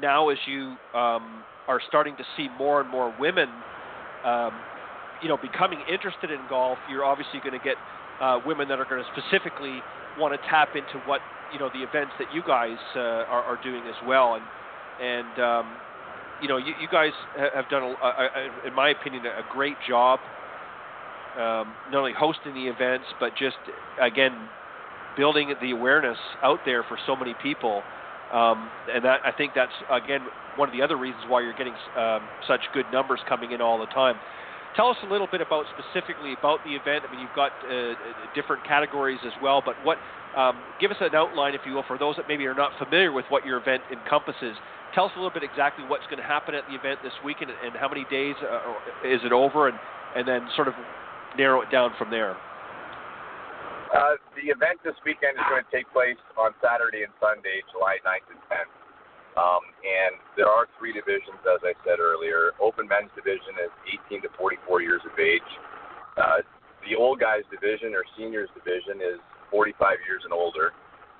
now 0.00 0.28
as 0.30 0.38
you 0.46 0.76
um, 0.98 1.42
are 1.68 1.80
starting 1.88 2.16
to 2.16 2.24
see 2.36 2.48
more 2.58 2.80
and 2.80 2.90
more 2.90 3.14
women, 3.18 3.48
um, 4.24 4.52
you 5.22 5.28
know, 5.28 5.36
becoming 5.36 5.78
interested 5.90 6.30
in 6.30 6.40
golf, 6.48 6.78
you're 6.90 7.04
obviously 7.04 7.40
going 7.40 7.58
to 7.58 7.64
get 7.64 7.76
uh, 8.20 8.40
women 8.44 8.68
that 8.68 8.78
are 8.78 8.86
going 8.88 9.02
to 9.02 9.10
specifically 9.20 9.80
want 10.18 10.34
to 10.34 10.48
tap 10.48 10.70
into 10.74 10.98
what 11.06 11.20
you 11.52 11.58
know 11.58 11.70
the 11.72 11.80
events 11.80 12.12
that 12.18 12.28
you 12.34 12.42
guys 12.46 12.76
uh, 12.96 13.24
are, 13.30 13.42
are 13.42 13.58
doing 13.62 13.82
as 13.86 13.96
well, 14.06 14.34
and 14.34 14.44
and 15.00 15.38
um, 15.42 15.66
you 16.42 16.48
know 16.48 16.56
you, 16.56 16.72
you 16.80 16.88
guys 16.90 17.12
have 17.54 17.68
done, 17.68 17.82
a, 17.82 17.86
a, 17.86 18.08
a, 18.08 18.66
in 18.68 18.74
my 18.74 18.90
opinion, 18.90 19.24
a 19.26 19.44
great 19.52 19.76
job. 19.88 20.18
Um, 21.36 21.74
not 21.92 21.98
only 21.98 22.14
hosting 22.16 22.54
the 22.54 22.66
events, 22.66 23.04
but 23.20 23.36
just 23.36 23.56
again 24.00 24.32
building 25.16 25.52
the 25.60 25.70
awareness 25.70 26.18
out 26.42 26.60
there 26.64 26.82
for 26.82 26.98
so 27.06 27.14
many 27.14 27.34
people. 27.42 27.82
Um, 28.32 28.70
and 28.92 29.04
that 29.04 29.20
I 29.24 29.32
think 29.32 29.52
that's 29.54 29.72
again 29.90 30.20
one 30.56 30.68
of 30.68 30.74
the 30.74 30.82
other 30.82 30.96
reasons 30.96 31.24
why 31.28 31.42
you're 31.42 31.56
getting 31.56 31.74
um, 31.96 32.20
such 32.48 32.60
good 32.72 32.86
numbers 32.92 33.20
coming 33.28 33.52
in 33.52 33.60
all 33.60 33.78
the 33.78 33.86
time. 33.86 34.16
Tell 34.76 34.88
us 34.88 34.96
a 35.04 35.10
little 35.12 35.28
bit 35.30 35.40
about 35.40 35.64
specifically 35.72 36.34
about 36.38 36.60
the 36.64 36.72
event. 36.72 37.04
I 37.08 37.10
mean, 37.10 37.20
you've 37.20 37.36
got 37.36 37.52
uh, 37.64 37.94
different 38.34 38.64
categories 38.64 39.20
as 39.24 39.32
well, 39.42 39.62
but 39.64 39.74
what? 39.84 39.98
Um, 40.36 40.56
give 40.80 40.90
us 40.90 40.98
an 41.00 41.14
outline, 41.14 41.54
if 41.54 41.62
you 41.64 41.72
will, 41.72 41.84
for 41.88 41.96
those 41.96 42.16
that 42.16 42.28
maybe 42.28 42.44
are 42.44 42.54
not 42.54 42.72
familiar 42.78 43.10
with 43.10 43.24
what 43.30 43.46
your 43.46 43.56
event 43.56 43.82
encompasses. 43.90 44.54
Tell 44.94 45.06
us 45.06 45.12
a 45.16 45.18
little 45.18 45.32
bit 45.32 45.42
exactly 45.42 45.82
what's 45.88 46.04
going 46.12 46.18
to 46.18 46.28
happen 46.28 46.54
at 46.54 46.64
the 46.68 46.76
event 46.76 47.00
this 47.02 47.14
weekend, 47.24 47.52
and 47.64 47.74
how 47.74 47.88
many 47.88 48.04
days 48.10 48.36
uh, 48.44 49.08
is 49.08 49.20
it 49.24 49.32
over, 49.32 49.68
and 49.68 49.78
and 50.14 50.28
then 50.28 50.48
sort 50.56 50.68
of 50.68 50.74
narrow 51.36 51.62
it 51.62 51.70
down 51.70 51.92
from 51.98 52.10
there. 52.10 52.36
Uh, 53.94 54.18
the 54.34 54.50
event 54.50 54.82
this 54.82 54.98
weekend 55.06 55.38
is 55.38 55.46
going 55.48 55.62
to 55.62 55.72
take 55.72 55.86
place 55.94 56.18
on 56.34 56.52
Saturday 56.58 57.06
and 57.06 57.14
Sunday, 57.22 57.62
July 57.70 58.02
9th 58.02 58.28
and 58.34 58.42
10th. 58.50 58.74
Um, 59.36 59.62
and 59.84 60.16
there 60.34 60.48
are 60.48 60.64
three 60.80 60.96
divisions, 60.96 61.38
as 61.44 61.60
I 61.60 61.76
said 61.84 62.00
earlier. 62.00 62.56
Open 62.56 62.88
men's 62.88 63.12
division 63.12 63.56
is 63.60 63.72
18 64.08 64.24
to 64.24 64.30
44 64.40 64.80
years 64.80 65.04
of 65.04 65.12
age. 65.20 65.50
Uh, 66.16 66.40
the 66.88 66.96
old 66.96 67.20
guys 67.20 67.44
division 67.52 67.92
or 67.92 68.02
seniors 68.16 68.48
division 68.56 68.98
is 69.04 69.20
45 69.52 69.76
years 70.08 70.24
and 70.24 70.32
older. 70.32 70.72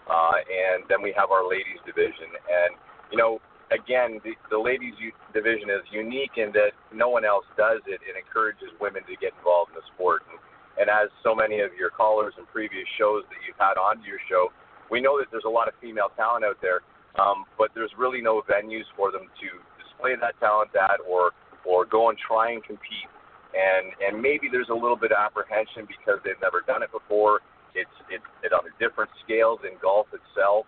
Uh, 0.08 0.38
and 0.42 0.88
then 0.88 1.04
we 1.04 1.12
have 1.12 1.30
our 1.30 1.44
ladies 1.44 1.78
division. 1.84 2.32
And, 2.32 2.72
you 3.12 3.18
know, 3.20 3.38
again, 3.72 4.20
the, 4.22 4.34
the 4.50 4.58
ladies 4.58 4.94
division 5.34 5.70
is 5.70 5.82
unique 5.90 6.36
in 6.36 6.52
that 6.52 6.72
no 6.94 7.08
one 7.08 7.24
else 7.24 7.44
does 7.56 7.82
it. 7.86 8.00
It 8.04 8.14
encourages 8.14 8.70
women 8.80 9.02
to 9.06 9.14
get 9.18 9.32
involved 9.38 9.74
in 9.74 9.76
the 9.78 9.86
sport. 9.94 10.22
And, 10.30 10.38
and 10.76 10.86
as 10.92 11.08
so 11.24 11.34
many 11.34 11.60
of 11.60 11.72
your 11.74 11.90
callers 11.90 12.34
in 12.38 12.44
previous 12.52 12.86
shows 12.98 13.24
that 13.32 13.40
you've 13.46 13.58
had 13.58 13.80
onto 13.80 14.06
your 14.06 14.20
show, 14.28 14.52
we 14.90 15.00
know 15.00 15.18
that 15.18 15.32
there's 15.32 15.48
a 15.48 15.52
lot 15.52 15.66
of 15.66 15.74
female 15.80 16.12
talent 16.14 16.44
out 16.44 16.60
there 16.62 16.86
um, 17.18 17.44
but 17.56 17.72
there's 17.74 17.92
really 17.96 18.20
no 18.20 18.42
venues 18.44 18.84
for 18.96 19.10
them 19.10 19.28
to 19.40 19.48
display 19.80 20.12
that 20.20 20.38
talent 20.40 20.70
at 20.76 21.00
or 21.08 21.32
or 21.64 21.84
go 21.84 22.10
and 22.10 22.18
try 22.18 22.52
and 22.52 22.62
compete. 22.62 23.10
And 23.56 23.92
and 24.04 24.20
maybe 24.20 24.48
there's 24.52 24.68
a 24.68 24.76
little 24.76 24.96
bit 24.96 25.12
of 25.12 25.18
apprehension 25.18 25.88
because 25.88 26.20
they've 26.24 26.40
never 26.42 26.60
done 26.66 26.82
it 26.82 26.92
before. 26.92 27.40
It's 27.74 27.96
it's 28.12 28.24
it 28.44 28.52
on 28.52 28.68
a 28.68 28.74
different 28.76 29.10
scale 29.24 29.58
than 29.60 29.80
golf 29.80 30.06
itself 30.12 30.66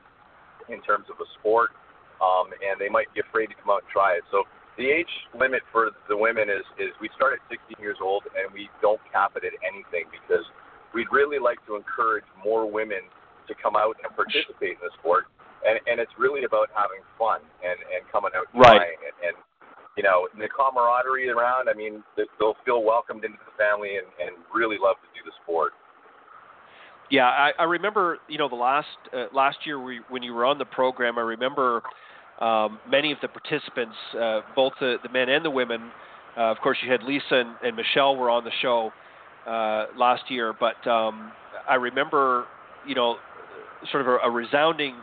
in 0.69 0.81
terms 0.83 1.07
of 1.12 1.16
a 1.20 1.29
sport, 1.41 1.73
um, 2.20 2.51
and 2.62 2.81
they 2.81 2.89
might 2.89 3.11
be 3.15 3.20
afraid 3.20 3.49
to 3.53 3.57
come 3.59 3.70
out 3.70 3.86
and 3.86 3.90
try 3.90 4.15
it. 4.19 4.24
So 4.31 4.45
the 4.77 4.86
age 4.86 5.11
limit 5.35 5.62
for 5.70 5.90
the 6.09 6.16
women 6.16 6.49
is 6.49 6.66
is 6.78 6.95
we 7.03 7.11
start 7.15 7.35
at 7.35 7.43
16 7.51 7.78
years 7.82 7.99
old 7.99 8.23
and 8.39 8.51
we 8.55 8.70
don't 8.81 9.01
cap 9.11 9.35
it 9.35 9.43
at 9.43 9.55
anything 9.66 10.07
because 10.11 10.47
we'd 10.95 11.11
really 11.11 11.39
like 11.39 11.59
to 11.66 11.74
encourage 11.74 12.27
more 12.43 12.69
women 12.69 13.03
to 13.51 13.53
come 13.59 13.74
out 13.74 13.97
and 14.05 14.12
participate 14.15 14.78
in 14.78 14.82
the 14.85 14.93
sport 15.01 15.27
and 15.66 15.78
and 15.86 15.99
it's 15.99 16.12
really 16.19 16.45
about 16.45 16.69
having 16.74 17.03
fun 17.19 17.40
and 17.62 17.78
and 17.90 18.07
coming 18.12 18.31
out 18.36 18.47
and 18.53 18.62
right. 18.62 18.78
playing 18.78 19.01
and, 19.03 19.16
and 19.32 19.36
you 19.97 20.03
know 20.03 20.28
the 20.39 20.49
camaraderie 20.49 21.28
around. 21.31 21.69
I 21.69 21.74
mean, 21.74 22.03
they'll 22.16 22.57
feel 22.65 22.82
welcomed 22.85 23.24
into 23.24 23.39
the 23.43 23.55
family 23.59 23.99
and 23.99 24.07
and 24.23 24.39
really 24.55 24.77
love 24.81 24.97
to 25.03 25.09
do 25.11 25.24
the 25.24 25.35
sport. 25.43 25.73
Yeah, 27.11 27.27
I, 27.27 27.53
I 27.59 27.65
remember 27.65 28.19
you 28.28 28.39
know 28.39 28.49
the 28.49 28.57
last 28.57 28.86
uh, 29.12 29.27
last 29.32 29.59
year 29.65 29.81
we, 29.82 30.01
when 30.09 30.23
you 30.23 30.35
were 30.35 30.45
on 30.45 30.59
the 30.59 30.66
program. 30.66 31.19
I 31.19 31.23
remember 31.23 31.82
um, 32.40 32.78
many 32.89 33.12
of 33.12 33.19
the 33.20 33.28
participants, 33.28 33.97
uh, 34.19 34.40
both 34.55 34.73
the, 34.81 34.97
the 35.02 35.09
men 35.09 35.28
and 35.28 35.44
the 35.44 35.51
women. 35.51 35.90
Uh, 36.36 36.43
of 36.52 36.59
course, 36.59 36.78
you 36.85 36.90
had 36.90 37.02
Lisa 37.02 37.24
and, 37.32 37.51
and 37.65 37.77
Michelle 37.77 38.16
were 38.16 38.31
on 38.31 38.44
the 38.44 38.52
show 38.62 38.93
uh, 39.47 39.86
last 39.97 40.31
year, 40.31 40.55
but 40.59 40.86
um, 40.86 41.32
I 41.69 41.74
remember 41.74 42.44
you 42.86 42.94
know 42.94 43.16
sort 43.90 44.02
of 44.02 44.09
a, 44.09 44.16
a 44.19 44.31
resounding 44.31 44.94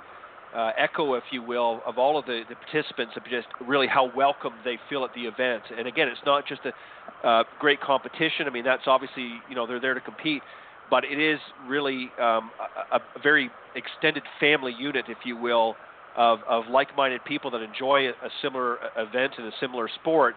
uh, 0.55 0.71
echo, 0.77 1.15
if 1.15 1.23
you 1.31 1.41
will, 1.41 1.81
of 1.85 1.97
all 1.97 2.17
of 2.17 2.25
the, 2.25 2.43
the 2.47 2.55
participants 2.55 3.13
of 3.17 3.23
just 3.25 3.47
really 3.67 3.87
how 3.87 4.09
welcome 4.15 4.53
they 4.63 4.77
feel 4.89 5.03
at 5.03 5.13
the 5.13 5.21
event. 5.23 5.63
And 5.77 5.87
again, 5.87 6.07
it's 6.07 6.21
not 6.25 6.47
just 6.47 6.61
a 6.65 7.27
uh, 7.27 7.43
great 7.59 7.81
competition. 7.81 8.47
I 8.47 8.49
mean, 8.51 8.63
that's 8.63 8.83
obviously 8.87 9.33
you 9.49 9.55
know 9.55 9.67
they're 9.67 9.81
there 9.81 9.93
to 9.93 10.01
compete, 10.01 10.41
but 10.89 11.03
it 11.03 11.19
is 11.19 11.39
really 11.67 12.09
um, 12.19 12.51
a, 12.91 12.97
a 12.97 13.19
very 13.21 13.49
extended 13.75 14.23
family 14.39 14.73
unit, 14.79 15.05
if 15.09 15.17
you 15.25 15.35
will, 15.35 15.75
of, 16.17 16.39
of 16.47 16.65
like-minded 16.69 17.23
people 17.25 17.51
that 17.51 17.61
enjoy 17.61 18.07
a, 18.07 18.11
a 18.11 18.29
similar 18.41 18.77
event 18.97 19.33
and 19.37 19.47
a 19.47 19.51
similar 19.59 19.89
sport. 20.01 20.35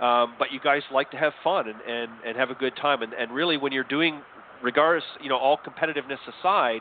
Um, 0.00 0.34
but 0.38 0.52
you 0.52 0.60
guys 0.60 0.82
like 0.92 1.10
to 1.12 1.16
have 1.16 1.32
fun 1.42 1.68
and, 1.68 1.80
and, 1.80 2.10
and 2.26 2.36
have 2.36 2.50
a 2.50 2.54
good 2.54 2.76
time. 2.76 3.02
And, 3.02 3.14
and 3.14 3.32
really, 3.32 3.56
when 3.56 3.72
you're 3.72 3.84
doing, 3.84 4.20
regardless, 4.62 5.04
you 5.22 5.28
know, 5.28 5.38
all 5.38 5.58
competitiveness 5.58 6.18
aside, 6.38 6.80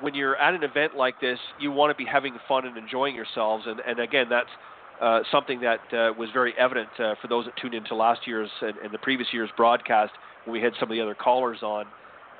when 0.00 0.14
you're 0.14 0.36
at 0.36 0.54
an 0.54 0.62
event 0.62 0.96
like 0.96 1.20
this, 1.20 1.38
you 1.60 1.70
want 1.70 1.90
to 1.90 2.02
be 2.02 2.08
having 2.08 2.34
fun 2.48 2.66
and 2.66 2.76
enjoying 2.76 3.14
yourselves. 3.14 3.64
And, 3.66 3.80
and 3.80 4.00
again, 4.00 4.26
that's 4.30 4.48
uh, 5.00 5.20
something 5.30 5.60
that 5.60 5.80
uh, 5.92 6.12
was 6.18 6.28
very 6.32 6.54
evident 6.58 6.88
uh, 6.98 7.14
for 7.20 7.28
those 7.28 7.44
that 7.44 7.54
tuned 7.60 7.74
into 7.74 7.94
last 7.94 8.26
year's 8.26 8.50
and, 8.62 8.76
and, 8.78 8.92
the 8.92 8.98
previous 8.98 9.28
year's 9.32 9.50
broadcast 9.56 10.12
when 10.44 10.54
we 10.54 10.62
had 10.62 10.72
some 10.80 10.90
of 10.90 10.96
the 10.96 11.02
other 11.02 11.14
callers 11.14 11.58
on. 11.62 11.84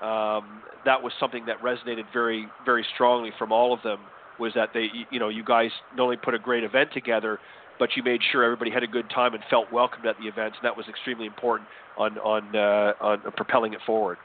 Um, 0.01 0.62
that 0.85 1.02
was 1.02 1.12
something 1.20 1.44
that 1.47 1.60
resonated 1.60 2.05
very, 2.12 2.47
very 2.64 2.85
strongly 2.94 3.31
from 3.39 3.52
all 3.52 3.74
of 3.74 3.82
them. 3.82 3.98
Was 4.38 4.52
that 4.54 4.70
they, 4.74 4.88
you 5.10 5.18
know, 5.18 5.28
you 5.28 5.44
guys 5.44 5.70
not 5.96 6.04
only 6.04 6.16
put 6.16 6.34
a 6.34 6.38
great 6.38 6.64
event 6.64 6.90
together, 6.92 7.38
but 7.78 7.90
you 7.96 8.02
made 8.02 8.20
sure 8.32 8.44
everybody 8.44 8.70
had 8.70 8.82
a 8.82 8.86
good 8.86 9.08
time 9.10 9.34
and 9.34 9.42
felt 9.50 9.70
welcomed 9.72 10.06
at 10.06 10.16
the 10.18 10.26
events, 10.26 10.56
and 10.60 10.64
that 10.64 10.76
was 10.76 10.86
extremely 10.88 11.26
important 11.26 11.68
on 11.96 12.18
on 12.18 12.54
uh, 12.54 12.92
on 13.00 13.20
propelling 13.36 13.72
it 13.72 13.80
forward. 13.86 14.18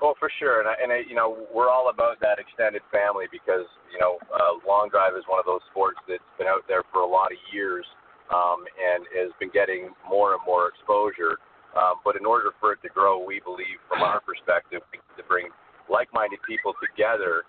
Oh, 0.00 0.14
for 0.18 0.30
sure, 0.38 0.60
and 0.60 0.68
I, 0.68 0.74
and 0.82 0.92
I, 0.92 1.00
you 1.08 1.14
know 1.14 1.46
we're 1.52 1.68
all 1.68 1.90
about 1.90 2.20
that 2.20 2.38
extended 2.38 2.82
family 2.90 3.26
because 3.30 3.68
you 3.92 3.98
know 4.00 4.18
uh, 4.32 4.60
long 4.66 4.88
drive 4.88 5.12
is 5.16 5.24
one 5.28 5.38
of 5.38 5.46
those 5.46 5.60
sports 5.70 5.98
that's 6.08 6.24
been 6.38 6.48
out 6.48 6.64
there 6.68 6.82
for 6.92 7.02
a 7.02 7.08
lot 7.08 7.32
of 7.32 7.38
years 7.52 7.84
um, 8.32 8.64
and 8.80 9.04
has 9.12 9.30
been 9.38 9.50
getting 9.52 9.92
more 10.08 10.32
and 10.32 10.42
more 10.46 10.68
exposure. 10.68 11.38
Um, 11.74 11.98
but 12.04 12.14
in 12.14 12.24
order 12.24 12.54
for 12.60 12.72
it 12.72 12.78
to 12.86 12.88
grow, 12.88 13.18
we 13.18 13.42
believe, 13.42 13.82
from 13.90 14.02
our 14.02 14.20
perspective, 14.22 14.80
to 14.94 15.22
bring 15.26 15.50
like-minded 15.90 16.38
people 16.46 16.72
together 16.78 17.42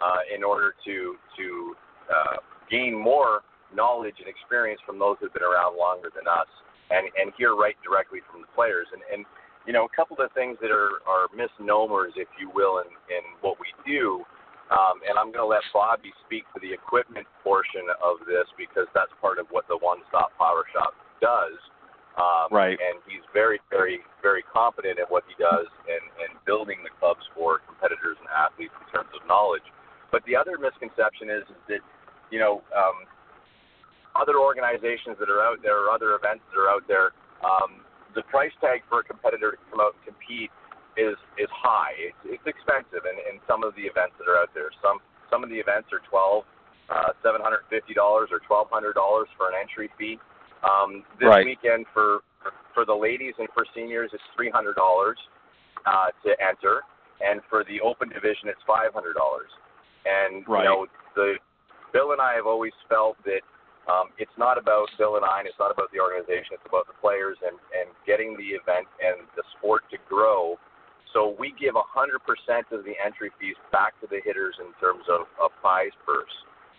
uh, 0.00 0.22
in 0.34 0.44
order 0.44 0.74
to 0.84 1.16
to 1.36 1.74
uh, 2.08 2.36
gain 2.70 2.94
more 2.94 3.42
knowledge 3.74 4.16
and 4.20 4.28
experience 4.28 4.80
from 4.84 4.98
those 4.98 5.16
who've 5.20 5.32
been 5.32 5.42
around 5.42 5.76
longer 5.76 6.08
than 6.14 6.24
us, 6.28 6.48
and 6.90 7.08
and 7.20 7.32
hear 7.36 7.54
right 7.56 7.76
directly 7.84 8.20
from 8.30 8.40
the 8.40 8.50
players. 8.54 8.86
And 8.92 9.02
and 9.12 9.26
you 9.66 9.72
know, 9.72 9.86
a 9.86 9.92
couple 9.94 10.18
of 10.18 10.30
things 10.34 10.58
that 10.60 10.70
are, 10.74 10.98
are 11.06 11.30
misnomers, 11.30 12.12
if 12.16 12.26
you 12.34 12.50
will, 12.50 12.82
in, 12.82 12.90
in 13.10 13.22
what 13.40 13.58
we 13.62 13.70
do. 13.86 14.26
Um, 14.72 15.04
and 15.04 15.20
I'm 15.20 15.28
going 15.30 15.44
to 15.44 15.50
let 15.50 15.62
Bobby 15.70 16.10
speak 16.24 16.48
to 16.56 16.58
the 16.58 16.72
equipment 16.72 17.28
portion 17.44 17.84
of 18.00 18.24
this 18.24 18.48
because 18.56 18.88
that's 18.96 19.12
part 19.20 19.38
of 19.38 19.46
what 19.52 19.68
the 19.68 19.76
One 19.78 20.00
Stop 20.08 20.32
Power 20.40 20.64
Shop 20.72 20.96
does. 21.20 21.54
Um, 22.16 22.48
right. 22.52 22.76
And 22.76 23.00
he's 23.04 23.24
very, 23.32 23.60
very, 23.68 24.00
very 24.20 24.44
competent 24.48 24.98
in 24.98 25.06
what 25.08 25.24
he 25.28 25.36
does 25.36 25.68
and, 25.88 26.04
and 26.24 26.32
building 26.44 26.80
the 26.84 26.92
clubs 27.00 27.24
for 27.36 27.60
competitors 27.64 28.16
and 28.20 28.28
athletes 28.32 28.74
in 28.80 28.86
terms 28.92 29.12
of 29.12 29.24
knowledge. 29.28 29.64
But 30.12 30.22
the 30.28 30.36
other 30.36 30.60
misconception 30.60 31.32
is, 31.32 31.42
is 31.48 31.62
that, 31.72 31.82
you 32.30 32.38
know, 32.38 32.60
um, 32.76 33.08
other 34.14 34.36
organizations 34.36 35.16
that 35.18 35.32
are 35.32 35.40
out 35.40 35.64
there 35.64 35.80
or 35.80 35.88
other 35.88 36.12
events 36.14 36.44
that 36.52 36.60
are 36.60 36.68
out 36.68 36.84
there, 36.86 37.16
um, 37.40 37.80
the 38.14 38.22
price 38.28 38.52
tag 38.60 38.84
for 38.92 39.00
a 39.00 39.04
competitor 39.04 39.56
to 39.56 39.58
come 39.72 39.80
out 39.80 39.96
and 39.96 40.04
compete 40.04 40.52
is 41.00 41.16
is 41.40 41.48
high. 41.48 41.96
It's, 41.96 42.22
it's 42.28 42.44
expensive 42.44 43.08
in, 43.08 43.16
in 43.24 43.40
some 43.48 43.64
of 43.64 43.72
the 43.72 43.88
events 43.88 44.12
that 44.20 44.28
are 44.28 44.36
out 44.36 44.52
there. 44.52 44.68
Some 44.84 45.00
some 45.32 45.40
of 45.40 45.48
the 45.48 45.56
events 45.56 45.88
are 45.96 46.04
twelve, 46.04 46.44
uh, 46.92 47.16
seven 47.24 47.40
hundred 47.40 47.64
fifty 47.72 47.96
dollars 47.96 48.28
or 48.28 48.44
twelve 48.44 48.68
hundred 48.68 48.92
dollars 48.92 49.32
for 49.40 49.48
an 49.48 49.56
entry 49.56 49.88
fee. 49.96 50.20
Um, 50.60 51.08
this 51.16 51.32
right. 51.32 51.48
weekend 51.48 51.88
for 51.96 52.20
for 52.76 52.84
the 52.84 52.92
ladies 52.92 53.32
and 53.40 53.48
for 53.56 53.64
seniors, 53.72 54.12
it's 54.12 54.28
three 54.36 54.52
hundred 54.52 54.76
dollars 54.76 55.16
uh, 55.88 56.12
to 56.20 56.36
enter, 56.36 56.84
and 57.24 57.40
for 57.48 57.64
the 57.64 57.80
open 57.80 58.12
division, 58.12 58.52
it's 58.52 58.60
five 58.68 58.92
hundred 58.92 59.16
dollars. 59.16 59.48
And 60.04 60.46
right. 60.48 60.64
you 60.64 60.68
know, 60.68 60.86
the 61.14 61.34
Bill 61.92 62.12
and 62.12 62.20
I 62.20 62.34
have 62.34 62.46
always 62.46 62.72
felt 62.88 63.16
that 63.24 63.44
um, 63.90 64.14
it's 64.18 64.32
not 64.38 64.56
about 64.58 64.88
Bill 64.96 65.16
and 65.16 65.24
I, 65.24 65.40
and 65.40 65.48
it's 65.48 65.58
not 65.58 65.70
about 65.70 65.90
the 65.92 66.00
organization. 66.00 66.54
It's 66.56 66.68
about 66.68 66.86
the 66.86 66.96
players 67.00 67.36
and 67.42 67.58
and 67.74 67.90
getting 68.06 68.36
the 68.36 68.54
event 68.56 68.86
and 69.02 69.26
the 69.36 69.42
sport 69.58 69.82
to 69.90 69.98
grow. 70.08 70.56
So 71.12 71.36
we 71.38 71.52
give 71.60 71.76
100% 71.76 71.84
of 72.72 72.88
the 72.88 72.96
entry 72.96 73.28
fees 73.36 73.56
back 73.68 73.92
to 74.00 74.08
the 74.08 74.24
hitters 74.24 74.56
in 74.56 74.72
terms 74.80 75.04
of 75.12 75.28
a 75.44 75.52
prize 75.60 75.92
purse. 76.08 76.32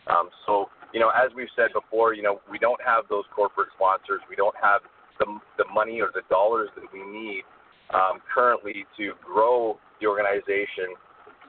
Um, 0.09 0.33
so 0.47 0.73
you 0.93 0.99
know, 0.99 1.09
as 1.09 1.29
we've 1.35 1.51
said 1.55 1.69
before, 1.73 2.13
you 2.13 2.21
know, 2.21 2.41
we 2.49 2.57
don't 2.57 2.79
have 2.85 3.05
those 3.09 3.25
corporate 3.35 3.69
sponsors. 3.75 4.21
We 4.29 4.35
don't 4.35 4.55
have 4.61 4.81
the, 5.19 5.25
the 5.57 5.65
money 5.73 6.01
or 6.01 6.09
the 6.13 6.21
dollars 6.29 6.69
that 6.75 6.85
we 6.93 7.01
need 7.01 7.43
um, 7.93 8.21
currently 8.33 8.85
to 8.97 9.13
grow 9.25 9.77
the 10.01 10.07
organization 10.07 10.93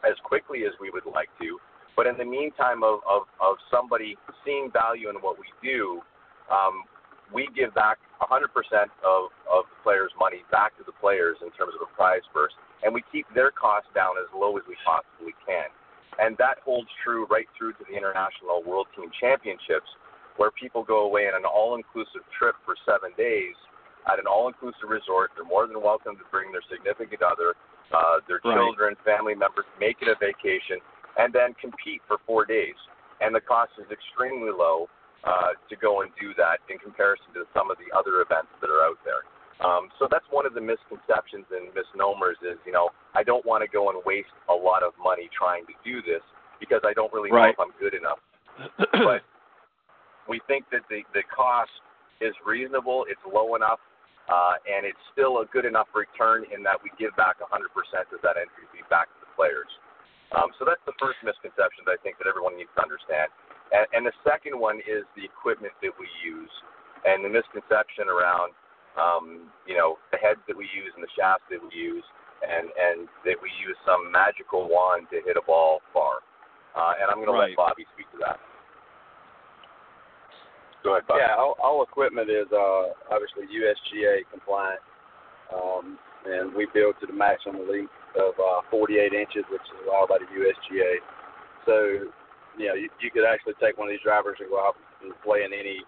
as 0.07 0.15
quickly 0.23 0.65
as 0.65 0.73
we 0.81 0.91
would 0.91 1.07
like 1.07 1.29
to. 1.41 1.59
But 1.97 2.07
in 2.07 2.19
the 2.19 2.25
meantime 2.25 2.83
of, 2.83 3.01
of, 3.09 3.31
of 3.41 3.57
somebody 3.71 4.17
seeing 4.45 4.71
value 4.73 5.09
in 5.11 5.17
what 5.17 5.39
we 5.39 5.47
do, 5.63 6.03
um, 6.51 6.85
we 7.33 7.49
give 7.55 7.75
back 7.75 7.99
100% 8.21 8.51
of, 9.03 9.31
of 9.47 9.63
the 9.71 9.79
players' 9.83 10.13
money 10.19 10.43
back 10.51 10.77
to 10.79 10.85
the 10.85 10.93
players 11.01 11.39
in 11.41 11.51
terms 11.55 11.73
of 11.79 11.87
a 11.87 11.91
prize 11.95 12.27
purse, 12.35 12.53
and 12.83 12.93
we 12.93 13.03
keep 13.11 13.27
their 13.35 13.51
costs 13.51 13.89
down 13.95 14.19
as 14.19 14.29
low 14.35 14.57
as 14.59 14.65
we 14.69 14.77
possibly 14.85 15.33
can. 15.47 15.71
And 16.19 16.37
that 16.39 16.63
holds 16.63 16.91
true 17.03 17.27
right 17.31 17.47
through 17.59 17.75
to 17.81 17.85
the 17.89 17.97
International 17.97 18.63
World 18.63 18.87
Team 18.95 19.11
Championships, 19.19 19.89
where 20.37 20.51
people 20.51 20.83
go 20.83 21.07
away 21.07 21.27
on 21.31 21.35
an 21.35 21.47
all 21.47 21.75
inclusive 21.75 22.27
trip 22.39 22.55
for 22.67 22.75
seven 22.87 23.15
days 23.17 23.55
at 24.11 24.19
an 24.19 24.27
all 24.27 24.47
inclusive 24.47 24.91
resort. 24.91 25.31
They're 25.35 25.47
more 25.47 25.67
than 25.67 25.81
welcome 25.81 26.15
to 26.19 26.27
bring 26.31 26.53
their 26.53 26.65
significant 26.71 27.23
other, 27.23 27.55
uh, 27.93 28.25
their 28.29 28.41
right. 28.45 28.57
children, 28.57 28.97
family 29.05 29.35
members, 29.35 29.67
make 29.81 29.99
it 30.01 30.09
a 30.09 30.17
vacation, 30.17 30.79
and 31.19 31.33
then 31.33 31.55
compete 31.61 32.01
for 32.07 32.19
four 32.27 32.45
days. 32.45 32.79
And 33.21 33.35
the 33.35 33.41
cost 33.41 33.73
is 33.79 33.87
extremely 33.91 34.51
low 34.51 34.89
uh, 35.25 35.57
to 35.69 35.75
go 35.77 36.03
and 36.03 36.11
do 36.21 36.35
that 36.37 36.61
in 36.69 36.79
comparison 36.79 37.33
to 37.35 37.45
some 37.55 37.71
of 37.71 37.77
the 37.79 37.89
other 37.97 38.21
events 38.21 38.53
that 38.61 38.69
are 38.69 38.85
out 38.85 38.99
there. 39.05 39.25
Um, 39.63 39.89
so 39.99 40.09
that's 40.11 40.27
one 40.31 40.47
of 40.47 40.53
the 40.53 40.61
misconceptions 40.61 41.47
and 41.55 41.71
misnomers 41.73 42.37
is, 42.43 42.59
you 42.67 42.73
know, 42.73 42.91
I 43.15 43.23
don't 43.23 43.45
want 43.47 43.63
to 43.63 43.71
go 43.71 43.89
and 43.89 44.03
waste 44.05 44.35
a 44.51 44.55
lot 44.55 44.83
of 44.83 44.93
money 44.99 45.31
trying 45.31 45.65
to 45.67 45.75
do 45.85 46.03
this 46.03 46.21
because 46.59 46.83
I 46.85 46.93
don't 46.93 47.13
really 47.13 47.31
right. 47.31 47.55
know 47.55 47.65
if 47.65 47.71
I'm 47.71 47.75
good 47.79 47.95
enough. 47.95 48.19
but 49.07 49.23
we 50.29 50.41
think 50.47 50.67
that 50.73 50.83
the, 50.91 51.03
the 51.15 51.23
cost 51.35 51.71
is 52.21 52.35
reasonable, 52.45 53.07
it's 53.09 53.21
low 53.23 53.55
enough, 53.55 53.79
uh, 54.29 54.57
and 54.65 54.89
it's 54.89 55.01
still 55.13 55.45
a 55.45 55.47
good 55.53 55.65
enough 55.65 55.89
return 55.93 56.45
in 56.49 56.65
that 56.65 56.81
we 56.81 56.89
give 56.97 57.13
back 57.17 57.41
100% 57.41 57.51
of 57.51 58.21
that 58.25 58.37
entry 58.41 58.65
fee 58.73 58.85
back 58.89 59.13
to 59.13 59.19
the 59.25 59.31
players. 59.37 59.69
Um, 60.33 60.51
so 60.59 60.65
that's 60.65 60.83
the 60.89 60.97
first 60.99 61.21
misconception 61.23 61.85
that 61.87 61.97
I 61.97 62.01
think 62.03 62.19
that 62.19 62.27
everyone 62.27 62.57
needs 62.57 62.73
to 62.75 62.83
understand. 62.83 63.29
And, 63.71 63.85
and 63.93 64.03
the 64.09 64.17
second 64.25 64.57
one 64.57 64.81
is 64.83 65.05
the 65.15 65.23
equipment 65.23 65.77
that 65.85 65.95
we 65.95 66.09
use 66.25 66.51
and 67.05 67.21
the 67.21 67.31
misconception 67.31 68.09
around 68.09 68.57
um, 68.97 69.51
you 69.67 69.75
know, 69.75 69.99
the 70.15 70.19
heads 70.19 70.41
that 70.47 70.57
we 70.57 70.71
use 70.71 70.91
and 70.95 71.03
the 71.03 71.11
shafts 71.19 71.47
that 71.51 71.59
we 71.59 71.71
use, 71.75 72.05
and 72.43 72.71
and 72.71 73.09
that 73.27 73.39
we 73.43 73.51
use 73.63 73.77
some 73.83 74.11
magical 74.13 74.71
wand 74.71 75.11
to 75.11 75.19
hit 75.27 75.37
a 75.37 75.45
ball 75.45 75.83
far. 75.93 76.23
Uh, 76.75 76.99
and 76.99 77.07
I'm 77.11 77.23
going 77.23 77.31
right. 77.31 77.55
to 77.55 77.59
let 77.59 77.75
Bobby 77.75 77.87
speak 77.95 78.11
to 78.15 78.19
that. 78.27 78.39
Go 80.85 80.93
ahead, 80.93 81.09
Bobby. 81.09 81.25
Yeah, 81.25 81.41
all, 81.41 81.57
all 81.57 81.83
equipment 81.83 82.29
is 82.29 82.45
uh, 82.53 82.93
obviously 83.09 83.49
USGA 83.49 84.29
compliant, 84.29 84.85
um, 85.49 85.97
and 86.29 86.53
we 86.53 86.69
build 86.77 87.01
to 87.01 87.09
the 87.09 87.17
maximum 87.17 87.65
length 87.65 87.97
of 88.21 88.37
uh, 88.37 88.61
48 88.69 89.17
inches, 89.17 89.49
which 89.49 89.65
is 89.65 89.81
allowed 89.89 90.13
by 90.13 90.21
the 90.21 90.29
USGA. 90.29 91.01
So, 91.65 92.13
you 92.61 92.69
know, 92.69 92.77
you, 92.77 92.93
you 93.01 93.09
could 93.09 93.25
actually 93.25 93.57
take 93.59 93.81
one 93.81 93.89
of 93.89 93.97
these 93.97 94.05
drivers 94.05 94.37
and 94.45 94.53
go 94.53 94.61
out 94.61 94.77
and 95.01 95.17
play 95.25 95.43
in 95.43 95.57
any 95.57 95.81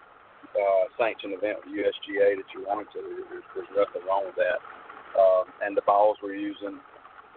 uh, 0.57 0.83
sanctioned 0.97 1.37
event 1.37 1.61
with 1.61 1.77
USGA 1.77 2.41
that 2.41 2.49
you 2.57 2.65
wanted 2.65 2.89
to. 2.97 2.99
There's, 3.29 3.45
there's 3.53 3.73
nothing 3.77 4.01
wrong 4.09 4.25
with 4.25 4.35
that. 4.41 4.57
Um, 5.13 5.45
and 5.61 5.77
the 5.77 5.85
balls 5.85 6.17
we're 6.25 6.33
using, 6.37 6.81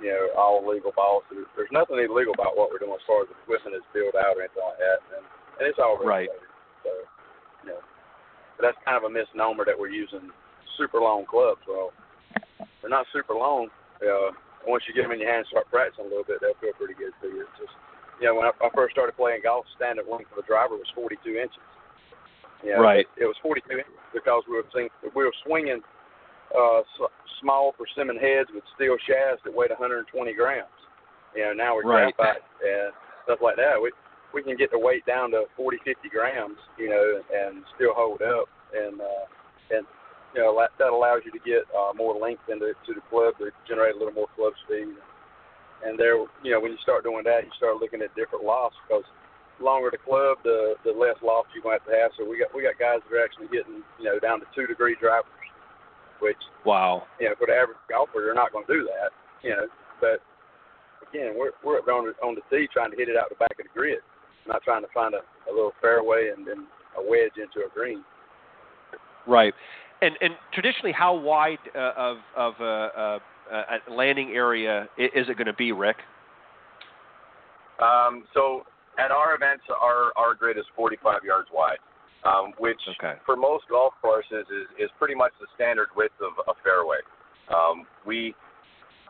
you 0.01 0.11
know, 0.11 0.33
all 0.33 0.65
legal 0.65 0.97
balls. 0.97 1.29
There's, 1.29 1.49
there's 1.61 1.73
nothing 1.73 2.01
illegal 2.01 2.33
about 2.33 2.57
what 2.57 2.73
we're 2.73 2.81
doing 2.81 2.97
as 2.97 3.05
far 3.05 3.23
as 3.23 3.29
the 3.29 3.37
equipment 3.45 3.77
is 3.77 3.87
built 3.93 4.17
out 4.17 4.33
or 4.37 4.49
anything 4.49 4.65
like 4.65 4.81
that. 4.81 4.99
And, 5.13 5.25
and 5.61 5.65
it's 5.69 5.79
all 5.79 6.01
right. 6.01 6.29
So, 6.83 6.89
you 6.89 6.97
know, 6.97 7.20
but 8.61 8.69
that's 8.69 8.85
kind 8.85 9.01
of 9.01 9.09
a 9.09 9.13
misnomer 9.13 9.65
that 9.65 9.73
we're 9.73 9.89
using 9.89 10.29
super 10.77 11.01
long 11.01 11.25
clubs. 11.25 11.65
Well, 11.65 11.97
they're 12.81 12.93
not 12.93 13.09
super 13.09 13.33
long. 13.33 13.73
Uh, 14.05 14.37
once 14.69 14.85
you 14.85 14.93
get 14.93 15.09
them 15.09 15.17
in 15.17 15.21
your 15.25 15.33
hands, 15.33 15.49
start 15.49 15.65
practicing 15.73 16.05
a 16.05 16.09
little 16.13 16.29
bit, 16.29 16.45
they'll 16.45 16.61
feel 16.61 16.77
pretty 16.77 16.93
good 16.93 17.17
to 17.25 17.33
you. 17.33 17.49
It's 17.49 17.57
just, 17.57 17.73
you 18.21 18.29
know, 18.29 18.37
when 18.37 18.45
I, 18.45 18.53
I 18.61 18.69
first 18.77 18.93
started 18.93 19.17
playing 19.17 19.49
golf, 19.49 19.65
standard 19.81 20.05
length 20.05 20.29
of 20.37 20.45
a 20.45 20.45
driver 20.45 20.77
was 20.77 20.89
42 20.93 21.41
inches. 21.41 21.65
You 22.61 22.77
know, 22.77 22.85
right. 22.85 23.09
It, 23.17 23.25
it 23.25 23.27
was 23.27 23.41
42 23.41 23.65
inches 23.81 23.97
because 24.13 24.45
we 24.45 24.61
were 24.61 24.69
seeing, 24.77 24.93
we 25.17 25.25
were 25.25 25.33
swinging 25.49 25.81
uh, 26.53 26.85
s- 26.85 27.17
small 27.41 27.73
persimmon 27.73 28.21
heads 28.21 28.53
with 28.53 28.65
steel 28.77 29.01
shafts 29.09 29.41
that 29.49 29.57
weighed 29.57 29.73
120 29.73 30.05
grams. 30.37 30.69
You 31.33 31.49
know, 31.49 31.53
now 31.57 31.81
we're 31.81 31.89
right. 31.89 32.13
graphite 32.13 32.45
and 32.61 32.93
stuff 33.25 33.41
like 33.41 33.57
that. 33.57 33.81
We 33.81 33.89
we 34.33 34.43
can 34.43 34.57
get 34.57 34.71
the 34.71 34.79
weight 34.79 35.05
down 35.07 35.31
to 35.33 35.45
40, 35.57 35.79
50 35.85 36.09
grams. 36.09 36.59
You 36.79 36.91
know, 36.91 37.23
and 37.33 37.65
still 37.77 37.95
hold 37.95 38.23
up. 38.23 38.49
And 38.75 39.01
uh, 39.01 39.27
and 39.71 39.87
you 40.35 40.41
know 40.41 40.55
that, 40.59 40.71
that 40.79 40.93
allows 40.95 41.23
you 41.25 41.33
to 41.33 41.43
get 41.43 41.67
uh, 41.75 41.93
more 41.95 42.15
length 42.19 42.47
into 42.49 42.73
to 42.87 42.95
the 42.95 43.03
club 43.11 43.35
to 43.39 43.51
generate 43.67 43.95
a 43.95 43.99
little 43.99 44.15
more 44.15 44.31
club 44.37 44.53
speed. 44.67 44.95
And 45.81 45.99
there, 45.99 46.21
you 46.45 46.53
know, 46.53 46.61
when 46.61 46.73
you 46.73 46.79
start 46.83 47.05
doing 47.05 47.25
that, 47.25 47.45
you 47.45 47.51
start 47.57 47.81
looking 47.81 48.03
at 48.03 48.15
different 48.15 48.45
lofts 48.45 48.77
because 48.85 49.05
longer 49.61 49.91
the 49.93 50.01
club, 50.01 50.39
the 50.43 50.75
the 50.85 50.93
less 50.93 51.17
loft 51.23 51.53
you're 51.55 51.63
going 51.63 51.79
to 51.79 51.85
have 51.85 51.89
to 51.89 51.97
have. 51.97 52.11
So 52.17 52.29
we 52.29 52.41
got 52.41 52.53
we 52.55 52.65
got 52.65 52.81
guys 52.81 53.05
that 53.05 53.13
are 53.13 53.25
actually 53.25 53.49
getting 53.53 53.85
you 54.01 54.07
know 54.09 54.19
down 54.19 54.41
to 54.41 54.47
two 54.55 54.67
degree 54.67 54.97
drivers, 55.01 55.31
which 56.21 56.41
wow, 56.65 57.05
you 57.21 57.29
know 57.29 57.35
for 57.39 57.47
the 57.47 57.57
average 57.57 57.81
golfer 57.89 58.25
they're 58.25 58.37
not 58.37 58.53
going 58.53 58.67
to 58.67 58.73
do 58.73 58.83
that. 58.89 59.13
You 59.45 59.57
know, 59.57 59.67
but 60.01 60.21
again 61.09 61.37
we're 61.37 61.57
we're 61.65 61.79
up 61.79 61.89
on 61.89 62.13
the, 62.13 62.15
on 62.25 62.35
the 62.35 62.45
tee 62.53 62.69
trying 62.73 62.91
to 62.91 62.97
hit 62.97 63.09
it 63.09 63.17
out 63.17 63.29
the 63.29 63.41
back 63.41 63.57
of 63.57 63.65
the 63.65 63.75
grid, 63.77 64.05
not 64.47 64.63
trying 64.63 64.83
to 64.83 64.89
find 64.93 65.15
a, 65.15 65.51
a 65.51 65.53
little 65.53 65.73
fairway 65.81 66.31
and 66.37 66.47
then 66.47 66.67
a 66.99 67.03
wedge 67.03 67.37
into 67.37 67.67
a 67.67 67.71
green. 67.73 68.05
Right, 69.27 69.55
and 70.03 70.15
and 70.21 70.35
traditionally, 70.53 70.93
how 70.93 71.15
wide 71.15 71.59
uh, 71.75 71.93
of 71.97 72.17
of 72.37 72.55
a 72.61 72.65
uh, 72.65 73.19
uh, 73.53 73.55
uh, 73.55 73.95
landing 73.95 74.31
area 74.31 74.89
is 74.97 75.29
it 75.29 75.37
going 75.37 75.47
to 75.47 75.53
be, 75.53 75.73
Rick? 75.73 75.97
Um, 77.83 78.25
so 78.35 78.65
at 78.99 79.11
our 79.11 79.35
events, 79.35 79.65
our 79.69 80.13
our 80.17 80.35
grid 80.35 80.59
is 80.59 80.65
45 80.77 81.25
yards 81.25 81.49
wide, 81.53 81.79
um, 82.25 82.53
which 82.59 82.81
okay. 82.99 83.19
for 83.27 83.37
most 83.37 83.65
golf 83.71 83.95
courses 84.01 84.47
is 84.51 84.69
is 84.79 84.91
pretty 84.99 85.15
much 85.15 85.33
the 85.41 85.47
standard 85.55 85.89
width 85.97 86.15
of 86.21 86.33
a 86.49 86.59
fairway. 86.63 86.99
Um, 87.49 87.87
we 88.07 88.35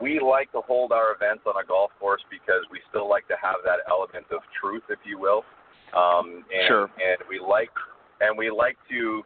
we 0.00 0.18
like 0.18 0.50
to 0.52 0.60
hold 0.64 0.92
our 0.92 1.14
events 1.14 1.44
on 1.46 1.54
a 1.62 1.66
golf 1.66 1.90
course 2.00 2.22
because 2.30 2.64
we 2.72 2.80
still 2.88 3.08
like 3.08 3.28
to 3.28 3.36
have 3.40 3.60
that 3.64 3.84
element 3.88 4.26
of 4.32 4.40
truth, 4.60 4.82
if 4.88 4.98
you 5.04 5.18
will. 5.18 5.44
Um, 5.92 6.44
and, 6.48 6.66
sure. 6.66 6.88
And 6.96 7.18
we 7.28 7.38
like 7.38 7.70
and 8.20 8.36
we 8.36 8.50
like 8.50 8.76
to 8.90 9.22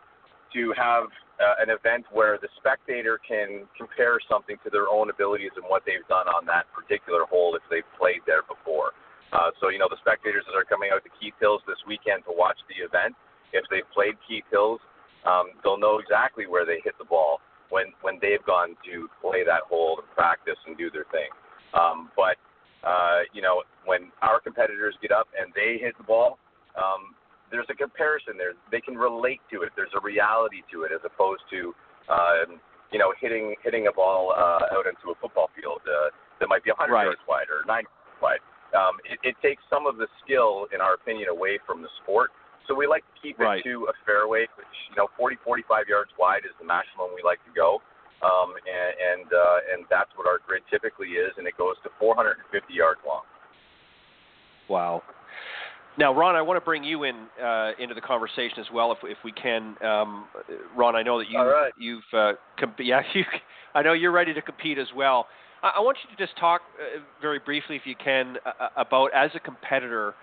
to 0.54 0.72
have 0.76 1.10
uh, 1.42 1.58
an 1.58 1.70
event 1.70 2.06
where 2.12 2.38
the 2.38 2.48
spectator 2.58 3.18
can 3.18 3.66
compare 3.76 4.18
something 4.30 4.56
to 4.62 4.70
their 4.70 4.86
own 4.86 5.10
abilities 5.10 5.50
and 5.56 5.66
what 5.66 5.82
they've 5.84 6.06
done 6.08 6.30
on 6.30 6.46
that 6.46 6.64
particular 6.70 7.26
hole 7.26 7.58
if 7.58 7.62
they've 7.70 7.86
played 7.98 8.22
there 8.26 8.46
before. 8.46 8.94
Uh, 9.34 9.50
so, 9.58 9.66
you 9.66 9.82
know, 9.82 9.90
the 9.90 9.98
spectators 9.98 10.46
that 10.46 10.54
are 10.54 10.62
coming 10.62 10.94
out 10.94 11.02
to 11.02 11.10
Keith 11.18 11.34
Hills 11.42 11.58
this 11.66 11.80
weekend 11.90 12.22
to 12.30 12.32
watch 12.32 12.58
the 12.70 12.78
event, 12.86 13.18
if 13.50 13.66
they've 13.66 13.88
played 13.90 14.14
Keith 14.30 14.46
Hills, 14.46 14.78
um, 15.26 15.58
they'll 15.66 15.80
know 15.80 15.98
exactly 15.98 16.46
where 16.46 16.62
they 16.62 16.78
hit 16.86 16.94
the 17.02 17.08
ball 17.08 17.42
when, 17.74 17.90
when 18.06 18.22
they've 18.22 18.44
gone 18.46 18.78
to 18.86 19.10
play 19.18 19.42
that 19.42 19.66
hole 19.66 19.98
and 19.98 20.06
practice 20.14 20.54
and 20.70 20.78
do 20.78 20.94
their 20.94 21.10
thing. 21.10 21.26
Um, 21.74 22.14
but 22.14 22.38
uh, 22.86 23.26
you 23.34 23.42
know, 23.42 23.66
when 23.82 24.14
our 24.22 24.38
competitors 24.38 24.94
get 25.02 25.10
up 25.10 25.26
and 25.34 25.50
they 25.58 25.82
hit 25.82 25.98
the 25.98 26.06
ball, 26.06 26.38
um, 26.78 27.18
there's 27.50 27.66
a 27.66 27.74
comparison 27.74 28.38
there. 28.38 28.54
They 28.70 28.80
can 28.80 28.94
relate 28.94 29.42
to 29.50 29.66
it. 29.66 29.74
There's 29.74 29.92
a 29.98 30.02
reality 30.04 30.62
to 30.70 30.86
it, 30.86 30.92
as 30.94 31.02
opposed 31.02 31.42
to, 31.50 31.74
um, 32.06 32.62
you 32.92 32.98
know, 33.02 33.10
hitting 33.18 33.58
hitting 33.64 33.88
a 33.90 33.92
ball 33.92 34.30
uh, 34.30 34.70
out 34.70 34.86
into 34.86 35.10
a 35.10 35.16
football 35.18 35.50
field 35.58 35.82
uh, 35.82 36.14
that 36.38 36.46
might 36.46 36.62
be 36.62 36.70
100 36.70 36.92
right. 36.94 37.10
yards 37.10 37.24
wide 37.26 37.50
or 37.50 37.66
90 37.66 37.90
yards 37.90 38.22
wide. 38.22 38.42
Um, 38.70 39.02
it, 39.02 39.18
it 39.22 39.36
takes 39.42 39.62
some 39.70 39.86
of 39.86 39.98
the 39.98 40.06
skill, 40.22 40.66
in 40.74 40.80
our 40.80 40.94
opinion, 40.94 41.28
away 41.28 41.58
from 41.66 41.82
the 41.82 41.90
sport. 42.02 42.30
So 42.66 42.74
we 42.74 42.86
like 42.86 43.04
to 43.04 43.16
keep 43.20 43.38
right. 43.38 43.60
it 43.60 43.68
to 43.68 43.86
a 43.90 43.94
fairway, 44.06 44.46
which 44.56 44.74
you 44.90 44.96
know, 44.96 45.08
40, 45.16 45.36
45 45.44 45.88
yards 45.88 46.10
wide 46.18 46.44
is 46.44 46.54
the 46.58 46.66
maximum 46.66 47.12
we 47.14 47.22
like 47.22 47.42
to 47.44 47.52
go. 47.54 47.80
Um, 48.22 48.56
and 48.64 49.20
and, 49.20 49.28
uh, 49.32 49.72
and 49.74 49.84
that's 49.90 50.10
what 50.16 50.26
our 50.26 50.40
grid 50.46 50.62
typically 50.70 51.20
is, 51.20 51.32
and 51.36 51.46
it 51.46 51.56
goes 51.58 51.76
to 51.84 51.90
450 52.00 52.40
yards 52.72 53.00
long. 53.06 53.22
Wow. 54.68 55.02
Now, 55.96 56.12
Ron, 56.12 56.34
I 56.34 56.42
want 56.42 56.56
to 56.56 56.64
bring 56.64 56.82
you 56.82 57.04
in 57.04 57.14
uh, 57.42 57.72
into 57.78 57.94
the 57.94 58.00
conversation 58.00 58.58
as 58.58 58.66
well, 58.72 58.92
if 58.92 58.98
if 59.04 59.18
we 59.24 59.32
can. 59.32 59.76
Um, 59.82 60.26
Ron, 60.76 60.96
I 60.96 61.02
know 61.02 61.18
that 61.18 61.28
you 61.28 61.38
right. 61.38 61.72
you've 61.78 62.02
uh, 62.12 62.32
comp- 62.58 62.80
yeah, 62.80 63.02
you, 63.14 63.24
I 63.74 63.82
know 63.82 63.92
you're 63.92 64.12
ready 64.12 64.34
to 64.34 64.42
compete 64.42 64.78
as 64.78 64.88
well. 64.96 65.28
I, 65.62 65.74
I 65.76 65.80
want 65.80 65.98
you 66.02 66.16
to 66.16 66.20
just 66.20 66.38
talk 66.38 66.62
uh, 66.80 67.00
very 67.20 67.38
briefly, 67.38 67.76
if 67.76 67.82
you 67.84 67.94
can, 67.94 68.38
uh, 68.44 68.68
about 68.76 69.10
as 69.14 69.30
a 69.34 69.40
competitor. 69.40 70.14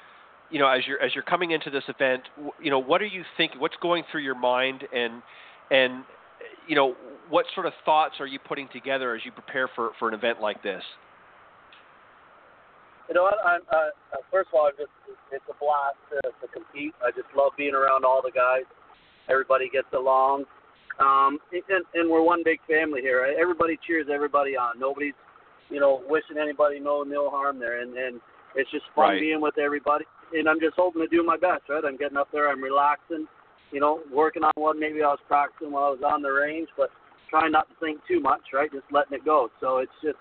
You 0.52 0.60
know, 0.60 0.68
as 0.68 0.86
you're 0.86 1.02
as 1.02 1.16
you're 1.16 1.24
coming 1.24 1.52
into 1.52 1.70
this 1.70 1.84
event, 1.88 2.24
you 2.62 2.70
know, 2.70 2.80
what 2.80 3.02
are 3.02 3.06
you 3.06 3.24
thinking? 3.38 3.60
What's 3.60 3.78
going 3.82 4.04
through 4.12 4.22
your 4.22 4.36
mind, 4.36 4.84
and 4.94 5.22
and 5.72 6.04
you 6.68 6.76
know, 6.76 6.96
what 7.30 7.46
sort 7.56 7.66
of 7.66 7.74
thoughts 7.86 8.16
are 8.20 8.28
you 8.28 8.40
putting 8.40 8.68
together 8.74 9.16
as 9.16 9.22
you 9.24 9.32
prepare 9.32 9.70
for 9.76 9.92
for 9.98 10.08
an 10.10 10.14
event 10.14 10.42
like 10.42 10.62
this? 10.62 10.84
You 13.08 13.16
know 13.16 13.24
what? 13.24 13.36
I'm, 13.46 13.62
uh, 13.72 13.76
uh, 13.76 14.24
first 14.32 14.50
of 14.50 14.54
all, 14.56 14.68
I'm 14.68 14.78
just, 14.78 14.92
it's 15.34 15.44
a 15.50 15.58
blast 15.60 16.00
to, 16.12 16.32
to 16.32 16.48
compete. 16.54 16.94
I 17.04 17.12
just 17.12 17.28
love 17.36 17.52
being 17.58 17.76
around 17.76 18.06
all 18.06 18.22
the 18.24 18.32
guys. 18.32 18.64
Everybody 19.30 19.70
gets 19.70 19.92
along. 19.94 20.46
Um, 21.00 21.40
and, 21.52 21.84
and 21.94 22.10
we're 22.10 22.22
one 22.22 22.42
big 22.46 22.60
family 22.70 23.02
here. 23.02 23.28
Everybody 23.38 23.78
cheers 23.86 24.08
everybody 24.10 24.56
on. 24.56 24.80
Nobody's, 24.80 25.16
you 25.70 25.82
know, 25.82 26.04
wishing 26.08 26.38
anybody 26.42 26.80
no 26.80 27.04
no 27.04 27.30
harm 27.30 27.60
there. 27.60 27.82
And, 27.82 27.98
and 27.98 28.22
it's 28.56 28.72
just 28.72 28.86
fun 28.96 29.10
Right. 29.10 29.20
being 29.20 29.42
with 29.42 29.58
everybody. 29.58 30.06
And 30.34 30.48
I'm 30.48 30.60
just 30.60 30.76
hoping 30.76 31.02
to 31.02 31.08
do 31.08 31.24
my 31.24 31.38
best, 31.38 31.64
right? 31.70 31.84
I'm 31.86 31.98
getting 31.98 32.18
up 32.18 32.30
there. 32.32 32.50
I'm 32.50 32.62
relaxing, 32.64 33.28
you 33.72 33.80
know, 33.80 34.00
working 34.12 34.44
on 34.44 34.52
what 34.56 34.78
maybe 34.78 35.04
I 35.04 35.08
was 35.08 35.20
practicing 35.28 35.72
while 35.72 35.86
I 35.86 35.90
was 35.90 36.04
on 36.06 36.22
the 36.22 36.30
range, 36.30 36.70
but 36.78 36.90
trying 37.30 37.52
not 37.52 37.68
to 37.70 37.76
think 37.80 38.00
too 38.08 38.20
much, 38.20 38.42
right? 38.54 38.72
Just 38.72 38.86
letting 38.92 39.18
it 39.18 39.26
go. 39.26 39.50
So 39.60 39.78
it's 39.80 39.92
just, 40.04 40.18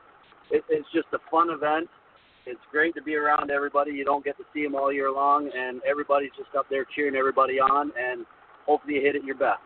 it, 0.51 0.65
it's 0.69 0.89
just 0.93 1.07
a 1.12 1.19
fun 1.31 1.51
event. 1.51 1.89
It's 2.47 2.61
great 2.73 2.95
to 2.95 3.03
be 3.03 3.15
around 3.15 3.51
everybody. 3.51 3.93
You 3.93 4.05
don't 4.05 4.24
get 4.24 4.37
to 4.39 4.45
see 4.53 4.65
them 4.65 4.74
all 4.74 4.93
year 4.93 5.12
long, 5.12 5.51
and 5.55 5.81
everybody's 5.89 6.31
just 6.37 6.55
up 6.57 6.66
there 6.70 6.87
cheering 6.97 7.15
everybody 7.15 7.61
on, 7.61 7.93
and 7.99 8.24
hopefully 8.66 8.95
you 8.95 9.03
hit 9.03 9.15
it 9.15 9.24
your 9.24 9.37
best. 9.37 9.61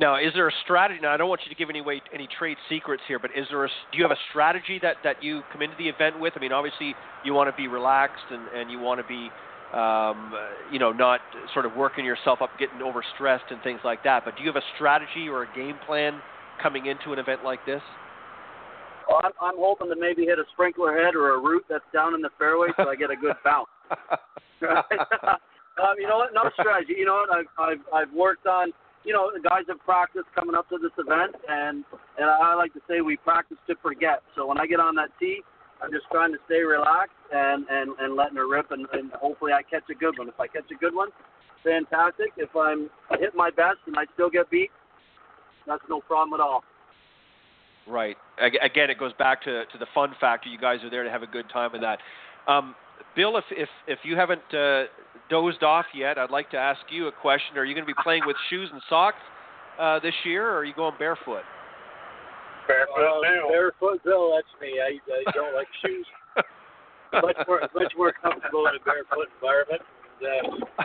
Now, 0.00 0.16
is 0.16 0.32
there 0.34 0.48
a 0.48 0.52
strategy? 0.64 1.00
Now, 1.00 1.14
I 1.14 1.16
don't 1.16 1.28
want 1.28 1.42
you 1.44 1.54
to 1.54 1.58
give 1.58 1.70
any 1.70 1.78
away 1.78 2.02
any 2.12 2.28
trade 2.38 2.56
secrets 2.68 3.02
here, 3.06 3.18
but 3.18 3.30
is 3.36 3.46
there 3.50 3.64
a, 3.64 3.68
do 3.92 3.98
you 3.98 4.02
have 4.02 4.10
a 4.10 4.20
strategy 4.30 4.78
that 4.82 4.96
that 5.04 5.22
you 5.22 5.42
come 5.52 5.62
into 5.62 5.76
the 5.78 5.88
event 5.88 6.18
with? 6.18 6.32
I 6.36 6.40
mean, 6.40 6.52
obviously 6.52 6.94
you 7.24 7.32
want 7.32 7.48
to 7.48 7.56
be 7.56 7.68
relaxed 7.68 8.24
and 8.30 8.48
and 8.48 8.70
you 8.70 8.80
want 8.80 9.00
to 9.00 9.06
be, 9.06 9.30
um, 9.72 10.34
you 10.72 10.80
know, 10.80 10.90
not 10.90 11.20
sort 11.52 11.64
of 11.64 11.76
working 11.76 12.04
yourself 12.04 12.42
up, 12.42 12.50
getting 12.58 12.78
overstressed 12.78 13.50
and 13.50 13.62
things 13.62 13.80
like 13.84 14.02
that. 14.02 14.24
But 14.24 14.36
do 14.36 14.42
you 14.42 14.48
have 14.48 14.56
a 14.56 14.66
strategy 14.74 15.28
or 15.28 15.44
a 15.44 15.54
game 15.54 15.76
plan 15.86 16.20
coming 16.60 16.86
into 16.86 17.12
an 17.12 17.20
event 17.20 17.44
like 17.44 17.64
this? 17.64 17.82
Well, 19.08 19.20
I'm, 19.22 19.32
I'm 19.40 19.58
hoping 19.58 19.90
to 19.90 19.96
maybe 19.96 20.24
hit 20.24 20.38
a 20.38 20.44
sprinkler 20.54 20.96
head 20.96 21.14
or 21.14 21.34
a 21.34 21.38
root 21.38 21.64
that's 21.68 21.84
down 21.92 22.14
in 22.14 22.22
the 22.22 22.30
fairway 22.38 22.68
so 22.76 22.88
I 22.88 22.96
get 22.96 23.10
a 23.10 23.16
good 23.16 23.36
bounce. 23.44 23.68
Um, 25.74 25.98
you 25.98 26.06
know 26.06 26.18
what? 26.18 26.30
No 26.32 26.50
strategy. 26.54 26.94
You 26.96 27.06
know 27.06 27.26
what? 27.26 27.34
I've 27.34 27.50
I've 27.58 27.84
I've 27.92 28.12
worked 28.14 28.46
on. 28.46 28.70
You 29.04 29.12
know, 29.12 29.30
the 29.32 29.40
guys 29.40 29.64
have 29.68 29.80
practiced 29.80 30.26
coming 30.34 30.54
up 30.56 30.68
to 30.70 30.78
this 30.78 30.92
event, 30.98 31.36
and 31.48 31.84
and 32.18 32.30
I 32.30 32.54
like 32.54 32.72
to 32.72 32.80
say 32.88 33.00
we 33.00 33.16
practice 33.16 33.58
to 33.68 33.74
forget. 33.82 34.22
So 34.34 34.46
when 34.46 34.58
I 34.58 34.66
get 34.66 34.80
on 34.80 34.94
that 34.96 35.10
tee, 35.20 35.40
I'm 35.82 35.92
just 35.92 36.06
trying 36.10 36.32
to 36.32 36.38
stay 36.46 36.60
relaxed 36.60 37.16
and 37.32 37.66
and 37.68 37.92
and 37.98 38.16
letting 38.16 38.36
her 38.36 38.48
rip, 38.48 38.70
and, 38.70 38.86
and 38.92 39.12
hopefully 39.12 39.52
I 39.52 39.62
catch 39.62 39.84
a 39.90 39.94
good 39.94 40.18
one. 40.18 40.28
If 40.28 40.40
I 40.40 40.46
catch 40.46 40.70
a 40.70 40.78
good 40.78 40.94
one, 40.94 41.08
fantastic. 41.62 42.32
If 42.36 42.56
I'm 42.56 42.88
I 43.10 43.18
hit 43.18 43.34
my 43.34 43.50
best 43.50 43.78
and 43.86 43.96
I 43.96 44.04
still 44.14 44.30
get 44.30 44.48
beat, 44.50 44.70
that's 45.66 45.84
no 45.90 46.00
problem 46.00 46.40
at 46.40 46.42
all. 46.42 46.64
Right. 47.86 48.16
Again, 48.38 48.90
it 48.90 48.98
goes 48.98 49.12
back 49.18 49.42
to, 49.42 49.66
to 49.66 49.78
the 49.78 49.86
fun 49.94 50.14
factor. 50.18 50.48
You 50.48 50.58
guys 50.58 50.82
are 50.82 50.90
there 50.90 51.04
to 51.04 51.10
have 51.10 51.22
a 51.22 51.26
good 51.26 51.48
time 51.50 51.72
with 51.72 51.82
that. 51.82 51.98
Um, 52.50 52.74
Bill, 53.14 53.36
if, 53.36 53.44
if, 53.50 53.68
if 53.86 53.98
you 54.04 54.16
haven't 54.16 54.42
uh, 54.54 54.84
dozed 55.30 55.62
off 55.62 55.86
yet, 55.94 56.18
I'd 56.18 56.30
like 56.30 56.50
to 56.50 56.56
ask 56.56 56.80
you 56.90 57.08
a 57.08 57.12
question. 57.12 57.56
Are 57.56 57.64
you 57.64 57.74
going 57.74 57.86
to 57.86 57.92
be 57.92 58.00
playing 58.02 58.22
with 58.26 58.36
shoes 58.50 58.68
and 58.72 58.80
socks 58.88 59.22
uh, 59.80 59.98
this 60.00 60.14
year, 60.24 60.48
or 60.48 60.58
are 60.58 60.64
you 60.64 60.74
going 60.74 60.94
barefoot? 60.98 61.42
Well, 62.96 63.20
barefoot 63.48 64.02
Bill, 64.04 64.32
that's 64.34 64.48
me. 64.60 64.80
I, 64.80 64.96
I 64.96 65.32
don't 65.32 65.54
like 65.54 65.68
shoes. 65.84 66.06
much 67.12 67.36
more 67.46 67.60
much 67.74 67.92
more 67.96 68.12
comfortable 68.12 68.66
in 68.66 68.76
a 68.80 68.84
barefoot 68.84 69.28
environment. 69.34 69.82
And, 70.22 70.62
uh, 70.78 70.82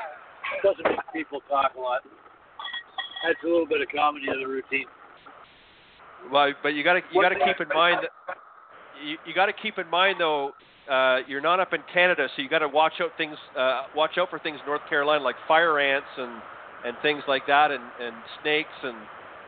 doesn't 0.64 0.84
make 0.84 1.00
people 1.14 1.42
talk 1.50 1.72
a 1.78 1.80
lot. 1.80 2.02
Adds 3.28 3.38
a 3.44 3.48
little 3.48 3.68
bit 3.68 3.82
of 3.82 3.88
comedy 3.96 4.26
to 4.26 4.38
the 4.40 4.48
routine. 4.48 4.86
Well, 6.32 6.52
but 6.62 6.70
you 6.70 6.84
got 6.84 6.94
to 6.94 7.02
you 7.14 7.22
got 7.22 7.30
to 7.30 7.40
keep 7.40 7.60
in 7.62 7.70
mind 7.74 8.00
that 8.04 8.36
you, 9.04 9.18
you 9.26 9.34
got 9.34 9.46
to 9.46 9.54
keep 9.54 9.78
in 9.78 9.88
mind 9.90 10.18
though 10.20 10.52
uh, 10.90 11.20
you're 11.28 11.42
not 11.42 11.60
up 11.60 11.74
in 11.74 11.82
Canada, 11.94 12.28
so 12.36 12.42
you 12.42 12.50
got 12.50 12.60
to 12.60 12.68
watch 12.68 12.94
out 13.02 13.12
things 13.18 13.38
uh, 13.58 13.84
watch 13.96 14.18
out 14.18 14.30
for 14.30 14.40
things 14.40 14.60
in 14.60 14.66
North 14.66 14.82
Carolina 14.90 15.24
like 15.24 15.36
fire 15.48 15.80
ants 15.80 16.08
and 16.18 16.42
and 16.86 16.98
things 17.02 17.24
like 17.28 17.46
that 17.48 17.72
and 17.72 17.84
and 18.02 18.16
snakes 18.42 18.74
and 18.84 18.98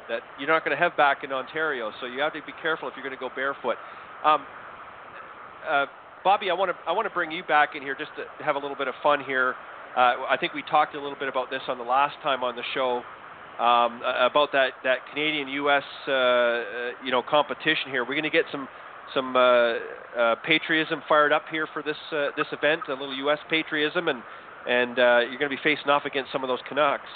that 0.09 0.21
you're 0.39 0.49
not 0.49 0.65
going 0.65 0.75
to 0.75 0.81
have 0.81 0.95
back 0.97 1.23
in 1.23 1.31
Ontario. 1.31 1.91
So 1.99 2.05
you 2.05 2.19
have 2.21 2.33
to 2.33 2.41
be 2.45 2.53
careful 2.61 2.87
if 2.87 2.95
you're 2.95 3.03
going 3.03 3.17
to 3.17 3.19
go 3.19 3.29
barefoot. 3.33 3.77
Um, 4.25 4.45
uh, 5.67 5.85
Bobby, 6.23 6.49
I 6.51 6.53
want 6.53 6.71
to 6.71 6.77
I 6.87 6.91
want 6.91 7.07
to 7.07 7.13
bring 7.13 7.31
you 7.31 7.43
back 7.43 7.75
in 7.75 7.81
here 7.81 7.95
just 7.95 8.11
to 8.17 8.43
have 8.43 8.55
a 8.55 8.59
little 8.59 8.77
bit 8.77 8.87
of 8.87 8.93
fun 9.01 9.23
here. 9.23 9.55
Uh, 9.95 10.23
I 10.29 10.37
think 10.39 10.53
we 10.53 10.63
talked 10.63 10.95
a 10.95 11.01
little 11.01 11.17
bit 11.17 11.27
about 11.27 11.49
this 11.49 11.61
on 11.67 11.77
the 11.77 11.83
last 11.83 12.15
time 12.23 12.43
on 12.43 12.55
the 12.55 12.63
show 12.73 13.03
um, 13.59 14.01
about 14.03 14.51
that 14.53 14.73
that 14.83 14.99
Canadian-U.S. 15.09 15.83
Uh, 16.07 16.11
uh, 16.11 16.61
you 17.03 17.11
know 17.11 17.21
competition 17.21 17.89
here. 17.89 18.03
We're 18.03 18.13
going 18.13 18.23
to 18.23 18.29
get 18.29 18.45
some 18.51 18.67
some 19.13 19.35
uh, 19.35 19.39
uh, 20.17 20.35
patriotism 20.45 21.01
fired 21.07 21.31
up 21.31 21.43
here 21.51 21.67
for 21.73 21.81
this 21.83 21.97
uh, 22.11 22.29
this 22.37 22.47
event, 22.51 22.81
a 22.87 22.91
little 22.93 23.15
U.S. 23.17 23.39
patriotism, 23.49 24.07
and 24.07 24.21
and 24.67 24.99
uh, 24.99 25.19
you're 25.27 25.39
going 25.39 25.49
to 25.51 25.57
be 25.57 25.63
facing 25.63 25.89
off 25.89 26.05
against 26.05 26.31
some 26.31 26.43
of 26.43 26.47
those 26.47 26.59
Canucks. 26.67 27.09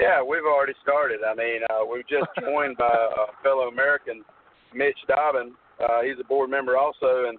Yeah, 0.00 0.22
we've 0.22 0.44
already 0.46 0.74
started. 0.82 1.20
I 1.26 1.34
mean, 1.34 1.60
uh, 1.70 1.84
we've 1.84 2.06
just 2.08 2.28
joined 2.40 2.76
by 2.76 2.92
a 2.92 3.42
fellow 3.42 3.68
American, 3.68 4.24
Mitch 4.74 4.98
Dobbin. 5.08 5.54
Uh, 5.80 6.02
he's 6.02 6.18
a 6.20 6.24
board 6.24 6.50
member 6.50 6.76
also, 6.76 7.26
and 7.28 7.38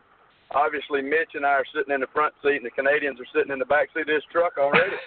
obviously 0.52 1.02
Mitch 1.02 1.32
and 1.36 1.46
I 1.46 1.50
are 1.50 1.66
sitting 1.74 1.94
in 1.94 2.02
the 2.02 2.08
front 2.14 2.34
seat, 2.44 2.58
and 2.58 2.66
the 2.66 2.72
Canadians 2.72 3.20
are 3.20 3.28
sitting 3.34 3.52
in 3.52 3.60
the 3.60 3.66
back 3.66 3.90
seat 3.94 4.02
of 4.02 4.08
this 4.08 4.24
truck 4.32 4.58
already. 4.58 4.92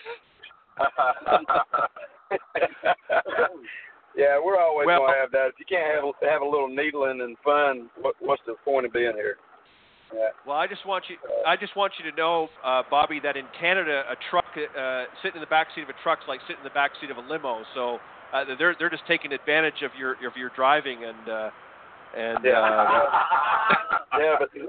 yeah, 4.17 4.39
we're 4.43 4.59
always 4.61 4.87
Well- 4.87 5.01
going 5.01 5.15
to 5.15 5.21
have 5.21 5.31
that. 5.33 5.49
If 5.49 5.55
you 5.59 5.65
can't 5.69 5.87
have 5.95 6.05
have 6.29 6.43
a 6.43 6.47
little 6.49 6.69
needling 6.69 7.21
and 7.21 7.37
fun, 7.45 7.91
what, 8.01 8.15
what's 8.21 8.43
the 8.47 8.55
point 8.65 8.87
of 8.87 8.93
being 8.93 9.13
here? 9.15 9.37
Yeah. 10.15 10.29
Well, 10.47 10.57
I 10.57 10.67
just 10.67 10.85
want 10.87 11.05
you 11.09 11.17
I 11.47 11.57
just 11.57 11.75
want 11.75 11.93
you 11.99 12.05
to 12.11 12.17
know, 12.17 12.49
uh, 12.63 12.83
Bobby, 12.91 13.19
that 13.23 13.35
in 13.37 13.47
Canada, 13.59 14.05
a 14.11 14.17
truck 14.31 14.45
uh, 14.57 15.05
sitting 15.23 15.37
in 15.37 15.41
the 15.41 15.47
back 15.47 15.69
seat 15.75 15.83
of 15.85 15.89
a 15.89 15.95
truck's 16.03 16.25
like 16.29 16.41
sitting 16.43 16.59
in 16.61 16.65
the 16.65 16.71
back 16.77 16.91
seat 17.01 17.11
of 17.11 17.17
a 17.17 17.21
limo. 17.23 17.63
So 17.75 17.99
uh, 18.35 18.45
they're 18.59 18.75
they're 18.79 18.91
just 18.91 19.07
taking 19.09 19.33
advantage 19.33 19.81
of 19.83 19.91
your 19.99 20.13
of 20.27 20.37
your 20.37 20.51
driving 20.55 21.05
and. 21.05 21.29
Uh, 21.29 21.51
and 22.15 22.45
Yeah. 22.45 22.61
uh, 22.61 23.09
yeah, 24.21 24.35
but 24.39 24.51
the, 24.59 24.61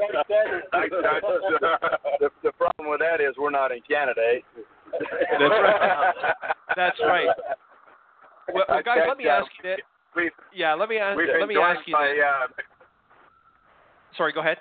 the 2.41 2.51
problem 2.53 2.87
with 2.89 3.01
that 3.01 3.19
is 3.19 3.35
we're 3.37 3.49
not 3.51 3.73
in 3.73 3.81
Canada. 3.85 4.21
Eh? 4.21 4.39
That's 5.37 5.51
right. 5.51 6.33
That's 6.77 6.99
right. 7.05 7.27
Well, 8.51 8.65
well, 8.67 8.81
guys, 8.83 9.05
let 9.07 9.17
me 9.17 9.27
ask 9.27 9.47
you 9.61 9.69
that. 9.69 9.79
We've, 10.15 10.31
Yeah, 10.53 10.73
let 10.73 10.89
me 10.89 10.97
ask. 10.97 11.17
Let 11.17 11.47
me 11.47 11.57
ask 11.57 11.87
you. 11.87 11.93
by, 11.93 12.11
uh, 12.11 12.47
Sorry, 14.17 14.33
go 14.33 14.41
ahead. 14.41 14.57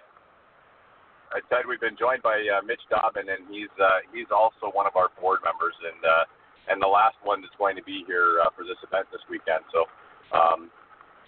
I 1.33 1.41
said 1.49 1.65
we've 1.69 1.81
been 1.81 1.97
joined 1.97 2.23
by 2.23 2.45
uh, 2.45 2.61
Mitch 2.65 2.81
Dobbin, 2.93 3.29
and 3.29 3.49
he's 3.49 3.73
uh, 3.81 4.05
he's 4.13 4.29
also 4.29 4.69
one 4.73 4.87
of 4.87 4.97
our 4.97 5.09
board 5.21 5.41
members, 5.45 5.75
and 5.81 6.01
uh, 6.05 6.25
and 6.69 6.81
the 6.81 6.89
last 6.89 7.17
one 7.25 7.41
that's 7.41 7.57
going 7.57 7.77
to 7.77 7.83
be 7.83 8.05
here 8.07 8.41
uh, 8.45 8.53
for 8.57 8.65
this 8.65 8.77
event 8.85 9.09
this 9.13 9.25
weekend. 9.29 9.65
So, 9.73 9.89
um, 10.37 10.71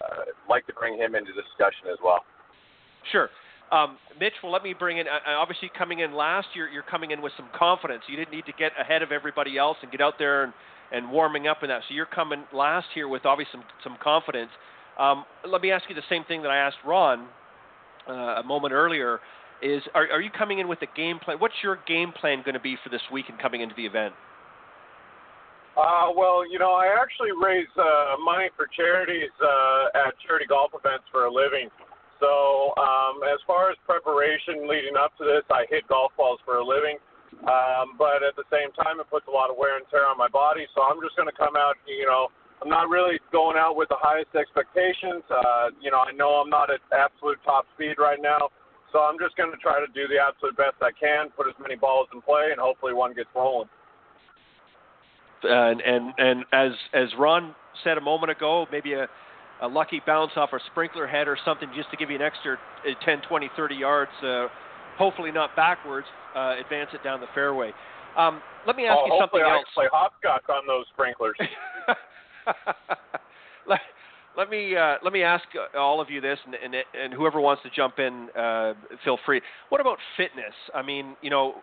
uh, 0.01 0.29
I'd 0.29 0.49
like 0.49 0.65
to 0.67 0.73
bring 0.73 0.97
him 0.97 1.15
into 1.15 1.33
the 1.33 1.41
discussion 1.41 1.89
as 1.91 1.97
well. 2.03 2.21
Sure. 3.11 3.29
Um, 3.71 3.97
Mitch, 4.19 4.33
well, 4.43 4.51
let 4.53 4.61
me 4.61 4.73
bring 4.77 4.99
in. 4.99 5.07
Uh, 5.07 5.41
obviously, 5.41 5.71
coming 5.75 5.99
in 5.99 6.13
last, 6.13 6.47
you're 6.53 6.69
you're 6.69 6.85
coming 6.85 7.11
in 7.11 7.21
with 7.21 7.33
some 7.35 7.49
confidence. 7.57 8.03
You 8.07 8.15
didn't 8.15 8.31
need 8.31 8.45
to 8.45 8.53
get 8.57 8.71
ahead 8.79 9.01
of 9.01 9.11
everybody 9.11 9.57
else 9.57 9.77
and 9.81 9.91
get 9.91 10.01
out 10.01 10.15
there 10.17 10.45
and, 10.45 10.53
and 10.91 11.11
warming 11.11 11.47
up 11.47 11.63
in 11.63 11.69
that. 11.69 11.81
So 11.87 11.93
you're 11.95 12.05
coming 12.05 12.43
last 12.53 12.87
here 12.93 13.07
with 13.07 13.25
obviously 13.25 13.59
some 13.59 13.63
some 13.83 13.97
confidence. 14.01 14.51
Um, 14.97 15.25
let 15.47 15.61
me 15.61 15.71
ask 15.71 15.83
you 15.89 15.95
the 15.95 16.07
same 16.09 16.23
thing 16.25 16.41
that 16.43 16.51
I 16.51 16.57
asked 16.57 16.77
Ron. 16.85 17.27
uh, 18.07 18.41
a 18.41 18.43
moment 18.43 18.73
earlier, 18.73 19.19
is 19.61 19.81
are, 19.93 20.07
are 20.11 20.21
you 20.21 20.29
coming 20.29 20.59
in 20.59 20.67
with 20.67 20.81
a 20.81 20.91
game 20.95 21.19
plan? 21.19 21.37
What's 21.39 21.55
your 21.63 21.79
game 21.87 22.11
plan 22.11 22.41
going 22.45 22.53
to 22.53 22.59
be 22.59 22.77
for 22.83 22.89
this 22.89 23.01
week 23.11 23.25
and 23.29 23.39
coming 23.39 23.61
into 23.61 23.75
the 23.75 23.85
event? 23.85 24.13
Uh, 25.75 26.07
well, 26.15 26.49
you 26.49 26.57
know, 26.57 26.71
I 26.71 26.87
actually 26.87 27.35
raise 27.35 27.67
uh, 27.75 28.15
money 28.23 28.47
for 28.55 28.67
charities 28.71 29.31
uh, 29.43 30.07
at 30.07 30.15
charity 30.25 30.45
golf 30.47 30.71
events 30.71 31.03
for 31.11 31.25
a 31.25 31.31
living. 31.31 31.67
So, 32.23 32.71
um, 32.79 33.19
as 33.27 33.43
far 33.43 33.71
as 33.71 33.77
preparation 33.83 34.71
leading 34.71 34.95
up 34.95 35.11
to 35.19 35.25
this, 35.27 35.43
I 35.51 35.67
hit 35.67 35.83
golf 35.91 36.15
balls 36.15 36.39
for 36.45 36.63
a 36.63 36.65
living. 36.65 36.95
Um, 37.43 37.99
but 37.99 38.23
at 38.23 38.35
the 38.39 38.47
same 38.47 38.71
time, 38.73 39.03
it 39.03 39.09
puts 39.11 39.27
a 39.27 39.33
lot 39.33 39.51
of 39.51 39.57
wear 39.59 39.75
and 39.75 39.85
tear 39.91 40.07
on 40.07 40.17
my 40.17 40.31
body. 40.31 40.65
So 40.73 40.81
I'm 40.81 41.03
just 41.03 41.15
going 41.19 41.27
to 41.27 41.35
come 41.35 41.59
out, 41.59 41.75
you 41.85 42.07
know, 42.07 42.31
I'm 42.63 42.71
not 42.71 42.87
really 42.87 43.19
going 43.35 43.59
out 43.59 43.75
with 43.75 43.89
the 43.91 43.99
highest 43.99 44.31
expectations. 44.31 45.21
Uh, 45.27 45.75
you 45.83 45.91
know, 45.91 45.99
I 45.99 46.15
know 46.15 46.39
I'm 46.39 46.49
not 46.49 46.71
at 46.71 46.79
absolute 46.95 47.37
top 47.43 47.67
speed 47.75 47.99
right 47.99 48.19
now. 48.21 48.49
So 48.95 49.03
I'm 49.03 49.19
just 49.19 49.35
going 49.35 49.51
to 49.51 49.59
try 49.59 49.83
to 49.83 49.91
do 49.91 50.07
the 50.07 50.15
absolute 50.15 50.55
best 50.55 50.79
I 50.79 50.95
can, 50.95 51.27
put 51.35 51.51
as 51.51 51.57
many 51.59 51.75
balls 51.75 52.07
in 52.15 52.23
play, 52.23 52.55
and 52.55 52.59
hopefully 52.63 52.95
one 52.95 53.13
gets 53.13 53.27
rolling 53.35 53.67
and 55.45 55.81
and 55.81 56.13
and 56.17 56.45
as 56.51 56.71
as 56.93 57.09
Ron 57.17 57.55
said 57.83 57.97
a 57.97 58.01
moment 58.01 58.31
ago, 58.31 58.65
maybe 58.71 58.93
a 58.93 59.07
a 59.61 59.67
lucky 59.67 60.01
bounce 60.05 60.31
off 60.35 60.49
a 60.53 60.59
sprinkler 60.71 61.07
head 61.07 61.27
or 61.27 61.37
something 61.45 61.69
just 61.75 61.89
to 61.89 61.97
give 61.97 62.09
you 62.09 62.17
an 62.17 62.21
extra 62.21 62.57
uh, 62.85 63.05
10, 63.05 63.21
20, 63.29 63.49
30 63.55 63.75
yards. 63.75 64.11
Uh, 64.21 64.47
hopefully 64.97 65.31
not 65.31 65.55
backwards. 65.55 66.07
Uh, 66.35 66.55
advance 66.59 66.89
it 66.93 67.03
down 67.03 67.21
the 67.21 67.27
fairway. 67.33 67.71
Um, 68.17 68.41
let 68.67 68.75
me 68.75 68.85
ask 68.85 68.97
oh, 69.01 69.05
you 69.05 69.17
something 69.19 69.41
I 69.45 69.57
else. 69.57 69.65
play 69.73 69.85
hopscotch 69.91 70.43
on 70.49 70.67
those 70.67 70.85
sprinklers. 70.93 71.35
let, 73.67 73.79
let 74.37 74.49
me 74.49 74.75
uh, 74.75 74.95
let 75.03 75.13
me 75.13 75.23
ask 75.23 75.43
all 75.77 76.01
of 76.01 76.09
you 76.09 76.21
this, 76.21 76.39
and, 76.45 76.55
and, 76.55 76.75
and 76.99 77.13
whoever 77.13 77.39
wants 77.39 77.63
to 77.63 77.69
jump 77.75 77.99
in, 77.99 78.29
uh, 78.37 78.73
feel 79.03 79.17
free. 79.25 79.41
What 79.69 79.81
about 79.81 79.97
fitness? 80.17 80.53
I 80.73 80.81
mean, 80.81 81.15
you 81.21 81.29
know, 81.29 81.55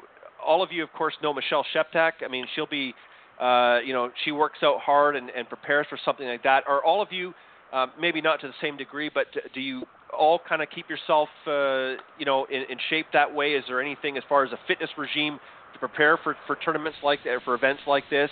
all 0.45 0.63
of 0.63 0.73
you, 0.73 0.83
of 0.83 0.93
course, 0.93 1.15
know 1.23 1.33
Michelle 1.33 1.65
Sheptak. 1.75 2.13
I 2.25 2.29
mean, 2.29 2.47
she'll 2.55 2.67
be 2.67 2.95
uh, 3.41 3.81
you 3.85 3.93
know, 3.93 4.11
she 4.25 4.31
works 4.31 4.59
out 4.63 4.81
hard 4.81 5.17
and, 5.17 5.31
and 5.31 5.49
prepares 5.49 5.87
for 5.89 5.99
something 6.05 6.27
like 6.27 6.43
that. 6.45 6.65
Are 6.69 6.85
all 6.85 7.03
of 7.03 7.09
you, 7.11 7.35
uh, 7.73 7.87
maybe 8.01 8.21
not 8.21 8.41
to 8.43 8.47
the 8.47 8.55
same 8.61 8.77
degree, 8.77 9.11
but 9.13 9.27
do 9.55 9.61
you 9.61 9.85
all 10.17 10.41
kind 10.49 10.63
of 10.63 10.69
keep 10.71 10.89
yourself, 10.89 11.29
uh, 11.47 12.01
you 12.19 12.25
know, 12.25 12.47
in, 12.47 12.63
in 12.71 12.79
shape 12.91 13.07
that 13.13 13.33
way? 13.33 13.53
Is 13.53 13.65
there 13.69 13.81
anything 13.81 14.17
as 14.17 14.23
far 14.29 14.45
as 14.45 14.53
a 14.53 14.59
fitness 14.67 14.91
regime 14.97 15.39
to 15.73 15.79
prepare 15.79 16.19
for, 16.19 16.37
for 16.47 16.57
tournaments 16.57 16.99
like 17.03 17.21
that, 17.25 17.39
for 17.45 17.55
events 17.55 17.83
like 17.87 18.05
this? 18.11 18.31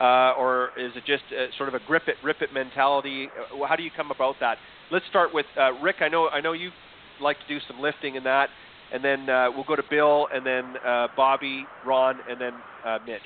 Uh, 0.00 0.32
or 0.38 0.70
is 0.78 0.92
it 0.94 1.04
just 1.06 1.24
uh, 1.32 1.46
sort 1.56 1.68
of 1.68 1.74
a 1.74 1.84
grip 1.86 2.04
it, 2.06 2.14
rip 2.22 2.40
it 2.40 2.52
mentality? 2.52 3.28
Uh, 3.52 3.66
how 3.66 3.74
do 3.74 3.82
you 3.82 3.90
come 3.96 4.10
about 4.10 4.36
that? 4.40 4.56
Let's 4.90 5.04
start 5.10 5.34
with 5.34 5.46
uh, 5.58 5.72
Rick. 5.82 5.96
I 6.00 6.08
know, 6.08 6.28
I 6.28 6.40
know 6.40 6.52
you 6.52 6.70
like 7.20 7.36
to 7.40 7.48
do 7.48 7.58
some 7.66 7.80
lifting 7.80 8.14
in 8.14 8.22
that, 8.22 8.48
and 8.92 9.04
then 9.04 9.28
uh, 9.28 9.48
we'll 9.54 9.64
go 9.64 9.74
to 9.74 9.82
Bill, 9.90 10.28
and 10.32 10.46
then 10.46 10.76
uh, 10.86 11.08
Bobby, 11.16 11.64
Ron, 11.84 12.16
and 12.30 12.40
then 12.40 12.52
uh, 12.86 12.98
Mitch. 13.04 13.20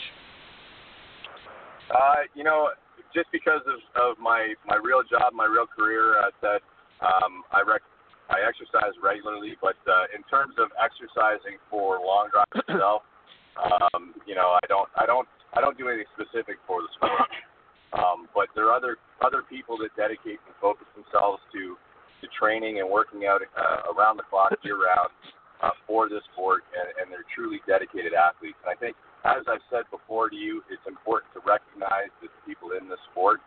Uh, 1.91 2.25
you 2.35 2.43
know, 2.43 2.71
just 3.15 3.31
because 3.33 3.61
of, 3.67 3.79
of 4.01 4.19
my 4.19 4.55
my 4.67 4.77
real 4.77 5.03
job, 5.09 5.35
my 5.35 5.45
real 5.45 5.67
career, 5.67 6.19
uh, 6.19 6.31
that 6.41 6.61
um, 7.05 7.45
I 7.53 7.61
rec- 7.61 7.83
I 8.31 8.43
exercise 8.47 8.95
regularly. 9.03 9.59
But 9.61 9.79
uh, 9.89 10.11
in 10.15 10.23
terms 10.31 10.55
of 10.59 10.71
exercising 10.79 11.59
for 11.71 11.99
long 11.99 12.31
drives 12.31 12.55
itself, 12.69 13.03
um, 13.59 14.15
you 14.27 14.35
know, 14.35 14.59
I 14.59 14.65
don't 14.69 14.89
I 14.97 15.07
don't 15.07 15.29
I 15.53 15.61
don't 15.61 15.77
do 15.77 15.89
anything 15.89 16.09
specific 16.15 16.57
for 16.67 16.83
the 16.83 16.91
sport. 16.97 17.29
Um, 17.93 18.25
but 18.33 18.49
there 18.57 18.73
are 18.73 18.77
other 18.77 18.97
other 19.21 19.45
people 19.45 19.77
that 19.85 19.93
dedicate 19.97 20.41
and 20.49 20.55
focus 20.61 20.89
themselves 20.97 21.43
to 21.53 21.77
to 22.23 22.27
training 22.39 22.81
and 22.81 22.89
working 22.89 23.27
out 23.27 23.43
uh, 23.43 23.93
around 23.93 24.17
the 24.17 24.27
clock 24.31 24.55
year 24.63 24.79
round 24.79 25.11
uh, 25.61 25.75
for 25.87 26.09
this 26.09 26.23
sport, 26.33 26.63
and, 26.73 26.89
and 26.97 27.07
they're 27.13 27.27
truly 27.35 27.61
dedicated 27.67 28.15
athletes. 28.15 28.57
And 28.65 28.73
I 28.73 28.79
think 28.79 28.97
as 29.25 29.47
I've 29.47 29.63
said 29.71 29.87
before 29.91 30.31
to 30.31 30.37
you, 30.37 30.63
it's 30.71 30.83
important 30.87 31.31
to 31.35 31.41
recognize 31.47 32.11
that 32.23 32.31
the 32.33 32.43
people 32.43 32.75
in 32.75 32.89
the 32.89 32.99
sport 33.11 33.39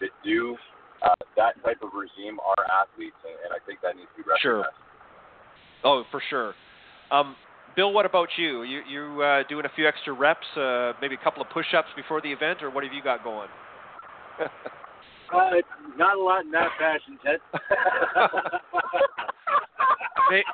that 0.00 0.14
do 0.24 0.56
uh, 1.02 1.14
that 1.36 1.62
type 1.62 1.82
of 1.82 1.90
regime 1.94 2.38
are 2.40 2.64
athletes, 2.66 3.16
and, 3.24 3.34
and 3.44 3.50
I 3.54 3.64
think 3.66 3.80
that 3.82 3.96
needs 3.96 4.08
to 4.16 4.22
be 4.22 4.28
recognized. 4.28 4.42
Sure. 4.42 4.64
Oh, 5.84 6.04
for 6.10 6.22
sure. 6.28 6.54
Um, 7.10 7.36
Bill, 7.76 7.92
what 7.92 8.06
about 8.06 8.28
you? 8.36 8.62
You 8.64 8.80
you 8.88 9.22
uh, 9.22 9.42
doing 9.48 9.64
a 9.64 9.68
few 9.76 9.86
extra 9.86 10.12
reps, 10.12 10.46
uh, 10.56 10.94
maybe 11.00 11.14
a 11.14 11.22
couple 11.22 11.40
of 11.40 11.48
push-ups 11.50 11.88
before 11.94 12.20
the 12.20 12.32
event, 12.32 12.62
or 12.62 12.70
what 12.70 12.82
have 12.82 12.92
you 12.92 13.02
got 13.02 13.22
going? 13.22 13.48
uh, 14.40 15.50
not 15.96 16.16
a 16.16 16.20
lot 16.20 16.44
in 16.44 16.50
that 16.50 16.70
fashion, 16.78 17.18
Ted. 17.24 17.38
maybe, 20.30 20.44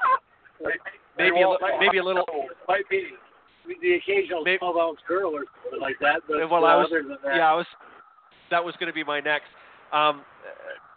maybe, 1.19 1.41
a, 1.41 1.57
maybe 1.81 1.99
a 1.99 2.05
little. 2.05 2.27
Might 2.69 2.89
be 2.91 3.09
the 3.81 3.95
occasional 3.95 4.45
Maybe, 4.45 4.59
12 4.59 4.77
ounce 4.77 4.99
curl 5.09 5.35
or 5.35 5.45
something 5.63 5.81
like 5.81 5.97
that. 6.01 6.21
But 6.29 6.51
well, 6.51 6.67
I 6.67 6.77
was, 6.77 6.89
other 6.91 7.03
than 7.03 7.17
that, 7.25 7.37
yeah, 7.37 7.51
I 7.51 7.55
was. 7.55 7.67
That 8.51 8.63
was 8.63 8.75
going 8.79 8.89
to 8.89 8.95
be 8.95 9.05
my 9.05 9.21
next. 9.21 9.49
Um, 9.95 10.23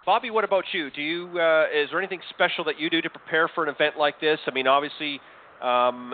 Bobby, 0.05 0.31
what 0.31 0.43
about 0.43 0.63
you? 0.73 0.89
Do 0.89 1.01
you 1.01 1.39
uh, 1.39 1.65
is 1.65 1.89
there 1.91 1.99
anything 1.99 2.21
special 2.29 2.63
that 2.63 2.79
you 2.79 2.89
do 2.89 3.01
to 3.01 3.09
prepare 3.09 3.49
for 3.53 3.63
an 3.63 3.69
event 3.69 3.97
like 3.97 4.19
this? 4.19 4.39
I 4.47 4.51
mean, 4.51 4.65
obviously, 4.65 5.19
um, 5.61 6.13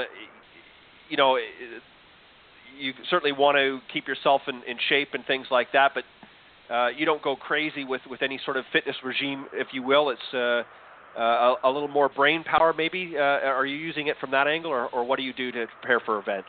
you 1.09 1.15
know, 1.15 1.37
you 2.77 2.93
certainly 3.09 3.31
want 3.31 3.55
to 3.55 3.79
keep 3.93 4.07
yourself 4.07 4.41
in, 4.47 4.55
in 4.67 4.77
shape 4.89 5.09
and 5.13 5.23
things 5.25 5.47
like 5.51 5.67
that, 5.73 5.91
but 5.93 6.73
uh, 6.73 6.87
you 6.89 7.05
don't 7.05 7.21
go 7.21 7.35
crazy 7.35 7.85
with 7.85 8.01
with 8.09 8.21
any 8.21 8.39
sort 8.43 8.57
of 8.57 8.65
fitness 8.73 8.95
regime, 9.03 9.45
if 9.53 9.67
you 9.73 9.83
will. 9.83 10.09
It's 10.09 10.33
uh, 10.33 10.63
uh, 11.17 11.21
a, 11.21 11.55
a, 11.65 11.71
little 11.71 11.87
more 11.87 12.09
brain 12.09 12.43
power, 12.43 12.73
maybe? 12.75 13.13
Uh, 13.15 13.21
are 13.21 13.65
you 13.65 13.77
using 13.77 14.07
it 14.07 14.17
from 14.19 14.31
that 14.31 14.47
angle, 14.47 14.71
or, 14.71 14.87
or 14.87 15.03
what 15.05 15.17
do 15.17 15.23
you 15.23 15.33
do 15.33 15.51
to 15.51 15.67
prepare 15.79 15.99
for 15.99 16.17
an 16.17 16.23
event? 16.23 16.45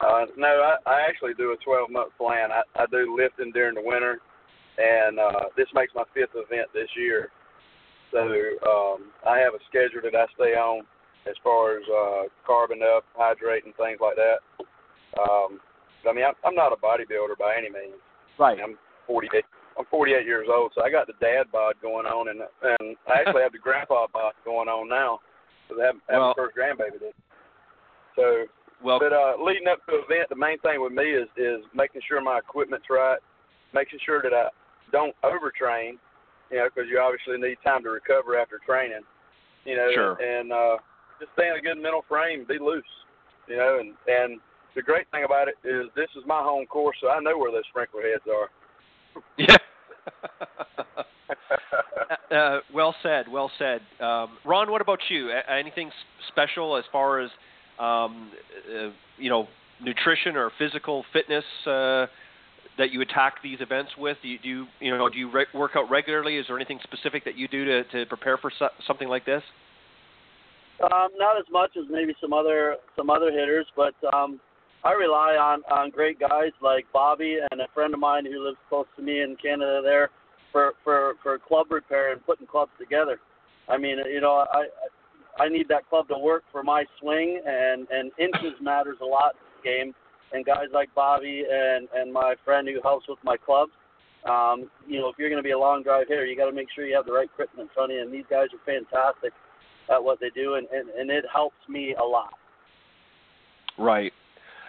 Uh, 0.00 0.24
no, 0.36 0.48
I, 0.48 0.90
I 0.90 1.00
actually 1.06 1.34
do 1.34 1.52
a 1.52 1.56
12 1.62 1.90
month 1.90 2.12
plan. 2.16 2.48
I, 2.50 2.62
I 2.82 2.86
do 2.86 3.14
lifting 3.14 3.52
during 3.52 3.74
the 3.74 3.82
winter, 3.84 4.20
and 4.78 5.18
uh, 5.18 5.52
this 5.56 5.68
makes 5.74 5.92
my 5.94 6.04
fifth 6.14 6.34
event 6.34 6.68
this 6.72 6.88
year. 6.96 7.30
So 8.10 8.20
um, 8.20 9.12
I 9.26 9.38
have 9.38 9.54
a 9.54 9.62
schedule 9.68 10.04
that 10.04 10.16
I 10.16 10.26
stay 10.34 10.52
on 10.52 10.84
as 11.28 11.34
far 11.42 11.78
as 11.78 11.84
uh, 11.88 12.22
carbon 12.46 12.80
up, 12.82 13.04
hydrating, 13.16 13.72
things 13.76 14.00
like 14.00 14.16
that. 14.16 14.40
Um, 15.18 15.60
I 16.08 16.12
mean, 16.12 16.24
I'm, 16.24 16.34
I'm 16.44 16.54
not 16.54 16.72
a 16.72 16.76
bodybuilder 16.76 17.38
by 17.38 17.54
any 17.56 17.70
means. 17.70 18.00
Right. 18.38 18.58
I'm 18.62 18.76
48, 19.06 19.44
I'm 19.78 19.84
48 19.90 20.26
years 20.26 20.48
old, 20.52 20.72
so 20.74 20.82
I 20.82 20.90
got 20.90 21.06
the 21.06 21.14
dad 21.20 21.44
bod 21.52 21.74
going 21.80 22.06
on, 22.06 22.28
and 22.28 22.40
and 22.40 22.96
I 23.08 23.20
actually 23.20 23.42
have 23.42 23.52
the 23.52 23.58
grandpa 23.58 24.06
bod 24.12 24.32
going 24.44 24.68
on 24.68 24.88
now, 24.88 25.20
because 25.68 25.80
I 25.82 25.86
have, 25.86 25.96
have 26.08 26.20
well, 26.20 26.34
first 26.36 26.56
grandbaby. 26.56 26.98
Did. 26.98 27.14
So, 28.16 28.44
well, 28.82 28.98
but 28.98 29.12
uh, 29.12 29.34
leading 29.42 29.68
up 29.68 29.78
to 29.86 29.92
the 29.92 30.02
event, 30.04 30.28
the 30.28 30.36
main 30.36 30.58
thing 30.60 30.82
with 30.82 30.92
me 30.92 31.04
is 31.04 31.28
is 31.36 31.62
making 31.74 32.02
sure 32.08 32.20
my 32.20 32.38
equipment's 32.38 32.86
right, 32.90 33.18
making 33.72 34.00
sure 34.04 34.22
that 34.22 34.32
I 34.34 34.48
don't 34.92 35.14
overtrain, 35.24 35.98
you 36.50 36.58
know, 36.58 36.68
because 36.72 36.88
you 36.90 37.00
obviously 37.00 37.36
need 37.36 37.56
time 37.64 37.82
to 37.82 37.90
recover 37.90 38.38
after 38.38 38.60
training, 38.64 39.02
you 39.64 39.76
know, 39.76 39.88
sure. 39.94 40.14
and 40.22 40.52
uh, 40.52 40.76
just 41.18 41.32
stay 41.34 41.48
in 41.48 41.56
a 41.56 41.60
good 41.60 41.80
mental 41.82 42.04
frame, 42.08 42.44
be 42.46 42.58
loose, 42.58 42.84
you 43.48 43.56
know, 43.56 43.78
and 43.80 43.94
and 44.06 44.40
the 44.74 44.82
great 44.82 45.10
thing 45.10 45.24
about 45.24 45.48
it 45.48 45.54
is 45.66 45.86
this 45.96 46.08
is 46.16 46.22
my 46.26 46.42
home 46.42 46.66
course, 46.66 46.96
so 47.00 47.08
I 47.10 47.20
know 47.20 47.36
where 47.36 47.50
those 47.50 47.64
sprinkler 47.70 48.02
heads 48.02 48.22
are. 48.30 48.48
Yeah. 49.36 49.56
uh, 52.36 52.60
well 52.72 52.94
said. 53.02 53.28
Well 53.28 53.50
said. 53.58 53.80
Um, 54.00 54.38
Ron, 54.44 54.70
what 54.70 54.80
about 54.80 55.00
you? 55.08 55.30
A- 55.30 55.50
anything 55.52 55.90
special 56.28 56.76
as 56.76 56.84
far 56.90 57.20
as 57.20 57.30
um, 57.78 58.30
uh, 58.68 58.90
you 59.18 59.30
know 59.30 59.48
nutrition 59.82 60.36
or 60.36 60.50
physical 60.58 61.04
fitness 61.12 61.44
uh, 61.66 62.06
that 62.78 62.92
you 62.92 63.00
attack 63.00 63.34
these 63.42 63.60
events 63.60 63.90
with? 63.98 64.16
Do 64.22 64.28
you 64.28 64.38
do 64.38 64.48
you, 64.48 64.66
you 64.80 64.96
know 64.96 65.08
do 65.08 65.18
you 65.18 65.30
re- 65.30 65.46
work 65.54 65.72
out 65.76 65.90
regularly? 65.90 66.36
Is 66.36 66.46
there 66.48 66.56
anything 66.56 66.80
specific 66.82 67.24
that 67.24 67.36
you 67.36 67.48
do 67.48 67.64
to, 67.64 67.84
to 67.84 68.06
prepare 68.06 68.38
for 68.38 68.50
so- 68.58 68.70
something 68.86 69.08
like 69.08 69.24
this? 69.24 69.42
Um, 70.82 71.10
not 71.16 71.38
as 71.38 71.44
much 71.50 71.72
as 71.76 71.84
maybe 71.90 72.14
some 72.20 72.32
other 72.32 72.76
some 72.96 73.10
other 73.10 73.30
hitters, 73.30 73.66
but 73.76 73.94
um, 74.12 74.40
I 74.84 74.92
rely 74.92 75.36
on 75.36 75.62
on 75.70 75.90
great 75.90 76.18
guys 76.18 76.50
like 76.60 76.86
Bobby 76.92 77.38
and 77.50 77.60
a 77.60 77.68
friend 77.74 77.94
of 77.94 78.00
mine 78.00 78.24
who 78.24 78.44
lives 78.44 78.58
close 78.68 78.86
to 78.96 79.02
me 79.02 79.20
in 79.20 79.36
Canada 79.40 79.80
there 79.82 80.10
for 80.50 80.72
for 80.82 81.14
for 81.22 81.38
club 81.38 81.66
repair 81.70 82.12
and 82.12 82.24
putting 82.24 82.46
clubs 82.46 82.72
together. 82.78 83.20
I 83.68 83.78
mean, 83.78 83.98
you 84.10 84.20
know, 84.20 84.44
I 84.52 84.64
I 85.38 85.48
need 85.48 85.68
that 85.68 85.88
club 85.88 86.08
to 86.08 86.18
work 86.18 86.42
for 86.50 86.62
my 86.62 86.84
swing, 87.00 87.40
and 87.46 87.86
and 87.90 88.10
inches 88.18 88.58
matters 88.60 88.98
a 89.02 89.06
lot 89.06 89.34
in 89.34 89.40
this 89.44 89.72
game. 89.72 89.94
And 90.32 90.44
guys 90.44 90.66
like 90.72 90.94
Bobby 90.94 91.44
and 91.50 91.88
and 91.94 92.12
my 92.12 92.34
friend 92.44 92.68
who 92.68 92.80
helps 92.82 93.08
with 93.08 93.18
my 93.22 93.36
clubs, 93.36 93.72
um, 94.28 94.70
you 94.86 95.00
know, 95.00 95.08
if 95.08 95.16
you're 95.18 95.28
going 95.28 95.42
to 95.42 95.46
be 95.46 95.52
a 95.52 95.58
long 95.58 95.82
drive 95.82 96.06
hitter, 96.08 96.24
you 96.24 96.36
got 96.36 96.46
to 96.46 96.52
make 96.52 96.68
sure 96.74 96.86
you 96.86 96.96
have 96.96 97.06
the 97.06 97.12
right 97.12 97.28
equipment 97.32 97.68
in 97.68 97.74
front 97.74 97.92
of 97.92 97.96
you. 97.96 98.02
And 98.02 98.12
these 98.12 98.24
guys 98.30 98.48
are 98.52 98.64
fantastic 98.64 99.32
at 99.90 100.02
what 100.02 100.20
they 100.20 100.30
do, 100.30 100.54
and 100.54 100.66
and, 100.68 100.88
and 100.90 101.10
it 101.10 101.24
helps 101.32 101.56
me 101.68 101.94
a 102.00 102.04
lot. 102.04 102.32
Right. 103.78 104.12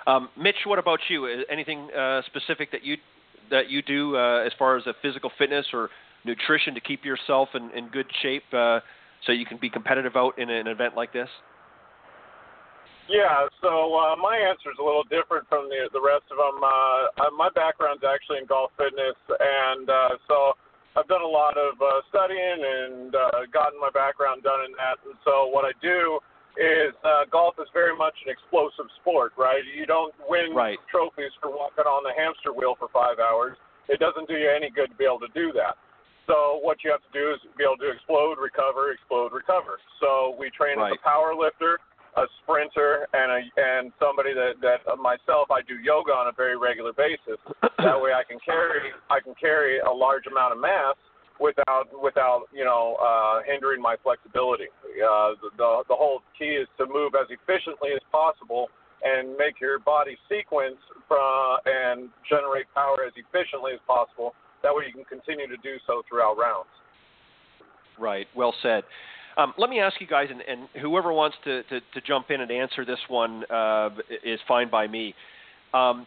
Um, 0.06 0.30
Mitch, 0.38 0.56
what 0.66 0.80
about 0.80 1.00
you? 1.10 1.44
Anything 1.50 1.90
uh, 1.92 2.22
specific 2.26 2.72
that 2.72 2.84
you 2.84 2.98
that 3.52 3.70
you 3.70 3.82
do 3.82 4.18
uh, 4.18 4.44
as 4.46 4.52
far 4.58 4.78
as 4.78 4.86
a 4.88 4.94
physical 5.02 5.32
fitness 5.38 5.66
or 5.74 5.90
nutrition 6.26 6.74
to 6.74 6.82
keep 6.82 7.04
yourself 7.04 7.50
in, 7.54 7.70
in 7.72 7.90
good 7.90 8.08
shape, 8.22 8.44
uh, 8.54 8.80
so 9.26 9.32
you 9.32 9.46
can 9.46 9.58
be 9.58 9.70
competitive 9.70 10.16
out 10.16 10.38
in 10.40 10.50
an 10.50 10.68
event 10.68 10.96
like 10.96 11.14
this? 11.14 11.30
Yeah, 13.12 13.52
so 13.60 13.92
uh, 14.00 14.16
my 14.16 14.40
answer 14.40 14.72
is 14.72 14.80
a 14.80 14.86
little 14.86 15.04
different 15.04 15.44
from 15.52 15.68
the 15.68 15.92
the 15.92 16.00
rest 16.00 16.24
of 16.32 16.40
them. 16.40 16.64
Uh, 16.64 17.30
my 17.36 17.52
background's 17.52 18.04
actually 18.04 18.40
in 18.40 18.48
golf 18.48 18.72
fitness, 18.80 19.20
and 19.28 19.90
uh, 19.92 20.16
so 20.28 20.56
I've 20.96 21.10
done 21.12 21.26
a 21.26 21.28
lot 21.28 21.58
of 21.58 21.76
uh, 21.82 22.00
studying 22.08 22.60
and 22.64 23.12
uh, 23.12 23.50
gotten 23.52 23.76
my 23.82 23.92
background 23.92 24.44
done 24.48 24.64
in 24.64 24.72
that. 24.80 25.02
And 25.04 25.20
so 25.26 25.52
what 25.52 25.66
I 25.66 25.74
do 25.82 26.22
is 26.56 26.94
uh, 27.02 27.26
golf 27.34 27.58
is 27.58 27.68
very 27.74 27.98
much 27.98 28.14
an 28.24 28.30
explosive 28.30 28.86
sport, 29.02 29.34
right? 29.36 29.66
You 29.66 29.90
don't 29.90 30.14
win 30.30 30.54
right. 30.54 30.78
trophies 30.88 31.34
for 31.42 31.50
walking 31.50 31.90
on 31.90 32.06
the 32.06 32.14
hamster 32.14 32.54
wheel 32.54 32.78
for 32.78 32.88
five 32.94 33.18
hours. 33.18 33.58
It 33.90 34.00
doesn't 34.00 34.30
do 34.30 34.38
you 34.38 34.48
any 34.48 34.70
good 34.70 34.94
to 34.94 34.98
be 34.98 35.04
able 35.04 35.20
to 35.26 35.34
do 35.34 35.52
that. 35.58 35.76
So 36.30 36.62
what 36.64 36.86
you 36.86 36.94
have 36.94 37.04
to 37.04 37.12
do 37.12 37.36
is 37.36 37.42
be 37.58 37.68
able 37.68 37.82
to 37.84 37.92
explode, 37.92 38.40
recover, 38.40 38.96
explode, 38.96 39.36
recover. 39.36 39.82
So 40.00 40.38
we 40.40 40.48
train 40.56 40.80
right. 40.80 40.94
as 40.94 41.02
a 41.02 41.04
power 41.04 41.36
lifter 41.36 41.84
a 42.16 42.26
sprinter 42.42 43.08
and 43.14 43.32
a 43.32 43.42
and 43.58 43.92
somebody 44.00 44.34
that 44.34 44.62
that 44.62 44.86
uh, 44.92 44.96
myself 44.96 45.50
I 45.50 45.62
do 45.68 45.76
yoga 45.82 46.12
on 46.12 46.28
a 46.28 46.36
very 46.36 46.58
regular 46.58 46.94
basis. 46.94 47.40
that 47.62 48.00
way 48.00 48.14
I 48.14 48.24
can 48.24 48.38
carry 48.46 48.92
I 49.10 49.20
can 49.20 49.34
carry 49.40 49.80
a 49.80 49.92
large 49.92 50.28
amount 50.28 50.54
of 50.54 50.60
mass 50.60 50.96
without 51.40 51.90
without 52.02 52.46
you 52.54 52.64
know 52.64 52.98
uh, 53.02 53.42
hindering 53.46 53.82
my 53.82 53.96
flexibility. 54.04 54.70
Uh, 54.86 55.34
the, 55.42 55.50
the 55.58 55.84
the 55.90 55.96
whole 55.96 56.22
key 56.38 56.58
is 56.62 56.68
to 56.78 56.86
move 56.86 57.14
as 57.18 57.28
efficiently 57.30 57.90
as 57.96 58.02
possible 58.12 58.70
and 59.04 59.36
make 59.36 59.60
your 59.60 59.80
body 59.80 60.18
sequence 60.30 60.80
from 61.08 61.58
and 61.66 62.10
generate 62.30 62.66
power 62.74 63.04
as 63.06 63.14
efficiently 63.18 63.74
as 63.74 63.80
possible. 63.88 64.34
That 64.62 64.74
way 64.74 64.86
you 64.88 64.94
can 64.94 65.04
continue 65.06 65.48
to 65.48 65.58
do 65.58 65.76
so 65.86 66.04
throughout 66.08 66.38
rounds. 66.38 66.72
Right. 68.00 68.28
Well 68.36 68.54
said. 68.62 68.84
Um, 69.36 69.54
let 69.58 69.70
me 69.70 69.80
ask 69.80 70.00
you 70.00 70.08
guys, 70.08 70.28
and, 70.30 70.42
and 70.42 70.70
whoever 70.82 71.12
wants 71.12 71.38
to, 71.46 71.64
to, 71.64 71.80
to, 71.80 72.02
jump 72.06 72.30
in 72.30 72.42
and 72.42 72.52
answer 72.52 72.86
this 72.86 73.00
one 73.08 73.44
uh, 73.50 73.90
is 74.24 74.40
fine 74.48 74.70
by 74.70 74.88
me. 74.88 75.16
Um, 75.74 76.06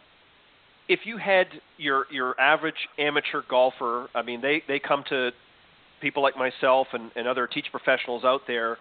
if 0.87 1.01
you 1.03 1.17
had 1.17 1.47
your 1.77 2.05
your 2.09 2.39
average 2.39 2.87
amateur 2.97 3.41
golfer, 3.49 4.07
I 4.15 4.21
mean, 4.21 4.41
they, 4.41 4.63
they 4.67 4.79
come 4.79 5.03
to 5.09 5.31
people 6.01 6.23
like 6.23 6.37
myself 6.37 6.87
and, 6.93 7.11
and 7.15 7.27
other 7.27 7.47
teach 7.47 7.65
professionals 7.71 8.23
out 8.23 8.41
there 8.47 8.77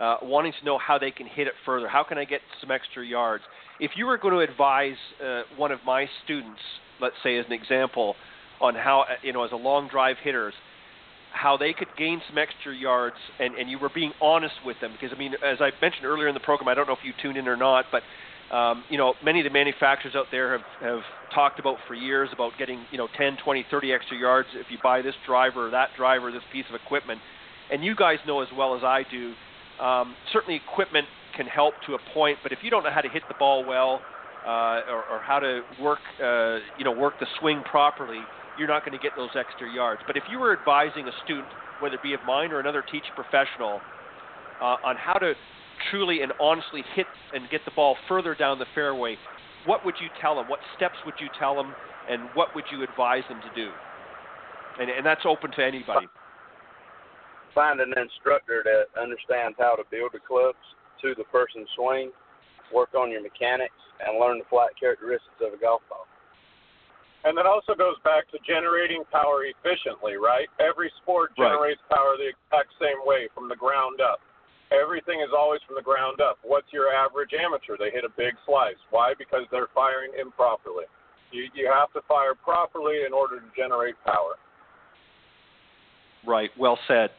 uh, 0.00 0.16
wanting 0.22 0.52
to 0.58 0.64
know 0.64 0.78
how 0.78 0.98
they 0.98 1.10
can 1.10 1.26
hit 1.26 1.46
it 1.46 1.54
further. 1.64 1.88
How 1.88 2.04
can 2.04 2.18
I 2.18 2.24
get 2.24 2.40
some 2.60 2.70
extra 2.70 3.04
yards? 3.04 3.42
If 3.80 3.92
you 3.96 4.06
were 4.06 4.18
going 4.18 4.34
to 4.34 4.40
advise 4.40 4.96
uh, 5.24 5.42
one 5.56 5.72
of 5.72 5.80
my 5.84 6.06
students, 6.24 6.60
let's 7.00 7.16
say 7.22 7.38
as 7.38 7.46
an 7.46 7.52
example, 7.52 8.14
on 8.60 8.74
how 8.74 9.04
you 9.22 9.32
know 9.32 9.44
as 9.44 9.52
a 9.52 9.56
long 9.56 9.88
drive 9.88 10.16
hitters, 10.22 10.54
how 11.32 11.56
they 11.56 11.72
could 11.72 11.88
gain 11.96 12.20
some 12.28 12.38
extra 12.38 12.74
yards, 12.74 13.16
and, 13.38 13.54
and 13.54 13.70
you 13.70 13.78
were 13.78 13.90
being 13.94 14.12
honest 14.20 14.54
with 14.64 14.76
them. 14.80 14.92
Because, 14.92 15.14
I 15.14 15.18
mean, 15.18 15.34
as 15.44 15.58
I 15.60 15.70
mentioned 15.80 16.04
earlier 16.04 16.28
in 16.28 16.34
the 16.34 16.40
program, 16.40 16.68
I 16.68 16.74
don't 16.74 16.86
know 16.86 16.94
if 16.94 17.04
you 17.04 17.12
tuned 17.22 17.36
in 17.36 17.46
or 17.46 17.56
not, 17.56 17.86
but, 17.92 18.02
um, 18.54 18.84
you 18.88 18.98
know, 18.98 19.14
many 19.22 19.40
of 19.40 19.44
the 19.44 19.50
manufacturers 19.50 20.14
out 20.14 20.26
there 20.30 20.52
have, 20.52 20.66
have 20.80 21.00
talked 21.34 21.58
about 21.58 21.76
for 21.86 21.94
years 21.94 22.28
about 22.32 22.52
getting, 22.58 22.84
you 22.90 22.98
know, 22.98 23.08
10, 23.16 23.36
20, 23.44 23.66
30 23.70 23.92
extra 23.92 24.16
yards 24.16 24.48
if 24.54 24.66
you 24.70 24.78
buy 24.82 25.02
this 25.02 25.14
driver 25.26 25.68
or 25.68 25.70
that 25.70 25.90
driver, 25.96 26.32
this 26.32 26.42
piece 26.52 26.64
of 26.68 26.74
equipment. 26.74 27.20
And 27.70 27.84
you 27.84 27.94
guys 27.94 28.18
know 28.26 28.40
as 28.40 28.48
well 28.56 28.74
as 28.74 28.82
I 28.82 29.04
do, 29.10 29.34
um, 29.84 30.14
certainly 30.32 30.56
equipment 30.56 31.06
can 31.36 31.46
help 31.46 31.74
to 31.86 31.94
a 31.94 31.98
point, 32.14 32.38
but 32.42 32.52
if 32.52 32.58
you 32.62 32.70
don't 32.70 32.82
know 32.82 32.90
how 32.90 33.02
to 33.02 33.08
hit 33.08 33.22
the 33.28 33.34
ball 33.38 33.64
well 33.64 34.00
uh, 34.46 34.80
or, 34.88 35.04
or 35.10 35.20
how 35.20 35.38
to 35.38 35.60
work, 35.80 36.00
uh, 36.22 36.58
you 36.78 36.84
know, 36.84 36.92
work 36.92 37.14
the 37.20 37.26
swing 37.38 37.62
properly, 37.70 38.20
you're 38.58 38.68
not 38.68 38.84
going 38.84 38.96
to 38.96 39.02
get 39.02 39.12
those 39.16 39.30
extra 39.38 39.70
yards. 39.70 40.02
But 40.06 40.16
if 40.16 40.24
you 40.30 40.38
were 40.38 40.52
advising 40.52 41.06
a 41.06 41.12
student, 41.24 41.46
whether 41.80 41.94
it 41.94 42.02
be 42.02 42.12
of 42.12 42.20
mine 42.26 42.50
or 42.50 42.58
another 42.60 42.82
teach 42.90 43.04
professional, 43.14 43.80
uh, 44.60 44.76
on 44.82 44.96
how 44.96 45.14
to 45.14 45.34
truly 45.90 46.22
and 46.22 46.32
honestly 46.40 46.82
hit 46.94 47.06
and 47.32 47.48
get 47.50 47.60
the 47.64 47.70
ball 47.70 47.96
further 48.08 48.34
down 48.34 48.58
the 48.58 48.66
fairway, 48.74 49.16
what 49.64 49.84
would 49.84 49.94
you 50.00 50.08
tell 50.20 50.34
them? 50.34 50.48
What 50.48 50.58
steps 50.76 50.96
would 51.06 51.14
you 51.20 51.28
tell 51.38 51.54
them, 51.54 51.72
and 52.10 52.22
what 52.34 52.54
would 52.54 52.64
you 52.72 52.82
advise 52.82 53.22
them 53.28 53.40
to 53.40 53.54
do? 53.54 53.70
And, 54.80 54.90
and 54.90 55.06
that's 55.06 55.22
open 55.24 55.52
to 55.52 55.64
anybody. 55.64 56.06
Find 57.54 57.80
an 57.80 57.94
instructor 57.96 58.62
that 58.64 58.90
understands 59.00 59.56
how 59.58 59.76
to 59.76 59.84
build 59.90 60.10
the 60.12 60.20
clubs 60.20 60.58
to 61.02 61.14
the 61.16 61.24
person's 61.30 61.68
swing, 61.76 62.10
work 62.74 62.90
on 62.94 63.10
your 63.10 63.22
mechanics, 63.22 63.78
and 64.04 64.18
learn 64.18 64.38
the 64.38 64.44
flight 64.50 64.70
characteristics 64.78 65.38
of 65.40 65.54
a 65.54 65.60
golf 65.60 65.82
ball. 65.88 66.07
And 67.24 67.36
that 67.36 67.46
also 67.46 67.74
goes 67.74 67.98
back 68.04 68.30
to 68.30 68.38
generating 68.46 69.02
power 69.10 69.42
efficiently, 69.42 70.14
right? 70.14 70.46
Every 70.62 70.90
sport 71.02 71.34
generates 71.36 71.82
right. 71.90 71.98
power 71.98 72.14
the 72.14 72.30
exact 72.30 72.70
same 72.78 73.02
way 73.02 73.26
from 73.34 73.48
the 73.48 73.56
ground 73.56 74.00
up. 74.00 74.20
Everything 74.70 75.20
is 75.20 75.32
always 75.34 75.60
from 75.66 75.74
the 75.74 75.82
ground 75.82 76.20
up. 76.20 76.38
What's 76.44 76.70
your 76.72 76.94
average 76.94 77.30
amateur? 77.34 77.76
They 77.76 77.90
hit 77.90 78.04
a 78.04 78.12
big 78.16 78.34
slice. 78.46 78.78
Why? 78.90 79.14
Because 79.18 79.42
they're 79.50 79.72
firing 79.74 80.12
improperly. 80.14 80.84
You, 81.32 81.48
you 81.54 81.68
have 81.72 81.92
to 81.92 82.06
fire 82.06 82.34
properly 82.34 83.02
in 83.06 83.12
order 83.12 83.40
to 83.40 83.46
generate 83.56 83.96
power. 84.04 84.38
Right. 86.26 86.50
Well 86.58 86.78
said. 86.86 87.10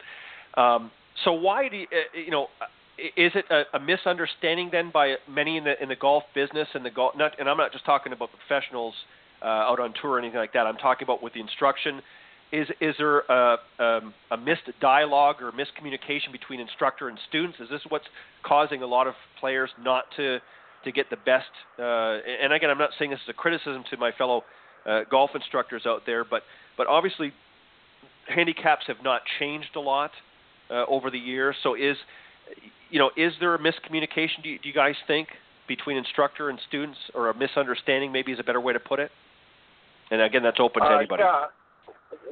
Um, 0.55 0.91
so 1.25 1.33
why 1.33 1.67
do 1.67 1.77
you, 1.77 1.87
uh, 1.91 2.17
you 2.17 2.31
know? 2.31 2.47
Is 3.15 3.31
it 3.33 3.45
a, 3.49 3.63
a 3.77 3.79
misunderstanding 3.79 4.69
then 4.71 4.91
by 4.91 5.15
many 5.29 5.57
in 5.57 5.63
the 5.63 5.81
in 5.81 5.87
the 5.87 5.95
golf 5.95 6.23
business 6.35 6.67
and 6.73 6.83
the 6.83 6.89
golf? 6.89 7.15
Not, 7.15 7.39
and 7.39 7.49
I'm 7.49 7.55
not 7.55 7.71
just 7.71 7.85
talking 7.85 8.11
about 8.11 8.29
professionals 8.35 8.93
uh, 9.41 9.45
out 9.45 9.79
on 9.79 9.93
tour 10.01 10.11
or 10.11 10.19
anything 10.19 10.39
like 10.39 10.53
that. 10.53 10.67
I'm 10.67 10.77
talking 10.77 11.05
about 11.05 11.23
with 11.23 11.33
the 11.33 11.39
instruction. 11.39 12.01
Is 12.51 12.67
is 12.81 12.95
there 12.97 13.19
a, 13.19 13.57
um, 13.79 14.13
a 14.31 14.37
missed 14.37 14.69
dialogue 14.81 15.35
or 15.41 15.51
miscommunication 15.51 16.31
between 16.31 16.59
instructor 16.59 17.07
and 17.07 17.19
students? 17.29 17.59
Is 17.59 17.69
this 17.69 17.81
what's 17.89 18.07
causing 18.43 18.81
a 18.81 18.87
lot 18.87 19.07
of 19.07 19.13
players 19.39 19.69
not 19.81 20.05
to 20.17 20.39
to 20.83 20.91
get 20.91 21.09
the 21.09 21.17
best? 21.17 21.51
Uh, 21.77 22.17
and 22.41 22.51
again, 22.51 22.69
I'm 22.69 22.79
not 22.79 22.89
saying 22.97 23.11
this 23.11 23.19
is 23.19 23.29
a 23.29 23.33
criticism 23.33 23.83
to 23.91 23.97
my 23.97 24.11
fellow 24.11 24.43
uh, 24.87 25.01
golf 25.11 25.31
instructors 25.35 25.83
out 25.85 26.03
there, 26.07 26.25
but 26.25 26.41
but 26.75 26.87
obviously 26.87 27.33
handicaps 28.27 28.85
have 28.87 29.03
not 29.03 29.21
changed 29.39 29.75
a 29.75 29.79
lot 29.79 30.11
uh, 30.71 30.85
over 30.87 31.11
the 31.11 31.19
years. 31.19 31.55
So 31.61 31.75
is 31.75 31.97
you 32.89 32.97
know 32.97 33.11
is 33.15 33.33
there 33.39 33.53
a 33.53 33.59
miscommunication? 33.59 34.41
Do 34.41 34.49
you, 34.49 34.59
do 34.59 34.67
you 34.67 34.73
guys 34.73 34.95
think 35.05 35.27
between 35.67 35.97
instructor 35.97 36.49
and 36.49 36.59
students, 36.67 36.97
or 37.13 37.29
a 37.29 37.37
misunderstanding? 37.37 38.11
Maybe 38.11 38.31
is 38.31 38.39
a 38.39 38.43
better 38.43 38.61
way 38.61 38.73
to 38.73 38.79
put 38.79 38.99
it. 38.99 39.11
And 40.11 40.21
again, 40.21 40.43
that's 40.43 40.59
open 40.59 40.81
to 40.81 40.89
uh, 40.89 40.97
anybody. 40.97 41.23
Yeah. 41.23 41.53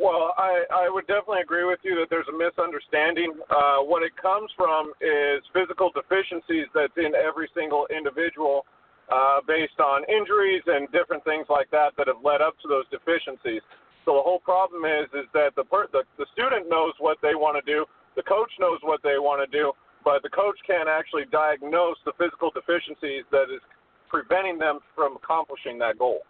Well, 0.02 0.34
I, 0.38 0.66
I 0.74 0.90
would 0.90 1.06
definitely 1.06 1.42
agree 1.42 1.66
with 1.66 1.80
you 1.84 1.98
that 2.02 2.10
there's 2.10 2.28
a 2.30 2.38
misunderstanding. 2.38 3.34
Uh, 3.50 3.86
what 3.86 4.02
it 4.02 4.14
comes 4.18 4.50
from 4.58 4.94
is 5.02 5.42
physical 5.54 5.90
deficiencies 5.94 6.66
that's 6.74 6.94
in 6.98 7.14
every 7.14 7.50
single 7.54 7.86
individual 7.94 8.66
uh, 9.10 9.40
based 9.48 9.80
on 9.80 10.04
injuries 10.10 10.62
and 10.68 10.90
different 10.92 11.24
things 11.24 11.46
like 11.50 11.70
that 11.72 11.94
that 11.98 12.08
have 12.08 12.22
led 12.24 12.42
up 12.42 12.58
to 12.62 12.68
those 12.68 12.86
deficiencies. 12.90 13.62
So 14.06 14.16
the 14.16 14.24
whole 14.24 14.40
problem 14.40 14.86
is 14.86 15.08
is 15.14 15.28
that 15.34 15.54
the, 15.56 15.66
per- 15.66 15.92
the 15.92 16.04
the 16.18 16.26
student 16.34 16.70
knows 16.70 16.94
what 17.00 17.18
they 17.22 17.36
want 17.36 17.60
to 17.60 17.66
do, 17.66 17.86
the 18.16 18.24
coach 18.24 18.52
knows 18.60 18.80
what 18.82 19.02
they 19.04 19.20
want 19.20 19.44
to 19.44 19.50
do, 19.52 19.74
but 20.04 20.24
the 20.24 20.30
coach 20.30 20.58
can't 20.66 20.90
actually 20.90 21.26
diagnose 21.32 21.98
the 22.06 22.14
physical 22.18 22.50
deficiencies 22.52 23.26
that 23.32 23.52
is 23.54 23.62
preventing 24.10 24.58
them 24.58 24.80
from 24.96 25.18
accomplishing 25.18 25.78
that 25.80 26.00
goal. 26.00 26.22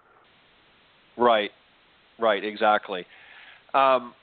Right, 1.18 1.52
right, 2.20 2.44
exactly. 2.44 3.06
Um, 3.74 4.14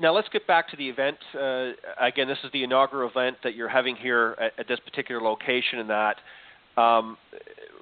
now 0.00 0.14
let's 0.14 0.28
get 0.28 0.46
back 0.46 0.68
to 0.70 0.76
the 0.76 0.88
event. 0.88 1.18
Uh, 1.34 1.72
again, 2.00 2.28
this 2.28 2.38
is 2.44 2.50
the 2.52 2.64
inaugural 2.64 3.08
event 3.08 3.36
that 3.44 3.54
you're 3.54 3.68
having 3.68 3.96
here 3.96 4.36
at, 4.40 4.58
at 4.60 4.68
this 4.68 4.80
particular 4.80 5.20
location. 5.20 5.78
And 5.78 5.90
that, 5.90 6.16
um, 6.80 7.18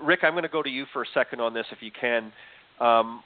Rick, 0.03 0.21
I'm 0.23 0.33
going 0.33 0.43
to 0.43 0.49
go 0.49 0.63
to 0.63 0.71
you 0.71 0.87
for 0.93 1.03
a 1.03 1.07
second 1.15 1.41
on 1.41 1.55
this, 1.55 1.67
if 1.71 1.79
you 1.81 1.91
can. 1.93 2.33
Um, 2.81 3.23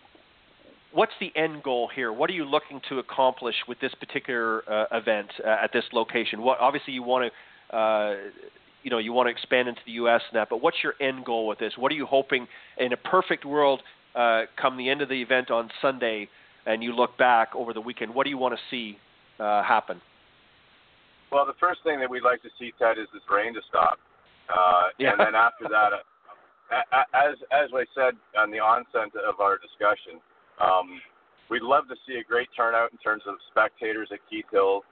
what's 0.92 1.12
the 1.20 1.32
end 1.36 1.62
goal 1.62 1.88
here? 1.94 2.12
What 2.12 2.28
are 2.28 2.34
you 2.34 2.44
looking 2.44 2.80
to 2.90 2.98
accomplish 2.98 3.56
with 3.66 3.80
this 3.80 3.92
particular 3.94 4.62
uh, 4.70 4.86
event 4.92 5.28
uh, 5.44 5.56
at 5.62 5.72
this 5.72 5.84
location? 5.92 6.42
What 6.42 6.58
obviously 6.60 6.92
you 6.92 7.02
want 7.02 7.32
to, 7.70 7.76
uh, 7.76 8.14
you 8.82 8.90
know, 8.90 8.98
you 8.98 9.12
want 9.12 9.26
to 9.26 9.30
expand 9.30 9.68
into 9.68 9.80
the 9.86 9.92
U.S. 9.92 10.20
and 10.30 10.38
that, 10.38 10.48
but 10.50 10.62
what's 10.62 10.78
your 10.82 10.94
end 11.00 11.24
goal 11.24 11.46
with 11.46 11.58
this? 11.58 11.72
What 11.78 11.92
are 11.92 11.94
you 11.94 12.06
hoping 12.06 12.46
in 12.78 12.92
a 12.92 12.96
perfect 12.96 13.44
world? 13.44 13.80
Uh, 14.14 14.42
come 14.60 14.76
the 14.76 14.88
end 14.88 15.02
of 15.02 15.08
the 15.08 15.20
event 15.20 15.50
on 15.50 15.70
Sunday 15.80 16.28
and 16.66 16.82
you 16.82 16.94
look 16.94 17.16
back 17.18 17.54
over 17.54 17.72
the 17.72 17.80
weekend, 17.80 18.14
what 18.14 18.24
do 18.24 18.30
you 18.30 18.38
want 18.38 18.54
to 18.54 18.60
see 18.70 18.96
uh, 19.40 19.62
happen? 19.62 20.00
Well, 21.30 21.46
the 21.46 21.56
first 21.58 21.80
thing 21.82 21.98
that 22.00 22.10
we'd 22.10 22.22
like 22.22 22.42
to 22.42 22.50
see, 22.58 22.72
Ted, 22.78 22.98
is 22.98 23.08
this 23.12 23.22
rain 23.32 23.54
to 23.54 23.60
stop. 23.68 23.98
Uh, 24.52 24.92
yeah. 24.98 25.12
And 25.12 25.20
then 25.20 25.34
after 25.34 25.64
that, 25.70 25.92
uh, 25.96 27.04
as 27.14 27.36
as 27.52 27.68
I 27.74 27.84
said 27.94 28.14
on 28.38 28.50
the 28.50 28.58
onset 28.58 29.12
of 29.16 29.40
our 29.40 29.58
discussion, 29.58 30.20
um, 30.60 31.00
we'd 31.48 31.62
love 31.62 31.88
to 31.88 31.96
see 32.06 32.20
a 32.20 32.24
great 32.24 32.48
turnout 32.56 32.92
in 32.92 32.98
terms 32.98 33.22
of 33.26 33.34
spectators 33.50 34.08
at 34.12 34.18
Keith 34.28 34.44
Hill. 34.52 34.82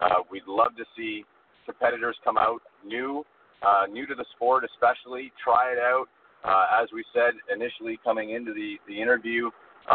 Uh, 0.00 0.24
we'd 0.30 0.46
love 0.46 0.76
to 0.76 0.84
see 0.96 1.24
competitors 1.66 2.16
come 2.24 2.38
out 2.38 2.62
new, 2.84 3.24
uh, 3.62 3.86
new 3.86 4.06
to 4.06 4.14
the 4.14 4.24
sport, 4.36 4.64
especially 4.64 5.32
try 5.42 5.72
it 5.72 5.78
out, 5.78 6.06
uh, 6.44 6.82
as 6.82 6.88
we 6.92 7.04
said 7.12 7.34
initially 7.52 7.98
coming 8.02 8.30
into 8.30 8.52
the, 8.52 8.76
the 8.88 9.00
interview, 9.00 9.50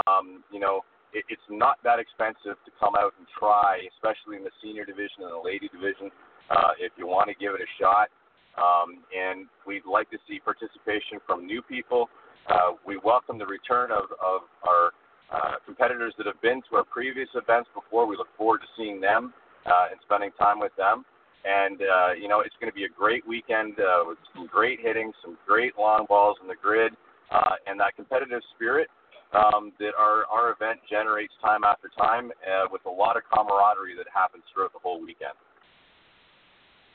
um, 0.08 0.44
you 0.52 0.60
know, 0.60 0.82
it, 1.14 1.24
it's 1.30 1.48
not 1.50 1.78
that 1.84 2.00
expensive 2.00 2.58
to 2.66 2.72
come 2.80 2.96
out 2.98 3.14
and 3.18 3.28
try, 3.40 3.80
especially 3.96 4.38
in 4.38 4.44
the 4.44 4.52
senior 4.62 4.86
division 4.86 5.24
and 5.24 5.32
the 5.32 5.44
lady 5.44 5.70
division. 5.70 6.12
uh, 6.50 6.72
if 6.80 6.92
you 6.98 7.08
want 7.08 7.30
to 7.30 7.36
give 7.36 7.54
it 7.54 7.62
a 7.62 7.70
shot. 7.82 8.10
Um, 8.56 9.04
and 9.12 9.48
we'd 9.68 9.86
like 9.86 10.10
to 10.12 10.18
see 10.28 10.40
participation 10.40 11.20
from 11.26 11.46
new 11.46 11.62
people. 11.62 12.08
Uh, 12.48 12.80
we 12.88 12.98
welcome 13.04 13.38
the 13.38 13.46
return 13.46 13.92
of, 13.92 14.06
of 14.24 14.48
our 14.64 14.92
uh, 15.34 15.56
competitors 15.66 16.14
that 16.18 16.28
have 16.28 16.40
been 16.42 16.62
to 16.70 16.78
our 16.78 16.86
previous 16.86 17.28
events 17.36 17.70
before. 17.74 18.06
We 18.06 18.16
look 18.16 18.30
forward 18.38 18.60
to 18.60 18.68
seeing 18.78 19.02
them 19.02 19.34
uh, 19.66 19.92
and 19.92 20.00
spending 20.06 20.32
time 20.40 20.60
with 20.60 20.72
them. 20.78 21.04
And, 21.46 21.82
uh, 21.82 22.14
you 22.20 22.28
know, 22.28 22.42
it's 22.42 22.56
going 22.60 22.72
to 22.72 22.76
be 22.76 22.86
a 22.86 22.90
great 22.90 23.26
weekend 23.28 23.78
uh, 23.80 24.04
with 24.08 24.18
some 24.34 24.48
great 24.48 24.80
hitting, 24.82 25.12
some 25.24 25.38
great 25.46 25.74
long 25.78 26.06
balls 26.10 26.38
in 26.42 26.48
the 26.48 26.56
grid, 26.60 26.94
uh, 27.32 27.62
and 27.68 27.80
that 27.80 27.96
competitive 27.96 28.42
spirit 28.56 28.88
um, 29.34 29.72
that 29.80 29.92
our, 29.98 30.26
our 30.26 30.52
event 30.54 30.80
generates 30.90 31.34
time 31.44 31.64
after 31.64 31.90
time 31.98 32.32
uh, 32.42 32.66
with 32.72 32.82
a 32.86 32.90
lot 32.90 33.16
of 33.16 33.24
camaraderie 33.32 33.96
that 33.96 34.08
happens 34.14 34.44
throughout 34.54 34.74
the 34.74 34.80
whole 34.82 35.00
weekend. 35.00 35.38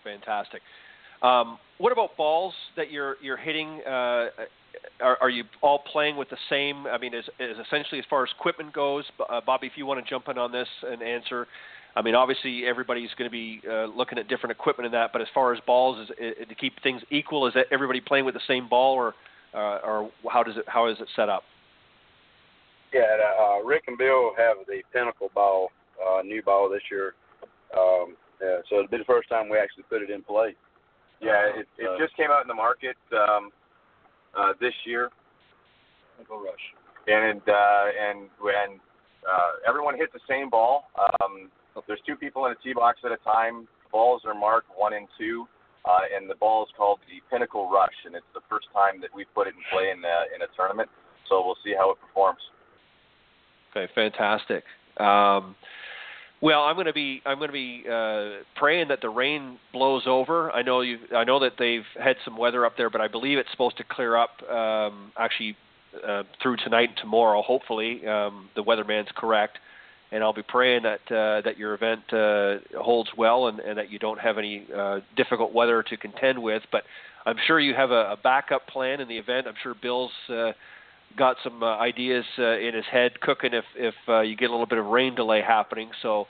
Fantastic. 0.02 0.62
Um, 1.22 1.59
what 1.78 1.93
about 1.93 2.16
balls 2.16 2.55
that 2.77 2.90
you're 2.90 3.16
you're 3.22 3.36
hitting? 3.36 3.82
Uh, 3.86 4.28
are, 5.01 5.18
are 5.20 5.31
you 5.31 5.44
all 5.60 5.81
playing 5.93 6.16
with 6.16 6.31
the 6.31 6.39
same? 6.48 6.86
I 6.86 6.97
mean, 6.97 7.12
is, 7.12 7.24
is 7.39 7.56
essentially 7.66 7.98
as 7.98 8.06
far 8.09 8.22
as 8.22 8.31
equipment 8.39 8.72
goes, 8.72 9.05
uh, 9.28 9.40
Bobby, 9.44 9.66
if 9.66 9.74
you 9.77 9.85
want 9.85 10.02
to 10.02 10.09
jump 10.09 10.28
in 10.28 10.39
on 10.39 10.51
this 10.51 10.68
and 10.82 11.02
answer. 11.02 11.47
I 11.96 12.02
mean, 12.02 12.14
obviously 12.14 12.64
everybody's 12.66 13.10
going 13.18 13.28
to 13.28 13.32
be 13.32 13.60
uh, 13.68 13.86
looking 13.86 14.18
at 14.18 14.28
different 14.28 14.52
equipment 14.52 14.86
in 14.86 14.92
that, 14.92 15.12
but 15.12 15.20
as 15.20 15.28
far 15.34 15.52
as 15.52 15.60
balls, 15.66 15.98
is, 15.98 16.10
is 16.18 16.48
to 16.48 16.54
keep 16.54 16.80
things 16.82 17.02
equal, 17.10 17.46
is 17.46 17.54
that 17.54 17.66
everybody 17.70 18.00
playing 18.00 18.24
with 18.24 18.34
the 18.34 18.40
same 18.46 18.68
ball, 18.68 18.94
or 18.94 19.14
uh, 19.52 19.78
or 19.84 20.10
how 20.30 20.42
does 20.42 20.56
it 20.56 20.64
how 20.68 20.86
is 20.86 20.96
it 21.00 21.08
set 21.16 21.28
up? 21.28 21.42
Yeah, 22.92 23.16
uh, 23.40 23.62
Rick 23.62 23.84
and 23.86 23.98
Bill 23.98 24.32
have 24.36 24.56
the 24.66 24.82
Pinnacle 24.92 25.30
ball, 25.34 25.70
uh, 26.00 26.22
new 26.22 26.42
ball 26.42 26.68
this 26.68 26.82
year. 26.90 27.14
Um, 27.76 28.16
yeah, 28.40 28.58
so 28.68 28.76
it'll 28.76 28.88
be 28.88 28.98
the 28.98 29.04
first 29.04 29.28
time 29.28 29.48
we 29.48 29.58
actually 29.58 29.84
put 29.84 30.02
it 30.02 30.10
in 30.10 30.22
play. 30.22 30.54
Yeah, 31.20 31.46
it, 31.54 31.68
it 31.78 31.86
uh, 31.86 31.98
just 31.98 32.16
came 32.16 32.30
out 32.30 32.42
in 32.42 32.48
the 32.48 32.54
market 32.54 32.96
um, 33.12 33.50
uh, 34.36 34.52
this 34.60 34.74
year. 34.84 35.10
Pinnacle 36.16 36.40
Rush. 36.40 36.66
And 37.06 37.40
uh, 37.48 37.84
and 37.98 38.28
when 38.40 38.80
uh, 39.26 39.68
everyone 39.68 39.96
hit 39.96 40.12
the 40.12 40.20
same 40.28 40.50
ball, 40.50 40.84
um, 41.22 41.50
there's 41.86 42.01
two 42.06 42.16
people 42.16 42.47
in 42.47 42.52
a 42.52 42.59
tee 42.62 42.72
box 42.74 43.01
at 43.05 43.12
a 43.12 43.16
time. 43.18 43.68
Balls 43.92 44.22
are 44.24 44.34
marked 44.34 44.68
one 44.76 44.94
and 44.94 45.09
two, 45.18 45.47
uh, 45.84 46.06
and 46.14 46.30
the 46.30 46.36
ball 46.36 46.62
is 46.64 46.70
called 46.76 47.01
the 47.09 47.20
Pinnacle 47.30 47.70
Rush, 47.70 47.94
and 48.06 48.14
it's 48.14 48.26
the 48.34 48.40
first 48.48 48.66
time 48.72 49.01
that 49.01 49.10
we've 49.14 49.32
put 49.34 49.47
it 49.47 49.55
in 49.55 49.62
play 49.72 49.90
in 49.90 49.98
a, 50.05 50.34
in 50.34 50.42
a 50.42 50.51
tournament. 50.56 50.88
So 51.28 51.44
we'll 51.44 51.59
see 51.64 51.74
how 51.76 51.90
it 51.90 51.98
performs. 52.01 52.40
Okay, 53.70 53.90
fantastic. 53.94 54.64
Um, 54.98 55.55
well, 56.42 56.62
I'm 56.62 56.74
going 56.74 56.86
to 56.86 56.92
be 56.92 57.20
I'm 57.26 57.38
going 57.38 57.51
to 57.51 57.52
be 57.52 57.84
uh, 57.86 58.42
praying 58.56 58.88
that 58.88 59.01
the 59.02 59.10
rain 59.10 59.59
blows 59.72 60.05
over. 60.06 60.51
I 60.51 60.62
know 60.62 60.80
you 60.80 60.98
I 61.14 61.24
know 61.24 61.38
that 61.40 61.52
they've 61.59 61.84
had 62.02 62.16
some 62.24 62.36
weather 62.36 62.64
up 62.64 62.76
there, 62.76 62.88
but 62.88 63.01
I 63.01 63.09
believe 63.09 63.38
it's 63.38 63.51
supposed 63.51 63.76
to 63.76 63.84
clear 63.84 64.16
up 64.16 64.30
um, 64.51 65.12
actually 65.18 65.56
uh, 66.06 66.22
through 66.42 66.56
tonight 66.59 66.90
and 66.90 66.98
tomorrow. 66.98 67.42
Hopefully, 67.42 68.06
um, 68.06 68.48
the 68.56 68.62
weatherman's 68.62 69.09
correct, 69.16 69.59
and 70.12 70.22
I'll 70.24 70.32
be 70.32 70.42
praying 70.42 70.82
that 70.82 71.00
uh, 71.10 71.40
that 71.42 71.58
your 71.58 71.74
event 71.74 72.12
uh, 72.12 72.58
holds 72.80 73.10
well 73.16 73.48
and, 73.48 73.60
and 73.60 73.78
that 73.78 73.90
you 73.90 73.98
don't 73.98 74.20
have 74.20 74.38
any 74.38 74.66
uh, 74.76 75.00
difficult 75.16 75.52
weather 75.52 75.82
to 75.82 75.96
contend 75.96 76.42
with. 76.42 76.62
But 76.72 76.82
I'm 77.26 77.36
sure 77.46 77.60
you 77.60 77.74
have 77.74 77.90
a, 77.90 78.12
a 78.12 78.16
backup 78.22 78.66
plan 78.66 79.00
in 79.00 79.08
the 79.08 79.18
event. 79.18 79.46
I'm 79.46 79.54
sure 79.62 79.74
Bill's. 79.80 80.12
Uh, 80.28 80.52
got 81.16 81.36
some 81.42 81.62
uh, 81.62 81.76
ideas 81.78 82.24
uh, 82.38 82.58
in 82.58 82.74
his 82.74 82.84
head 82.90 83.20
cooking 83.20 83.52
if 83.52 83.64
if 83.76 83.94
uh, 84.08 84.20
you 84.20 84.36
get 84.36 84.48
a 84.48 84.52
little 84.52 84.66
bit 84.66 84.78
of 84.78 84.86
rain 84.86 85.14
delay 85.14 85.42
happening. 85.42 85.90
So 86.02 86.26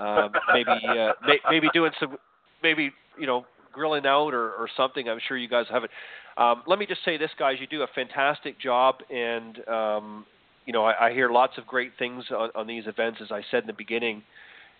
um, 0.00 0.32
maybe 0.52 0.70
uh, 0.70 1.12
may, 1.26 1.38
maybe 1.50 1.68
doing 1.72 1.92
some 2.00 2.16
maybe 2.62 2.90
you 3.18 3.26
know 3.26 3.46
grilling 3.72 4.06
out 4.06 4.34
or, 4.34 4.52
or 4.52 4.68
something. 4.76 5.08
I'm 5.08 5.20
sure 5.26 5.36
you 5.36 5.48
guys 5.48 5.66
have 5.70 5.84
it. 5.84 5.90
Um, 6.36 6.62
let 6.66 6.78
me 6.78 6.86
just 6.86 7.04
say 7.04 7.16
this, 7.16 7.30
guys. 7.38 7.56
You 7.60 7.66
do 7.66 7.82
a 7.82 7.86
fantastic 7.94 8.58
job, 8.60 8.96
and 9.10 9.68
um, 9.68 10.26
you 10.66 10.72
know 10.72 10.84
I, 10.84 11.08
I 11.08 11.12
hear 11.12 11.30
lots 11.30 11.58
of 11.58 11.66
great 11.66 11.92
things 11.98 12.24
on, 12.30 12.50
on 12.54 12.66
these 12.66 12.86
events, 12.86 13.20
as 13.22 13.30
I 13.30 13.42
said 13.50 13.62
in 13.62 13.66
the 13.66 13.72
beginning. 13.72 14.22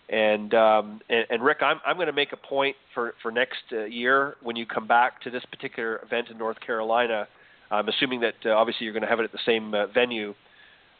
And 0.08 0.52
um, 0.52 1.00
and, 1.08 1.24
and 1.30 1.42
Rick, 1.42 1.58
I'm 1.62 1.80
I'm 1.86 1.96
going 1.96 2.08
to 2.08 2.12
make 2.12 2.32
a 2.32 2.36
point 2.36 2.76
for 2.92 3.14
for 3.22 3.32
next 3.32 3.62
uh, 3.72 3.84
year 3.84 4.36
when 4.42 4.56
you 4.56 4.66
come 4.66 4.86
back 4.86 5.22
to 5.22 5.30
this 5.30 5.44
particular 5.50 6.00
event 6.04 6.28
in 6.30 6.36
North 6.38 6.60
Carolina 6.60 7.26
I'm 7.70 7.88
assuming 7.88 8.20
that 8.20 8.34
uh, 8.44 8.50
obviously 8.50 8.84
you're 8.84 8.92
going 8.92 9.02
to 9.02 9.08
have 9.08 9.20
it 9.20 9.24
at 9.24 9.32
the 9.32 9.38
same 9.44 9.74
uh, 9.74 9.86
venue. 9.88 10.34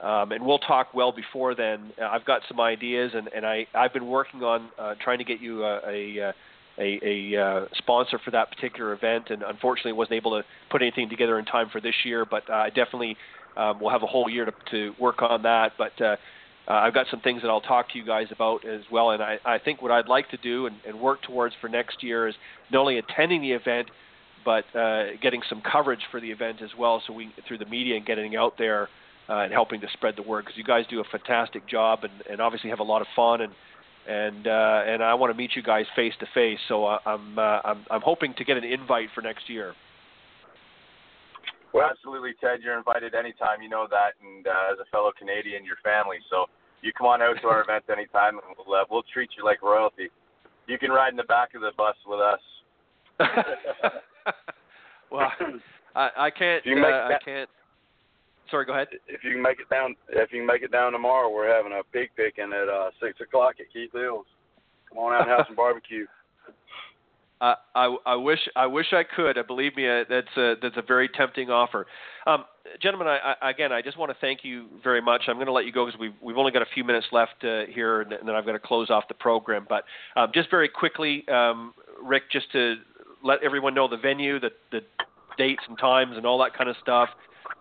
Um, 0.01 0.33
and 0.33 0.45
we'll 0.45 0.59
talk 0.59 0.93
well 0.93 1.13
before 1.13 1.55
then. 1.55 1.93
Uh, 2.01 2.07
I've 2.07 2.25
got 2.25 2.43
some 2.49 2.61
ideas, 2.61 3.13
and, 3.15 3.29
and 3.35 3.47
I, 3.47 3.67
I've 3.75 3.93
been 3.93 4.09
working 4.09 4.43
on 4.43 4.69
uh, 4.79 4.95
trying 5.03 5.19
to 5.19 5.25
get 5.25 5.41
you 5.41 5.65
a, 5.65 5.81
a, 5.87 6.33
a, 6.79 7.01
a 7.03 7.41
uh, 7.41 7.67
sponsor 7.79 8.19
for 8.25 8.31
that 8.33 8.51
particular 8.51 8.93
event, 8.93 9.31
and 9.31 9.43
unfortunately 9.43 9.93
wasn't 9.93 10.15
able 10.15 10.33
to 10.33 10.45
put 10.71 10.83
anything 10.83 11.09
together 11.09 11.39
in 11.39 11.45
time 11.45 11.69
for 11.71 11.81
this 11.81 11.95
year. 12.05 12.27
But 12.29 12.49
uh, 12.51 12.55
I 12.55 12.69
definitely 12.69 13.17
um, 13.57 13.81
will 13.81 13.91
have 13.91 14.03
a 14.03 14.07
whole 14.07 14.29
year 14.29 14.45
to, 14.45 14.53
to 14.71 14.95
work 15.01 15.23
on 15.23 15.43
that. 15.43 15.73
But 15.79 16.01
uh, 16.01 16.17
uh, 16.67 16.73
I've 16.73 16.95
got 16.95 17.07
some 17.11 17.21
things 17.21 17.43
that 17.43 17.49
I'll 17.49 17.61
talk 17.61 17.91
to 17.93 17.99
you 17.99 18.05
guys 18.05 18.29
about 18.31 18.65
as 18.67 18.83
well. 18.91 19.11
And 19.11 19.23
I, 19.23 19.39
I 19.45 19.59
think 19.59 19.83
what 19.83 19.91
I'd 19.91 20.09
like 20.09 20.31
to 20.31 20.37
do 20.39 20.67
and, 20.67 20.77
and 20.87 21.01
work 21.01 21.23
towards 21.23 21.55
for 21.61 21.69
next 21.69 22.03
year 22.03 22.29
is 22.29 22.35
not 22.73 22.81
only 22.81 22.99
attending 22.99 23.43
the 23.43 23.53
event, 23.53 23.89
but 24.45 24.65
uh, 24.77 25.17
getting 25.23 25.43
some 25.49 25.63
coverage 25.63 26.01
for 26.11 26.21
the 26.21 26.31
event 26.31 26.61
as 26.63 26.71
well, 26.79 27.03
so 27.07 27.13
we 27.13 27.33
through 27.49 27.59
the 27.59 27.67
media 27.67 27.97
and 27.97 28.05
getting 28.05 28.37
out 28.37 28.59
there 28.59 28.89
uh, 29.29 29.39
and 29.39 29.53
helping 29.53 29.81
to 29.81 29.87
spread 29.95 30.15
the 30.17 30.23
word 30.23 30.45
because 30.45 30.59
you 30.59 30.65
guys 30.65 30.85
do 30.91 31.01
a 31.01 31.05
fantastic 31.05 31.67
job 31.67 32.01
and, 32.03 32.13
and 32.31 32.41
obviously 32.41 32.71
have 32.71 32.81
a 32.81 32.85
lot 32.85 33.01
of 33.01 33.07
fun 33.17 33.41
and 33.41 33.53
and 34.07 34.47
uh, 34.47 34.83
and 34.87 35.03
I 35.03 35.15
want 35.15 35.33
to 35.33 35.37
meet 35.37 35.57
you 35.57 35.63
guys 35.63 35.87
face 35.97 36.13
to 36.21 36.27
face. 36.35 36.59
So 36.69 36.85
uh, 36.85 36.99
I'm 37.07 37.39
uh, 37.39 37.61
I'm 37.65 37.87
I'm 37.91 38.03
hoping 38.03 38.35
to 38.35 38.45
get 38.45 38.57
an 38.57 38.65
invite 38.65 39.09
for 39.15 39.23
next 39.23 39.49
year. 39.49 39.75
Well, 41.75 41.91
absolutely, 41.91 42.35
Ted. 42.41 42.61
You're 42.63 42.79
invited 42.79 43.17
anytime. 43.17 43.61
You 43.61 43.69
know 43.69 43.89
that, 43.91 44.15
and 44.23 44.47
uh, 44.47 44.73
as 44.73 44.79
a 44.79 44.89
fellow 44.95 45.11
Canadian, 45.19 45.65
your 45.65 45.83
family. 45.83 46.19
So 46.31 46.47
you 46.83 46.93
come 46.97 47.09
on 47.09 47.21
out 47.21 47.35
to 47.43 47.49
our 47.49 47.63
event 47.67 47.83
anytime, 47.91 48.39
and 48.39 48.55
we'll 48.57 48.79
uh, 48.79 48.85
we'll 48.89 49.03
treat 49.13 49.31
you 49.37 49.45
like 49.45 49.61
royalty. 49.61 50.09
You 50.69 50.79
can 50.79 50.91
ride 50.91 51.11
in 51.11 51.17
the 51.17 51.25
back 51.25 51.55
of 51.57 51.63
the 51.63 51.73
bus 51.77 51.97
with 52.07 52.21
us. 52.21 52.41
well, 55.11 55.33
I, 55.97 56.11
I 56.17 56.31
can't. 56.31 56.65
You 56.65 56.79
uh, 56.79 57.11
I 57.11 57.19
can't. 57.25 57.51
Sorry, 58.51 58.67
go 58.67 58.73
ahead. 58.73 58.89
If 59.09 59.25
you 59.25 59.33
can 59.33 59.43
make 59.43 59.59
it 59.59 59.69
down, 59.69 59.97
if 60.11 60.31
you 60.33 60.39
can 60.41 60.47
make 60.47 60.63
it 60.63 60.71
down 60.71 60.93
tomorrow, 60.93 61.29
we're 61.29 61.53
having 61.53 61.73
a 61.73 61.83
pig 61.93 62.11
picking 62.17 62.53
at 62.53 62.69
uh, 62.69 62.91
six 63.03 63.21
o'clock 63.21 63.57
at 63.59 63.73
Keith 63.73 63.91
Hills. 63.93 64.27
Come 64.89 64.99
on 64.99 65.13
out 65.13 65.23
and 65.23 65.31
have 65.31 65.47
some 65.49 65.57
barbecue. 65.65 66.07
I, 67.41 67.55
I, 67.75 67.97
I 68.07 68.17
wish 68.17 68.39
I 68.57 68.67
wish 68.67 68.87
I 68.93 69.03
could. 69.03 69.37
Believe 69.47 69.77
me, 69.77 69.89
uh, 69.89 70.05
that's 70.09 70.37
a 70.37 70.55
that's 70.63 70.77
a 70.77 70.83
very 70.83 71.09
tempting 71.09 71.51
offer. 71.51 71.87
Um, 72.27 72.45
gentlemen, 72.81 73.09
I, 73.09 73.35
I, 73.41 73.51
again, 73.51 73.73
I 73.73 73.83
just 73.83 73.99
want 73.99 74.11
to 74.11 74.17
thank 74.21 74.41
you 74.45 74.67
very 74.83 75.03
much. 75.03 75.23
I'm 75.29 75.37
going 75.37 75.47
to 75.47 75.53
let 75.53 75.67
you 75.67 75.73
go 75.73 75.87
because 75.87 75.99
we've 75.99 76.15
we've 76.23 76.39
only 76.39 76.53
got 76.53 76.63
a 76.63 76.69
few 76.73 76.85
minutes 76.85 77.07
left 77.13 77.45
uh, 77.45 77.63
here, 77.69 78.03
and, 78.03 78.13
and 78.13 78.29
then 78.29 78.35
I've 78.35 78.47
got 78.47 78.53
to 78.53 78.59
close 78.59 78.91
off 78.91 79.05
the 79.09 79.15
program. 79.15 79.67
But 79.69 79.85
um, 80.17 80.31
just 80.33 80.51
very 80.51 80.69
quickly, 80.69 81.27
um, 81.29 81.75
Rick, 82.03 82.25
just 82.31 82.51
to 82.53 82.77
let 83.23 83.43
everyone 83.43 83.75
know 83.75 83.89
the 83.89 83.97
venue, 83.97 84.39
the, 84.39 84.51
the 84.71 84.81
dates 85.37 85.63
and 85.69 85.79
times, 85.79 86.17
and 86.17 86.25
all 86.25 86.39
that 86.39 86.57
kind 86.57 86.71
of 86.71 86.77
stuff, 86.83 87.09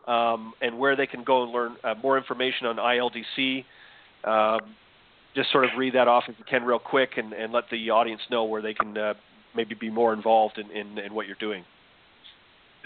um, 0.08 0.54
and 0.62 0.78
where 0.78 0.96
they 0.96 1.08
can 1.08 1.24
go 1.24 1.44
and 1.44 1.52
learn 1.52 1.76
uh, 1.84 1.96
more 2.02 2.18
information 2.18 2.68
on 2.68 2.78
ILDC. 2.78 3.66
Um, 4.24 4.76
just 5.36 5.52
sort 5.52 5.66
of 5.66 5.72
read 5.78 5.96
that 5.96 6.08
off 6.08 6.26
if 6.28 6.36
you 6.38 6.46
can 6.46 6.64
real 6.64 6.80
quick, 6.80 7.18
and, 7.18 7.34
and 7.34 7.52
let 7.52 7.64
the 7.72 7.90
audience 7.90 8.22
know 8.30 8.44
where 8.44 8.62
they 8.62 8.76
can 8.76 8.96
uh, 8.96 9.14
maybe 9.56 9.76
be 9.76 9.90
more 9.90 10.14
involved 10.14 10.58
in, 10.58 10.70
in, 10.72 10.98
in 10.98 11.14
what 11.14 11.28
you're 11.28 11.38
doing. 11.40 11.64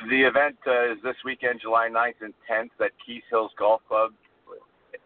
The 0.10 0.22
event 0.22 0.58
uh, 0.68 0.92
is 0.92 0.98
this 1.04 1.16
weekend, 1.26 1.60
July 1.62 1.90
9th 1.92 2.22
and 2.22 2.34
10th 2.50 2.86
at 2.86 2.92
Keith 3.04 3.24
Hills 3.30 3.52
Golf 3.58 3.82
Club 3.88 4.12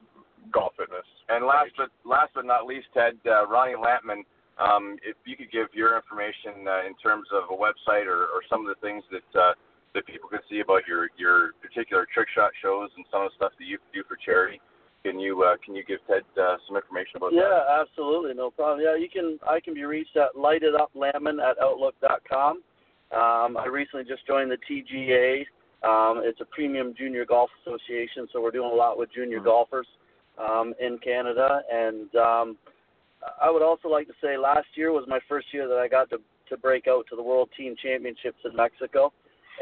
golf 0.51 0.73
fitness. 0.77 1.05
And 1.29 1.45
last 1.45 1.71
but 1.77 1.89
last 2.03 2.31
but 2.33 2.45
not 2.45 2.65
least, 2.65 2.87
Ted 2.93 3.13
uh, 3.25 3.47
Ronnie 3.47 3.77
Lampman 3.77 4.25
um, 4.59 4.97
if 5.03 5.15
you 5.25 5.35
could 5.35 5.51
give 5.51 5.67
your 5.73 5.95
information 5.95 6.67
uh, 6.67 6.87
in 6.87 6.95
terms 6.99 7.27
of 7.31 7.47
a 7.49 7.57
website 7.57 8.05
or, 8.05 8.27
or 8.31 8.43
some 8.49 8.65
of 8.65 8.67
the 8.67 8.79
things 8.81 9.03
that 9.11 9.39
uh, 9.39 9.53
that 9.93 10.05
people 10.07 10.29
can 10.29 10.39
see 10.49 10.59
about 10.59 10.87
your 10.87 11.09
your 11.17 11.53
particular 11.61 12.07
trick 12.13 12.27
shot 12.35 12.51
shows 12.61 12.89
and 12.95 13.05
some 13.11 13.23
of 13.23 13.31
the 13.31 13.35
stuff 13.35 13.53
that 13.59 13.65
you 13.65 13.77
do 13.93 14.03
for 14.07 14.17
charity. 14.19 14.59
Can 15.03 15.19
you 15.19 15.43
uh, 15.43 15.55
can 15.65 15.75
you 15.75 15.83
give 15.83 15.99
Ted 16.07 16.23
uh, 16.37 16.57
some 16.67 16.77
information 16.77 17.17
about 17.17 17.33
yeah, 17.33 17.41
that? 17.41 17.63
Yeah, 17.67 17.81
absolutely, 17.81 18.33
no 18.33 18.51
problem. 18.51 18.85
Yeah, 18.85 18.95
you 18.95 19.09
can. 19.09 19.39
I 19.47 19.59
can 19.59 19.73
be 19.73 19.83
reached 19.83 20.15
at 20.15 20.35
lightituplamon 20.35 21.41
at 21.41 21.57
outlook 21.59 21.95
outlook.com. 22.03 22.61
Um, 23.11 23.57
I 23.57 23.67
recently 23.67 24.05
just 24.05 24.25
joined 24.25 24.51
the 24.51 24.57
TGA. 24.69 25.43
Um, 25.83 26.21
it's 26.23 26.39
a 26.39 26.45
premium 26.45 26.93
junior 26.97 27.25
golf 27.25 27.49
association, 27.65 28.27
so 28.31 28.41
we're 28.41 28.51
doing 28.51 28.71
a 28.71 28.75
lot 28.75 28.97
with 28.97 29.09
junior 29.13 29.37
mm-hmm. 29.37 29.45
golfers 29.45 29.87
um, 30.37 30.73
in 30.79 30.97
Canada. 30.99 31.61
And 31.71 32.15
um, 32.15 32.57
I 33.41 33.49
would 33.51 33.61
also 33.61 33.87
like 33.87 34.07
to 34.07 34.13
say 34.21 34.37
last 34.37 34.67
year 34.75 34.91
was 34.91 35.05
my 35.07 35.19
first 35.29 35.47
year 35.53 35.67
that 35.67 35.77
I 35.77 35.87
got 35.87 36.09
to 36.11 36.17
to 36.49 36.57
break 36.57 36.87
out 36.87 37.05
to 37.09 37.15
the 37.15 37.23
World 37.23 37.49
Team 37.57 37.75
Championships 37.81 38.39
in 38.43 38.55
Mexico, 38.55 39.13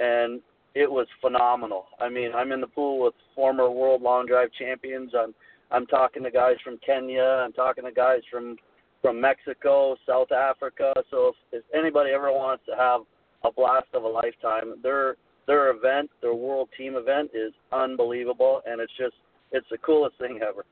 and 0.01 0.41
it 0.75 0.89
was 0.89 1.07
phenomenal. 1.21 1.85
I 1.99 2.09
mean, 2.09 2.31
I'm 2.33 2.51
in 2.51 2.61
the 2.61 2.67
pool 2.67 3.03
with 3.03 3.13
former 3.35 3.69
World 3.69 4.01
Long 4.01 4.25
Drive 4.25 4.49
champions. 4.57 5.11
I'm 5.17 5.33
I'm 5.71 5.85
talking 5.85 6.23
to 6.23 6.31
guys 6.31 6.55
from 6.63 6.79
Kenya. 6.85 7.21
I'm 7.21 7.53
talking 7.53 7.83
to 7.83 7.91
guys 7.91 8.21
from 8.31 8.57
from 9.01 9.21
Mexico, 9.21 9.95
South 10.07 10.31
Africa. 10.31 10.93
So 11.09 11.29
if, 11.29 11.59
if 11.59 11.63
anybody 11.73 12.11
ever 12.11 12.31
wants 12.31 12.63
to 12.65 12.75
have 12.75 13.01
a 13.43 13.51
blast 13.51 13.87
of 13.93 14.03
a 14.03 14.07
lifetime, 14.07 14.75
their 14.83 15.15
their 15.47 15.71
event, 15.71 16.09
their 16.21 16.35
World 16.35 16.69
Team 16.77 16.95
event, 16.95 17.31
is 17.33 17.53
unbelievable, 17.71 18.61
and 18.65 18.81
it's 18.81 18.93
just 18.97 19.15
it's 19.51 19.67
the 19.71 19.77
coolest 19.79 20.17
thing 20.17 20.39
ever. 20.47 20.65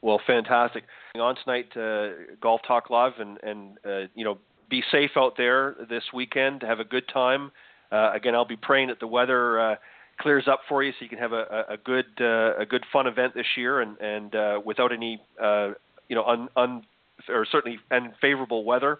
Well, 0.00 0.20
fantastic. 0.26 0.84
On 1.16 1.34
tonight, 1.44 1.76
uh, 1.76 2.34
Golf 2.40 2.60
Talk 2.66 2.90
Live, 2.90 3.14
and 3.18 3.38
and 3.42 3.78
uh, 3.84 4.08
you 4.14 4.24
know, 4.24 4.38
be 4.70 4.82
safe 4.92 5.12
out 5.16 5.36
there 5.36 5.76
this 5.88 6.04
weekend. 6.14 6.62
Have 6.62 6.80
a 6.80 6.84
good 6.84 7.08
time. 7.12 7.50
Uh, 7.90 8.12
again, 8.14 8.34
I'll 8.34 8.44
be 8.44 8.56
praying 8.56 8.88
that 8.88 9.00
the 9.00 9.06
weather 9.06 9.58
uh, 9.58 9.76
clears 10.20 10.46
up 10.46 10.60
for 10.68 10.82
you, 10.82 10.92
so 10.92 10.96
you 11.00 11.08
can 11.08 11.18
have 11.18 11.32
a, 11.32 11.64
a 11.70 11.76
good 11.76 12.06
uh, 12.20 12.56
a 12.58 12.66
good 12.66 12.84
fun 12.92 13.06
event 13.06 13.34
this 13.34 13.46
year, 13.56 13.80
and 13.80 13.98
and 14.00 14.34
uh, 14.34 14.60
without 14.64 14.92
any 14.92 15.20
uh, 15.42 15.70
you 16.08 16.14
know 16.14 16.24
un, 16.24 16.48
un 16.56 16.82
or 17.28 17.46
certainly 17.50 17.78
unfavorable 17.90 18.64
weather. 18.64 18.98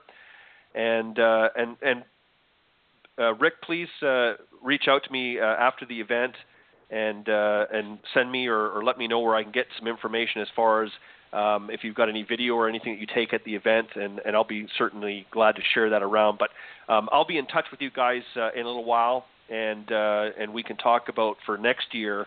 And 0.75 1.19
uh, 1.19 1.49
and 1.57 1.77
and 1.83 2.05
uh, 3.19 3.35
Rick, 3.35 3.63
please 3.63 3.89
uh, 4.03 4.35
reach 4.63 4.85
out 4.89 5.05
to 5.05 5.13
me 5.13 5.39
after 5.39 5.87
the 5.87 6.01
event 6.01 6.35
and 6.91 7.29
uh, 7.29 7.67
and 7.73 7.99
send 8.15 8.31
me 8.31 8.47
or, 8.47 8.71
or, 8.71 8.85
let 8.85 8.97
me 8.97 9.07
know 9.07 9.21
where 9.21 9.35
I 9.35 9.43
can 9.43 9.53
get 9.53 9.67
some 9.79 9.87
information 9.87 10.41
as 10.41 10.49
far 10.57 10.85
as 10.85 10.91
um, 11.33 11.69
if 11.71 11.85
you've 11.85 11.95
got 11.95 12.09
any 12.09 12.23
video 12.23 12.55
or 12.55 12.69
anything 12.69 12.95
that 12.95 13.01
you 13.01 13.07
take 13.15 13.35
at 13.35 13.45
the 13.45 13.55
event, 13.55 13.89
and, 13.95 14.21
and 14.25 14.35
I'll 14.35 14.45
be 14.45 14.67
certainly 14.79 15.27
glad 15.31 15.57
to 15.57 15.63
share 15.75 15.91
that 15.91 16.03
around. 16.03 16.39
But 16.39 16.51
um, 16.93 17.09
I'll 17.13 17.27
be 17.27 17.37
in 17.37 17.47
touch 17.47 17.67
with 17.71 17.83
you 17.83 17.91
guys 17.91 18.23
uh, 18.37 18.51
in 18.53 18.63
a 18.63 18.67
little 18.67 18.85
while, 18.85 19.27
and 19.51 19.91
uh, 19.93 20.31
and 20.39 20.55
we 20.55 20.63
can 20.63 20.77
talk 20.77 21.09
about 21.09 21.37
for 21.45 21.59
next 21.59 21.95
year. 21.95 22.27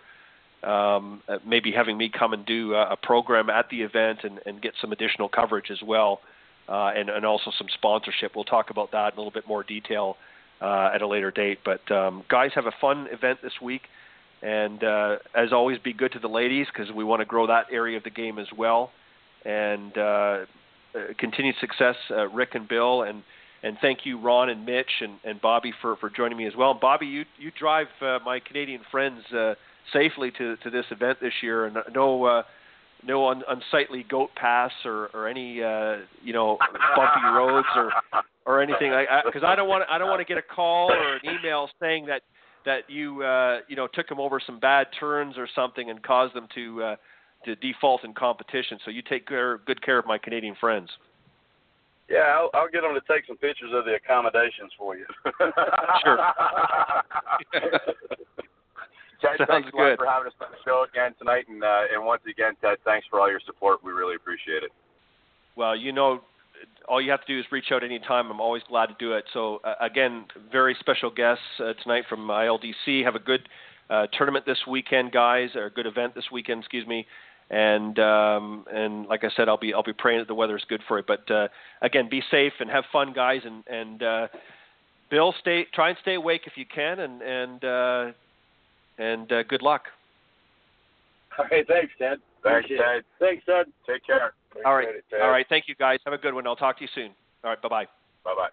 Um, 0.63 1.23
uh, 1.27 1.39
maybe 1.43 1.71
having 1.71 1.97
me 1.97 2.11
come 2.15 2.33
and 2.33 2.45
do 2.45 2.75
a, 2.75 2.91
a 2.91 2.95
program 2.95 3.49
at 3.49 3.67
the 3.71 3.81
event 3.81 4.19
and, 4.23 4.39
and 4.45 4.61
get 4.61 4.73
some 4.79 4.91
additional 4.91 5.27
coverage 5.27 5.71
as 5.71 5.79
well, 5.83 6.21
uh, 6.69 6.91
and, 6.95 7.09
and 7.09 7.25
also 7.25 7.51
some 7.57 7.65
sponsorship. 7.73 8.33
We'll 8.35 8.43
talk 8.43 8.69
about 8.69 8.91
that 8.91 9.13
in 9.13 9.17
a 9.17 9.21
little 9.21 9.31
bit 9.31 9.47
more 9.47 9.63
detail 9.63 10.17
uh, 10.61 10.91
at 10.93 11.01
a 11.01 11.07
later 11.07 11.31
date. 11.31 11.59
But 11.65 11.91
um, 11.91 12.23
guys, 12.29 12.51
have 12.53 12.67
a 12.67 12.73
fun 12.79 13.07
event 13.11 13.39
this 13.41 13.53
week. 13.59 13.81
And 14.41 14.83
uh, 14.83 15.17
as 15.35 15.53
always, 15.53 15.77
be 15.79 15.93
good 15.93 16.11
to 16.13 16.19
the 16.19 16.27
ladies 16.27 16.67
because 16.73 16.91
we 16.91 17.03
want 17.03 17.21
to 17.21 17.25
grow 17.25 17.47
that 17.47 17.67
area 17.71 17.97
of 17.97 18.03
the 18.03 18.09
game 18.09 18.39
as 18.39 18.47
well. 18.57 18.91
And 19.45 19.95
uh, 19.97 20.01
uh, 20.01 20.45
continued 21.17 21.55
success, 21.61 21.95
uh, 22.09 22.27
Rick 22.29 22.49
and 22.53 22.67
Bill, 22.67 23.03
and 23.03 23.23
and 23.63 23.77
thank 23.79 23.99
you, 24.05 24.19
Ron 24.19 24.49
and 24.49 24.65
Mitch 24.65 24.89
and, 25.01 25.19
and 25.23 25.39
Bobby 25.39 25.71
for, 25.83 25.95
for 25.97 26.09
joining 26.09 26.35
me 26.35 26.47
as 26.47 26.53
well. 26.57 26.73
Bobby, 26.73 27.05
you 27.05 27.25
you 27.37 27.51
drive 27.57 27.87
uh, 28.01 28.17
my 28.25 28.39
Canadian 28.39 28.81
friends 28.89 29.21
uh, 29.31 29.53
safely 29.93 30.31
to, 30.39 30.57
to 30.57 30.69
this 30.71 30.85
event 30.89 31.19
this 31.21 31.33
year, 31.43 31.65
and 31.65 31.77
no 31.93 32.43
no 33.07 33.27
un, 33.29 33.43
unsightly 33.47 34.05
goat 34.09 34.29
pass 34.35 34.71
or, 34.85 35.09
or 35.13 35.27
any 35.27 35.61
uh, 35.61 35.97
you 36.23 36.33
know 36.33 36.57
bumpy 36.95 37.21
roads 37.33 37.67
or 37.75 37.91
or 38.45 38.61
anything 38.61 38.91
because 39.25 39.43
I, 39.43 39.53
I 39.53 39.55
don't 39.55 39.69
want 39.69 39.83
I 39.89 39.97
don't 39.97 40.09
want 40.09 40.19
to 40.19 40.25
get 40.25 40.37
a 40.37 40.55
call 40.55 40.91
or 40.91 41.15
an 41.15 41.21
email 41.23 41.69
saying 41.79 42.07
that 42.07 42.21
that 42.65 42.89
you 42.89 43.23
uh, 43.23 43.59
you 43.67 43.75
know 43.75 43.87
took 43.93 44.07
them 44.07 44.19
over 44.19 44.39
some 44.45 44.59
bad 44.59 44.87
turns 44.99 45.37
or 45.37 45.47
something 45.55 45.89
and 45.89 46.01
caused 46.03 46.35
them 46.35 46.47
to 46.55 46.83
uh, 46.83 46.95
to 47.45 47.55
default 47.55 48.03
in 48.03 48.13
competition. 48.13 48.79
So 48.85 48.91
you 48.91 49.01
take 49.01 49.27
care, 49.27 49.59
good 49.59 49.81
care 49.81 49.97
of 49.97 50.05
my 50.05 50.17
Canadian 50.17 50.55
friends. 50.59 50.89
Yeah, 52.09 52.35
I'll, 52.35 52.49
I'll 52.53 52.69
get 52.69 52.81
them 52.81 52.93
to 52.93 53.01
take 53.07 53.25
some 53.25 53.37
pictures 53.37 53.71
of 53.73 53.85
the 53.85 53.95
accommodations 53.95 54.71
for 54.77 54.97
you. 54.97 55.05
sure. 56.03 56.17
Ted, 59.21 59.37
Sounds 59.37 59.49
thanks 59.49 59.69
a 59.71 59.77
lot 59.77 59.97
for 59.97 60.05
having 60.09 60.27
us 60.27 60.33
on 60.41 60.49
the 60.51 60.57
show 60.65 60.85
again 60.91 61.13
tonight, 61.19 61.45
and 61.47 61.63
uh, 61.63 61.93
and 61.93 62.03
once 62.03 62.23
again, 62.27 62.53
Ted, 62.59 62.77
thanks 62.83 63.05
for 63.09 63.19
all 63.19 63.29
your 63.29 63.39
support. 63.45 63.83
We 63.83 63.91
really 63.91 64.15
appreciate 64.15 64.63
it. 64.63 64.71
Well, 65.55 65.75
you 65.75 65.91
know, 65.93 66.21
all 66.87 67.01
you 67.01 67.11
have 67.11 67.21
to 67.25 67.33
do 67.33 67.39
is 67.39 67.45
reach 67.51 67.71
out 67.71 67.83
anytime. 67.83 68.29
I'm 68.29 68.41
always 68.41 68.63
glad 68.67 68.87
to 68.87 68.95
do 68.99 69.13
it. 69.13 69.25
So 69.33 69.61
uh, 69.63 69.75
again, 69.79 70.25
very 70.51 70.75
special 70.79 71.09
guests 71.09 71.43
uh, 71.59 71.73
tonight 71.81 72.05
from 72.09 72.27
ILDC. 72.27 73.03
Have 73.03 73.15
a 73.15 73.19
good 73.19 73.47
uh, 73.89 74.07
tournament 74.13 74.45
this 74.45 74.59
weekend, 74.67 75.11
guys, 75.11 75.49
or 75.55 75.65
a 75.65 75.69
good 75.69 75.85
event 75.85 76.15
this 76.15 76.25
weekend. 76.31 76.59
Excuse 76.61 76.87
me. 76.87 77.05
And 77.49 77.99
um, 77.99 78.65
and 78.73 79.05
like 79.07 79.23
I 79.23 79.29
said, 79.35 79.49
I'll 79.49 79.57
be 79.57 79.73
I'll 79.73 79.83
be 79.83 79.93
praying 79.93 80.19
that 80.19 80.27
the 80.27 80.35
weather 80.35 80.55
is 80.55 80.63
good 80.69 80.81
for 80.87 80.97
you. 80.97 81.03
But 81.05 81.29
uh, 81.29 81.49
again, 81.81 82.07
be 82.09 82.21
safe 82.31 82.53
and 82.59 82.69
have 82.69 82.85
fun, 82.91 83.11
guys. 83.13 83.41
And 83.43 83.63
and 83.67 84.03
uh, 84.03 84.27
Bill, 85.09 85.33
stay 85.39 85.65
try 85.73 85.89
and 85.89 85.97
stay 86.01 86.15
awake 86.15 86.43
if 86.45 86.53
you 86.55 86.65
can. 86.65 86.99
And 86.99 87.21
and 87.21 87.63
uh, 87.65 88.11
and 88.97 89.31
uh, 89.31 89.43
good 89.43 89.61
luck. 89.61 89.83
All 91.37 91.45
right, 91.51 91.67
thanks, 91.67 91.93
Ted. 91.97 92.19
Thanks, 92.43 92.69
Ted. 92.69 93.03
Thanks, 93.19 93.45
Ted. 93.45 93.65
Take 93.87 94.05
care. 94.05 94.33
All 94.65 94.75
right. 94.75 94.87
All 95.21 95.29
right. 95.29 95.45
Thank 95.49 95.67
you, 95.67 95.75
guys. 95.75 95.99
Have 96.05 96.13
a 96.13 96.17
good 96.17 96.33
one. 96.33 96.45
I'll 96.45 96.55
talk 96.55 96.77
to 96.77 96.83
you 96.83 96.89
soon. 96.93 97.11
All 97.43 97.49
right. 97.49 97.61
Bye 97.61 97.69
bye. 97.69 97.85
Bye 98.23 98.35
bye. 98.35 98.49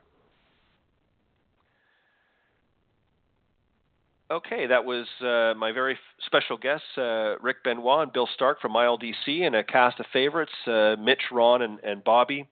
Okay, 4.30 4.66
that 4.66 4.84
was 4.84 5.06
uh, 5.22 5.58
my 5.58 5.72
very 5.72 5.94
f- 5.94 5.98
special 6.26 6.58
guests, 6.58 6.86
uh, 6.98 7.38
Rick 7.38 7.64
Benoit 7.64 8.02
and 8.02 8.12
Bill 8.12 8.28
Stark 8.34 8.60
from 8.60 8.72
ILDC, 8.72 9.46
and 9.46 9.56
a 9.56 9.64
cast 9.64 9.98
of 10.00 10.06
favorites, 10.12 10.52
uh, 10.66 10.96
Mitch, 11.00 11.22
Ron, 11.32 11.62
and, 11.62 11.78
and 11.82 12.04
Bobby. 12.04 12.46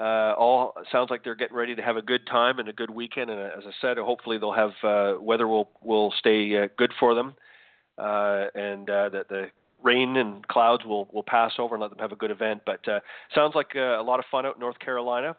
Uh, 0.00 0.34
all 0.36 0.74
sounds 0.90 1.08
like 1.08 1.22
they're 1.22 1.36
getting 1.36 1.56
ready 1.56 1.76
to 1.76 1.82
have 1.82 1.96
a 1.96 2.02
good 2.02 2.26
time 2.26 2.58
and 2.58 2.68
a 2.68 2.72
good 2.72 2.90
weekend. 2.90 3.30
And 3.30 3.38
uh, 3.38 3.50
as 3.56 3.62
I 3.64 3.70
said, 3.80 3.98
hopefully 3.98 4.38
they'll 4.38 4.52
have 4.52 4.72
uh, 4.82 5.14
weather 5.20 5.46
will 5.46 5.70
will 5.80 6.12
stay 6.18 6.66
good 6.76 6.92
for 6.98 7.14
them, 7.14 7.34
and 7.98 8.86
that 8.88 9.26
the 9.28 9.46
rain 9.82 10.16
and 10.16 10.46
clouds 10.48 10.84
will 10.84 11.08
will 11.12 11.22
pass 11.22 11.52
over 11.58 11.74
and 11.74 11.82
let 11.82 11.90
them 11.90 11.98
have 11.98 12.12
a 12.12 12.16
good 12.16 12.30
event. 12.30 12.62
But 12.64 12.86
uh, 12.88 13.00
sounds 13.34 13.54
like 13.54 13.72
uh, 13.76 14.00
a 14.00 14.02
lot 14.02 14.18
of 14.18 14.24
fun 14.30 14.46
out 14.46 14.54
in 14.56 14.60
North 14.60 14.78
Carolina. 14.78 15.36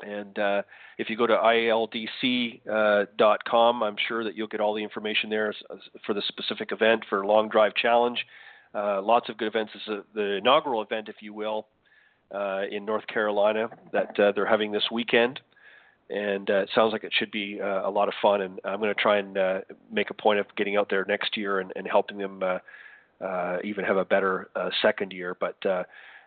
And 0.00 0.38
uh, 0.38 0.62
if 0.96 1.10
you 1.10 1.16
go 1.16 1.26
to 1.26 1.34
ildc.com, 1.34 2.62
uh, 3.82 3.86
I'm 3.86 3.96
sure 4.06 4.22
that 4.22 4.36
you'll 4.36 4.46
get 4.46 4.60
all 4.60 4.74
the 4.74 4.82
information 4.82 5.28
there 5.28 5.52
for 6.06 6.14
the 6.14 6.22
specific 6.28 6.70
event 6.70 7.04
for 7.08 7.26
Long 7.26 7.48
Drive 7.48 7.74
Challenge. 7.74 8.24
Uh, 8.72 9.02
lots 9.02 9.28
of 9.28 9.36
good 9.38 9.48
events. 9.48 9.72
This 9.74 9.82
is 9.96 10.04
the 10.14 10.36
inaugural 10.36 10.82
event, 10.82 11.08
if 11.08 11.16
you 11.20 11.34
will, 11.34 11.66
uh, 12.32 12.62
in 12.70 12.84
North 12.84 13.08
Carolina 13.08 13.70
that 13.92 14.14
they're 14.16 14.46
having 14.46 14.70
this 14.70 14.84
weekend 14.92 15.40
and 16.10 16.48
uh, 16.48 16.60
it 16.60 16.70
sounds 16.74 16.92
like 16.92 17.04
it 17.04 17.12
should 17.18 17.30
be 17.30 17.60
uh, 17.60 17.88
a 17.88 17.90
lot 17.90 18.08
of 18.08 18.14
fun. 18.20 18.40
And 18.40 18.60
I'm 18.64 18.80
going 18.80 18.94
to 18.94 19.00
try 19.00 19.18
and 19.18 19.36
uh, 19.36 19.60
make 19.92 20.10
a 20.10 20.14
point 20.14 20.38
of 20.38 20.46
getting 20.56 20.76
out 20.76 20.88
there 20.88 21.04
next 21.06 21.36
year 21.36 21.60
and, 21.60 21.72
and 21.76 21.86
helping 21.86 22.18
them 22.18 22.42
uh, 23.20 23.58
even 23.64 23.84
have 23.84 23.96
a 23.96 24.04
better 24.04 24.48
uh, 24.56 24.70
second 24.82 25.12
year. 25.12 25.36
But 25.38 25.64
uh, 25.66 25.84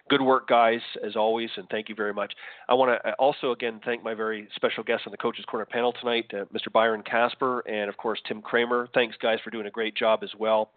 good 0.09 0.21
work, 0.21 0.47
guys, 0.47 0.81
as 1.05 1.15
always, 1.15 1.49
and 1.55 1.67
thank 1.69 1.89
you 1.89 1.95
very 1.95 2.13
much. 2.13 2.33
I 2.67 2.73
want 2.73 3.01
to 3.03 3.13
also 3.13 3.51
again 3.51 3.79
thank 3.85 4.03
my 4.03 4.13
very 4.13 4.47
special 4.55 4.83
guests 4.83 5.03
on 5.05 5.11
the 5.11 5.17
Coaches 5.17 5.45
Corner 5.45 5.65
panel 5.65 5.93
tonight, 5.93 6.25
uh, 6.33 6.45
Mr. 6.53 6.71
Byron 6.71 7.01
Casper 7.03 7.61
and 7.67 7.89
of 7.89 7.97
course 7.97 8.19
Tim 8.27 8.41
Kremer. 8.41 8.87
Thanks, 8.93 9.15
guys, 9.21 9.39
for 9.43 9.51
doing 9.51 9.67
a 9.67 9.71
great 9.71 9.95
job 9.95 10.21
as 10.23 10.31
well. 10.37 10.71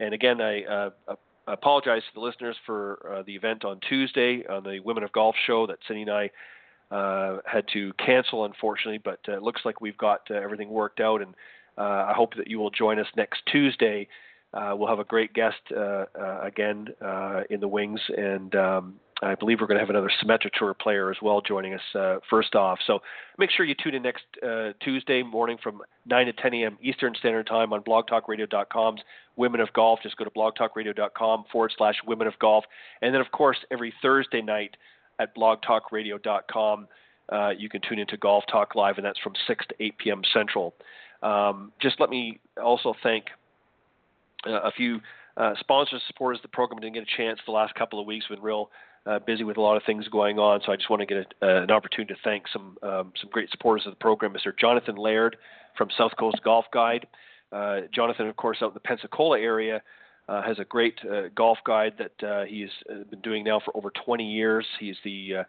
And 0.00 0.14
again, 0.14 0.40
I 0.40 0.62
uh, 0.64 0.90
apologize 1.48 2.02
to 2.02 2.14
the 2.14 2.20
listeners 2.20 2.56
for 2.64 3.16
uh, 3.16 3.22
the 3.26 3.34
event 3.34 3.64
on 3.64 3.80
Tuesday 3.88 4.44
on 4.48 4.62
the 4.62 4.80
Women 4.80 5.02
of 5.02 5.12
Golf 5.12 5.34
show 5.46 5.66
that 5.66 5.78
Cindy 5.86 6.02
and 6.02 6.10
I 6.10 6.30
uh, 6.90 7.38
had 7.44 7.64
to 7.72 7.92
cancel, 7.94 8.44
unfortunately. 8.44 8.98
But 8.98 9.20
uh, 9.28 9.36
it 9.36 9.42
looks 9.42 9.62
like 9.64 9.80
we've 9.80 9.98
got 9.98 10.22
uh, 10.30 10.34
everything 10.34 10.70
worked 10.70 11.00
out, 11.00 11.20
and 11.20 11.34
I 11.76 12.12
hope 12.14 12.34
that 12.36 12.48
you 12.48 12.58
will 12.58 12.70
join 12.70 12.98
us 12.98 13.06
next 13.16 13.42
Tuesday 13.50 14.08
uh, 14.54 14.74
we'll 14.74 14.88
have 14.88 14.98
a 14.98 15.04
great 15.04 15.34
guest 15.34 15.56
uh, 15.76 16.04
uh, 16.18 16.40
again 16.42 16.88
uh, 17.04 17.42
in 17.50 17.60
the 17.60 17.68
wings, 17.68 18.00
and 18.16 18.54
um, 18.54 18.94
I 19.22 19.34
believe 19.34 19.60
we're 19.60 19.66
going 19.66 19.76
to 19.76 19.82
have 19.82 19.90
another 19.90 20.10
Symetra 20.22 20.50
Tour 20.58 20.72
player 20.72 21.10
as 21.10 21.18
well 21.20 21.42
joining 21.42 21.74
us 21.74 21.82
uh, 21.94 22.16
first 22.30 22.54
off. 22.54 22.78
So 22.86 23.00
make 23.36 23.50
sure 23.50 23.66
you 23.66 23.74
tune 23.74 23.94
in 23.94 24.02
next 24.02 24.24
uh, 24.42 24.70
Tuesday 24.82 25.22
morning 25.22 25.58
from 25.62 25.82
9 26.06 26.26
to 26.26 26.32
10 26.32 26.54
a.m. 26.54 26.78
Eastern 26.82 27.14
Standard 27.18 27.46
Time 27.46 27.72
on 27.74 27.82
blogtalkradio.com's 27.82 29.00
Women 29.36 29.60
of 29.60 29.72
Golf. 29.74 30.00
Just 30.02 30.16
go 30.16 30.24
to 30.24 30.30
blogtalkradio.com 30.30 31.44
forward 31.52 31.72
slash 31.76 31.96
Women 32.06 32.26
of 32.26 32.38
Golf. 32.38 32.64
And 33.02 33.12
then, 33.12 33.20
of 33.20 33.30
course, 33.32 33.58
every 33.70 33.92
Thursday 34.00 34.40
night 34.40 34.76
at 35.18 35.36
blogtalkradio.com. 35.36 36.88
You 37.58 37.68
can 37.68 37.80
tune 37.86 37.98
into 37.98 38.16
Golf 38.16 38.44
Talk 38.50 38.74
Live, 38.74 38.96
and 38.96 39.04
that's 39.04 39.18
from 39.18 39.34
6 39.46 39.66
to 39.66 39.74
8 39.78 39.98
p.m. 39.98 40.22
Central. 40.32 40.74
Um, 41.22 41.72
just 41.82 42.00
let 42.00 42.08
me 42.08 42.40
also 42.62 42.94
thank 43.02 43.24
a 44.46 44.72
few 44.72 45.00
uh, 45.36 45.54
sponsors, 45.60 46.02
supporters 46.06 46.38
of 46.38 46.42
the 46.42 46.48
program. 46.48 46.80
Didn't 46.80 46.94
get 46.94 47.04
a 47.04 47.16
chance 47.16 47.38
the 47.46 47.52
last 47.52 47.74
couple 47.74 48.00
of 48.00 48.06
weeks. 48.06 48.26
Been 48.28 48.42
real 48.42 48.70
uh, 49.06 49.18
busy 49.20 49.44
with 49.44 49.56
a 49.56 49.60
lot 49.60 49.76
of 49.76 49.82
things 49.84 50.06
going 50.08 50.38
on, 50.38 50.60
so 50.64 50.72
I 50.72 50.76
just 50.76 50.90
want 50.90 51.00
to 51.00 51.06
get 51.06 51.32
a, 51.40 51.46
uh, 51.46 51.62
an 51.62 51.70
opportunity 51.70 52.12
to 52.14 52.20
thank 52.24 52.44
some 52.52 52.76
um, 52.82 53.12
some 53.20 53.30
great 53.30 53.50
supporters 53.50 53.86
of 53.86 53.92
the 53.92 53.98
program, 53.98 54.32
Mr. 54.32 54.52
Jonathan 54.58 54.96
Laird 54.96 55.36
from 55.76 55.88
South 55.96 56.12
Coast 56.18 56.38
Golf 56.44 56.66
Guide. 56.72 57.06
Uh, 57.52 57.82
Jonathan, 57.94 58.26
of 58.26 58.36
course, 58.36 58.58
out 58.60 58.68
in 58.68 58.74
the 58.74 58.80
Pensacola 58.80 59.38
area. 59.38 59.82
Uh, 60.28 60.42
has 60.42 60.58
a 60.58 60.64
great 60.64 60.98
uh, 61.10 61.28
golf 61.34 61.56
guide 61.64 61.94
that 61.96 62.28
uh, 62.28 62.44
he's 62.44 62.68
been 63.08 63.20
doing 63.22 63.42
now 63.42 63.58
for 63.64 63.74
over 63.74 63.90
20 64.04 64.30
years. 64.30 64.66
He's 64.78 64.96
the 65.02 65.46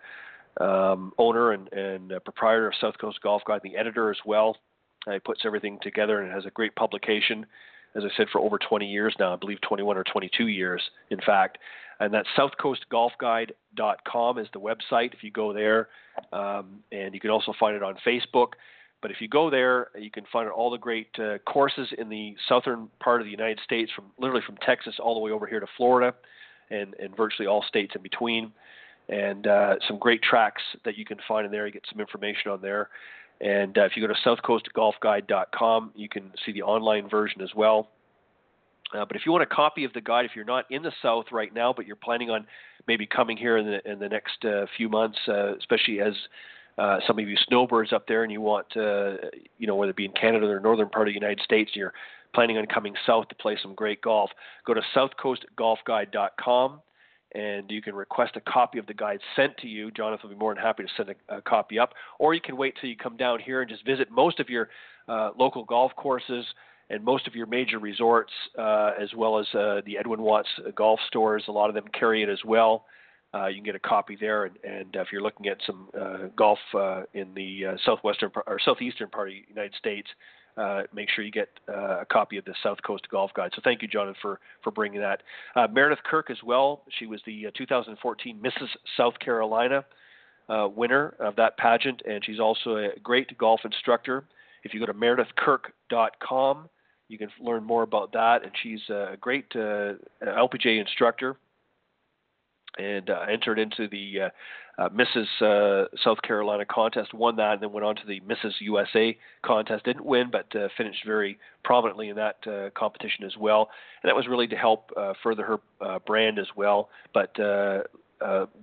um, 0.61 1.11
owner 1.17 1.51
and, 1.51 1.67
and 1.73 2.13
proprietor 2.23 2.67
of 2.67 2.73
South 2.79 2.97
Coast 2.97 3.19
Golf 3.21 3.41
Guide, 3.45 3.59
the 3.61 3.75
editor 3.75 4.09
as 4.09 4.19
well. 4.25 4.55
he 5.11 5.19
puts 5.19 5.41
everything 5.43 5.79
together 5.81 6.21
and 6.21 6.31
has 6.31 6.45
a 6.45 6.51
great 6.51 6.73
publication 6.75 7.45
as 7.99 8.11
I 8.11 8.17
said, 8.17 8.27
for 8.31 8.39
over 8.39 8.57
20 8.57 8.85
years 8.85 9.15
now. 9.19 9.33
I 9.33 9.35
believe 9.35 9.59
21 9.61 9.97
or 9.97 10.03
22 10.03 10.47
years, 10.47 10.81
in 11.09 11.19
fact. 11.21 11.57
And 11.99 12.13
that's 12.13 12.27
southcoastgolfguide.com 12.37 14.37
is 14.37 14.47
the 14.53 14.59
website. 14.59 15.13
If 15.13 15.21
you 15.21 15.31
go 15.31 15.51
there, 15.51 15.89
um, 16.31 16.79
and 16.91 17.13
you 17.13 17.19
can 17.19 17.29
also 17.29 17.53
find 17.59 17.75
it 17.75 17.83
on 17.83 17.95
Facebook. 18.07 18.53
But 19.01 19.11
if 19.11 19.21
you 19.21 19.27
go 19.27 19.49
there, 19.49 19.87
you 19.97 20.11
can 20.11 20.25
find 20.31 20.49
all 20.49 20.69
the 20.69 20.77
great 20.77 21.07
uh, 21.19 21.37
courses 21.39 21.87
in 21.97 22.09
the 22.09 22.35
southern 22.47 22.89
part 22.99 23.21
of 23.21 23.25
the 23.25 23.31
United 23.31 23.59
States, 23.63 23.91
from 23.95 24.05
literally 24.17 24.43
from 24.45 24.57
Texas 24.57 24.95
all 24.99 25.13
the 25.13 25.19
way 25.19 25.31
over 25.31 25.47
here 25.47 25.59
to 25.59 25.67
Florida, 25.77 26.13
and, 26.69 26.93
and 26.95 27.15
virtually 27.15 27.47
all 27.47 27.63
states 27.67 27.93
in 27.95 28.01
between. 28.01 28.51
And 29.07 29.47
uh, 29.47 29.75
some 29.87 29.97
great 29.97 30.21
tracks 30.21 30.61
that 30.85 30.97
you 30.97 31.05
can 31.05 31.17
find 31.27 31.45
in 31.45 31.51
there. 31.51 31.65
You 31.65 31.73
get 31.73 31.85
some 31.89 31.99
information 31.99 32.51
on 32.51 32.61
there. 32.61 32.89
And 33.41 33.77
uh, 33.77 33.85
if 33.85 33.93
you 33.95 34.05
go 34.05 34.13
to 34.13 34.19
southcoastgolfguide.com, 34.25 35.91
you 35.95 36.09
can 36.09 36.31
see 36.45 36.51
the 36.51 36.63
online 36.63 37.09
version 37.09 37.41
as 37.41 37.49
well. 37.55 37.89
Uh, 38.93 39.05
but 39.05 39.15
if 39.15 39.21
you 39.25 39.31
want 39.31 39.43
a 39.43 39.55
copy 39.55 39.83
of 39.83 39.93
the 39.93 40.01
guide, 40.01 40.25
if 40.25 40.31
you're 40.35 40.43
not 40.43 40.65
in 40.71 40.81
the 40.81 40.91
South 41.01 41.25
right 41.31 41.53
now, 41.53 41.71
but 41.71 41.85
you're 41.85 41.95
planning 41.95 42.29
on 42.29 42.45
maybe 42.87 43.05
coming 43.05 43.37
here 43.37 43.57
in 43.57 43.65
the 43.65 43.89
in 43.89 43.99
the 43.99 44.09
next 44.09 44.43
uh, 44.43 44.65
few 44.75 44.89
months, 44.89 45.17
uh, 45.27 45.55
especially 45.57 46.01
as 46.01 46.13
uh, 46.79 46.97
some 47.05 47.19
of 47.19 47.27
you 47.27 47.37
snowbirds 47.47 47.93
up 47.93 48.07
there, 48.07 48.23
and 48.23 48.31
you 48.31 48.41
want, 48.41 48.65
uh, 48.75 49.13
you 49.57 49.67
know, 49.67 49.75
whether 49.75 49.91
it 49.91 49.95
be 49.95 50.05
in 50.05 50.11
Canada 50.13 50.47
or 50.47 50.59
northern 50.59 50.89
part 50.89 51.07
of 51.07 51.11
the 51.11 51.19
United 51.19 51.41
States, 51.43 51.71
you're 51.75 51.93
planning 52.33 52.57
on 52.57 52.65
coming 52.65 52.95
south 53.05 53.27
to 53.27 53.35
play 53.35 53.57
some 53.61 53.75
great 53.75 54.01
golf, 54.01 54.31
go 54.65 54.73
to 54.73 54.81
southcoastgolfguide.com 54.95 56.81
and 57.33 57.69
you 57.69 57.81
can 57.81 57.93
request 57.95 58.35
a 58.35 58.41
copy 58.41 58.79
of 58.79 58.87
the 58.87 58.93
guide 58.93 59.19
sent 59.35 59.55
to 59.57 59.67
you. 59.67 59.91
Jonathan 59.91 60.29
will 60.29 60.35
be 60.35 60.39
more 60.39 60.53
than 60.53 60.63
happy 60.63 60.83
to 60.83 60.89
send 60.97 61.09
a, 61.09 61.37
a 61.37 61.41
copy 61.41 61.77
up, 61.77 61.93
or 62.17 62.33
you 62.33 62.41
can 62.41 62.57
wait 62.57 62.75
till 62.79 62.89
you 62.89 62.97
come 62.97 63.17
down 63.17 63.39
here 63.39 63.61
and 63.61 63.69
just 63.69 63.85
visit 63.85 64.09
most 64.11 64.39
of 64.39 64.49
your 64.49 64.69
uh, 65.07 65.31
local 65.37 65.63
golf 65.63 65.91
courses 65.95 66.45
and 66.89 67.03
most 67.03 67.27
of 67.27 67.35
your 67.35 67.45
major 67.45 67.77
resorts, 67.77 68.33
uh, 68.57 68.91
as 68.99 69.13
well 69.15 69.37
as 69.37 69.45
uh, 69.53 69.81
the 69.85 69.97
Edwin 69.97 70.21
Watts 70.21 70.49
golf 70.75 70.99
stores. 71.07 71.43
A 71.47 71.51
lot 71.51 71.69
of 71.69 71.75
them 71.75 71.85
carry 71.93 72.23
it 72.23 72.29
as 72.29 72.39
well. 72.43 72.85
Uh, 73.31 73.45
you 73.45 73.55
can 73.57 73.63
get 73.63 73.75
a 73.75 73.79
copy 73.79 74.17
there, 74.19 74.45
and, 74.45 74.55
and 74.63 74.95
if 74.95 75.09
you're 75.11 75.21
looking 75.21 75.47
at 75.47 75.57
some 75.67 75.87
uh, 75.99 76.29
golf 76.35 76.57
uh, 76.73 77.03
in 77.13 77.31
the 77.35 77.61
southwestern 77.85 78.31
or 78.47 78.57
southeastern 78.65 79.07
part 79.07 79.27
of 79.27 79.35
the 79.35 79.43
United 79.47 79.75
States, 79.75 80.07
uh, 80.59 80.83
make 80.93 81.09
sure 81.09 81.23
you 81.23 81.31
get 81.31 81.49
uh, 81.69 82.01
a 82.01 82.05
copy 82.05 82.37
of 82.37 82.45
the 82.45 82.53
South 82.61 82.77
Coast 82.85 83.07
Golf 83.09 83.31
Guide. 83.33 83.51
So 83.55 83.61
thank 83.63 83.81
you, 83.81 83.87
Jonathan, 83.87 84.15
for, 84.21 84.39
for 84.63 84.71
bringing 84.71 84.99
that. 84.99 85.23
Uh, 85.55 85.67
Meredith 85.71 86.03
Kirk 86.03 86.29
as 86.29 86.37
well. 86.43 86.83
She 86.97 87.05
was 87.05 87.21
the 87.25 87.47
uh, 87.47 87.51
2014 87.57 88.39
Mrs. 88.39 88.67
South 88.97 89.17
Carolina 89.19 89.85
uh, 90.49 90.67
winner 90.67 91.15
of 91.19 91.35
that 91.37 91.57
pageant, 91.57 92.01
and 92.07 92.23
she's 92.25 92.39
also 92.39 92.77
a 92.77 92.89
great 93.01 93.37
golf 93.37 93.61
instructor. 93.63 94.25
If 94.63 94.73
you 94.73 94.79
go 94.79 94.85
to 94.85 94.93
meredithkirk.com, 94.93 96.69
you 97.07 97.17
can 97.17 97.29
learn 97.39 97.63
more 97.63 97.83
about 97.83 98.11
that. 98.13 98.43
And 98.43 98.51
she's 98.61 98.81
a 98.89 99.17
great 99.19 99.45
uh, 99.55 99.93
LPGA 100.21 100.79
instructor 100.79 101.37
and 102.77 103.09
uh, 103.09 103.25
entered 103.29 103.59
into 103.59 103.87
the 103.87 104.21
uh, 104.21 104.29
uh, 104.81 104.89
Mrs. 104.89 105.25
Uh, 105.41 105.87
South 106.03 106.21
Carolina 106.21 106.65
contest, 106.65 107.13
won 107.13 107.35
that, 107.37 107.53
and 107.53 107.61
then 107.61 107.71
went 107.73 107.85
on 107.85 107.95
to 107.95 108.05
the 108.07 108.21
Mrs. 108.21 108.53
USA 108.61 109.17
contest. 109.43 109.85
Didn't 109.85 110.05
win, 110.05 110.29
but 110.31 110.55
uh, 110.55 110.69
finished 110.77 111.03
very 111.05 111.37
prominently 111.63 112.09
in 112.09 112.15
that 112.15 112.37
uh, 112.47 112.69
competition 112.77 113.25
as 113.25 113.35
well. 113.37 113.69
And 114.01 114.09
that 114.09 114.15
was 114.15 114.27
really 114.27 114.47
to 114.47 114.55
help 114.55 114.91
further 115.21 115.43
her 115.43 115.99
brand 116.05 116.39
as 116.39 116.47
well. 116.55 116.89
But 117.13 117.33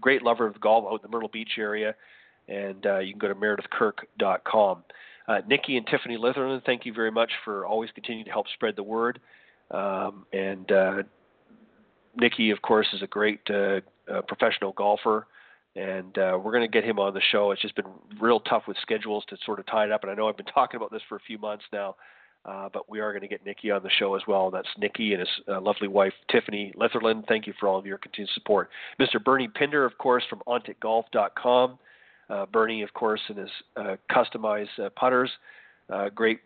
great 0.01 0.23
lover 0.23 0.47
of 0.47 0.61
golf 0.61 0.87
out 0.91 1.01
in 1.05 1.11
the 1.11 1.15
Myrtle 1.15 1.29
Beach 1.29 1.53
area, 1.59 1.95
and 2.49 2.85
you 3.05 3.13
can 3.13 3.19
go 3.19 3.29
to 3.29 3.35
meredithkirk.com. 3.35 4.85
Nikki 5.47 5.77
and 5.77 5.87
Tiffany 5.87 6.17
Litherland, 6.17 6.65
thank 6.65 6.87
you 6.87 6.95
very 6.95 7.11
much 7.11 7.33
for 7.45 7.67
always 7.67 7.91
continuing 7.95 8.25
to 8.25 8.31
help 8.31 8.47
spread 8.55 8.77
the 8.77 8.83
word. 8.83 9.21
Um, 9.71 10.25
and 10.33 10.71
Nikki, 12.17 12.51
of 12.51 12.63
course, 12.63 12.87
is 12.93 13.03
a 13.03 13.07
great 13.07 13.41
uh, 13.51 13.81
uh, 14.13 14.23
professional 14.27 14.73
golfer, 14.73 15.27
and 15.75 16.17
uh, 16.19 16.39
we're 16.43 16.53
going 16.53 16.63
to 16.63 16.69
get 16.69 16.85
him 16.85 16.99
on 16.99 17.15
the 17.15 17.21
show. 17.33 17.51
It's 17.51 17.63
just 17.63 17.77
been 17.77 17.87
real 18.21 18.41
tough 18.41 18.63
with 18.67 18.77
schedules 18.83 19.25
to 19.29 19.37
sort 19.45 19.61
of 19.61 19.67
tie 19.67 19.85
it 19.85 19.93
up, 19.93 20.03
and 20.03 20.11
I 20.11 20.15
know 20.15 20.29
I've 20.29 20.37
been 20.37 20.47
talking 20.55 20.79
about 20.79 20.91
this 20.91 21.03
for 21.09 21.17
a 21.17 21.21
few 21.21 21.39
months 21.39 21.65
now. 21.73 21.97
Uh, 22.45 22.69
but 22.73 22.89
we 22.89 23.01
are 23.01 23.11
going 23.11 23.23
to 23.23 23.29
get 23.29 23.45
Nikki 23.45 23.73
on 23.73 23.83
the 23.83 23.91
show 23.99 24.15
as 24.15 24.23
well. 24.29 24.53
That's 24.53 24.69
Nikki 24.79 25.13
and 25.13 25.19
his 25.19 25.29
uh, 25.49 25.61
lovely 25.61 25.89
wife, 25.89 26.13
Tiffany 26.31 26.73
Litherland. 26.77 27.27
Thank 27.27 27.49
you 27.49 27.53
for 27.59 27.69
all 27.69 27.77
of 27.77 27.87
your 27.87 27.99
continued 27.99 28.31
support. 28.35 28.71
Mr. 29.01 29.23
Bernie 29.23 29.49
Pinder, 29.49 29.85
of 29.85 29.99
course, 29.99 30.23
from 30.31 30.43
OnticGolf.com. 30.47 31.79
Uh, 32.31 32.47
Bernie, 32.47 32.83
of 32.83 32.93
course, 32.95 33.21
and 33.29 33.39
his 33.39 33.51
customized 34.09 34.95
putters. 34.95 35.31
Great 36.15 36.39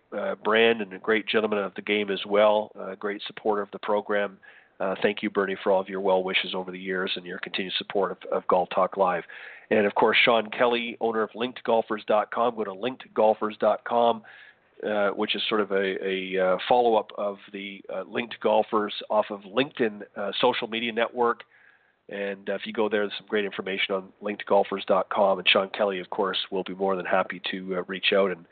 brand 0.43 0.81
and 0.81 0.95
a 0.95 0.99
great 0.99 1.27
gentleman 1.27 1.59
of 1.59 1.75
the 1.75 1.83
game 1.83 2.11
as 2.11 2.21
well. 2.27 2.73
Great 2.99 3.21
supporter 3.27 3.61
of 3.61 3.71
the 3.71 3.79
program. 3.81 4.39
Uh, 4.81 4.95
thank 5.03 5.23
you, 5.23 5.29
Bernie, 5.29 5.57
for 5.63 5.71
all 5.71 5.81
of 5.81 5.89
your 5.89 6.01
well 6.01 6.25
wishes 6.25 6.55
over 6.55 6.71
the 6.71 6.79
years 6.79 7.13
and 7.15 7.27
your 7.27 7.39
continued 7.39 7.75
support 7.77 8.13
of, 8.13 8.19
of 8.33 8.47
Golf 8.49 8.69
Talk 8.75 8.97
Live. 8.97 9.25
And 9.71 9.87
of 9.87 9.95
course, 9.95 10.17
Sean 10.25 10.51
Kelly, 10.51 10.97
owner 11.01 11.23
of 11.23 11.31
LinkedGolfers.com. 11.33 12.57
Go 12.57 12.65
to 12.65 12.71
LinkedGolfers.com, 12.71 14.23
uh, 14.89 15.09
which 15.11 15.37
is 15.37 15.43
sort 15.49 15.61
of 15.61 15.71
a, 15.71 15.97
a 16.05 16.39
uh, 16.55 16.57
follow 16.67 16.97
up 16.97 17.11
of 17.19 17.37
the 17.53 17.83
uh, 17.95 18.05
Linked 18.11 18.41
Golfers 18.41 18.95
off 19.11 19.27
of 19.31 19.41
LinkedIn 19.43 20.01
uh, 20.17 20.33
social 20.41 20.67
media 20.67 20.93
network. 20.93 21.43
And 22.09 22.49
if 22.49 22.63
you 22.65 22.73
go 22.73 22.89
there, 22.89 23.03
there's 23.03 23.13
some 23.19 23.29
great 23.29 23.45
information 23.45 23.95
on 23.95 24.09
LinkedGolfers.com. 24.23 25.39
And 25.39 25.49
Sean 25.49 25.69
Kelly, 25.71 26.01
of 26.01 26.09
course, 26.11 26.39
will 26.51 26.65
be 26.65 26.75
more 26.75 26.97
than 26.97 27.07
happy 27.07 27.41
to 27.51 27.85
reach 27.87 28.13
out 28.15 28.31
and 28.31 28.47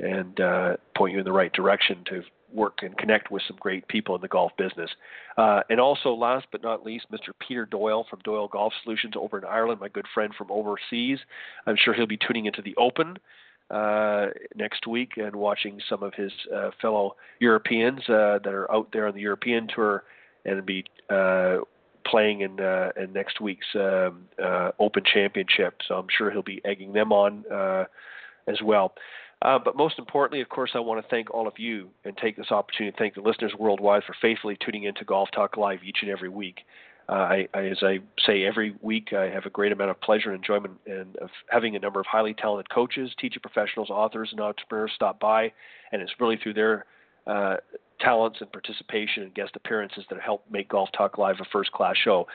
and 0.00 0.78
point 0.96 1.12
you 1.12 1.18
in 1.18 1.24
the 1.24 1.32
right 1.32 1.52
direction 1.52 2.04
to 2.06 2.22
work 2.52 2.78
and 2.82 2.96
connect 2.96 3.30
with 3.30 3.42
some 3.46 3.56
great 3.60 3.86
people 3.88 4.14
in 4.14 4.20
the 4.20 4.28
golf 4.28 4.52
business. 4.56 4.90
Uh, 5.36 5.60
and 5.70 5.80
also, 5.80 6.12
last 6.12 6.46
but 6.50 6.62
not 6.62 6.84
least, 6.84 7.06
Mr. 7.12 7.30
Peter 7.46 7.66
Doyle 7.66 8.06
from 8.08 8.20
Doyle 8.24 8.48
Golf 8.48 8.72
Solutions 8.82 9.14
over 9.16 9.38
in 9.38 9.44
Ireland, 9.44 9.80
my 9.80 9.88
good 9.88 10.06
friend 10.14 10.32
from 10.36 10.50
overseas. 10.50 11.18
I'm 11.66 11.76
sure 11.76 11.94
he'll 11.94 12.06
be 12.06 12.18
tuning 12.18 12.46
into 12.46 12.62
the 12.62 12.74
Open 12.76 13.18
uh, 13.70 14.26
next 14.54 14.86
week 14.86 15.12
and 15.16 15.36
watching 15.36 15.80
some 15.88 16.02
of 16.02 16.14
his 16.14 16.32
uh, 16.54 16.70
fellow 16.80 17.16
Europeans 17.38 18.00
uh, 18.08 18.38
that 18.42 18.52
are 18.52 18.70
out 18.72 18.88
there 18.92 19.06
on 19.06 19.14
the 19.14 19.20
European 19.20 19.68
tour 19.74 20.04
and 20.44 20.64
be 20.64 20.84
uh, 21.10 21.58
playing 22.06 22.40
in, 22.40 22.58
uh, 22.60 22.90
in 22.96 23.12
next 23.12 23.40
week's 23.40 23.66
um, 23.74 24.24
Open 24.78 25.02
Championship. 25.12 25.74
So 25.86 25.96
I'm 25.96 26.06
sure 26.16 26.30
he'll 26.30 26.42
be 26.42 26.62
egging 26.64 26.92
them 26.94 27.12
on 27.12 27.44
as 28.46 28.62
well. 28.64 28.94
Uh, 29.42 29.58
but 29.64 29.76
most 29.76 29.98
importantly, 29.98 30.40
of 30.40 30.48
course, 30.48 30.72
I 30.74 30.80
want 30.80 31.00
to 31.02 31.08
thank 31.08 31.32
all 31.32 31.46
of 31.46 31.58
you 31.58 31.90
and 32.04 32.16
take 32.16 32.36
this 32.36 32.50
opportunity 32.50 32.92
to 32.92 32.98
thank 32.98 33.14
the 33.14 33.20
listeners 33.20 33.52
worldwide 33.58 34.02
for 34.04 34.14
faithfully 34.20 34.56
tuning 34.64 34.84
into 34.84 35.04
Golf 35.04 35.28
Talk 35.32 35.56
Live 35.56 35.84
each 35.84 35.98
and 36.02 36.10
every 36.10 36.28
week. 36.28 36.60
Uh, 37.08 37.12
I, 37.12 37.48
I, 37.54 37.66
as 37.66 37.78
I 37.82 38.00
say 38.26 38.44
every 38.44 38.74
week, 38.82 39.12
I 39.12 39.30
have 39.30 39.46
a 39.46 39.50
great 39.50 39.72
amount 39.72 39.90
of 39.90 40.00
pleasure 40.00 40.30
and 40.30 40.38
enjoyment 40.38 40.74
and 40.86 41.16
of 41.18 41.30
having 41.48 41.74
a 41.76 41.78
number 41.78 42.00
of 42.00 42.06
highly 42.06 42.34
talented 42.34 42.68
coaches, 42.68 43.10
teacher 43.18 43.40
professionals, 43.40 43.90
authors, 43.90 44.28
and 44.32 44.40
entrepreneurs 44.40 44.90
stop 44.94 45.18
by, 45.18 45.52
and 45.92 46.02
it's 46.02 46.12
really 46.20 46.36
through 46.42 46.54
their 46.54 46.84
uh, 47.26 47.56
talents 48.00 48.38
and 48.40 48.52
participation 48.52 49.22
and 49.22 49.34
guest 49.34 49.52
appearances 49.54 50.04
that 50.10 50.20
help 50.20 50.44
make 50.50 50.68
Golf 50.68 50.90
Talk 50.96 51.16
Live 51.16 51.36
a 51.40 51.44
first-class 51.50 51.94
show. 52.02 52.26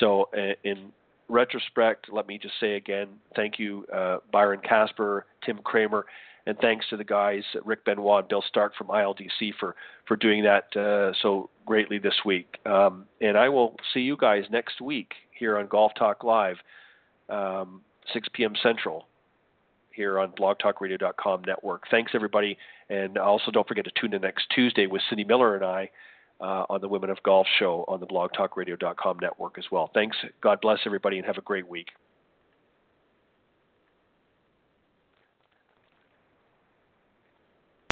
So, 0.00 0.28
uh, 0.34 0.54
in 0.64 0.92
retrospect, 1.28 2.06
let 2.10 2.26
me 2.26 2.38
just 2.38 2.54
say 2.58 2.76
again, 2.76 3.08
thank 3.36 3.58
you, 3.58 3.84
uh, 3.94 4.18
Byron 4.32 4.60
Casper, 4.66 5.26
Tim 5.44 5.58
Kremer 5.58 6.04
and 6.46 6.58
thanks 6.58 6.86
to 6.90 6.96
the 6.96 7.04
guys 7.04 7.42
Rick 7.64 7.84
Benoit 7.84 8.20
and 8.20 8.28
Bill 8.28 8.44
Stark 8.46 8.74
from 8.76 8.88
ILDC 8.88 9.52
for 9.58 9.74
for 10.06 10.16
doing 10.16 10.42
that 10.44 10.76
uh, 10.76 11.12
so 11.22 11.50
greatly 11.66 11.98
this 11.98 12.14
week. 12.24 12.58
Um, 12.66 13.06
and 13.20 13.36
I 13.36 13.48
will 13.48 13.76
see 13.94 14.00
you 14.00 14.16
guys 14.16 14.44
next 14.50 14.80
week 14.80 15.12
here 15.38 15.58
on 15.58 15.66
Golf 15.66 15.92
Talk 15.98 16.24
Live, 16.24 16.56
um, 17.28 17.82
6 18.12 18.28
p.m. 18.32 18.54
Central, 18.62 19.06
here 19.94 20.18
on 20.18 20.32
BlogTalkRadio.com 20.32 21.42
network. 21.46 21.84
Thanks 21.90 22.12
everybody, 22.14 22.58
and 22.90 23.18
also 23.18 23.50
don't 23.50 23.66
forget 23.66 23.84
to 23.84 23.92
tune 24.00 24.14
in 24.14 24.22
next 24.22 24.46
Tuesday 24.54 24.86
with 24.86 25.02
Cindy 25.08 25.24
Miller 25.24 25.56
and 25.56 25.64
I. 25.64 25.90
Uh, 26.40 26.66
on 26.70 26.80
the 26.80 26.88
Women 26.88 27.08
of 27.08 27.22
Golf 27.22 27.46
show 27.60 27.84
on 27.86 28.00
the 28.00 28.06
blogtalkradio.com 28.06 29.18
network 29.22 29.58
as 29.58 29.64
well. 29.70 29.92
Thanks. 29.94 30.16
God 30.40 30.60
bless 30.60 30.80
everybody 30.86 31.18
and 31.18 31.24
have 31.24 31.38
a 31.38 31.42
great 31.42 31.68
week. 31.68 31.90